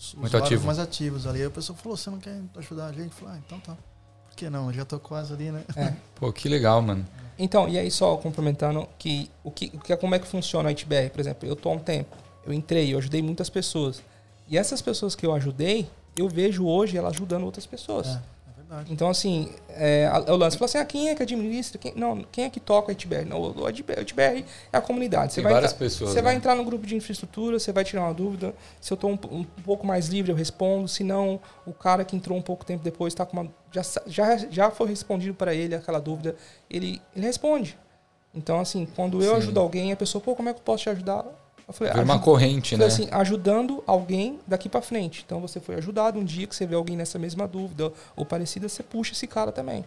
dos 0.00 0.14
muito 0.14 0.36
ativo. 0.36 0.64
mais 0.64 0.78
ativos 0.78 1.26
ali. 1.26 1.40
Aí 1.40 1.46
o 1.46 1.50
pessoal 1.50 1.78
falou: 1.78 1.96
"Você 1.96 2.08
não 2.08 2.18
quer 2.18 2.40
ajudar 2.56 2.86
a 2.86 2.92
gente?" 2.92 3.06
Eu 3.06 3.10
falei: 3.10 3.34
ah, 3.34 3.42
então 3.46 3.60
tá. 3.60 3.76
Por 4.28 4.36
que 4.36 4.48
não? 4.48 4.68
Eu 4.68 4.72
já 4.72 4.84
tô 4.84 4.98
quase 4.98 5.32
ali, 5.34 5.50
né? 5.50 5.62
É. 5.76 5.92
Pô, 6.16 6.32
que 6.32 6.48
legal, 6.48 6.80
mano. 6.80 7.06
Então, 7.38 7.68
e 7.68 7.78
aí 7.78 7.90
só 7.90 8.16
complementando 8.16 8.88
que 8.98 9.30
o 9.44 9.50
que, 9.50 9.70
o 9.74 9.78
que 9.78 9.94
como 9.96 10.14
é 10.14 10.18
que 10.18 10.26
funciona 10.26 10.68
o 10.68 10.72
ITBR, 10.72 11.10
por 11.10 11.20
exemplo, 11.20 11.48
eu 11.48 11.56
tô 11.56 11.68
há 11.68 11.72
um 11.72 11.78
tempo, 11.78 12.16
eu 12.46 12.52
entrei, 12.52 12.92
eu 12.92 12.98
ajudei 12.98 13.22
muitas 13.22 13.50
pessoas. 13.50 14.02
E 14.48 14.58
essas 14.58 14.82
pessoas 14.82 15.14
que 15.14 15.24
eu 15.24 15.32
ajudei, 15.34 15.88
eu 16.16 16.28
vejo 16.28 16.66
hoje 16.66 16.96
elas 16.96 17.14
ajudando 17.14 17.44
outras 17.44 17.66
pessoas. 17.66 18.08
É 18.08 18.20
verdade. 18.70 18.92
Então, 18.92 19.08
assim, 19.08 19.48
é, 19.70 20.10
o 20.28 20.36
lance 20.36 20.56
fala 20.56 20.66
assim: 20.66 20.78
ah, 20.78 20.84
quem 20.84 21.08
é 21.08 21.14
que 21.14 21.22
administra? 21.22 21.78
Quem, 21.78 21.92
não, 21.94 22.24
quem 22.30 22.44
é 22.44 22.50
que 22.50 22.60
toca 22.60 22.88
o 22.88 22.92
ITBR? 22.92 23.24
Não, 23.24 23.40
o 23.40 23.68
ITBR 23.68 24.44
é 24.72 24.76
a 24.76 24.80
comunidade. 24.80 25.32
Você 25.32 25.36
Tem 25.36 25.44
vai 25.44 25.52
várias 25.54 25.72
entrar, 25.72 25.84
pessoas. 25.84 26.10
Você 26.10 26.16
né? 26.16 26.22
vai 26.22 26.34
entrar 26.34 26.54
no 26.54 26.64
grupo 26.64 26.86
de 26.86 26.94
infraestrutura, 26.94 27.58
você 27.58 27.72
vai 27.72 27.84
tirar 27.84 28.04
uma 28.04 28.14
dúvida. 28.14 28.54
Se 28.80 28.92
eu 28.92 28.94
estou 28.94 29.10
um, 29.10 29.18
um, 29.30 29.44
pouco 29.64 29.86
mais 29.86 30.08
livre, 30.08 30.30
eu 30.30 30.36
respondo. 30.36 30.88
Se 30.88 31.02
não, 31.02 31.40
o 31.66 31.72
cara 31.72 32.04
que 32.04 32.16
entrou 32.16 32.38
um 32.38 32.42
pouco 32.42 32.64
tempo 32.64 32.82
depois 32.82 33.12
está 33.12 33.26
com 33.26 33.36
uma. 33.36 33.50
Já, 33.72 33.82
já, 34.06 34.36
já 34.36 34.70
foi 34.70 34.88
respondido 34.88 35.34
para 35.34 35.54
ele 35.54 35.74
aquela 35.74 36.00
dúvida, 36.00 36.36
ele, 36.70 37.00
ele 37.14 37.26
responde. 37.26 37.76
Então, 38.32 38.60
assim, 38.60 38.86
quando 38.94 39.20
eu 39.22 39.32
Sim. 39.32 39.36
ajudo 39.38 39.60
alguém, 39.60 39.92
a 39.92 39.96
pessoa, 39.96 40.22
pô, 40.22 40.36
como 40.36 40.48
é 40.48 40.52
que 40.52 40.60
eu 40.60 40.64
posso 40.64 40.84
te 40.84 40.90
ajudar? 40.90 41.24
Eu 41.70 41.74
falei, 41.74 41.92
Vira 41.92 42.04
uma 42.04 42.14
"Ajuda- 42.14 42.24
corrente, 42.24 42.70
Falei 42.76 42.88
né? 42.88 42.92
assim, 42.92 43.08
ajudando 43.12 43.82
alguém 43.86 44.40
daqui 44.46 44.68
para 44.68 44.82
frente. 44.82 45.22
Então 45.24 45.40
você 45.40 45.60
foi 45.60 45.76
ajudado 45.76 46.18
um 46.18 46.24
dia 46.24 46.46
que 46.46 46.54
você 46.54 46.66
vê 46.66 46.74
alguém 46.74 46.96
nessa 46.96 47.18
mesma 47.18 47.46
dúvida 47.46 47.92
ou 48.16 48.24
parecida, 48.26 48.68
você 48.68 48.82
puxa 48.82 49.12
esse 49.12 49.26
cara 49.26 49.52
também. 49.52 49.84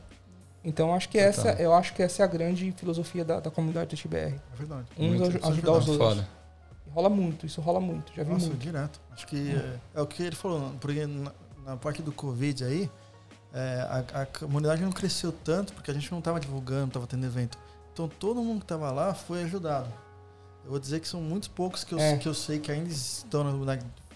Então 0.64 0.94
acho 0.96 1.10
que 1.10 1.18
Total. 1.18 1.30
essa, 1.52 1.62
eu 1.62 1.74
acho 1.74 1.94
que 1.94 2.02
essa 2.02 2.22
é 2.22 2.26
a 2.26 2.28
grande 2.28 2.72
filosofia 2.78 3.26
da, 3.26 3.40
da 3.42 3.52
comunidade 3.52 3.94
do 3.96 4.02
TBR. 4.02 4.34
É 4.36 4.56
verdade. 4.58 4.86
Uns 4.98 5.22
aju- 5.22 5.38
isso 5.38 5.48
ajudar 5.50 5.72
ajuda. 5.72 5.72
os 5.78 5.88
outros. 5.90 6.10
Foda. 6.10 6.28
Rola 6.94 7.10
muito, 7.10 7.46
isso 7.46 7.60
rola 7.60 7.80
muito, 7.82 8.14
já 8.16 8.24
vi 8.24 8.32
Nossa, 8.32 8.46
muito. 8.48 8.60
direto. 8.62 9.02
Acho 9.12 9.28
que 9.28 9.52
é, 9.52 9.80
é 9.96 10.02
o 10.02 10.06
que 10.08 10.24
ele 10.24 10.36
falou, 10.36 10.72
porque 10.80 11.06
na, 11.06 11.32
na 11.66 11.76
parte 11.76 12.02
do 12.02 12.12
Covid 12.14 12.64
aí, 12.64 12.90
é, 13.54 14.04
a, 14.14 14.22
a 14.22 14.26
comunidade 14.28 14.82
não 14.84 14.92
cresceu 14.92 15.32
tanto 15.34 15.74
porque 15.74 15.92
a 15.92 15.94
gente 15.94 16.10
não 16.12 16.20
estava 16.20 16.40
divulgando, 16.40 16.82
não 16.82 16.88
estava 16.88 17.08
tendo 17.08 17.26
evento. 17.26 17.58
Então 17.92 18.08
todo 18.08 18.42
mundo 18.42 18.60
que 18.60 18.66
estava 18.66 18.90
lá 18.92 19.14
foi 19.14 19.44
ajudado. 19.44 19.88
Eu 20.64 20.70
vou 20.72 20.80
dizer 20.80 21.00
que 21.00 21.08
são 21.08 21.22
muitos 21.22 21.48
poucos 21.50 21.84
que 21.84 21.94
eu, 21.94 22.00
É. 22.00 22.18
que 22.18 22.28
eu 22.28 22.34
sei 22.34 22.60
que 22.60 22.72
ainda 22.72 22.90
estão 22.90 23.44
na 23.44 23.52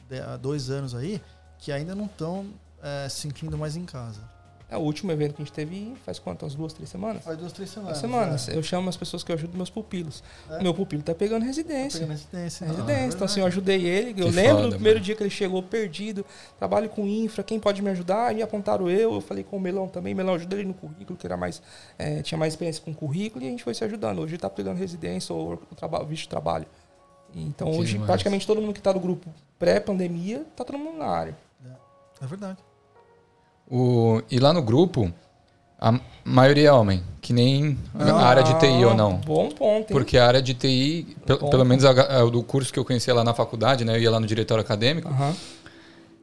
de- 0.10 0.20
há 0.22 0.38
dois 0.38 0.70
anos 0.70 0.96
aí, 0.96 1.22
que 1.60 1.72
ainda 1.72 1.94
não 1.96 2.06
estão 2.06 2.48
é, 2.82 3.10
se 3.10 3.22
sentindo 3.22 3.58
mais 3.58 3.76
em 3.76 3.86
casa. 3.86 4.22
É 4.70 4.76
o 4.76 4.82
último 4.82 5.14
evento 5.14 5.34
que 5.34 5.42
a 5.42 5.46
gente 5.46 5.54
teve 5.54 5.94
faz 6.06 6.20
quanto? 6.20 6.44
Umas 6.44 6.54
duas, 6.54 6.74
três 6.74 6.90
semanas? 6.90 7.24
Faz 7.24 7.38
duas, 7.38 7.54
três 7.54 7.74
Duas 7.74 7.98
semanas. 7.98 8.42
semanas. 8.42 8.48
Eu 8.50 8.62
chamo 8.62 8.90
as 8.90 8.98
pessoas 8.98 9.24
que 9.24 9.32
eu 9.32 9.36
ajudo 9.36 9.56
meus 9.56 9.70
pupilos. 9.70 10.22
É. 10.50 10.58
O 10.60 10.64
meu 10.64 10.74
pupilo 10.74 11.02
tá 11.02 11.16
pegando 11.16 11.44
É. 11.44 11.46
residência. 11.46 12.02
Pegando 12.02 12.12
residência. 12.18 12.66
É 12.66 12.68
né? 12.68 12.74
residência. 12.74 13.04
É 13.04 13.08
então, 13.08 13.24
assim, 13.26 13.40
eu 13.40 13.46
verdade. 13.46 13.72
ajudei 13.80 13.86
ele. 13.86 14.10
Eu 14.22 14.26
Que 14.26 14.32
lembro 14.36 14.56
foda, 14.56 14.68
do 14.68 14.74
primeiro 14.74 14.98
mano. 15.00 15.06
dia 15.06 15.16
que 15.16 15.24
ele 15.24 15.30
chegou 15.30 15.64
perdido. 15.64 16.26
Trabalho 16.60 16.90
com 16.90 17.08
infra, 17.08 17.44
quem 17.44 17.62
pode 17.62 17.82
me 17.82 17.90
ajudar? 17.92 18.36
E 18.36 18.42
apontaram 18.42 18.90
eu. 18.90 19.14
Eu 19.14 19.22
falei 19.22 19.42
com 19.42 19.56
o 19.56 19.60
Melão 19.62 19.88
também. 19.88 20.14
Melão 20.14 20.34
ajuda 20.34 20.56
ele 20.58 20.66
no 20.68 20.74
currículo, 20.74 21.18
que 21.18 21.26
era 21.26 21.38
mais, 21.38 21.62
eh, 21.98 22.22
tinha 22.22 22.38
mais 22.38 22.52
experiência 22.52 22.84
com 22.84 22.94
currículo. 22.94 23.46
E 23.46 23.48
a 23.48 23.52
gente 23.52 23.64
foi 23.64 23.74
se 23.74 23.86
ajudando. 23.86 24.20
Hoje 24.20 24.34
ele 24.34 24.42
tá 24.42 24.50
pegando 24.50 24.76
residência 24.78 25.34
ou 25.34 25.54
o 25.54 25.76
traba- 25.76 26.04
visto 26.04 26.24
de 26.24 26.30
trabalho. 26.30 26.66
Então, 27.34 27.72
Que 27.72 27.78
hoje, 27.78 27.92
demais. 27.94 28.08
praticamente 28.08 28.46
todo 28.46 28.62
mundo 28.62 28.74
que 28.74 28.82
tá 28.82 28.94
no 28.94 29.00
grupo 29.00 29.30
pré-pandemia, 29.58 30.46
tá 30.58 30.66
todo 30.66 30.78
mundo 30.78 30.98
na 30.98 31.08
área. 31.08 31.38
É 32.22 32.26
verdade. 32.26 32.58
O, 33.70 34.22
e 34.32 34.40
lá 34.40 34.54
no 34.54 34.62
grupo, 34.62 35.12
a 35.80 36.00
maioria 36.24 36.70
é 36.70 36.72
homem, 36.72 37.04
que 37.22 37.34
nem 37.34 37.78
Não. 37.94 38.18
a 38.18 38.24
área 38.24 38.42
de 38.44 38.58
TI 38.60 38.86
ou 38.86 38.96
não. 38.96 39.18
Bom 39.18 39.50
ponto, 39.50 39.80
hein? 39.82 39.86
Porque 39.92 40.18
a 40.18 40.26
área 40.26 40.42
de 40.42 40.54
TI, 40.54 41.18
pe- 41.26 41.38
Bom. 41.38 41.50
pelo 41.50 41.66
menos 41.66 41.84
a, 41.84 41.92
a- 41.92 42.26
do 42.26 42.42
curso 42.44 42.72
que 42.72 42.80
eu 42.80 42.86
conhecia 42.86 43.14
lá 43.14 43.24
na 43.24 43.34
faculdade, 43.34 43.84
né? 43.84 43.96
Eu 43.98 44.02
ia 44.02 44.12
lá 44.12 44.20
no 44.20 44.26
diretório 44.28 44.62
acadêmico, 44.64 45.08
Aham. 45.10 45.36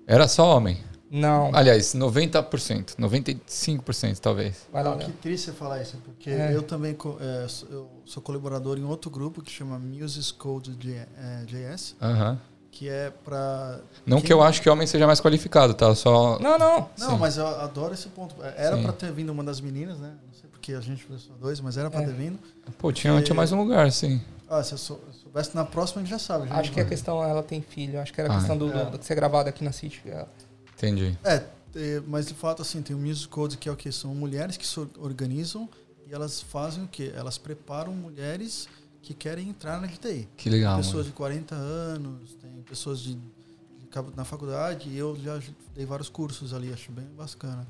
era 0.06 0.26
só 0.26 0.56
homem. 0.56 0.78
Não. 1.10 1.50
Aliás, 1.54 1.94
90%, 1.94 2.96
95% 2.98 4.18
talvez. 4.18 4.66
Vai 4.72 4.82
lá, 4.82 4.96
que 4.96 5.04
Léo. 5.04 5.12
triste 5.22 5.44
você 5.44 5.52
falar 5.52 5.80
isso, 5.82 5.96
porque 6.04 6.30
É. 6.30 6.50
eu 6.52 6.62
também 6.62 6.96
é, 7.20 7.46
sou- 7.48 7.68
eu 7.70 7.88
sou 8.04 8.20
colaborador 8.22 8.78
em 8.78 8.84
outro 8.84 9.10
grupo 9.10 9.40
que 9.42 9.50
chama 9.52 9.78
Music 9.78 10.34
Code 10.38 10.74
J- 10.74 11.06
é, 11.16 11.44
JS, 11.44 11.94
Aham. 12.02 12.40
Que 12.74 12.88
é 12.88 13.10
para 13.24 13.80
Não 14.04 14.16
Quem- 14.18 14.26
que 14.26 14.32
eu 14.32 14.42
acho 14.42 14.60
que 14.60 14.68
homem 14.68 14.84
seja 14.86 15.06
mais 15.06 15.20
qualificado, 15.20 15.74
tá? 15.74 15.94
Só. 15.94 16.38
Não, 16.40 16.58
não. 16.58 16.88
Não, 16.98 17.10
Sim. 17.10 17.16
mas 17.18 17.36
eu 17.36 17.46
adoro 17.46 17.94
esse 17.94 18.08
ponto. 18.08 18.34
É, 18.42 18.66
Era 18.66 18.76
para 18.78 18.92
ter 18.92 19.12
vindo 19.12 19.30
uma 19.30 19.44
das 19.44 19.60
meninas, 19.60 19.98
né? 19.98 20.12
Não 20.26 20.34
sei 20.34 20.50
porque 20.50 20.72
a 20.74 20.80
gente 20.80 21.04
foi 21.04 21.16
só 21.18 21.32
dois, 21.40 21.60
mas 21.60 21.76
era 21.76 21.88
para 21.88 22.02
É. 22.02 22.06
ter 22.06 22.12
vindo. 22.12 22.38
Pô, 22.76 22.90
tinha, 22.92 23.22
tinha 23.22 23.34
mais 23.34 23.52
um 23.52 23.58
lugar, 23.62 23.90
sim. 23.92 24.20
Ah, 24.48 24.62
se 24.62 24.72
eu 24.72 24.78
sou- 24.78 25.00
soubesse 25.22 25.54
na 25.54 25.64
próxima, 25.64 26.00
a 26.02 26.04
gente 26.04 26.10
já 26.10 26.18
sabe. 26.18 26.48
já 26.48 26.56
Acho 26.56 26.72
que 26.72 26.80
a 26.80 26.82
vai. 26.82 26.90
questão, 26.90 27.22
ela 27.22 27.42
tem 27.42 27.62
filho. 27.62 28.00
Acho 28.00 28.12
que 28.12 28.20
era 28.20 28.28
a 28.30 28.34
Ah, 28.34 28.38
questão 28.38 28.58
do, 28.58 28.70
é. 28.72 28.84
do, 28.86 28.98
de 28.98 29.04
ser 29.06 29.14
gravado 29.14 29.48
aqui 29.48 29.62
na 29.64 29.70
City. 29.72 30.02
É. 30.06 30.26
Entendi. 30.76 31.16
É, 31.24 31.42
é, 31.76 32.02
mas 32.06 32.26
de 32.26 32.34
fato, 32.34 32.60
assim, 32.60 32.82
tem 32.82 32.94
o 32.94 32.98
Music 32.98 33.28
Code 33.28 33.56
que 33.56 33.68
é 33.68 33.72
o 33.72 33.76
que? 33.76 33.90
São 33.92 34.14
mulheres 34.14 34.56
que 34.56 34.66
se 34.66 34.78
organizam 34.98 35.68
e 36.08 36.12
elas 36.12 36.40
fazem 36.42 36.82
o 36.84 36.88
quê? 36.88 37.12
Elas 37.16 37.38
preparam 37.38 37.92
mulheres 37.92 38.68
que 39.04 39.12
querem 39.12 39.50
entrar 39.50 39.80
na 39.80 39.88
TI. 39.88 40.26
Que 40.36 40.48
legal. 40.48 40.78
pessoas 40.78 41.04
mano. 41.04 41.10
de 41.10 41.12
40 41.12 41.54
anos, 41.54 42.34
tem 42.40 42.50
pessoas 42.62 43.00
de, 43.00 43.14
de 43.14 43.88
na 44.16 44.24
faculdade 44.24 44.88
e 44.88 44.96
eu 44.96 45.14
já 45.22 45.38
dei 45.74 45.84
vários 45.84 46.08
cursos 46.08 46.54
ali, 46.54 46.72
acho 46.72 46.90
bem 46.90 47.06
bacana. 47.16 47.66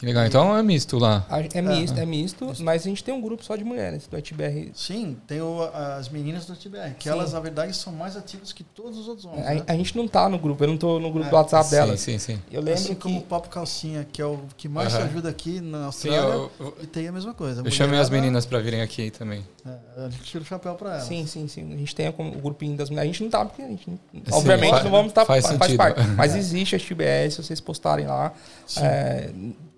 Que 0.00 0.06
legal. 0.06 0.24
Então 0.24 0.56
é 0.56 0.62
misto 0.62 0.98
lá. 0.98 1.26
A- 1.28 1.40
É 1.40 1.60
misto, 1.60 1.98
Ah. 1.98 2.02
é 2.02 2.06
misto, 2.06 2.46
Misto. 2.46 2.64
mas 2.64 2.80
a 2.80 2.84
gente 2.88 3.04
tem 3.04 3.12
um 3.12 3.20
grupo 3.20 3.44
só 3.44 3.54
de 3.54 3.62
mulheres 3.64 4.06
do 4.06 4.16
ITBR. 4.18 4.70
Sim, 4.74 5.14
tem 5.26 5.42
o- 5.42 5.62
as 5.98 6.08
meninas 6.08 6.46
do 6.46 6.56
TBR, 6.56 6.94
que 6.94 7.04
Sim. 7.04 7.10
elas, 7.10 7.34
na 7.34 7.40
verdade, 7.40 7.76
são 7.76 7.92
mais 7.92 8.16
ativas 8.16 8.50
que 8.50 8.64
todos 8.64 8.96
os 8.98 9.06
outros 9.08 9.26
homens. 9.26 9.44
né? 9.44 9.62
A, 9.68 9.72
a 9.74 9.76
gente 9.76 9.94
não 9.98 10.08
tá 10.08 10.26
no 10.26 10.38
grupo, 10.38 10.64
eu 10.64 10.68
não 10.68 10.78
tô 10.78 10.98
no 10.98 11.10
grupo 11.12 11.26
É. 11.26 11.30
do 11.30 11.36
WhatsApp 11.36 11.64
sim, 11.66 11.70
delas. 11.76 12.00
sim, 12.00 12.18
sim. 12.18 12.38
Eu 12.50 12.62
lembro 12.62 12.80
assim 12.80 12.94
que. 12.94 13.00
como 13.02 13.18
o 13.18 13.22
Papo 13.22 13.50
Calcinha, 13.50 14.06
que 14.10 14.22
é 14.22 14.24
o 14.24 14.38
que 14.56 14.70
mais 14.70 14.90
te 14.94 15.02
ajuda 15.02 15.28
aqui 15.28 15.60
na 15.60 15.92
Sim, 15.92 16.08
Austrália, 16.08 16.32
eu, 16.34 16.50
eu, 16.58 16.76
e 16.82 16.86
tem 16.86 17.06
a 17.06 17.12
mesma 17.12 17.34
coisa. 17.34 17.60
A 17.60 17.64
eu 17.66 17.70
chamei 17.70 18.00
as 18.00 18.08
meninas 18.08 18.46
pra 18.46 18.58
virem 18.58 18.80
aqui 18.80 19.10
também. 19.10 19.44
É, 19.66 20.04
a 20.06 20.08
gente 20.08 20.22
tira 20.24 20.42
o 20.42 20.46
chapéu 20.46 20.76
pra 20.76 20.92
elas. 20.92 21.04
Sim, 21.04 21.26
sim, 21.26 21.46
sim. 21.46 21.74
A 21.74 21.76
gente 21.76 21.94
tem 21.94 22.08
o 22.08 22.12
grupinho 22.40 22.74
das 22.74 22.88
mulheres. 22.88 23.10
A 23.10 23.12
gente 23.12 23.22
não 23.24 23.30
tá, 23.30 23.44
porque 23.44 23.60
a 23.60 23.68
gente. 23.68 23.86
obviamente 24.32 24.70
faz- 24.70 24.84
não 24.84 24.90
vamos 24.90 25.08
estar. 25.08 25.26
faz 25.26 25.44
faz, 25.44 25.58
sentido. 25.58 25.76
parte. 25.76 26.00
Mas 26.16 26.34
existe 26.36 26.74
a 26.74 26.78
TBS, 26.78 27.34
se 27.34 27.42
vocês 27.42 27.60
postarem 27.60 28.06
lá. 28.06 28.32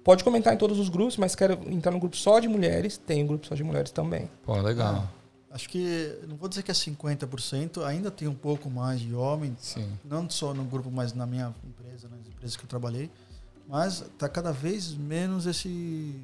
É, 0.02 0.04
pode 0.04 0.24
comentar 0.24 0.52
em 0.52 0.56
todos 0.56 0.78
os 0.78 0.88
grupos, 0.88 1.16
mas 1.16 1.34
quero 1.34 1.54
entrar 1.70 1.92
no 1.92 1.98
grupo 1.98 2.16
só 2.16 2.38
de 2.40 2.48
mulheres. 2.48 2.98
Tem 2.98 3.22
um 3.22 3.26
grupo 3.26 3.46
só 3.46 3.54
de 3.54 3.62
mulheres 3.64 3.90
também. 3.90 4.28
Pô, 4.44 4.56
legal. 4.60 5.08
Acho 5.50 5.68
que, 5.68 6.18
não 6.28 6.36
vou 6.36 6.48
dizer 6.48 6.62
que 6.62 6.70
é 6.70 6.74
50%, 6.74 7.84
ainda 7.84 8.10
tem 8.10 8.26
um 8.26 8.34
pouco 8.34 8.70
mais 8.70 9.00
de 9.00 9.14
homens, 9.14 9.54
Sim. 9.60 9.86
não 10.02 10.28
só 10.30 10.54
no 10.54 10.64
grupo, 10.64 10.90
mas 10.90 11.12
na 11.12 11.26
minha 11.26 11.54
empresa, 11.62 12.08
nas 12.08 12.26
empresas 12.26 12.56
que 12.56 12.64
eu 12.64 12.68
trabalhei. 12.68 13.10
Mas 13.68 14.00
está 14.00 14.28
cada 14.28 14.50
vez 14.50 14.94
menos 14.94 15.46
esse. 15.46 16.14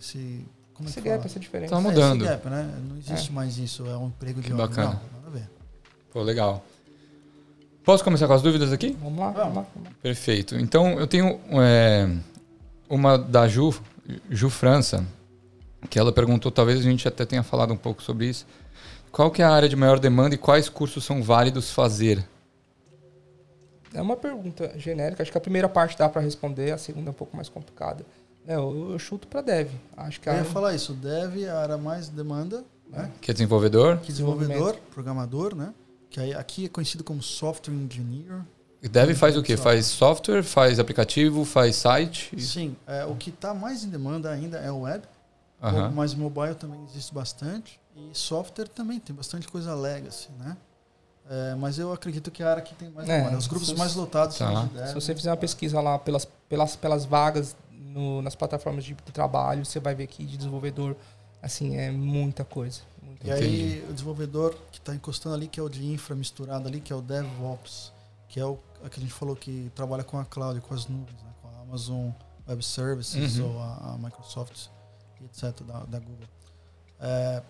esse 0.00 0.44
como 0.74 0.88
é 0.88 0.90
Esse 0.90 1.00
que 1.00 1.08
fala? 1.08 1.16
gap, 1.18 1.26
essa 1.26 1.38
diferença. 1.40 1.74
Tá 1.74 1.80
É, 1.80 1.82
mudando. 1.82 2.22
esse 2.22 2.30
gap, 2.32 2.48
né? 2.48 2.74
Não 2.88 2.96
existe 2.98 3.30
mais 3.32 3.56
isso, 3.56 3.86
é 3.86 3.96
um 3.96 4.08
emprego 4.08 4.40
de 4.40 4.48
Que 4.48 4.52
homem. 4.52 4.66
bacana. 4.66 5.00
Não, 5.12 5.20
nada 5.20 5.28
a 5.28 5.30
ver. 5.30 5.48
Pô, 6.12 6.22
legal. 6.22 6.64
Posso 7.84 8.02
começar 8.04 8.26
com 8.26 8.32
as 8.34 8.42
dúvidas 8.42 8.72
aqui? 8.72 8.96
Vamos 9.00 9.18
lá, 9.18 9.30
vamos 9.30 9.54
lá. 9.56 9.66
Vamos 9.74 9.88
lá. 9.88 9.94
Perfeito. 10.02 10.56
Então, 10.56 10.98
eu 11.00 11.06
tenho 11.06 11.40
é, 11.52 12.08
uma 12.94 13.16
da 13.16 13.48
Ju, 13.48 13.72
Ju 14.30 14.50
França, 14.50 15.04
que 15.88 15.98
ela 15.98 16.12
perguntou, 16.12 16.52
talvez 16.52 16.78
a 16.78 16.82
gente 16.82 17.08
até 17.08 17.24
tenha 17.24 17.42
falado 17.42 17.72
um 17.72 17.76
pouco 17.76 18.02
sobre 18.02 18.26
isso. 18.28 18.46
Qual 19.10 19.30
que 19.30 19.40
é 19.40 19.44
a 19.44 19.50
área 19.50 19.68
de 19.68 19.74
maior 19.76 19.98
demanda 19.98 20.34
e 20.34 20.38
quais 20.38 20.68
cursos 20.68 21.02
são 21.04 21.22
válidos 21.22 21.70
fazer? 21.70 22.22
É 23.94 24.00
uma 24.00 24.16
pergunta 24.16 24.72
genérica. 24.78 25.22
Acho 25.22 25.32
que 25.32 25.38
a 25.38 25.40
primeira 25.40 25.68
parte 25.68 25.96
dá 25.98 26.08
para 26.08 26.20
responder, 26.20 26.70
a 26.72 26.78
segunda 26.78 27.08
é 27.08 27.12
um 27.12 27.14
pouco 27.14 27.34
mais 27.36 27.48
complicada. 27.48 28.04
É, 28.46 28.54
eu, 28.56 28.90
eu 28.92 28.98
chuto 28.98 29.26
para 29.28 29.40
dev. 29.40 29.68
Acho 29.96 30.20
que 30.20 30.28
Eu 30.28 30.32
ia 30.34 30.38
área- 30.40 30.50
falar 30.50 30.74
isso, 30.74 30.92
dev 30.94 31.44
é 31.44 31.48
a 31.50 31.58
área 31.60 31.78
mais 31.78 32.08
demanda, 32.08 32.64
né? 32.90 33.10
Que 33.20 33.30
é 33.30 33.34
desenvolvedor? 33.34 33.98
Que 33.98 34.08
desenvolvedor, 34.12 34.76
programador, 34.92 35.54
né? 35.54 35.72
Que 36.10 36.20
aí, 36.20 36.34
aqui 36.34 36.66
é 36.66 36.68
conhecido 36.68 37.02
como 37.04 37.22
software 37.22 37.74
engineer. 37.74 38.40
E 38.82 38.88
Dev 38.88 39.14
faz 39.14 39.36
o 39.36 39.42
quê? 39.42 39.56
Faz 39.56 39.86
software, 39.86 40.42
faz 40.42 40.78
aplicativo, 40.80 41.44
faz 41.44 41.76
site? 41.76 42.38
Sim, 42.40 42.76
é, 42.86 43.04
o 43.04 43.14
que 43.14 43.30
está 43.30 43.54
mais 43.54 43.84
em 43.84 43.88
demanda 43.88 44.28
ainda 44.30 44.58
é 44.58 44.70
o 44.72 44.80
web, 44.80 45.04
mas 45.94 46.14
mobile 46.14 46.54
também 46.56 46.82
existe 46.90 47.14
bastante. 47.14 47.80
E 47.96 48.10
software 48.12 48.66
também, 48.68 48.98
tem 48.98 49.14
bastante 49.14 49.46
coisa 49.46 49.74
legacy, 49.74 50.28
né? 50.38 50.56
É, 51.30 51.54
mas 51.54 51.78
eu 51.78 51.92
acredito 51.92 52.30
que 52.30 52.42
é 52.42 52.46
a 52.46 52.50
área 52.50 52.62
que 52.62 52.74
tem 52.74 52.90
mais 52.90 53.08
É, 53.08 53.18
demanda. 53.18 53.38
Os 53.38 53.46
grupos 53.46 53.68
se- 53.68 53.74
mais 53.76 53.94
lotados 53.94 54.36
Tá. 54.36 54.50
são 54.52 54.66
de 54.66 54.74
dev. 54.74 54.88
Se 54.88 54.94
você 54.94 55.14
fizer 55.14 55.30
uma 55.30 55.36
pesquisa 55.36 55.80
lá 55.80 55.96
pelas, 55.98 56.24
pelas, 56.48 56.74
pelas 56.74 57.04
vagas 57.04 57.54
no- 57.70 58.20
nas 58.22 58.34
plataformas 58.34 58.82
de, 58.84 58.94
de 58.94 59.12
trabalho, 59.12 59.64
você 59.64 59.78
vai 59.78 59.94
ver 59.94 60.08
que 60.08 60.24
de 60.24 60.36
desenvolvedor, 60.36 60.96
assim, 61.40 61.76
é 61.76 61.90
muita 61.92 62.44
coisa. 62.44 62.80
Muita 63.00 63.26
E 63.26 63.30
coisa. 63.30 63.44
aí 63.44 63.86
o 63.88 63.92
desenvolvedor 63.92 64.56
que 64.72 64.78
está 64.78 64.92
encostando 64.94 65.36
ali, 65.36 65.46
que 65.46 65.60
é 65.60 65.62
o 65.62 65.68
de 65.68 65.86
infra 65.86 66.16
misturado 66.16 66.66
ali, 66.66 66.80
que 66.80 66.92
é 66.92 66.96
o 66.96 67.00
DevOps, 67.02 67.92
que 68.32 68.40
é 68.40 68.44
o 68.46 68.58
a 68.84 68.88
que 68.88 68.98
a 68.98 69.02
gente 69.02 69.12
falou 69.12 69.36
que 69.36 69.70
trabalha 69.74 70.02
com 70.02 70.18
a 70.18 70.24
cloud, 70.24 70.58
com 70.62 70.74
as 70.74 70.86
nuvens, 70.88 71.22
né? 71.22 71.30
com 71.40 71.48
a 71.48 71.60
Amazon 71.60 72.10
Web 72.48 72.64
Services 72.64 73.38
Uhum. 73.38 73.54
ou 73.54 73.60
a, 73.62 73.92
a 73.94 73.98
Microsoft. 73.98 74.68
etc., 75.24 75.62
da, 75.64 75.84
da 75.84 75.98
Google. 76.00 76.26
É, 76.98 77.42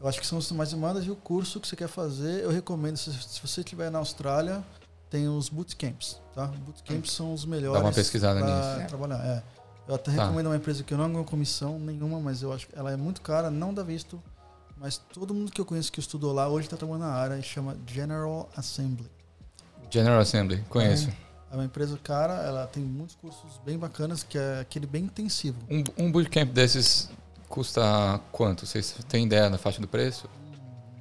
eu 0.00 0.08
acho 0.08 0.18
que 0.20 0.26
são 0.26 0.38
as 0.38 0.50
mais 0.52 0.70
demandas 0.70 1.04
e 1.04 1.10
o 1.10 1.16
curso 1.16 1.60
que 1.60 1.66
você 1.68 1.76
quer 1.76 1.88
fazer, 1.88 2.42
eu 2.44 2.50
recomendo, 2.50 2.96
se, 2.96 3.12
se 3.12 3.40
você 3.40 3.60
estiver 3.60 3.90
na 3.90 3.98
Austrália, 3.98 4.62
tem 5.10 5.28
os 5.28 5.48
bootcamps, 5.50 6.20
tá? 6.34 6.46
Bootcamps 6.46 7.12
são 7.12 7.34
os 7.34 7.44
melhores. 7.44 7.80
Dá 7.82 7.86
uma 7.86 7.92
pesquisada 7.92 8.40
pra 8.40 8.78
nisso. 8.78 8.88
trabalhar, 8.88 9.22
é. 9.26 9.42
Eu 9.88 9.94
até 9.94 10.12
Tá. 10.14 10.22
recomendo 10.24 10.46
uma 10.46 10.56
empresa 10.56 10.82
que 10.82 10.94
eu 10.94 10.98
não 10.98 11.12
ganho 11.12 11.24
comissão 11.24 11.78
nenhuma, 11.78 12.18
mas 12.20 12.42
eu 12.42 12.52
acho 12.52 12.66
que 12.68 12.78
ela 12.78 12.90
é 12.92 12.96
muito 12.96 13.20
cara, 13.20 13.50
não 13.50 13.74
dá 13.74 13.82
visto. 13.82 14.22
Mas 14.78 14.96
todo 14.98 15.32
mundo 15.34 15.50
que 15.52 15.60
eu 15.60 15.64
conheço 15.66 15.90
que 15.92 16.00
estudou 16.00 16.32
lá 16.32 16.48
hoje 16.48 16.66
está 16.66 16.76
trabalhando 16.76 17.02
na 17.06 17.12
área 17.12 17.38
e 17.38 17.42
chama 17.42 17.76
General 17.86 18.48
Assembly. 18.56 19.10
General 19.90 20.18
Assembly, 20.20 20.62
conheço. 20.68 21.10
É 21.50 21.54
uma 21.54 21.64
empresa 21.64 21.98
cara, 22.02 22.34
ela 22.42 22.66
tem 22.66 22.82
muitos 22.82 23.14
cursos 23.16 23.60
bem 23.64 23.78
bacanas, 23.78 24.22
que 24.22 24.36
é 24.36 24.60
aquele 24.60 24.86
bem 24.86 25.04
intensivo. 25.04 25.56
Um, 25.70 25.84
um 26.06 26.12
bootcamp 26.12 26.50
desses 26.52 27.08
custa 27.48 28.20
quanto? 28.32 28.66
Vocês 28.66 28.94
têm 29.08 29.24
ideia 29.26 29.48
da 29.48 29.56
faixa 29.56 29.80
do 29.80 29.86
preço? 29.88 30.28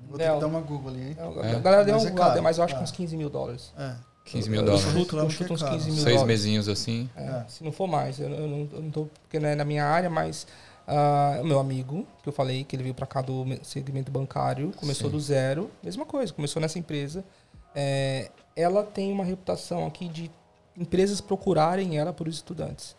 Vou 0.08 0.18
ter 0.18 0.28
Não. 0.28 0.36
que 0.36 0.42
dar 0.42 0.48
uma 0.48 0.62
Google 0.62 0.92
ali, 0.92 1.02
hein? 1.10 1.18
A 1.20 1.60
galera 1.60 1.84
deu 1.84 1.96
Mas 1.96 2.04
um 2.06 2.08
é 2.08 2.12
caro, 2.12 2.44
mas 2.44 2.58
eu 2.58 2.64
acho 2.64 2.74
que 2.76 2.80
é. 2.80 2.84
uns 2.84 2.92
15 2.92 3.18
mil 3.18 3.30
dólares. 3.30 3.74
É. 3.78 3.96
15 4.26 4.50
mil 4.50 4.62
Eu- 4.62 4.66
dólares. 4.68 4.86
Eu 4.86 4.92
Chuto, 4.94 5.18
eu 5.18 5.28
que 5.28 5.34
chuto 5.34 5.52
é 5.52 5.54
uns 5.56 5.62
caro. 5.64 5.74
15 5.76 5.86
mil 5.88 5.96
Seis 5.96 6.06
dólares. 6.16 6.28
mesinhos 6.28 6.70
assim. 6.70 7.10
É, 7.16 7.24
É. 7.24 7.46
Se 7.50 7.64
não 7.64 7.72
for 7.72 7.88
mais, 7.88 8.20
eu, 8.20 8.30
eu 8.30 8.48
não, 8.48 8.70
eu 8.72 8.82
não 8.84 8.92
tô, 8.92 9.06
porque 9.24 9.40
não 9.40 9.50
é 9.50 9.56
na 9.56 9.66
minha 9.66 9.84
área, 9.84 10.10
mas 10.10 10.48
ah, 10.88 11.40
o 11.42 11.44
meu 11.46 11.60
amigo, 11.60 12.08
que 12.24 12.30
eu 12.30 12.34
falei 12.34 12.64
que 12.64 12.76
ele 12.76 12.84
veio 12.84 12.96
pra 12.96 13.08
cá 13.08 13.22
do 13.22 13.44
me- 13.44 13.60
segmento 13.64 14.12
bancário, 14.12 14.72
começou 14.78 15.10
Sim. 15.10 15.16
do 15.16 15.20
zero, 15.20 15.72
mesma 15.84 16.06
coisa, 16.06 16.32
começou 16.32 16.62
nessa 16.62 16.78
empresa. 16.80 17.26
É, 17.74 18.30
ela 18.56 18.84
tem 18.84 19.12
uma 19.12 19.24
reputação 19.24 19.86
aqui 19.86 20.08
de 20.08 20.32
empresas 20.78 21.22
procurarem 21.22 21.98
ela 21.98 22.12
por 22.14 22.28
estudantes. 22.28 22.96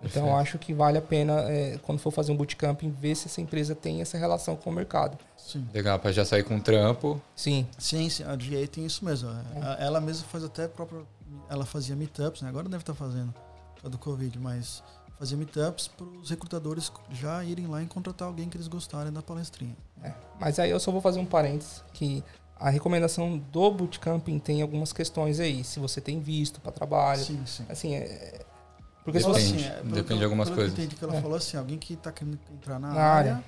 Então 0.00 0.22
eu 0.22 0.26
Perfeito. 0.28 0.36
acho 0.40 0.58
que 0.58 0.72
vale 0.72 0.96
a 0.96 1.02
pena, 1.02 1.40
é, 1.50 1.76
quando 1.82 1.98
for 1.98 2.12
fazer 2.12 2.30
um 2.30 2.36
bootcamp, 2.36 2.82
ver 2.84 3.16
se 3.16 3.26
essa 3.26 3.40
empresa 3.40 3.74
tem 3.74 4.00
essa 4.00 4.16
relação 4.16 4.54
com 4.54 4.70
o 4.70 4.72
mercado. 4.72 5.18
Sim. 5.36 5.66
Legal, 5.74 5.98
pra 5.98 6.12
já 6.12 6.24
sair 6.24 6.44
com 6.44 6.54
um 6.54 6.60
trampo. 6.60 7.20
Sim, 7.34 7.66
Sim, 7.76 8.08
sim, 8.08 8.22
a 8.22 8.36
GA 8.36 8.64
tem 8.70 8.86
isso 8.86 9.04
mesmo. 9.04 9.28
A- 9.28 9.76
Ela 9.80 10.00
mesma 10.00 10.24
faz 10.28 10.44
até 10.44 10.68
própria. 10.68 11.02
Ela 11.50 11.66
fazia 11.66 11.96
meetups, 11.96 12.42
né? 12.42 12.48
agora 12.48 12.68
deve 12.68 12.82
estar 12.82 12.94
fazendo, 12.94 13.32
por 13.74 13.82
causa 13.82 13.90
do 13.90 13.98
Covid, 13.98 14.38
mas 14.38 14.84
fazia 15.18 15.36
meetups 15.36 15.88
para 15.88 16.06
os 16.06 16.30
recrutadores 16.30 16.92
já 17.10 17.42
irem 17.42 17.66
lá 17.66 17.82
e 17.82 17.86
contratar 17.86 18.28
alguém 18.28 18.48
que 18.48 18.56
eles 18.56 18.68
gostarem 18.68 19.12
da 19.12 19.20
palestrinha. 19.20 19.76
É, 20.04 20.12
mas 20.38 20.60
aí 20.60 20.70
eu 20.70 20.78
só 20.78 20.92
vou 20.92 21.00
fazer 21.00 21.18
um 21.18 21.26
parênteses 21.26 21.82
que 21.92 22.22
a 22.58 22.70
recomendação 22.70 23.38
do 23.38 23.70
bootcamping 23.70 24.38
tem 24.38 24.62
algumas 24.62 24.92
questões 24.92 25.38
aí. 25.40 25.62
Se 25.64 25.78
você 25.80 26.00
tem 26.00 26.20
visto 26.20 26.60
para 26.60 26.72
trabalho, 26.72 27.22
Sim, 27.24 27.42
sim. 27.46 27.64
assim, 27.68 27.94
é, 27.94 28.44
porque 29.04 29.18
se 29.20 29.24
Fala 29.24 29.38
você 29.38 29.46
Depende, 29.52 29.64
é, 29.68 29.74
depende 29.82 30.04
que 30.04 30.14
de 30.18 30.24
algumas 30.24 30.48
que 30.48 30.52
eu 30.52 30.56
coisas. 30.56 30.72
entendi 30.78 30.96
que 30.96 31.04
ela 31.04 31.16
É. 31.16 31.20
falou 31.22 31.36
assim, 31.36 31.56
alguém 31.56 31.78
que 31.78 31.94
está 31.94 32.10
querendo 32.12 32.38
entrar 32.52 32.78
na, 32.78 32.88
Na 32.92 33.00
área, 33.00 33.32
área. 33.34 33.44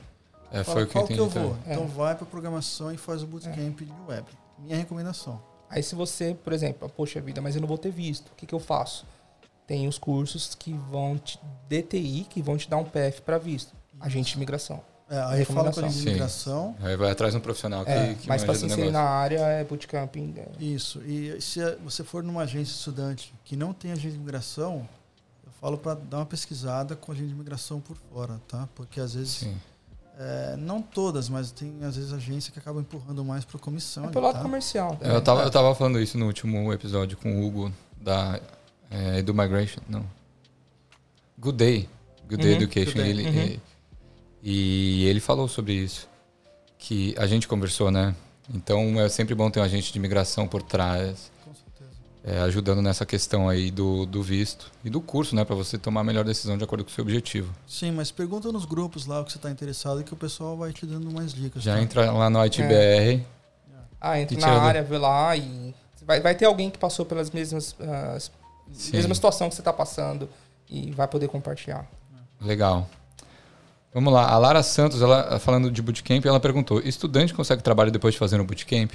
É, 0.52 0.64
fala, 0.64 0.74
foi 0.76 0.82
o 0.84 0.86
que 0.86 0.96
eu 0.98 1.06
que 1.06 1.18
eu 1.18 1.28
vou? 1.28 1.56
É. 1.66 1.72
Então 1.74 1.86
vai 1.86 2.14
para 2.14 2.26
programação 2.26 2.92
e 2.92 2.96
faz 2.96 3.22
o 3.22 3.26
bootcamp 3.26 3.80
de 3.80 3.92
web. 4.08 4.26
Minha 4.58 4.76
recomendação. 4.76 5.40
aí 5.68 5.82
se 5.82 5.94
você, 5.94 6.34
por 6.42 6.52
exemplo, 6.52 6.88
poxa 6.88 7.20
vida, 7.20 7.40
mas 7.40 7.54
eu 7.54 7.60
não 7.60 7.68
vou 7.68 7.78
ter 7.78 7.90
visto, 7.92 8.28
o 8.28 8.34
que, 8.36 8.46
que 8.46 8.54
eu 8.54 8.58
faço? 8.60 9.06
Tem 9.66 9.86
os 9.86 9.98
cursos 9.98 10.54
que 10.56 10.72
vão 10.90 11.16
te 11.16 11.38
DTI, 11.68 12.26
que 12.28 12.42
vão 12.42 12.56
te 12.56 12.68
dar 12.68 12.76
um 12.78 12.84
PF 12.84 13.22
para 13.22 13.38
visto, 13.38 13.72
agente 14.00 14.30
de 14.32 14.36
imigração. 14.36 14.82
É, 15.10 15.20
aí 15.22 15.44
fala 15.44 15.72
com 15.72 15.80
a 15.80 15.82
gente 15.82 15.94
de 15.94 15.98
Sim. 16.02 16.08
imigração. 16.10 16.76
Aí 16.80 16.96
vai 16.96 17.10
atrás 17.10 17.32
de 17.32 17.38
um 17.38 17.40
profissional 17.42 17.84
que, 17.84 17.90
É, 17.90 18.14
que 18.14 18.28
mas 18.28 18.44
para 18.44 18.54
se 18.54 18.60
do 18.60 18.66
inserir 18.66 18.92
na 18.92 19.02
área 19.02 19.40
é 19.40 19.64
bootcamping. 19.64 20.34
é, 20.36 20.62
Isso. 20.62 21.00
E 21.02 21.40
se 21.40 21.60
a- 21.60 21.76
você 21.84 22.04
for 22.04 22.22
numa 22.22 22.42
agência 22.42 22.72
estudante 22.72 23.34
que 23.44 23.56
não 23.56 23.72
tem 23.72 23.90
agente 23.90 24.10
de 24.10 24.14
imigração, 24.16 24.88
eu 25.44 25.50
falo 25.60 25.76
para 25.76 25.94
dar 25.94 26.18
uma 26.18 26.26
pesquisada 26.26 26.94
com 26.94 27.10
agente 27.10 27.26
de 27.26 27.34
imigração 27.34 27.80
por 27.80 27.96
fora, 28.12 28.40
tá? 28.46 28.68
Porque 28.76 29.00
às 29.00 29.14
vezes, 29.14 29.30
Sim. 29.32 29.56
é, 30.16 30.54
não 30.56 30.80
todas, 30.80 31.28
mas 31.28 31.50
tem 31.50 31.74
às 31.82 31.96
vezes 31.96 32.12
agência 32.12 32.52
que 32.52 32.60
acaba 32.60 32.78
empurrando 32.80 33.24
mais 33.24 33.44
para 33.44 33.58
comissão. 33.58 34.04
é 34.04 34.08
pelo 34.10 34.26
lado 34.26 34.36
tá? 34.36 34.42
comercial. 34.42 34.96
Eu 35.00 35.20
tava, 35.20 35.42
eu 35.42 35.50
tava 35.50 35.74
falando 35.74 35.98
isso 36.00 36.16
no 36.16 36.26
último 36.26 36.72
episódio 36.72 37.16
com 37.18 37.40
o 37.40 37.44
Hugo 37.44 37.72
da 38.00 38.38
é, 38.88 39.18
Edu 39.18 39.34
Migration. 39.34 39.80
Não. 39.88 40.04
Good 41.38 41.56
Day. 41.56 41.88
Good 42.28 42.42
Day 42.42 42.52
Uhum, 42.52 42.56
Education. 42.62 42.92
Good 42.92 43.02
Day, 43.02 43.10
Ele, 43.10 43.28
uhum. 43.28 43.44
e, 43.56 43.60
e 44.42 45.04
ele 45.06 45.20
falou 45.20 45.48
sobre 45.48 45.72
isso. 45.74 46.08
Que 46.78 47.14
a 47.18 47.26
gente 47.26 47.46
conversou, 47.46 47.90
né? 47.90 48.14
Então 48.52 48.98
é 49.00 49.08
sempre 49.08 49.34
bom 49.34 49.50
ter 49.50 49.60
um 49.60 49.62
agente 49.62 49.92
de 49.92 49.98
imigração 49.98 50.48
por 50.48 50.62
trás, 50.62 51.30
Com 51.44 51.52
certeza. 51.54 51.90
é, 52.24 52.40
ajudando 52.40 52.80
nessa 52.82 53.04
questão 53.06 53.48
aí 53.48 53.70
do, 53.70 54.06
do 54.06 54.22
visto 54.22 54.72
e 54.84 54.90
do 54.90 55.00
curso, 55.00 55.36
né? 55.36 55.44
Pra 55.44 55.54
você 55.54 55.76
tomar 55.78 56.00
a 56.00 56.04
melhor 56.04 56.24
decisão 56.24 56.56
de 56.58 56.64
acordo 56.64 56.82
com 56.84 56.90
o 56.90 56.92
seu 56.92 57.02
objetivo. 57.04 57.54
Sim, 57.66 57.92
mas 57.92 58.10
pergunta 58.10 58.50
nos 58.50 58.64
grupos 58.64 59.06
lá 59.06 59.20
o 59.20 59.24
que 59.24 59.30
você 59.32 59.38
está 59.38 59.50
interessado 59.50 60.02
que 60.02 60.12
o 60.12 60.16
pessoal 60.16 60.56
vai 60.56 60.72
te 60.72 60.84
dando 60.86 61.10
mais 61.12 61.32
dicas. 61.34 61.62
Já 61.62 61.74
tá? 61.76 61.82
entra 61.82 62.10
lá 62.10 62.28
no 62.30 62.40
É. 62.42 62.46
ITBR. 62.46 63.26
Ah, 64.00 64.18
entra 64.18 64.34
E 64.36 64.40
na 64.40 64.46
tira 64.48 64.60
área, 64.62 64.82
vê 64.82 64.96
lá 64.98 65.36
e 65.36 65.74
vai, 66.06 66.20
vai 66.20 66.34
ter 66.34 66.46
alguém 66.46 66.70
que 66.70 66.78
passou 66.78 67.04
pelas 67.04 67.30
mesmas 67.30 67.76
as- 68.16 68.32
Sim. 68.72 68.92
mesma 68.96 69.14
situação 69.14 69.48
que 69.50 69.54
você 69.54 69.60
está 69.60 69.72
passando 69.72 70.28
e 70.68 70.90
vai 70.92 71.06
poder 71.06 71.28
compartilhar. 71.28 71.86
Legal. 72.40 72.88
Vamos 73.92 74.12
lá. 74.12 74.30
A 74.30 74.38
Lara 74.38 74.62
Santos, 74.62 75.02
ela 75.02 75.38
falando 75.40 75.70
de 75.70 75.82
bootcamp, 75.82 76.24
ela 76.24 76.40
perguntou: 76.40 76.80
estudante 76.80 77.34
consegue 77.34 77.62
trabalho 77.62 77.90
depois 77.90 78.14
de 78.14 78.18
fazer 78.18 78.40
um 78.40 78.44
bootcamp? 78.44 78.92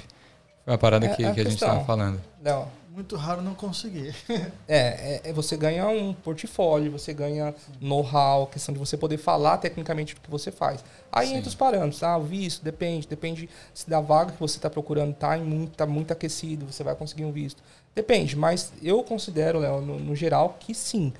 Foi 0.64 0.72
uma 0.72 0.78
parada 0.78 1.06
É 1.06 1.14
que, 1.14 1.24
a 1.24 1.32
que 1.32 1.40
a 1.40 1.44
gente 1.44 1.54
estava 1.54 1.84
falando. 1.84 2.20
Léo, 2.42 2.66
Muito 2.96 3.14
raro 3.14 3.42
não 3.42 3.54
conseguir. 3.54 4.14
é, 4.66 5.20
é, 5.20 5.20
é 5.24 5.32
você 5.34 5.54
ganha 5.54 5.86
um 5.86 6.14
portfólio, 6.14 6.90
você 6.90 7.12
ganha 7.12 7.54
know-how, 7.78 8.46
questão 8.46 8.72
de 8.72 8.78
você 8.78 8.96
poder 8.96 9.18
falar 9.18 9.58
tecnicamente 9.58 10.14
do 10.14 10.20
que 10.22 10.30
você 10.30 10.50
faz. 10.50 10.82
Aí 11.12 11.28
Sim. 11.28 11.36
entra 11.36 11.48
os 11.48 11.54
parâmetros, 11.54 12.02
ah, 12.02 12.16
o 12.16 12.22
visto, 12.22 12.64
depende, 12.64 13.06
depende 13.06 13.50
se 13.74 13.88
da 13.88 14.00
vaga 14.00 14.32
que 14.32 14.40
você 14.40 14.56
está 14.56 14.70
procurando 14.70 15.12
tá, 15.12 15.36
em 15.36 15.44
muito, 15.44 15.76
tá 15.76 15.84
muito 15.84 16.10
aquecido, 16.10 16.64
você 16.64 16.82
vai 16.82 16.94
conseguir 16.94 17.26
um 17.26 17.32
visto. 17.32 17.62
Depende, 17.94 18.34
mas 18.34 18.72
eu 18.82 19.02
considero, 19.02 19.58
Léo, 19.58 19.82
no, 19.82 19.98
no 19.98 20.16
geral, 20.16 20.56
que 20.58 20.74
sim. 20.74 21.12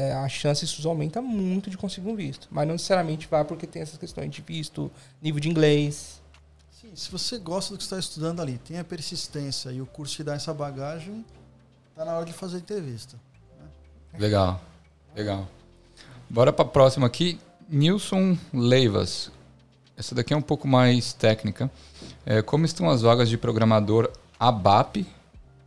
A 0.00 0.28
chance 0.28 0.64
isso 0.64 0.88
aumenta 0.88 1.20
muito 1.20 1.68
de 1.68 1.76
conseguir 1.76 2.08
um 2.08 2.16
visto. 2.16 2.48
Mas 2.50 2.66
não 2.66 2.74
necessariamente 2.74 3.26
vai 3.28 3.44
porque 3.44 3.66
tem 3.66 3.82
essas 3.82 3.98
questões 3.98 4.30
de 4.30 4.42
visto, 4.42 4.90
nível 5.20 5.40
de 5.40 5.48
inglês. 5.48 6.20
Sim, 6.70 6.90
se 6.94 7.10
você 7.10 7.38
gosta 7.38 7.74
do 7.74 7.78
que 7.78 7.84
você 7.84 7.94
está 7.94 7.98
estudando 7.98 8.40
ali, 8.40 8.58
tem 8.58 8.78
a 8.78 8.84
persistência 8.84 9.70
e 9.70 9.80
o 9.80 9.86
curso 9.86 10.16
te 10.16 10.24
dá 10.24 10.34
essa 10.34 10.52
bagagem, 10.52 11.24
tá 11.94 12.04
na 12.04 12.14
hora 12.14 12.24
de 12.24 12.32
fazer 12.32 12.56
a 12.56 12.60
entrevista. 12.60 13.16
Legal. 14.18 14.60
Legal. 15.14 15.48
Bora 16.28 16.52
para 16.52 16.64
a 16.64 16.68
próxima 16.68 17.06
aqui. 17.06 17.38
Nilson 17.68 18.36
Leivas. 18.52 19.30
Essa 19.96 20.14
daqui 20.14 20.34
é 20.34 20.36
um 20.36 20.42
pouco 20.42 20.66
mais 20.66 21.12
técnica. 21.12 21.70
É, 22.24 22.42
como 22.42 22.64
estão 22.64 22.88
as 22.88 23.02
vagas 23.02 23.28
de 23.28 23.36
programador 23.36 24.10
ABAP? 24.38 25.06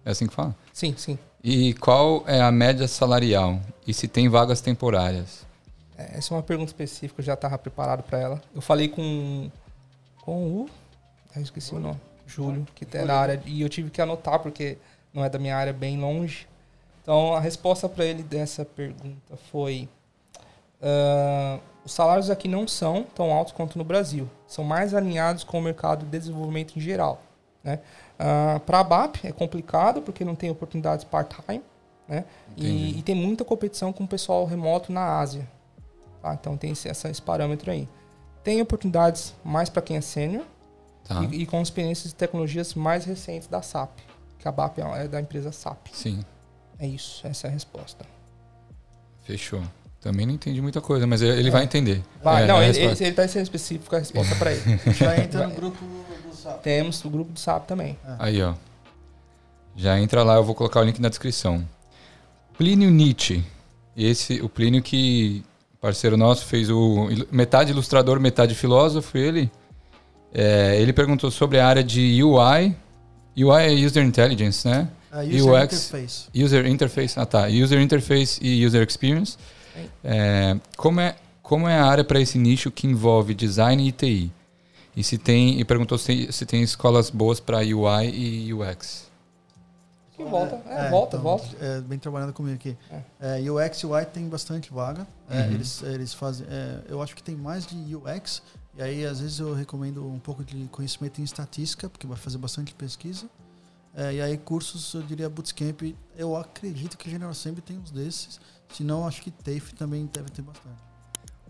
É 0.04 0.12
assim 0.12 0.28
que 0.28 0.34
fala? 0.34 0.56
Sim, 0.74 0.94
sim. 0.98 1.18
E 1.48 1.76
qual 1.76 2.24
é 2.26 2.41
a 2.41 2.52
média 2.52 2.88
salarial? 2.88 3.60
E 3.86 3.93
se 3.93 4.08
tem 4.08 4.28
vagas 4.28 4.62
temporárias? 4.62 5.46
É, 5.96 6.17
Essa 6.17 6.34
é 6.34 6.38
uma 6.38 6.42
pergunta 6.42 6.72
específica, 6.72 7.22
eu 7.22 7.24
já 7.24 7.36
estava 7.36 7.55
preparado 7.59 8.01
para 8.01 8.17
ela. 8.17 8.42
Eu 8.55 8.62
falei 8.62 8.88
com, 8.88 9.51
com 10.24 10.43
o. 10.43 10.70
Eu 11.36 11.43
esqueci 11.43 11.76
o 11.76 11.80
nome. 11.80 12.01
Júlio, 12.26 12.66
que 12.74 12.84
é 12.97 13.05
na 13.05 13.13
área. 13.13 13.39
E 13.46 13.62
eu 13.62 13.70
tive 13.70 13.92
que 13.92 14.01
anotar, 14.01 14.39
porque 14.39 14.80
não 15.13 15.24
é 15.24 15.30
da 15.30 15.38
minha 15.38 15.55
área, 15.55 15.72
bem 15.72 16.00
longe. 16.00 16.47
Então, 17.04 17.36
a 17.36 17.39
resposta 17.39 17.88
para 17.88 18.05
ele 18.05 18.24
dessa 18.24 18.66
pergunta 18.66 19.38
foi: 19.51 19.88
ah, 20.82 21.59
os 21.86 21.92
salários 21.92 22.32
aqui 22.32 22.47
não 22.47 22.67
são 22.67 23.04
tão 23.13 23.32
altos 23.32 23.54
quanto 23.54 23.78
no 23.78 23.84
Brasil. 23.84 24.28
São 24.47 24.63
mais 24.63 24.96
alinhados 24.96 25.43
com 25.43 25.59
o 25.59 25.62
mercado 25.62 26.05
de 26.05 26.09
desenvolvimento 26.09 26.76
em 26.76 26.82
geral. 26.82 27.22
Né? 27.63 27.80
Para 28.66 28.79
a 28.79 28.83
BAP 28.83 29.25
é 29.25 29.32
complicado, 29.32 30.01
porque 30.01 30.24
não 30.24 30.36
tem 30.36 30.50
oportunidades 30.50 31.04
part-time. 31.04 31.62
Né? 32.08 32.24
E, 32.55 33.00
e 33.00 33.01
tem 33.01 33.16
muita 33.16 33.43
competição 33.43 33.92
com 33.92 34.04
o 34.04 34.08
pessoal 34.08 34.46
remoto 34.46 34.92
na 34.92 35.20
Ásia. 35.20 35.47
Tá? 36.21 36.33
Então 36.33 36.55
tem 36.55 36.71
esse, 36.71 36.87
esse 36.87 37.21
parâmetro 37.21 37.71
aí. 37.71 37.87
Tem 38.43 38.62
oportunidades 38.62 39.33
mais 39.43 39.70
para 39.70 39.82
quem 39.82 39.97
é 39.97 40.01
sênior 40.01 40.46
Tá? 41.05 41.24
e, 41.24 41.43
e 41.43 41.46
com 41.46 41.62
experiências 41.62 42.12
e 42.12 42.16
tecnologias 42.16 42.74
mais 42.74 43.05
recentes 43.05 43.47
da 43.47 43.62
SAP. 43.62 44.00
Que 44.39 44.47
a 44.47 44.51
BAP 44.51 44.79
é 44.79 45.04
é 45.04 45.08
da 45.08 45.21
empresa 45.21 45.51
SAP. 45.51 45.87
Sim. 45.92 46.25
É 46.79 46.87
isso, 46.87 47.25
essa 47.25 47.47
é 47.47 47.50
a 47.50 47.54
resposta. 47.54 48.05
Fechou. 49.21 49.62
Também 50.06 50.24
não 50.28 50.36
entendi 50.36 50.62
muita 50.62 50.80
coisa, 50.80 51.08
mas 51.08 51.24
ele 51.24 51.50
vai 51.50 51.64
entender. 51.64 52.00
Vai, 52.24 52.44
É, 52.44 52.46
não, 52.46 52.62
ele, 52.62 52.78
ele, 52.78 52.96
ele 53.00 53.12
tá 53.12 53.28
sendo 53.28 53.42
específico 53.42 53.96
a 53.96 53.98
resposta 53.98 54.36
para 54.36 54.52
ele. 54.52 54.62
Já 54.94 55.18
entra 55.18 55.48
no 55.48 55.56
grupo 55.56 55.84
do 55.84 56.36
SAP. 56.36 56.62
Temos 56.62 57.04
o 57.04 57.10
grupo 57.10 57.32
do 57.32 57.40
SAP 57.40 57.66
também. 57.66 57.98
Aí, 58.20 58.40
ó. 58.40 58.54
Já 59.76 60.00
entra 60.00 60.22
lá, 60.22 60.36
eu 60.36 60.44
vou 60.44 60.54
colocar 60.54 60.82
o 60.82 60.84
link 60.84 61.02
na 61.02 61.10
descrição. 61.10 61.68
Plínio 62.56 62.92
Nietzsche. 62.92 63.44
Esse, 63.98 64.40
o 64.42 64.48
Plínio 64.48 64.84
que, 64.84 65.44
parceiro 65.82 66.16
nosso, 66.16 66.46
fez 66.46 66.70
o 66.70 67.10
metade 67.32 67.72
ilustrador, 67.72 68.20
metade 68.20 68.54
filósofo, 68.54 69.18
ele. 69.18 69.50
É, 70.32 70.80
ele 70.80 70.94
perguntou 70.94 71.32
sobre 71.32 71.60
a 71.60 71.66
área 71.68 71.84
de 71.84 72.24
UI. 72.24 72.76
UI 73.36 73.64
é 73.64 73.72
User 73.72 74.06
Intelligence, 74.06 74.68
né? 74.68 74.88
A 75.12 75.22
user 75.22 75.64
UX. 75.64 75.74
interface. 75.74 76.28
User 76.36 76.68
Interface, 76.68 77.20
ah 77.20 77.26
tá, 77.26 77.48
User 77.48 77.82
Interface 77.82 78.40
e 78.40 78.64
User 78.64 78.86
Experience. 78.88 79.36
É, 80.04 80.58
como, 80.78 81.00
é, 81.00 81.16
como 81.42 81.68
é 81.68 81.78
a 81.78 81.86
área 81.86 82.04
para 82.04 82.20
esse 82.20 82.38
nicho 82.38 82.72
que 82.72 82.88
envolve 82.88 83.34
design 83.34 83.88
e 83.88 83.92
TI? 83.92 84.32
E 84.96 85.04
se 85.04 85.18
tem, 85.18 85.60
e 85.60 85.66
perguntou 85.66 85.97
se 85.97 86.06
tem, 86.08 86.32
se 86.32 86.46
tem 86.46 86.64
escolas 86.64 87.10
boas 87.10 87.39
para 87.39 87.58
UI 87.60 88.10
e 88.14 88.54
UX. 88.54 89.06
Que 90.16 90.24
volta, 90.24 90.56
é, 90.70 90.89
volta, 90.89 91.18
então, 91.18 91.22
volta. 91.24 91.46
É, 91.60 91.82
bem 91.82 92.00
trabalhado 92.00 92.32
comigo 92.32 92.56
aqui. 92.56 92.78
É. 93.20 93.52
UX 93.52 93.80
e 93.80 93.86
UI 93.86 94.06
tem 94.06 94.30
bastante 94.30 94.72
vaga. 94.72 95.06
É, 95.30 95.42
Uhum. 95.42 95.52
eles, 95.54 95.84
eles 95.84 96.14
fazem. 96.14 96.47
é, 96.50 96.80
eu 96.88 97.02
acho 97.02 97.14
que 97.14 97.22
tem 97.22 97.36
mais 97.36 97.66
de 97.66 97.76
UX. 97.93 98.42
E 98.78 98.82
aí, 98.82 99.06
às 99.06 99.20
vezes, 99.20 99.39
eu 99.39 99.54
recomendo 99.54 100.06
um 100.08 100.20
pouco 100.20 100.43
de 100.43 100.68
conhecimento 100.72 101.20
em 101.20 101.24
estatística, 101.26 101.89
porque 101.89 102.08
vai 102.08 102.16
fazer 102.18 102.38
bastante 102.38 102.74
pesquisa. 102.74 103.26
É, 103.93 104.14
e 104.14 104.22
aí, 104.22 104.38
cursos, 104.38 104.93
eu 104.93 105.02
diria 105.02 105.30
Bootcamp. 105.30 105.82
Eu 106.18 106.36
acredito 106.38 106.97
que 106.97 107.10
General 107.10 107.32
Assembly 107.32 107.62
tem 107.62 107.78
uns 107.78 107.92
desses. 107.92 108.39
Se 108.74 108.83
não, 108.83 109.08
acho 109.08 109.21
que 109.21 109.32
TAFE 109.32 109.74
também 109.75 110.05
deve 110.12 110.29
ter 110.29 110.42
bastante. 110.42 110.75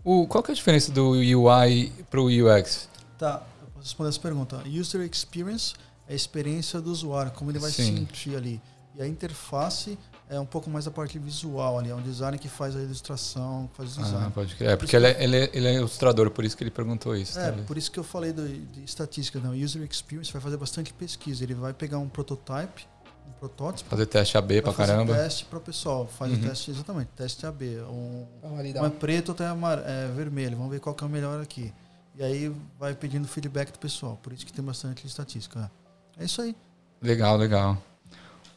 O, 0.04 0.26
qual 0.26 0.42
que 0.42 0.50
é 0.50 0.52
a 0.52 0.54
diferença 0.54 0.92
do 0.92 1.10
UI 1.10 1.92
para 2.08 2.20
o 2.20 2.26
UX? 2.26 2.88
Tá, 3.18 3.42
eu 3.60 3.66
posso 3.68 3.84
responder 3.86 4.08
essa 4.10 4.20
pergunta. 4.20 4.62
User 4.68 5.00
Experience 5.02 5.74
é 6.08 6.12
a 6.12 6.16
experiência 6.16 6.80
do 6.80 6.90
usuário, 6.92 7.32
como 7.32 7.50
ele 7.50 7.58
vai 7.58 7.70
Sim. 7.70 7.96
sentir 7.96 8.36
ali. 8.36 8.60
E 8.94 9.02
a 9.02 9.06
interface 9.08 9.98
é 10.30 10.38
um 10.40 10.46
pouco 10.46 10.70
mais 10.70 10.86
a 10.86 10.90
parte 10.90 11.18
visual 11.18 11.78
ali. 11.78 11.90
É 11.90 11.94
um 11.94 12.00
design 12.00 12.38
que 12.38 12.48
faz 12.48 12.76
a 12.76 12.80
ilustração, 12.80 13.68
que 13.72 13.76
faz 13.76 13.96
o 13.96 14.00
Ah, 14.00 14.04
design. 14.04 14.30
pode 14.32 14.54
crer. 14.54 14.70
É, 14.70 14.76
porque 14.76 14.94
ele 14.96 15.06
é, 15.06 15.22
ele, 15.24 15.36
é, 15.36 15.50
ele 15.52 15.66
é 15.66 15.74
ilustrador, 15.74 16.30
por 16.30 16.44
isso 16.44 16.56
que 16.56 16.62
ele 16.62 16.70
perguntou 16.70 17.14
isso. 17.16 17.38
É, 17.38 17.46
talvez. 17.46 17.66
por 17.66 17.76
isso 17.76 17.90
que 17.90 17.98
eu 17.98 18.04
falei 18.04 18.32
do, 18.32 18.48
de 18.48 18.84
estatística. 18.84 19.38
Não. 19.40 19.52
User 19.52 19.82
Experience 19.82 20.32
vai 20.32 20.40
fazer 20.40 20.56
bastante 20.56 20.92
pesquisa. 20.94 21.42
Ele 21.42 21.54
vai 21.54 21.72
pegar 21.74 21.98
um 21.98 22.08
prototype, 22.08 22.86
um 23.28 23.32
protótipo, 23.38 23.88
Fazer 23.90 24.06
teste 24.06 24.36
AB 24.38 24.62
pra 24.62 24.72
fazer 24.72 24.92
caramba. 24.92 25.14
teste 25.14 25.44
para 25.44 25.58
o 25.58 25.60
pessoal. 25.60 26.06
Faz 26.06 26.32
Uhum. 26.32 26.38
o 26.38 26.42
teste, 26.42 26.70
exatamente, 26.70 27.08
teste 27.16 27.46
AB. 27.46 27.80
Um, 27.82 28.24
Pra 28.40 28.50
validar. 28.50 28.82
um 28.82 28.86
é 28.86 28.90
preto, 28.90 29.30
outro 29.30 29.44
é, 29.44 29.48
amar- 29.48 29.82
é 29.84 30.08
vermelho. 30.14 30.56
Vamos 30.56 30.72
ver 30.72 30.80
qual 30.80 30.94
que 30.94 31.02
é 31.04 31.06
o 31.06 31.10
melhor 31.10 31.40
aqui. 31.42 31.72
E 32.18 32.22
aí 32.22 32.52
vai 32.78 32.94
pedindo 32.94 33.28
feedback 33.28 33.70
do 33.72 33.78
pessoal. 33.78 34.18
Por 34.22 34.32
isso 34.32 34.46
que 34.46 34.52
tem 34.52 34.64
bastante 34.64 35.06
estatística. 35.06 35.70
É 36.18 36.24
isso 36.24 36.40
aí. 36.40 36.56
Legal, 37.02 37.36
legal. 37.36 37.76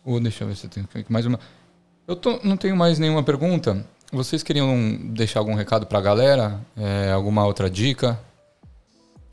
O, 0.06 0.20
deixa 0.20 0.44
eu 0.44 0.48
ver 0.48 0.56
se 0.56 0.66
eu 0.66 0.70
tenho 0.70 0.88
aqui 0.94 1.12
mais 1.12 1.26
uma. 1.26 1.40
Eu 2.08 2.16
tô- 2.16 2.40
não 2.44 2.56
tenho 2.56 2.76
mais 2.76 2.98
nenhuma 2.98 3.22
pergunta. 3.22 3.86
Vocês 4.12 4.42
queriam 4.42 4.98
deixar 5.14 5.40
algum 5.40 5.54
recado 5.54 5.86
pra 5.86 6.00
galera? 6.02 6.60
É, 6.76 7.12
alguma 7.12 7.46
outra 7.46 7.70
dica? 7.70 8.20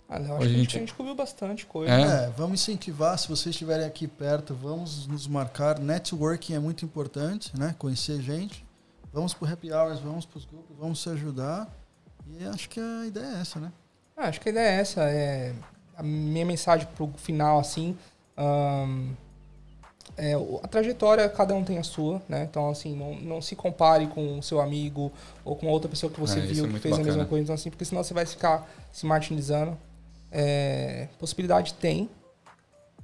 Ah, 0.09 0.17
A 0.17 0.19
acho 0.19 0.27
que 0.27 0.33
a 0.35 0.49
gente, 0.49 0.59
gente- 0.59 0.77
a 0.77 0.81
gente 0.81 0.95
cobriu 0.95 1.15
bastante 1.15 1.67
coisa. 1.67 1.93
É? 1.93 2.27
É, 2.27 2.31
vamos 2.37 2.61
incentivar, 2.61 3.19
se 3.19 3.27
vocês 3.29 3.55
estiverem 3.55 3.85
aqui 3.85 4.07
perto, 4.07 4.55
vamos 4.55 5.07
nos 5.09 5.27
marcar. 5.27 5.79
Networking 5.81 6.55
é 6.55 6.59
muito 6.61 6.85
importante, 6.85 7.53
né? 7.59 7.75
Conhecer 7.79 8.21
gente. 8.21 8.65
Vamos 9.13 9.35
para 9.35 9.53
happy 9.53 9.73
hours, 9.73 9.99
vamos 10.01 10.25
para 10.25 10.39
os 10.39 10.45
grupos, 10.45 10.77
vamos 10.79 11.03
se 11.03 11.09
ajudar. 11.09 11.69
E 12.39 12.45
acho 12.45 12.69
que 12.69 12.79
a 12.79 13.07
ideia 13.07 13.37
é 13.37 13.41
essa, 13.41 13.59
né? 13.59 13.73
Ah, 14.17 14.29
acho 14.29 14.41
que 14.41 14.49
a 14.49 14.53
ideia 14.53 14.69
é 14.77 14.81
essa. 14.81 15.01
É 15.03 15.55
a 15.97 16.03
minha 16.03 16.45
mensagem 16.45 16.87
pro 16.95 17.09
final, 17.17 17.59
assim. 17.59 17.97
é, 20.17 20.35
o- 20.37 20.61
a 20.63 20.69
trajetória, 20.69 21.29
cada 21.29 21.55
um 21.55 21.63
tem 21.65 21.77
a 21.79 21.83
sua, 21.83 22.23
né? 22.29 22.45
Então, 22.49 22.71
assim, 22.71 22.97
não, 22.97 23.15
não 23.17 23.43
se 23.43 23.55
compare 23.55 24.07
com 24.07 24.39
o 24.39 24.43
seu 24.43 24.61
amigo 24.61 25.13
ou 25.45 25.55
com 25.57 25.67
outra 25.67 25.91
pessoa 25.91 26.11
que 26.11 26.19
você 26.19 26.39
É, 26.41 26.43
é 26.43 26.47
viu 26.47 26.69
que 26.69 26.79
fez 26.79 26.95
a 26.95 26.99
mesma 26.99 27.13
bacana. 27.13 27.27
coisa. 27.29 27.43
Então, 27.43 27.55
assim, 27.55 27.69
porque 27.71 27.85
senão 27.85 28.03
você 28.03 28.15
vai 28.15 28.25
ficar 28.25 28.67
se 28.93 29.05
martirizando. 29.05 29.77
É, 30.31 31.09
possibilidade 31.19 31.75
tem. 31.75 32.09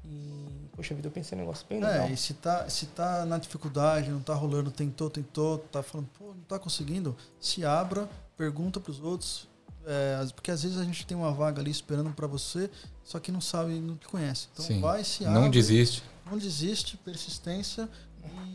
E, 0.05 0.69
poxa 0.75 0.95
vida, 0.95 1.09
eu 1.09 1.13
pensei 1.13 1.37
num 1.37 1.45
negócio 1.45 1.67
bem 1.69 1.81
legal. 1.81 2.07
É, 2.07 2.13
e 2.13 2.17
se 2.17 2.35
tá, 2.35 2.69
se 2.69 2.87
tá 2.87 3.25
na 3.25 3.39
dificuldade, 3.39 4.11
não 4.11 4.21
tá 4.21 4.35
rolando, 4.35 4.71
tentou, 4.71 5.09
tentou, 5.09 5.59
tá 5.59 5.83
falando, 5.83 6.09
pô, 6.19 6.27
não 6.27 6.43
tá 6.49 6.59
conseguindo, 6.59 7.17
se 7.41 7.65
abra, 7.65 8.09
pergunta 8.37 8.81
para 8.81 8.91
os 8.91 9.01
outros. 9.01 9.49
é, 9.87 10.25
porque 10.35 10.51
às 10.51 10.63
vezes 10.63 10.79
a 10.79 10.85
gente 10.85 11.07
tem 11.07 11.17
uma 11.17 11.33
vaga 11.33 11.61
ali 11.61 11.71
esperando 11.71 12.11
para 12.13 12.27
você, 12.27 12.71
só 13.05 13.19
que 13.19 13.33
não 13.33 13.41
sabe, 13.41 13.73
não 13.75 13.97
te 13.97 14.07
conhece. 14.09 14.49
Então 14.53 14.65
Sim. 14.65 14.81
vai, 14.81 15.05
se 15.05 15.25
abre. 15.25 15.41
Não 15.41 15.51
desiste. 15.51 16.03
Não 16.29 16.39
desiste, 16.39 16.97
persistência 16.99 17.89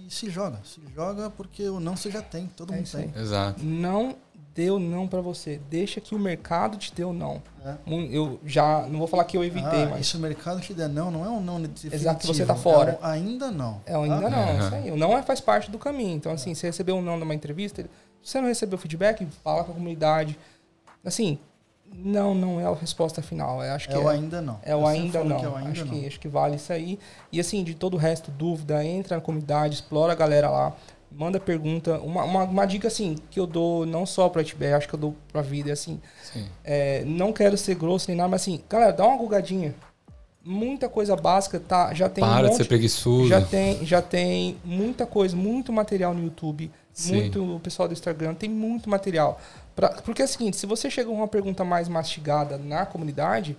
e 0.06 0.10
se 0.10 0.30
joga. 0.30 0.61
Se 0.64 0.81
joga 0.95 1.30
porque 1.30 1.68
o 1.68 1.80
não 1.80 1.98
você 1.98 2.10
já 2.10 2.22
tem, 2.22 2.48
todo 2.48 2.73
É 2.73 2.77
mundo 2.77 2.89
tem. 2.89 3.14
Exato. 3.15 3.61
Não 3.64 4.15
dê 4.58 4.72
o 4.72 4.80
não 4.80 5.08
pra 5.08 5.22
você. 5.22 5.62
Deixa 5.70 6.02
que 6.02 6.16
o 6.16 6.20
mercado 6.20 6.78
te 6.78 6.92
dê 6.94 7.04
o 7.04 7.14
não. 7.14 7.42
É. 7.64 7.76
Mu- 7.86 8.02
Eu 8.12 8.40
já 8.44 8.88
não 8.88 8.98
vou 8.98 9.08
falar 9.08 9.24
que 9.26 9.38
eu 9.38 9.44
evitei, 9.44 9.84
Ah, 9.84 9.90
mas 9.92 10.08
se 10.08 10.18
o 10.18 10.20
mercado 10.20 10.60
te 10.60 10.74
der 10.74 10.90
não, 10.90 11.12
não 11.12 11.24
é 11.24 11.30
um 11.30 11.40
não 11.40 11.62
definitivo. 11.62 11.94
Exato, 11.94 12.20
que 12.22 12.28
você 12.28 12.44
tá 12.46 12.56
fora. 12.56 12.98
É 13.02 13.06
um 13.06 13.10
ainda 13.10 13.52
não. 13.52 13.82
é 13.86 13.96
ainda 13.96 14.22
tá? 14.22 14.30
não. 14.32 14.40
Aham. 14.40 14.60
Isso 14.66 14.76
aí. 14.76 14.92
O 14.92 14.98
não 14.98 15.16
é, 15.18 15.22
faz 15.22 15.40
parte 15.40 15.70
do 15.70 15.78
caminho. 15.78 16.16
Então, 16.16 16.32
assim, 16.32 16.56
você 16.56 16.66
recebeu 16.68 16.96
um 16.98 17.02
não 17.02 17.18
numa 17.18 17.36
entrevista, 17.36 17.84
se 18.24 18.32
você 18.32 18.42
não 18.42 18.48
recebeu 18.48 18.78
feedback, 18.80 19.26
fala 19.44 19.64
com 19.64 19.72
a 19.72 19.76
comunidade. 19.76 20.38
Assim, 21.06 21.38
não, 21.94 22.34
não 22.36 22.60
é 22.60 22.66
a 22.66 22.74
resposta 22.74 23.22
final. 23.22 23.64
Eu 23.64 23.74
acho 23.74 23.88
que 23.88 23.96
É 23.96 23.98
o 24.00 24.10
é, 24.10 24.16
ainda 24.16 24.42
não. 24.42 24.60
é 24.64 24.76
o 24.76 24.86
ainda 24.86 25.24
não. 25.24 25.40
que 25.40 25.46
é 25.46 25.50
o 25.50 25.56
ainda 25.56 25.72
acho, 25.72 25.86
não. 25.86 25.94
Que, 26.00 26.08
acho 26.08 26.20
que 26.20 26.28
vale 26.28 26.56
isso 26.58 26.74
aí. 26.74 27.00
E 27.32 27.40
assim, 27.40 27.64
de 27.64 27.76
todo 27.76 27.94
o 27.94 27.98
resto, 27.98 28.32
dúvida, 28.32 28.84
entra 28.84 29.16
na 29.16 29.22
comunidade, 29.22 29.76
explora 29.76 30.12
a 30.14 30.16
galera 30.16 30.50
lá, 30.50 30.74
manda 31.12 31.40
pergunta. 31.40 32.00
Uma, 32.00 32.24
uma, 32.24 32.44
uma 32.44 32.66
dica, 32.66 32.88
assim, 32.88 33.16
que 33.30 33.40
eu 33.40 33.48
dou 33.48 33.86
não 33.86 34.06
só 34.06 34.30
pra 34.30 34.44
Tibé, 34.44 34.74
acho 34.74 34.88
que 34.88 34.96
eu 34.96 35.00
dou 35.00 35.16
pra 35.32 35.42
vida, 35.42 35.70
é 35.70 35.74
assim, 35.74 36.00
Sim. 36.24 36.46
é, 36.64 37.04
não 37.06 37.34
quero 37.34 37.58
ser 37.58 37.76
grosso 37.76 38.06
nem 38.10 38.18
nada, 38.18 38.30
mas 38.30 38.42
assim, 38.42 38.62
galera, 38.70 38.92
dá 38.94 39.06
uma 39.06 39.18
gugadinha. 39.18 39.74
Muita 40.44 40.88
coisa 40.88 41.14
básica, 41.16 41.60
tá? 41.60 41.94
Já 41.94 42.08
tem 42.08 42.24
um 42.24 42.28
Para 42.28 42.44
de 42.44 42.48
monte, 42.48 42.58
ser 42.58 42.66
preguiçoso. 42.66 43.28
já 43.28 43.42
tem, 43.42 43.86
já 43.86 44.02
tem 44.02 44.58
muita 44.64 45.06
coisa, 45.06 45.36
muito 45.36 45.74
material 45.74 46.14
no 46.14 46.24
YouTube, 46.24 46.72
Sim. 46.94 47.16
muito 47.16 47.56
o 47.56 47.60
pessoal 47.60 47.88
do 47.88 47.94
Instagram 47.94 48.34
tem 48.34 48.50
muito 48.50 48.90
material. 48.90 49.42
Pra, 49.76 49.90
porque 49.90 50.22
é 50.22 50.26
o 50.26 50.28
seguinte, 50.28 50.56
se 50.56 50.66
você 50.66 50.90
chega 50.90 51.10
com 51.10 51.16
uma 51.16 51.28
pergunta 51.28 51.66
mais 51.66 51.90
mastigada 51.90 52.58
na 52.58 52.86
comunidade, 52.86 53.58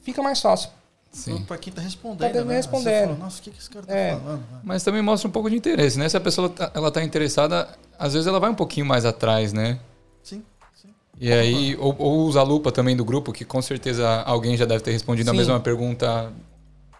fica 0.00 0.22
mais 0.22 0.40
fácil. 0.40 0.70
Sim. 1.12 1.42
Pra 1.42 1.58
quem 1.58 1.72
tá 1.72 1.82
respondendo. 1.82 2.32
Tá 2.32 2.44
né? 2.44 2.54
respondendo. 2.56 3.06
Fala, 3.08 3.18
Nossa, 3.18 3.40
o 3.40 3.42
que, 3.42 3.50
que 3.50 3.58
esse 3.58 3.68
cara 3.68 3.84
tá 3.84 3.94
É. 3.94 4.10
falando? 4.16 4.38
né? 4.38 4.60
Mas 4.62 4.84
também 4.84 5.02
mostra 5.02 5.28
um 5.28 5.32
pouco 5.32 5.50
de 5.50 5.56
interesse, 5.56 5.98
né? 5.98 6.08
Se 6.08 6.16
a 6.16 6.20
pessoa 6.20 6.48
tá, 6.48 6.70
ela 6.74 6.90
tá 6.90 7.02
interessada, 7.02 7.68
às 7.98 8.12
vezes 8.12 8.28
ela 8.28 8.38
vai 8.38 8.48
um 8.50 8.54
pouquinho 8.54 8.86
mais 8.86 9.04
atrás, 9.04 9.52
né? 9.52 9.80
Sim, 10.22 10.42
sim. 10.80 10.88
E 11.20 11.32
aí, 11.32 11.76
ou, 11.80 11.94
ou 11.98 12.18
usa 12.20 12.38
a 12.40 12.42
lupa 12.44 12.70
também 12.70 12.96
do 12.96 13.04
grupo, 13.04 13.32
que 13.32 13.44
com 13.44 13.60
certeza 13.60 14.08
alguém 14.22 14.56
já 14.56 14.64
deve 14.64 14.84
ter 14.84 14.92
respondido 14.92 15.30
a 15.30 15.32
Sim. 15.32 15.38
mesma 15.38 15.58
pergunta 15.58 16.30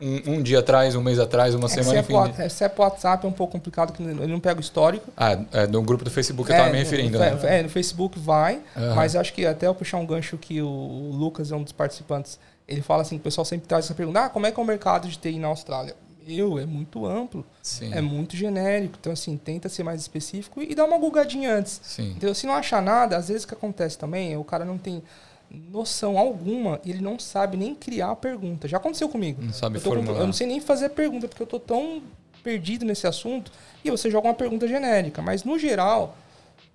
um, 0.01 0.33
um 0.39 0.43
dia 0.43 0.59
atrás, 0.59 0.97
um 0.97 1.03
mês 1.03 1.19
atrás, 1.21 1.55
uma 1.55 1.67
É 1.67 1.69
semana, 1.69 1.91
se 1.91 1.97
é, 1.97 2.01
enfim. 2.01 2.07
pro, 2.15 2.17
Whats- 2.23 2.53
se 2.53 2.65
é 2.65 2.69
pro 2.69 2.83
WhatsApp 2.83 3.25
é 3.25 3.29
um 3.29 3.33
pouco 3.33 3.53
complicado, 3.53 3.93
que 3.93 4.03
ele 4.03 4.27
não 4.27 4.41
pega 4.41 4.59
o 4.59 4.61
histórico. 4.61 5.07
Ah, 5.17 5.39
é, 5.53 5.67
no 5.69 5.83
grupo 5.83 6.03
do 6.05 6.11
Facebook 6.11 6.51
eu 6.51 6.57
tava 6.57 6.69
me 6.71 6.79
no- 6.79 6.83
referindo, 6.83 7.23
é, 7.23 7.35
né? 7.35 7.59
é, 7.61 7.63
no 7.63 7.69
Facebook 7.69 8.19
vai, 8.19 8.61
Aham. 8.77 8.95
mas 8.97 9.15
acho 9.15 9.33
que 9.33 9.47
até 9.47 9.67
eu 9.69 9.75
puxar 9.75 9.99
um 9.99 10.07
gancho 10.07 10.37
que 10.37 10.61
o, 10.61 10.67
o 10.67 11.11
Lucas 11.15 11.53
é 11.53 11.55
um 11.57 11.63
dos 11.63 11.73
participantes, 11.73 12.39
ele 12.71 12.81
fala 12.83 13.03
assim, 13.03 13.17
o 13.17 13.21
pessoal 13.21 13.45
sempre 13.45 13.67
traz 13.67 13.85
essa 13.85 13.95
pergunta, 13.95 14.21
ah, 14.25 14.29
como 14.31 14.47
é 14.47 14.53
que 14.53 14.59
é 14.59 14.63
o 14.63 14.67
mercado 14.67 15.09
de 15.09 15.19
TI 15.19 15.39
na 15.39 15.49
Austrália? 15.49 15.95
Eu, 16.27 16.59
é 16.59 16.65
muito 16.67 17.05
amplo, 17.07 17.45
Sim, 17.63 17.93
é 17.93 18.01
muito 18.01 18.37
genérico, 18.37 18.97
então 19.01 19.13
assim, 19.13 19.37
tenta 19.37 19.69
ser 19.69 19.83
mais 19.83 20.01
específico 20.01 20.63
e 20.63 20.75
dá 20.75 20.85
uma 20.85 20.97
gugadinha 20.99 21.53
antes. 21.55 21.81
sim. 21.83 22.15
Então, 22.17 22.33
se 22.33 22.47
não 22.47 22.55
achar 22.55 22.81
nada, 22.81 23.17
às 23.17 23.29
vezes 23.29 23.45
o 23.45 23.49
que 23.49 23.55
acontece 23.55 23.99
também, 23.99 24.33
é 24.33 24.39
o 24.39 24.45
cara 24.45 24.65
não 24.65 24.79
tem 24.79 25.03
noção 25.51 26.17
alguma 26.17 26.79
e 26.85 26.91
ele 26.91 27.01
não 27.01 27.19
sabe 27.19 27.57
nem 27.57 27.75
criar 27.75 28.13
a 28.13 28.17
pergunta. 28.17 28.69
Já 28.69 28.77
aconteceu 28.77 29.09
comigo. 29.09 29.43
Não 29.43 29.53
sabe 29.53 29.79
Eu, 29.79 29.83
tô 29.83 29.91
com- 29.91 29.97
formular. 29.97 30.21
eu 30.21 30.27
não 30.27 30.33
sei 30.33 30.47
nem 30.47 30.61
fazer 30.61 30.87
a 30.87 30.91
pergunta, 30.91 31.27
porque 31.27 31.43
eu 31.43 31.47
tô 31.47 31.59
tão 31.59 32.01
perdido 32.45 32.85
nesse 32.85 33.07
assunto. 33.07 33.51
E 33.85 33.91
você 33.91 34.09
joga 34.11 34.29
uma 34.29 34.35
pergunta 34.35 34.69
genérica. 34.69 35.21
Mas, 35.21 35.43
no 35.43 35.59
geral, 35.59 36.17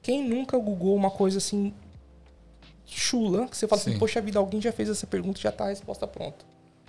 quem 0.01 0.27
nunca 0.27 0.57
googou 0.57 0.93
uma 0.95 1.09
coisa 1.09 1.37
assim 1.37 1.73
chula, 2.87 3.47
que 3.47 3.57
você 3.57 3.67
fala 3.67 3.81
Sim. 3.81 3.91
assim, 3.91 3.99
poxa 3.99 4.21
vida, 4.21 4.39
alguém 4.39 4.61
já 4.61 4.71
fez 4.71 4.89
essa 4.89 5.05
pergunta 5.07 5.39
e 5.39 5.43
já 5.43 5.51
tá 5.51 5.65
a 5.65 5.69
resposta 5.69 6.05
pronta. 6.07 6.45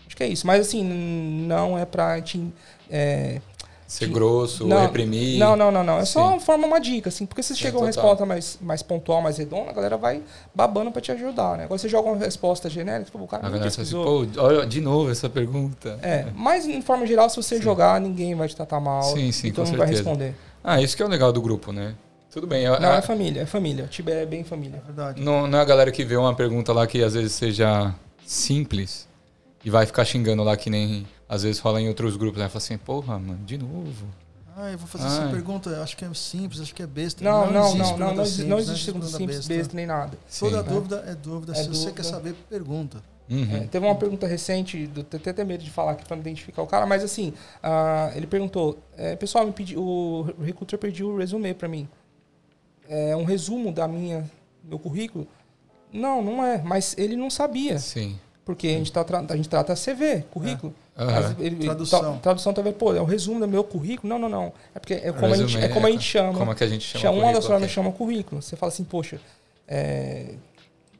Acho 0.06 0.16
que 0.16 0.23
é 0.23 0.28
isso. 0.28 0.47
Mas, 0.47 0.60
assim, 0.68 0.85
não 0.85 1.77
é 1.78 1.85
pra 1.85 2.20
te... 2.20 2.40
é, 2.90 3.40
Ser 3.89 4.09
grosso, 4.09 4.66
não, 4.66 4.81
reprimir. 4.81 5.39
Não, 5.39 5.55
não, 5.55 5.70
não, 5.70 5.85
não. 5.85 5.98
É 5.98 6.05
Sim. 6.05 6.12
só 6.14 6.40
forma 6.40 6.66
uma 6.66 6.81
dica, 6.81 7.09
assim. 7.09 7.24
Porque 7.24 7.40
se 7.40 7.52
É, 7.52 7.56
chega 7.56 7.78
uma 7.78 7.86
total. 7.86 8.02
resposta 8.05 8.27
mais, 8.27 8.59
mais 8.60 8.82
pontual, 8.82 9.23
mais 9.23 9.39
redonda, 9.39 9.70
a 9.70 9.73
galera 9.73 9.97
vai 9.97 10.23
babando 10.52 10.90
pra 10.90 11.01
te 11.01 11.12
ajudar, 11.12 11.56
né? 11.56 11.64
Agora 11.64 11.78
você 11.78 11.89
joga 11.89 12.09
uma 12.09 12.16
resposta 12.18 12.68
genérica, 12.68 13.10
pô, 13.12 13.18
o 13.20 13.28
cara 13.28 13.47
A 13.47 13.51
galera 13.51 13.68
assim, 13.68 13.85
pô, 13.93 14.27
olha 14.39 14.66
de 14.66 14.81
novo 14.81 15.09
essa 15.10 15.28
pergunta. 15.31 16.01
É, 16.02 16.27
mas 16.35 16.66
em 16.66 16.82
forma 16.82 17.06
geral, 17.06 17.31
se 17.31 17.36
você 17.36 17.59
Sim. 17.59 17.62
jogar, 17.62 18.01
ninguém 18.01 18.35
vai 18.35 18.48
te 18.48 18.56
tratar 18.56 18.81
mal. 18.81 19.05
Sim, 19.05 19.31
sim, 19.31 19.48
e 19.48 19.52
com 19.52 19.62
mundo 19.64 19.77
vai 19.78 19.86
certeza. 19.86 20.02
responder. 20.10 20.35
Ah, 20.64 20.82
isso 20.82 20.97
que 20.97 21.02
é 21.05 21.06
o 21.06 21.09
legal 21.09 21.32
do 21.32 21.40
grupo, 21.40 21.70
né? 21.73 21.94
Tudo 22.36 22.46
bem. 22.46 22.66
Não, 22.66 22.74
a- 22.92 22.96
é 22.96 23.00
família, 23.02 23.40
é 23.40 23.46
família. 23.46 23.86
Tibé 23.86 24.22
é 24.22 24.26
bem 24.26 24.42
É 24.42 24.44
família. 24.44 24.82
verdade. 24.84 25.22
Não, 25.22 25.46
não 25.46 25.58
é 25.58 25.62
a 25.62 25.64
galera 25.64 25.90
que 25.90 26.04
vê 26.04 26.16
uma 26.18 26.34
pergunta 26.34 26.70
lá 26.70 26.86
que 26.86 27.02
às 27.02 27.14
vezes 27.14 27.32
seja 27.32 27.94
simples 28.26 29.08
e 29.64 29.70
vai 29.70 29.86
ficar 29.86 30.04
xingando 30.04 30.42
lá 30.42 30.54
que 30.54 30.68
nem 30.68 31.06
às 31.26 31.44
vezes 31.44 31.58
fala 31.58 31.80
em 31.80 31.88
outros 31.88 32.14
grupos, 32.14 32.38
né? 32.38 32.46
Fala 32.48 32.58
assim, 32.58 32.76
porra, 32.76 33.18
mano, 33.18 33.38
de 33.46 33.56
novo. 33.56 34.06
Ah, 34.54 34.70
eu 34.70 34.76
vou 34.76 34.86
fazer 34.86 35.04
Ai. 35.04 35.10
essa 35.18 35.28
pergunta, 35.30 35.70
eu 35.70 35.82
acho 35.82 35.96
que 35.96 36.04
é 36.04 36.12
simples, 36.12 36.60
acho 36.60 36.74
que 36.74 36.82
é 36.82 36.86
besta. 36.86 37.24
Não, 37.24 37.50
não, 37.50 37.60
existe 37.68 37.78
não, 37.78 37.88
não, 37.88 37.96
pergunta 37.96 38.14
não, 38.16 38.22
existe, 38.22 38.44
não 38.44 38.58
simples, 38.58 38.68
existe 38.68 38.84
pergunta 38.92 39.16
simples, 39.18 39.48
besta, 39.48 39.74
nem 39.74 39.86
nada. 39.86 40.18
Toda 40.38 40.62
Sim. 40.62 40.68
dúvida 40.68 41.04
é 41.06 41.14
dúvida. 41.14 41.52
É 41.52 41.54
Se 41.56 41.68
você 41.68 41.72
dúvida. 41.86 41.92
quer 41.92 42.02
saber, 42.02 42.34
pergunta. 42.50 43.02
Uhum. 43.30 43.56
É, 43.56 43.60
teve 43.60 43.86
uma 43.86 43.94
pergunta 43.96 44.26
recente, 44.26 44.86
do, 44.86 45.02
tenho 45.02 45.22
até 45.26 45.42
medo 45.42 45.64
de 45.64 45.70
falar 45.70 45.92
aqui 45.92 46.04
para 46.04 46.16
não 46.16 46.20
identificar 46.20 46.60
o 46.62 46.66
cara, 46.66 46.84
mas 46.84 47.02
assim, 47.02 47.32
ah, 47.62 48.12
ele 48.14 48.26
perguntou, 48.26 48.78
é, 48.94 49.16
pessoal, 49.16 49.46
me 49.46 49.52
pedi, 49.52 49.74
o 49.76 50.26
recruiter 50.42 50.78
pediu 50.78 51.08
o 51.08 51.16
resume 51.18 51.54
para 51.54 51.66
mim. 51.66 51.88
É 52.88 53.16
um 53.16 53.24
resumo 53.24 53.72
da 53.72 53.86
minha, 53.88 54.28
meu 54.64 54.78
currículo? 54.78 55.26
Não, 55.92 56.22
não 56.22 56.44
é. 56.44 56.60
Mas 56.62 56.94
ele 56.98 57.16
não 57.16 57.30
sabia. 57.30 57.78
Sim. 57.78 58.18
Porque 58.44 58.68
a 58.68 58.70
gente, 58.72 58.92
tá, 58.92 59.04
a 59.28 59.36
gente 59.36 59.48
trata 59.48 59.74
CV, 59.74 60.24
currículo. 60.30 60.72
Aham. 60.96 61.10
Mas 61.10 61.40
ele- 61.40 61.64
Tradução. 61.64 62.00
tra- 62.00 62.12
tradução 62.20 62.54
talvez, 62.54 62.76
pô, 62.76 62.94
é 62.94 63.00
o 63.00 63.04
resumo 63.04 63.40
do 63.40 63.48
meu 63.48 63.64
currículo. 63.64 64.08
Não, 64.08 64.18
não, 64.18 64.28
não. 64.28 64.52
É 64.74 64.78
porque 64.78 64.94
é 64.94 65.12
como, 65.12 65.34
a 65.34 65.36
gente, 65.36 65.58
é 65.58 65.68
como 65.68 65.86
a 65.86 65.88
é, 65.88 65.92
gente 65.92 66.04
chama. 66.04 66.38
Como 66.38 66.52
é 66.52 66.54
que 66.54 66.64
a 66.64 66.68
gente 66.68 66.84
chama? 66.84 67.02
chama 67.02 67.12
uma 67.14 67.22
das 67.24 67.32
currículo 67.34 67.48
formas 67.52 67.70
chama 67.70 67.92
currículo. 67.92 68.42
Você 68.42 68.56
fala 68.56 68.72
assim, 68.72 68.84
poxa, 68.84 69.20
é, 69.66 70.34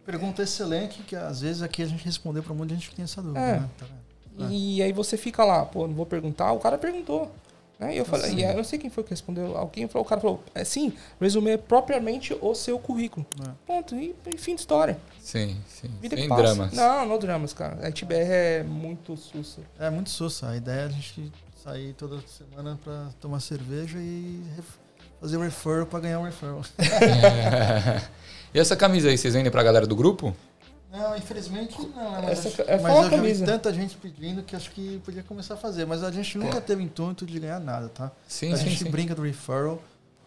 Pergunta 0.05 0.43
excelente, 0.43 1.03
que 1.03 1.17
às 1.17 1.41
vezes 1.41 1.63
aqui 1.63 1.83
a 1.83 1.87
gente 1.87 2.05
respondeu 2.05 2.41
para 2.43 2.53
um 2.53 2.57
monte 2.57 2.69
de 2.69 2.75
gente 2.77 2.91
que 2.91 2.95
tem 2.97 3.05
essa 3.05 3.21
dúvida, 3.21 3.41
É. 3.41 3.53
né? 3.61 3.69
Tá? 3.79 3.87
E 4.51 4.81
aí 4.83 4.93
você 4.93 5.17
fica 5.17 5.45
lá, 5.45 5.65
pô, 5.65 5.87
não 5.87 5.95
vou 5.95 6.07
perguntar. 6.07 6.53
O 6.53 6.59
cara 6.61 6.77
perguntou. 6.79 7.31
Né? 7.79 7.95
E 7.95 7.99
eu 7.99 8.05
falei, 8.07 8.31
Sim. 8.31 8.37
e 8.39 8.45
aí 8.45 8.53
eu 8.53 8.57
não 8.57 8.65
sei 8.65 8.79
quem 8.79 8.89
foi 8.89 9.05
que 9.05 9.11
respondeu. 9.11 9.57
Alguém 9.57 9.87
falou, 9.87 10.05
o 10.07 10.09
cara 10.09 10.21
falou, 10.21 10.43
é 10.55 10.65
sim, 10.65 10.93
resumir 11.21 11.59
propriamente 11.59 12.35
o 12.41 12.55
seu 12.55 12.79
currículo. 12.79 13.27
É. 13.47 13.51
Ponto. 13.67 13.95
E, 13.95 14.15
e 14.27 14.39
fim 14.39 14.55
de 14.55 14.61
história. 14.63 14.99
Sim, 15.21 15.57
sim. 15.69 15.91
Vida 16.01 16.17
Sem 16.17 16.27
dramas. 16.29 16.73
Não, 16.73 17.05
não 17.07 17.19
dramas, 17.19 17.53
cara. 17.53 17.87
A 17.87 17.93
TBR 17.93 18.15
é 18.31 18.63
muito 18.63 19.15
sussa. 19.17 19.61
É 19.79 19.91
muito 19.91 20.09
sussa. 20.09 20.49
A 20.51 20.57
ideia 20.57 20.81
é 20.83 20.85
a 20.87 20.89
gente 20.89 21.31
sair 21.63 21.93
toda 21.95 22.19
semana 22.27 22.79
para 22.83 23.09
tomar 23.21 23.41
cerveja 23.41 23.99
e 23.99 24.43
ref- 24.57 24.79
fazer 25.21 25.37
um 25.37 25.43
referral 25.43 25.85
para 25.87 26.01
ganhar 26.01 26.19
um 26.21 26.25
referral. 26.25 26.63
e 28.55 28.59
essa 28.59 28.77
camisa 28.77 29.09
aí, 29.09 29.19
vocês 29.19 29.35
vendem 29.35 29.51
pra 29.53 29.63
galera 29.63 29.87
do 29.87 29.95
grupo? 29.97 30.35
Não, 30.97 31.17
infelizmente 31.17 31.77
não. 31.95 32.13
né? 32.23 32.33
Essa- 32.33 32.49
acho- 32.49 32.63
é 32.63 32.81
mas 32.81 32.93
uma 32.93 32.99
eu 32.99 33.03
já 33.05 33.09
vi 33.11 33.17
camisa. 33.17 33.45
tanta 33.47 33.73
gente 33.73 33.97
pedindo 33.97 34.43
que 34.43 34.57
acho 34.57 34.71
que 34.71 35.01
podia 35.05 35.23
começar 35.23 35.55
a 35.55 35.57
fazer. 35.57 35.85
Mas 35.87 36.03
a 36.03 36.11
gente 36.11 36.39
nunca 36.39 36.61
teve 36.61 36.83
intuito 36.83 37.27
de 37.27 37.39
ganhar 37.39 37.61
nada, 37.61 37.89
tá? 37.89 38.11
Sim, 38.27 38.53
a 38.53 38.57
sim, 38.57 38.69
gente 38.71 38.85
sim. 38.85 38.91
brinca 38.91 39.15
do 39.15 39.23
referral, 39.23 39.81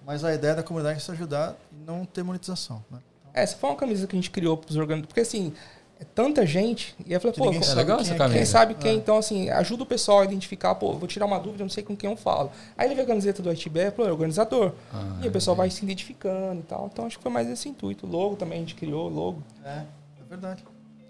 mas 0.06 0.24
a 0.24 0.34
ideia 0.34 0.56
da 0.56 0.64
comunidade 0.64 0.98
é 0.98 1.00
se 1.00 1.12
ajudar 1.12 1.56
e 1.72 1.76
não 1.86 2.06
ter 2.06 2.24
monetização, 2.24 2.84
né? 2.91 3.00
Essa 3.34 3.56
foi 3.58 3.70
uma 3.70 3.76
camisa 3.76 4.06
que 4.08 4.16
a 4.16 4.18
gente 4.20 4.32
criou 4.32 4.58
pros 4.58 4.76
organizadores. 4.76 5.08
Porque 5.08 5.22
assim, 5.22 5.54
é 6.00 6.04
tanta 6.04 6.46
gente. 6.46 6.96
E 7.00 7.10
aí 7.10 7.14
eu 7.14 7.20
falei, 7.22 7.36
pô, 7.36 7.46
É 7.46 7.76
legal 7.76 7.98
quem 7.98 8.06
essa 8.06 8.14
é 8.14 8.18
camisa. 8.18 8.38
Quem 8.38 8.46
sabe 8.46 8.74
quem, 8.76 8.91
É. 8.91 8.94
então, 8.96 9.18
assim, 9.18 9.50
ajuda 9.50 9.84
o 9.84 9.86
pessoal 9.86 10.22
a 10.22 10.24
identificar, 10.26 10.74
pô, 10.76 10.94
vou 10.94 11.08
tirar 11.08 11.26
uma 11.26 11.40
dúvida, 11.40 11.64
não 11.64 11.70
sei 11.70 11.84
com 11.84 11.96
quem 11.96 12.10
eu 12.10 12.16
falo. 12.18 12.52
Aí 12.78 12.88
ele 12.88 12.96
vê 12.96 13.02
a 13.02 13.06
camiseta 13.06 13.41
do 13.44 13.52
ITB, 13.52 13.91
falou, 13.91 14.10
é 14.10 14.14
organizador. 14.14 14.74
Ah, 14.94 15.20
e 15.22 15.28
o 15.28 15.32
pessoal 15.32 15.56
vai 15.56 15.70
se 15.70 15.84
identificando 15.84 16.60
e 16.62 16.64
tal. 16.64 16.90
Então 16.91 17.06
acho 17.06 17.18
que 17.18 17.24
foi 17.24 17.32
mais 17.32 17.48
esse 17.50 17.68
intuito. 17.70 18.08
O 18.08 18.10
logo 18.10 18.36
também 18.36 18.58
a 18.58 18.62
gente 18.62 18.76
criou, 18.76 19.08
o 19.12 19.14
logo. 19.14 19.44
É, 19.64 19.70
é 19.70 19.84
verdade. 20.30 20.64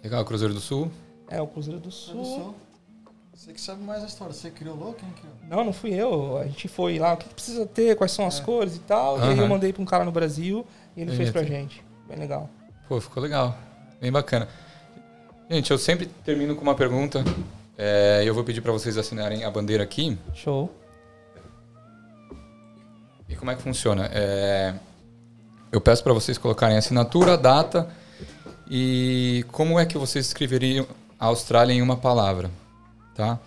Legal, 0.04 0.24
Cruzeiro 0.26 0.54
do 0.54 0.60
Sul. 0.60 0.92
É, 1.30 1.42
o 1.42 1.48
Cruzeiro 1.48 1.80
do 1.80 1.92
Sul. 1.92 2.14
Produção. 2.16 2.56
Você 3.34 3.54
que 3.54 3.62
sabe 3.62 3.82
mais 3.84 4.04
a 4.04 4.08
história. 4.08 4.34
Você 4.34 4.50
criou 4.50 4.76
o 4.76 4.80
logo? 4.80 4.94
Quem 4.94 5.10
criou? 5.12 5.34
Não, 5.48 5.64
não 5.64 5.74
fui 5.74 5.94
eu. 5.94 6.38
A 6.38 6.46
gente 6.46 6.68
foi 6.68 7.00
lá, 7.00 7.14
o 7.14 7.18
que 7.18 7.28
que 7.30 7.34
precisa 7.36 7.66
ter, 7.66 7.96
quais 7.96 8.12
são 8.12 8.26
as 8.28 8.40
É. 8.40 8.44
cores 8.44 8.76
e 8.76 8.80
tal. 8.80 9.18
E 9.20 9.24
aí 9.24 9.38
eu 9.38 9.48
mandei 9.48 9.72
pra 9.72 9.82
um 9.82 9.86
cara 9.86 10.04
no 10.04 10.12
Brasil 10.12 10.66
e 10.96 11.02
ele 11.02 11.12
Ele 11.12 11.18
fez 11.18 11.30
pra 11.32 11.44
gente. 11.44 11.84
Bem 12.08 12.18
legal. 12.18 12.50
Pô, 12.88 13.00
ficou 13.00 13.22
legal. 13.24 13.56
Bem 14.02 14.12
bacana. 14.12 14.48
Gente, 15.50 15.72
eu 15.72 15.78
sempre 15.78 16.06
termino 16.26 16.56
com 16.56 16.62
uma 16.62 16.76
pergunta. 16.76 17.24
É, 17.78 18.24
eu 18.26 18.34
vou 18.34 18.44
pedir 18.44 18.62
pra 18.62 18.72
vocês 18.74 18.98
assinarem 18.98 19.44
a 19.46 19.52
bandeira 19.52 19.84
aqui. 19.84 20.18
Show. 20.34 20.70
E 23.28 23.36
como 23.36 23.52
é 23.52 23.56
que 23.56 23.62
funciona? 23.62 24.10
É, 24.12 24.74
eu 25.72 25.80
peço 25.80 26.04
pra 26.04 26.14
vocês 26.14 26.38
colocarem 26.38 26.76
a 26.76 26.80
assinatura, 26.80 27.34
a 27.34 27.38
data 27.38 27.90
e 28.70 29.46
como 29.52 29.80
é 29.80 29.86
que 29.86 29.98
vocês 29.98 30.28
escreveriam 30.28 30.86
a 31.20 31.26
Austrália 31.26 31.74
em 31.74 31.82
uma 31.82 31.98
palavra, 31.98 32.50
tá? 33.16 33.40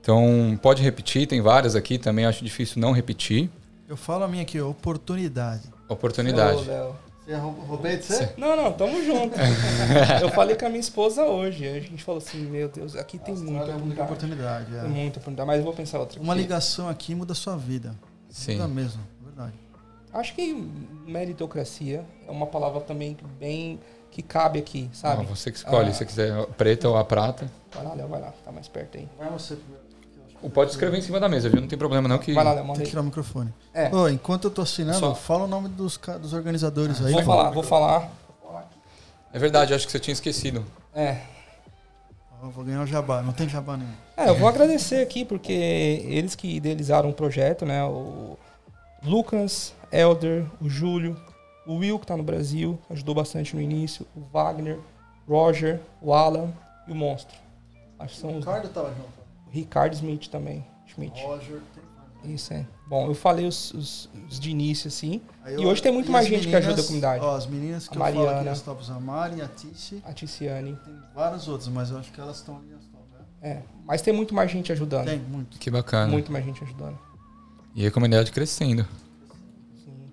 Então, 0.00 0.58
pode 0.62 0.82
repetir, 0.82 1.26
tem 1.26 1.40
várias 1.40 1.74
aqui 1.76 1.98
também, 1.98 2.24
acho 2.26 2.44
difícil 2.44 2.80
não 2.80 2.92
repetir. 2.92 3.50
Eu 3.88 3.96
falo 3.96 4.24
a 4.24 4.28
minha 4.28 4.42
aqui, 4.42 4.60
oportunidade. 4.60 5.62
Oportunidade. 5.88 6.68
Ô. 6.70 6.92
Você 7.26 7.36
rou- 7.36 7.52
roubei 7.52 7.96
de 7.96 8.04
você? 8.06 8.32
Não, 8.36 8.56
não, 8.56 8.72
tamo 8.72 9.04
junto. 9.04 9.36
eu 10.20 10.30
falei 10.30 10.56
com 10.56 10.66
a 10.66 10.68
minha 10.68 10.80
esposa 10.80 11.22
hoje. 11.24 11.66
A 11.68 11.78
gente 11.80 12.02
falou 12.02 12.18
assim, 12.18 12.38
meu 12.46 12.68
Deus, 12.68 12.96
aqui 12.96 13.18
tem 13.18 13.34
muita 13.36 13.70
é 13.70 13.76
muita 13.76 14.02
oportunidade. 14.02 14.64
oportunidade. 14.64 14.76
é. 14.76 14.80
Tem 14.80 14.90
muita 14.90 15.18
oportunidade, 15.18 15.46
mas 15.46 15.58
eu 15.58 15.64
vou 15.64 15.72
pensar 15.72 15.98
outra. 16.00 16.20
Uma 16.20 16.32
aqui. 16.32 16.42
ligação 16.42 16.88
aqui 16.88 17.14
muda 17.14 17.32
a 17.32 17.36
sua 17.36 17.56
vida. 17.56 17.94
Sim. 18.28 18.54
Muda 18.54 18.68
mesmo, 18.68 19.00
verdade. 19.24 19.52
Acho 20.12 20.34
que 20.34 20.52
meritocracia 21.06 22.04
é 22.26 22.30
uma 22.30 22.46
palavra 22.46 22.80
também 22.80 23.16
bem 23.38 23.78
que 24.10 24.22
cabe 24.22 24.58
aqui, 24.58 24.90
sabe? 24.92 25.22
Ah, 25.22 25.26
você 25.26 25.50
que 25.52 25.58
escolhe, 25.58 25.88
Ah. 25.90 25.92
se 25.92 25.98
você 25.98 26.04
quiser 26.04 26.32
a 26.32 26.46
preta 26.46 26.88
ou 26.88 26.96
a 26.96 27.04
prata. 27.04 27.50
Vai 27.72 27.84
lá, 27.84 27.94
Léo, 27.94 28.08
vai 28.08 28.20
lá, 28.20 28.32
tá 28.44 28.50
mais 28.50 28.66
perto 28.66 28.98
aí. 28.98 29.08
Vai 29.18 29.30
você 29.30 29.54
primeiro. 29.56 29.90
Pode 30.54 30.70
escrever 30.70 30.96
em 30.98 31.02
cima 31.02 31.20
da 31.20 31.28
mesa, 31.28 31.48
viu? 31.50 31.60
Não 31.60 31.68
tem 31.68 31.78
problema 31.78 32.08
não 32.08 32.18
que... 32.18 32.32
Vai 32.32 32.42
lá, 32.42 32.54
Léo, 32.54 32.64
Tem 32.72 32.76
que 32.82 32.88
tirar 32.90 33.02
o 33.02 33.04
microfone. 33.04 33.52
É, 33.74 33.94
Ô, 33.94 34.08
enquanto 34.08 34.44
eu 34.44 34.50
tô 34.50 34.62
assinando, 34.62 34.98
Só- 34.98 35.14
fala 35.14 35.44
o 35.44 35.46
nome 35.46 35.68
dos, 35.68 35.98
dos 36.20 36.32
organizadores 36.32 37.04
aí. 37.04 37.12
vou 37.12 37.20
pô. 37.22 37.26
falar, 37.26 37.50
vou 37.50 37.62
falar. 37.62 38.10
É 39.32 39.38
verdade, 39.38 39.72
acho 39.74 39.86
que 39.86 39.92
você 39.92 40.00
tinha 40.00 40.12
esquecido. 40.12 40.64
É. 40.94 41.18
Ó, 42.42 42.48
Vou 42.48 42.64
ganhar 42.64 42.82
o 42.82 42.86
jabá, 42.86 43.22
não 43.22 43.32
tem 43.32 43.48
jabá 43.48 43.76
nenhum. 43.76 43.92
É, 44.16 44.28
eu 44.28 44.34
vou 44.34 44.48
agradecer 44.48 45.02
aqui 45.02 45.24
porque 45.24 45.52
eles 45.52 46.34
que 46.34 46.56
idealizaram 46.56 47.10
o 47.10 47.12
projeto, 47.12 47.64
né? 47.64 47.84
O 47.84 48.36
Lucas, 49.02 49.74
Elder, 49.90 50.46
o 50.60 50.68
Júlio, 50.68 51.16
o 51.66 51.76
Will 51.76 51.98
que 51.98 52.06
tá 52.06 52.16
no 52.16 52.22
Brasil, 52.22 52.78
ajudou 52.90 53.14
bastante 53.14 53.54
no 53.54 53.62
início, 53.62 54.06
o 54.16 54.20
Wagner, 54.20 54.78
Roger, 55.28 55.80
o 56.00 56.12
Alan 56.12 56.52
e 56.86 56.92
o 56.92 56.94
Monstro. 56.94 57.36
Acho 57.98 58.14
que 58.14 58.20
são 58.20 58.38
os. 58.38 58.44
tava 58.44 58.62
junto. 58.62 59.20
O 59.46 59.50
Ricardo 59.50 59.92
Smith 59.94 60.28
também. 60.28 60.64
Schmidt. 60.86 61.22
Roger. 61.22 61.60
Isso 62.24 62.52
é. 62.52 62.66
Bom, 62.86 63.06
eu 63.06 63.14
falei 63.14 63.46
os, 63.46 63.72
os- 63.72 64.10
os 64.28 64.38
de 64.40 64.50
início, 64.50 64.88
assim. 64.88 65.22
Aí 65.44 65.54
E 65.54 65.62
eu- 65.62 65.68
hoje 65.68 65.80
tem 65.80 65.92
muito 65.92 66.10
mais 66.10 66.26
gente 66.26 66.46
que 66.48 66.54
ajuda 66.54 66.72
a 66.72 66.76
meninas- 66.76 66.86
comunidade. 66.86 67.24
Ó, 67.24 67.36
as 67.36 67.46
meninas 67.46 67.88
que 67.88 67.94
A 67.96 68.00
eu 68.00 68.04
falo 68.04 68.16
aqui 68.16 68.26
Mariana. 68.26 68.50
nas 68.50 68.60
tops, 68.60 68.90
a 68.90 69.00
Mari, 69.00 69.40
a 69.40 69.48
Tice, 69.48 70.02
A 70.04 70.12
Ticiane. 70.12 70.76
tem 70.84 70.94
várias 71.14 71.48
outras, 71.48 71.68
mas 71.68 71.90
eu 71.90 71.98
acho 71.98 72.12
que 72.12 72.20
elas 72.20 72.36
estão 72.36 72.56
ali 72.58 72.66
nas 72.70 72.84
tops, 72.84 73.06
né? 73.12 73.24
É. 73.40 73.62
Mas 73.86 74.02
tem 74.02 74.12
muito 74.12 74.34
mais 74.34 74.50
gente 74.50 74.70
ajudando. 74.72 75.06
Tem, 75.06 75.18
muito. 75.18 75.58
Que 75.58 75.70
bacana. 75.70 76.10
Muito 76.10 76.30
mais 76.30 76.44
gente 76.44 76.62
ajudando. 76.62 76.98
E 77.74 77.86
a 77.86 77.90
comunidade 77.90 78.32
crescendo. 78.32 78.86
Sim. 79.84 80.12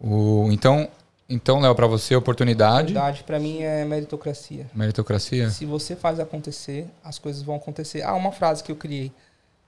O, 0.00 0.48
então, 0.52 0.88
então 1.28 1.60
Léo, 1.60 1.74
para 1.74 1.86
você, 1.86 2.14
oportunidade, 2.14 2.92
Verdade, 2.92 3.24
pra 3.24 3.38
mim 3.38 3.62
é 3.62 3.84
meritocracia. 3.84 4.70
meritocracia. 4.74 5.50
Se 5.50 5.64
você 5.64 5.96
faz 5.96 6.20
acontecer, 6.20 6.88
as 7.02 7.18
coisas 7.18 7.42
vão 7.42 7.56
acontecer. 7.56 8.02
Ah, 8.02 8.14
uma 8.14 8.32
frase 8.32 8.62
que 8.62 8.70
eu 8.70 8.76
criei. 8.76 9.12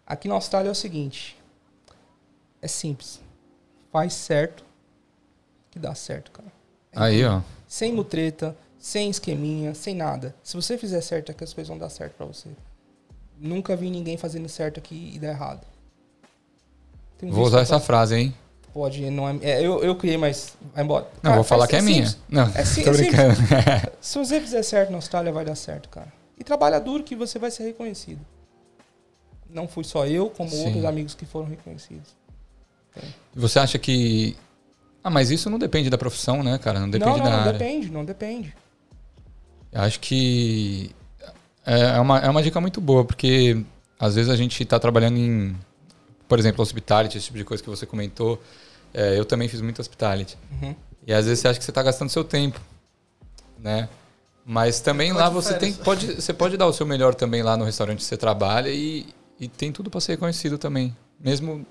Aqui 0.07 0.29
na 0.29 0.35
Austrália 0.35 0.69
é 0.69 0.73
o 0.73 0.75
seguinte: 0.75 1.37
é 2.61 2.69
simples. 2.69 3.21
Faz 3.91 4.13
certo 4.13 4.65
que 5.71 5.79
dá 5.79 5.95
certo, 5.95 6.31
cara. 6.31 6.49
É 6.93 7.01
Aí, 7.01 7.25
ó. 7.25 7.41
Sem 7.67 7.93
mutreta, 7.93 8.57
sem 8.79 9.09
esqueminha, 9.11 9.75
sem 9.75 9.95
nada. 9.95 10.35
Se 10.43 10.55
você 10.57 10.77
fizer 10.77 11.01
certo, 11.01 11.31
é 11.31 11.35
que 11.35 11.43
as 11.43 11.53
coisas 11.55 11.69
vão 11.69 11.79
dar 11.79 11.89
certo 11.89 12.15
pra 12.15 12.27
você. 12.27 12.51
Nunca 13.39 13.75
vi 13.77 13.91
ninguém 13.91 14.17
fazendo 14.17 14.49
certo 14.49 14.79
aqui 14.79 15.13
e 15.15 15.19
dar 15.19 15.29
errado. 15.29 15.67
Tem 17.19 17.31
Vou 17.31 17.45
usar 17.45 17.61
essa 17.61 17.79
frase, 17.81 18.17
hein? 18.17 18.35
Pode, 18.73 19.09
não 19.11 19.29
é. 19.29 19.39
é, 19.43 19.61
eu, 19.65 19.83
eu 19.85 19.95
criei, 19.97 20.17
mas 20.17 20.57
vai 20.75 20.83
embora. 20.83 21.05
Não, 21.15 21.21
Cara, 21.23 21.35
vou 21.37 21.45
falar 21.45 21.69
faz- 21.69 21.71
que 21.71 21.77
é, 21.77 21.81
minha. 21.83 22.07
simples. 22.07 22.23
Não, 22.29 22.51
É 22.55 22.65
sim- 22.65 22.83
tô 22.85 22.91
é 22.91 22.93
brincando. 22.95 23.35
Se 24.01 24.19
você 24.19 24.41
fizer 24.41 24.63
certo 24.63 24.91
na 24.91 24.97
Austrália, 24.99 25.33
vai 25.33 25.45
dar 25.45 25.55
certo, 25.55 25.89
cara. 25.89 26.13
E 26.39 26.43
trabalha 26.43 26.81
duro 26.81 27.05
que 27.05 27.15
você 27.15 27.39
vai 27.39 27.51
ser 27.51 27.63
reconhecido. 27.65 28.21
Não 29.49 29.69
fui 29.69 29.85
só 29.85 30.05
eu, 30.07 30.29
como 30.31 30.51
Sim. 30.51 30.65
outros 30.67 30.85
amigos 30.85 31.15
que 31.15 31.25
foram 31.25 31.47
reconhecidos. 31.47 32.17
Você 33.35 33.59
acha 33.61 33.79
que. 33.79 34.37
Ah, 35.03 35.11
mas 35.11 35.31
isso 35.31 35.49
não 35.49 35.59
depende 35.59 35.89
da 35.89 35.99
profissão, 35.99 36.43
né, 36.43 36.59
cara? 36.59 36.81
Não 36.81 36.91
depende 36.91 37.11
não, 37.11 37.19
não, 37.19 37.25
da 37.25 37.31
não 37.31 37.39
área. 37.41 37.53
depende, 37.53 37.91
não 37.91 38.05
depende. 38.05 38.57
Eu 39.71 39.83
acho 39.83 40.01
que 40.01 40.91
é 41.67 41.81
é 41.97 42.01
uma, 42.01 42.19
é 42.19 42.29
uma 42.29 42.43
dica 42.43 42.61
muito 42.61 42.81
boa, 42.81 43.05
porque 43.05 43.65
às 43.99 44.15
vezes 44.15 44.31
a 44.31 44.37
gente 44.37 44.63
está 44.63 44.79
trabalhando 44.79 45.17
em, 45.17 45.57
por 46.29 46.39
exemplo, 46.39 46.63
hospitality, 46.63 47.19
esse 47.19 47.27
tipo 47.27 47.39
de 47.39 47.45
coisa 47.45 47.63
que 47.63 47.71
você 47.71 47.87
comentou. 47.87 48.43
É, 48.93 49.19
eu 49.19 49.25
também 49.25 49.49
fiz 49.49 49.61
muito 49.61 49.81
hospitality. 49.81 50.39
Uhum. 50.63 50.75
E 51.07 51.13
às 51.13 51.27
vezes 51.27 51.41
você 51.41 51.49
acha 51.49 51.59
que 51.59 51.65
você 51.65 51.71
está 51.71 51.83
gastando 51.83 52.11
seu 52.11 52.25
tempo, 52.25 52.61
né? 53.59 53.89
Mas 54.47 54.81
também 54.81 55.13
lá 55.13 55.29
você 55.29 55.55
tem, 55.55 55.73
pode, 55.73 56.15
você 56.15 56.33
pode 56.33 56.57
dar 56.57 56.67
o 56.67 56.73
seu 56.73 56.85
melhor 56.85 57.15
também 57.15 57.43
lá 57.43 57.57
no 57.57 57.65
restaurante 57.65 57.99
que 57.99 58.05
você 58.05 58.17
trabalha 58.17 58.69
e, 58.69 59.07
e 59.41 59.49
tem 59.49 59.73
tudo 59.73 59.91
para 59.91 60.01
ser 60.01 60.13
reconhecido 60.13 60.59
também. 60.59 60.95
Mesmo 61.21 61.65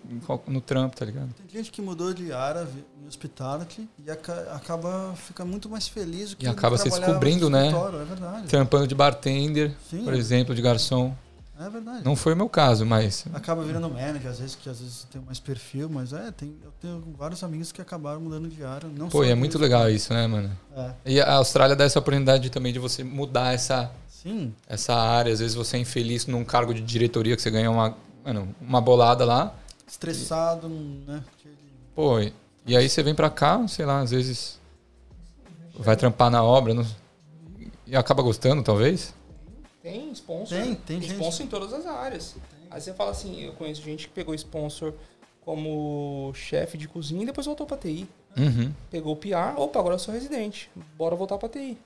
no 0.47 0.59
trampo, 0.61 0.95
tá 0.95 1.05
ligado? 1.05 1.29
Tem 1.35 1.57
gente 1.59 1.71
que 1.71 1.81
mudou 1.81 2.11
de 2.13 2.31
área 2.33 2.67
em 3.03 3.07
hospitality 3.07 3.87
e 4.03 4.09
aca- 4.09 4.51
acaba 4.55 5.13
ficando 5.15 5.49
muito 5.49 5.69
mais 5.69 5.87
feliz 5.87 6.31
do 6.31 6.37
que 6.37 6.45
E 6.45 6.49
acaba 6.49 6.77
se 6.77 6.89
descobrindo, 6.89 7.49
no 7.49 7.57
né? 7.57 7.67
É 7.69 8.05
verdade. 8.05 8.47
Trampando 8.47 8.87
de 8.87 8.95
bartender, 8.95 9.71
Sim, 9.89 10.03
por 10.03 10.13
exemplo, 10.13 10.55
de 10.55 10.61
garçom. 10.61 11.15
é 11.59 11.69
verdade. 11.69 12.03
Não 12.03 12.15
foi 12.15 12.33
o 12.33 12.35
meu 12.35 12.49
caso, 12.49 12.83
mas 12.83 13.25
Acaba 13.31 13.63
virando 13.63 13.89
manager, 13.91 14.31
às 14.31 14.39
vezes, 14.39 14.55
que 14.55 14.67
às 14.67 14.79
vezes 14.79 15.05
tem 15.11 15.21
mais 15.21 15.39
perfil, 15.39 15.87
mas 15.87 16.13
é, 16.13 16.31
tem, 16.31 16.55
eu 16.63 16.71
tenho 16.81 17.03
vários 17.15 17.43
amigos 17.43 17.71
que 17.71 17.79
acabaram 17.81 18.21
mudando 18.21 18.47
de 18.49 18.63
área. 18.63 18.89
Não 18.89 19.07
Pô, 19.07 19.23
e 19.23 19.29
é 19.29 19.35
muito 19.35 19.59
legal 19.59 19.87
isso, 19.89 20.11
né, 20.13 20.25
mano? 20.25 20.49
É. 20.75 20.91
E 21.05 21.21
a 21.21 21.33
Austrália 21.35 21.75
dá 21.75 21.83
essa 21.83 21.99
oportunidade 21.99 22.49
também 22.49 22.73
de 22.73 22.79
você 22.79 23.03
mudar 23.03 23.53
essa, 23.53 23.91
Sim, 24.09 24.51
essa 24.67 24.95
área. 24.95 25.31
Às 25.31 25.39
vezes 25.39 25.53
você 25.53 25.77
é 25.77 25.79
infeliz 25.79 26.25
num 26.25 26.43
cargo 26.43 26.73
de 26.73 26.81
diretoria 26.81 27.35
que 27.35 27.41
você 27.41 27.51
ganha 27.51 27.69
uma, 27.69 27.95
mano, 28.23 28.55
uma 28.61 28.81
bolada 28.81 29.25
lá. 29.25 29.55
estressado, 29.87 30.67
né? 30.69 31.23
cheio 31.41 31.55
de- 31.55 31.61
Pô, 31.95 32.19
e 32.19 32.33
E 32.65 32.77
aí 32.77 32.87
você 32.89 33.03
vem 33.03 33.13
para 33.13 33.29
cá, 33.29 33.67
sei 33.67 33.85
lá, 33.85 33.99
às 33.99 34.11
vezes 34.11 34.57
vai 35.75 35.95
trampar 35.97 36.31
na 36.31 36.41
obra 36.43 36.73
não, 36.73 36.85
e 37.85 37.95
acaba 37.95 38.23
gostando, 38.23 38.63
talvez? 38.63 39.13
Tem 39.81 40.11
sponsor. 40.13 40.57
Tem, 40.57 40.75
tem 40.75 40.99
sponsor 40.99 41.31
gente. 41.31 41.43
em 41.43 41.47
todas 41.47 41.73
as 41.73 41.85
áreas. 41.85 42.35
Aí 42.71 42.79
você 42.79 42.93
fala 42.93 43.11
assim, 43.11 43.41
eu 43.41 43.51
conheço 43.53 43.81
gente 43.81 44.07
que 44.07 44.13
pegou 44.13 44.33
sponsor 44.33 44.93
como 45.41 46.31
chefe 46.33 46.77
de 46.77 46.87
cozinha 46.87 47.23
e 47.23 47.25
depois 47.25 47.45
voltou 47.45 47.67
pra 47.67 47.75
TI. 47.77 48.07
Uhum. 48.37 48.71
Pegou 48.89 49.13
o 49.13 49.17
PR, 49.17 49.57
opa, 49.57 49.77
agora 49.79 49.95
eu 49.95 49.99
sou 49.99 50.13
residente. 50.13 50.71
Bora 50.97 51.15
voltar 51.17 51.37
pra 51.37 51.49
TI. 51.49 51.77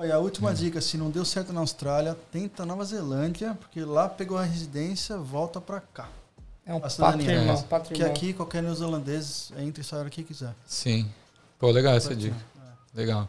Olha, 0.00 0.14
a 0.14 0.18
última 0.18 0.54
dica, 0.54 0.80
se 0.80 0.96
não 0.96 1.10
deu 1.10 1.24
certo 1.24 1.52
na 1.52 1.58
Austrália, 1.58 2.16
tenta 2.30 2.64
Nova 2.64 2.84
Zelândia, 2.84 3.56
porque 3.58 3.80
lá 3.80 4.08
pegou 4.08 4.38
a 4.38 4.44
residência, 4.44 5.16
volta 5.16 5.60
pra 5.60 5.80
cá. 5.80 6.08
É 6.64 6.72
um 6.72 6.76
irmão, 6.76 7.64
É. 7.90 7.94
Que 7.94 8.04
aqui 8.04 8.32
qualquer 8.32 8.62
neozelandês 8.62 9.50
entra 9.58 9.80
e 9.80 9.84
sai 9.84 9.98
hora 10.00 10.10
que 10.10 10.22
quiser. 10.22 10.54
Sim. 10.66 11.08
Pô, 11.58 11.70
legal 11.72 11.94
essa 11.96 12.14
dica. 12.14 12.36
ser. 12.36 13.00
Legal. 13.00 13.28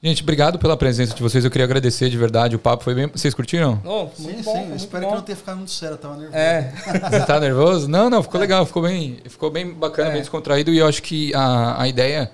Gente, 0.00 0.22
obrigado 0.22 0.58
pela 0.60 0.76
presença 0.76 1.12
de 1.12 1.20
vocês. 1.22 1.44
Eu 1.44 1.50
queria 1.50 1.64
agradecer 1.64 2.08
de 2.08 2.16
verdade. 2.16 2.54
O 2.54 2.58
papo 2.58 2.84
foi 2.84 2.94
bem. 2.94 3.08
Vocês 3.08 3.34
curtiram? 3.34 3.82
Oh, 3.84 4.08
Sim, 4.14 4.22
muito 4.24 4.38
sim. 4.38 4.44
bom, 4.44 4.58
muito 4.66 4.76
espero 4.76 5.02
bom. 5.04 5.08
que 5.10 5.14
não 5.16 5.22
tenha 5.22 5.36
ficado 5.36 5.56
muito 5.56 5.70
sério, 5.72 5.94
eu 5.94 5.98
tava 5.98 6.16
nervoso. 6.18 6.36
É, 6.38 6.72
Você 7.10 7.26
tá 7.26 7.40
nervoso? 7.40 7.88
Não, 7.88 8.08
não, 8.08 8.22
ficou 8.22 8.38
legal, 8.40 8.64
ficou 8.64 8.82
bem, 8.82 9.18
ficou 9.28 9.50
bem 9.50 9.72
bacana, 9.72 10.10
É. 10.10 10.12
bem 10.12 10.20
descontraído 10.20 10.70
e 10.70 10.78
eu 10.78 10.86
acho 10.86 11.02
que 11.02 11.34
a, 11.34 11.82
a 11.82 11.88
ideia 11.88 12.30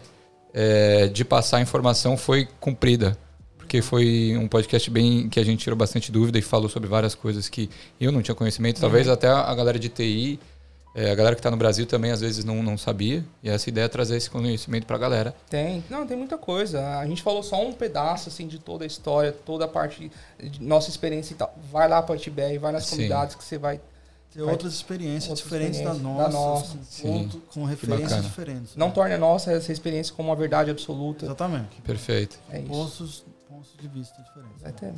é, 0.53 1.07
de 1.07 1.25
passar 1.25 1.59
a 1.59 1.61
informação 1.63 2.17
foi 2.19 2.47
cumprida. 2.61 3.17
Porque 3.73 3.81
foi 3.81 4.37
um 4.37 4.47
podcast 4.47 4.91
bem 4.91 5.31
que 5.31 5.41
a 5.41 5.43
gente 5.43 5.61
tirou 5.61 5.75
bastante 5.75 6.13
dúvida 6.13 6.39
e 6.39 6.43
falou 6.43 6.69
sobre 6.69 6.87
várias 6.87 7.15
coisas 7.15 7.49
que 7.49 7.71
eu 7.99 8.13
não 8.13 8.21
tinha 8.21 8.35
conhecimento. 8.35 8.79
Talvez 8.79 9.09
até 9.09 9.29
a 9.29 9.55
galera 9.55 9.79
de 9.79 9.89
TI, 9.89 10.39
é, 10.95 11.11
a 11.11 11.15
galera 11.15 11.35
que 11.35 11.39
está 11.39 11.51
no 11.51 11.57
Brasil 11.57 11.87
também 11.87 12.11
às 12.11 12.21
vezes 12.21 12.45
não, 12.45 12.63
não 12.63 12.77
sabia. 12.77 13.25
E 13.43 13.49
essa 13.49 13.71
ideia 13.71 13.87
é 13.87 13.89
trazer 13.89 14.19
esse 14.19 14.29
conhecimento 14.29 14.85
para 14.85 14.97
a 14.97 14.99
galera. 14.99 15.35
tem. 15.49 15.83
Não, 15.89 16.07
tem 16.07 16.19
muita 16.19 16.37
coisa. 16.37 16.99
A 16.99 17.07
gente 17.07 17.23
falou 17.23 17.43
só 17.43 17.67
um 17.67 17.73
pedaço, 17.73 18.29
assim, 18.29 18.47
de 18.47 18.59
toda 18.59 18.85
a 18.85 18.87
história, 18.87 19.33
toda 19.33 19.65
a 19.65 19.69
parte 19.69 20.13
de 20.39 20.63
nossa 20.63 20.91
experiência 20.91 21.33
e 21.33 21.37
tal. 21.39 21.59
Vai 21.73 21.89
lá 21.89 22.03
pra 22.03 22.15
TBR, 22.15 22.59
vai 22.61 22.73
nas 22.73 22.85
Sim. 22.85 22.91
comunidades 22.91 23.35
que 23.37 23.43
você 23.43 23.57
vai... 23.57 23.81
Ter 24.35 24.41
outras 24.41 24.73
experiências 24.73 25.29
Outras 25.29 25.45
diferentes 25.45 25.79
experiências 25.79 26.03
da 26.03 26.23
da 26.25 26.29
nossa, 26.31 26.75
nossa. 26.75 27.03
com, 27.03 27.29
com 27.53 27.65
referências 27.65 28.23
diferentes. 28.23 28.77
Não 28.77 28.89
né? 28.89 28.95
torne 28.95 29.15
a 29.15 29.19
nossa 29.19 29.53
essa 29.53 29.71
experiência 29.71 30.15
como 30.15 30.31
uma 30.31 30.37
verdade 30.37 30.71
absoluta. 30.71 31.27
Exatamente. 31.27 31.83
Perfeito. 31.83 32.39
É 32.51 32.61
isso. 32.61 33.25
Pontos, 33.63 33.75
de 33.81 33.89
vista 33.89 34.21
diferentes. 34.23 34.61
Vai 34.61 34.73
ter- 34.73 34.93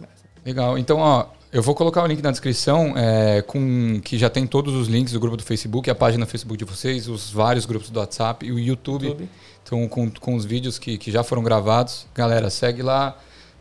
Legal. 0.45 0.78
Então, 0.78 0.99
ó, 0.99 1.27
eu 1.53 1.62
vou 1.62 1.74
colocar 1.74 2.03
o 2.03 2.07
link 2.07 2.23
na 2.23 2.31
descrição 2.31 2.97
é, 2.97 3.43
com 3.43 4.01
que 4.03 4.16
já 4.16 4.31
tem 4.31 4.47
todos 4.47 4.74
os 4.74 4.89
links 4.89 5.12
do 5.12 5.20
grupo 5.20 5.36
do 5.36 5.43
Facebook, 5.43 5.91
a 5.91 5.95
página 5.95 6.24
do 6.24 6.28
Facebook 6.28 6.59
de 6.59 6.65
vocês, 6.65 7.07
os 7.07 7.31
vários 7.31 7.66
grupos 7.66 7.91
do 7.91 8.01
WhatsApp 8.01 8.45
e 8.47 8.51
o 8.51 8.59
YouTube. 8.59 9.07
YouTube. 9.09 9.28
Então, 9.62 9.89
com, 9.89 10.11
com 10.11 10.35
os 10.35 10.47
vídeos 10.47 10.78
que, 10.78 10.97
que 10.97 11.11
já 11.11 11.23
foram 11.23 11.43
gravados. 11.43 12.07
Galera, 12.15 12.49
segue 12.49 12.82
lá, 12.82 13.19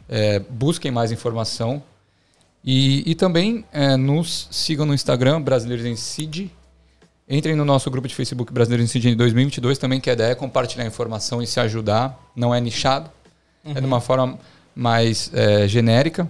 é, 0.07 0.39
busquem 0.39 0.89
mais 0.89 1.11
informação. 1.11 1.83
E, 2.63 3.03
e 3.09 3.13
também 3.13 3.65
é, 3.73 3.97
nos 3.97 4.47
sigam 4.51 4.85
no 4.85 4.93
Instagram, 4.93 5.41
Brasileiros 5.41 5.85
em 5.85 5.97
CID. 5.97 6.49
Entrem 7.27 7.55
no 7.57 7.65
nosso 7.65 7.91
grupo 7.91 8.07
de 8.07 8.15
Facebook 8.15 8.53
Brasileiros 8.53 8.89
em 8.89 8.91
CID 8.91 9.09
em 9.09 9.15
2022 9.17 9.77
também, 9.77 9.99
que 9.99 10.09
a 10.09 10.13
ideia 10.13 10.31
é 10.31 10.35
compartilhar 10.35 10.85
informação 10.85 11.41
e 11.41 11.47
se 11.47 11.59
ajudar. 11.59 12.31
Não 12.33 12.55
é 12.55 12.61
nichado, 12.61 13.09
é 13.65 13.79
de 13.79 13.85
uma 13.85 13.99
forma 14.01 14.39
mais 14.75 15.29
é, 15.33 15.67
genérica. 15.67 16.29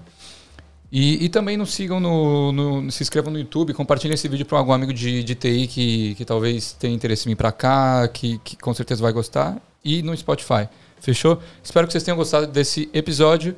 E, 0.92 1.26
e 1.26 1.30
também 1.30 1.58
nos 1.58 1.74
sigam 1.74 2.00
no, 2.00 2.52
no- 2.52 2.92
Se 2.92 3.02
inscrevam 3.02 3.32
no 3.34 3.40
YouTube, 3.40 3.74
compartilhem 3.74 4.14
esse 4.14 4.28
vídeo 4.28 4.46
para 4.46 4.58
algum 4.60 4.74
amigo 4.74 4.94
de, 4.94 5.24
de 5.24 5.34
TI 5.36 5.66
que, 5.68 6.16
que 6.16 6.24
talvez 6.26 6.74
tenha 6.74 6.94
interesse 6.94 7.28
em 7.28 7.32
vir 7.32 7.36
para 7.36 7.52
cá, 7.52 8.08
que, 8.08 8.38
que 8.44 8.56
com 8.58 8.74
certeza 8.74 9.02
vai 9.02 9.12
gostar. 9.12 9.58
E 9.84 10.02
no 10.04 10.16
Spotify. 10.16 10.70
Fechou? 11.02 11.40
Espero 11.64 11.86
que 11.88 11.92
vocês 11.94 12.04
tenham 12.04 12.16
gostado 12.18 12.48
desse 12.48 12.90
episódio. 12.94 13.56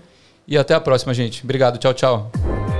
E 0.47 0.57
até 0.57 0.73
a 0.73 0.79
próxima, 0.79 1.13
gente. 1.13 1.43
Obrigado. 1.43 1.77
Tchau, 1.77 1.93
tchau. 1.93 2.74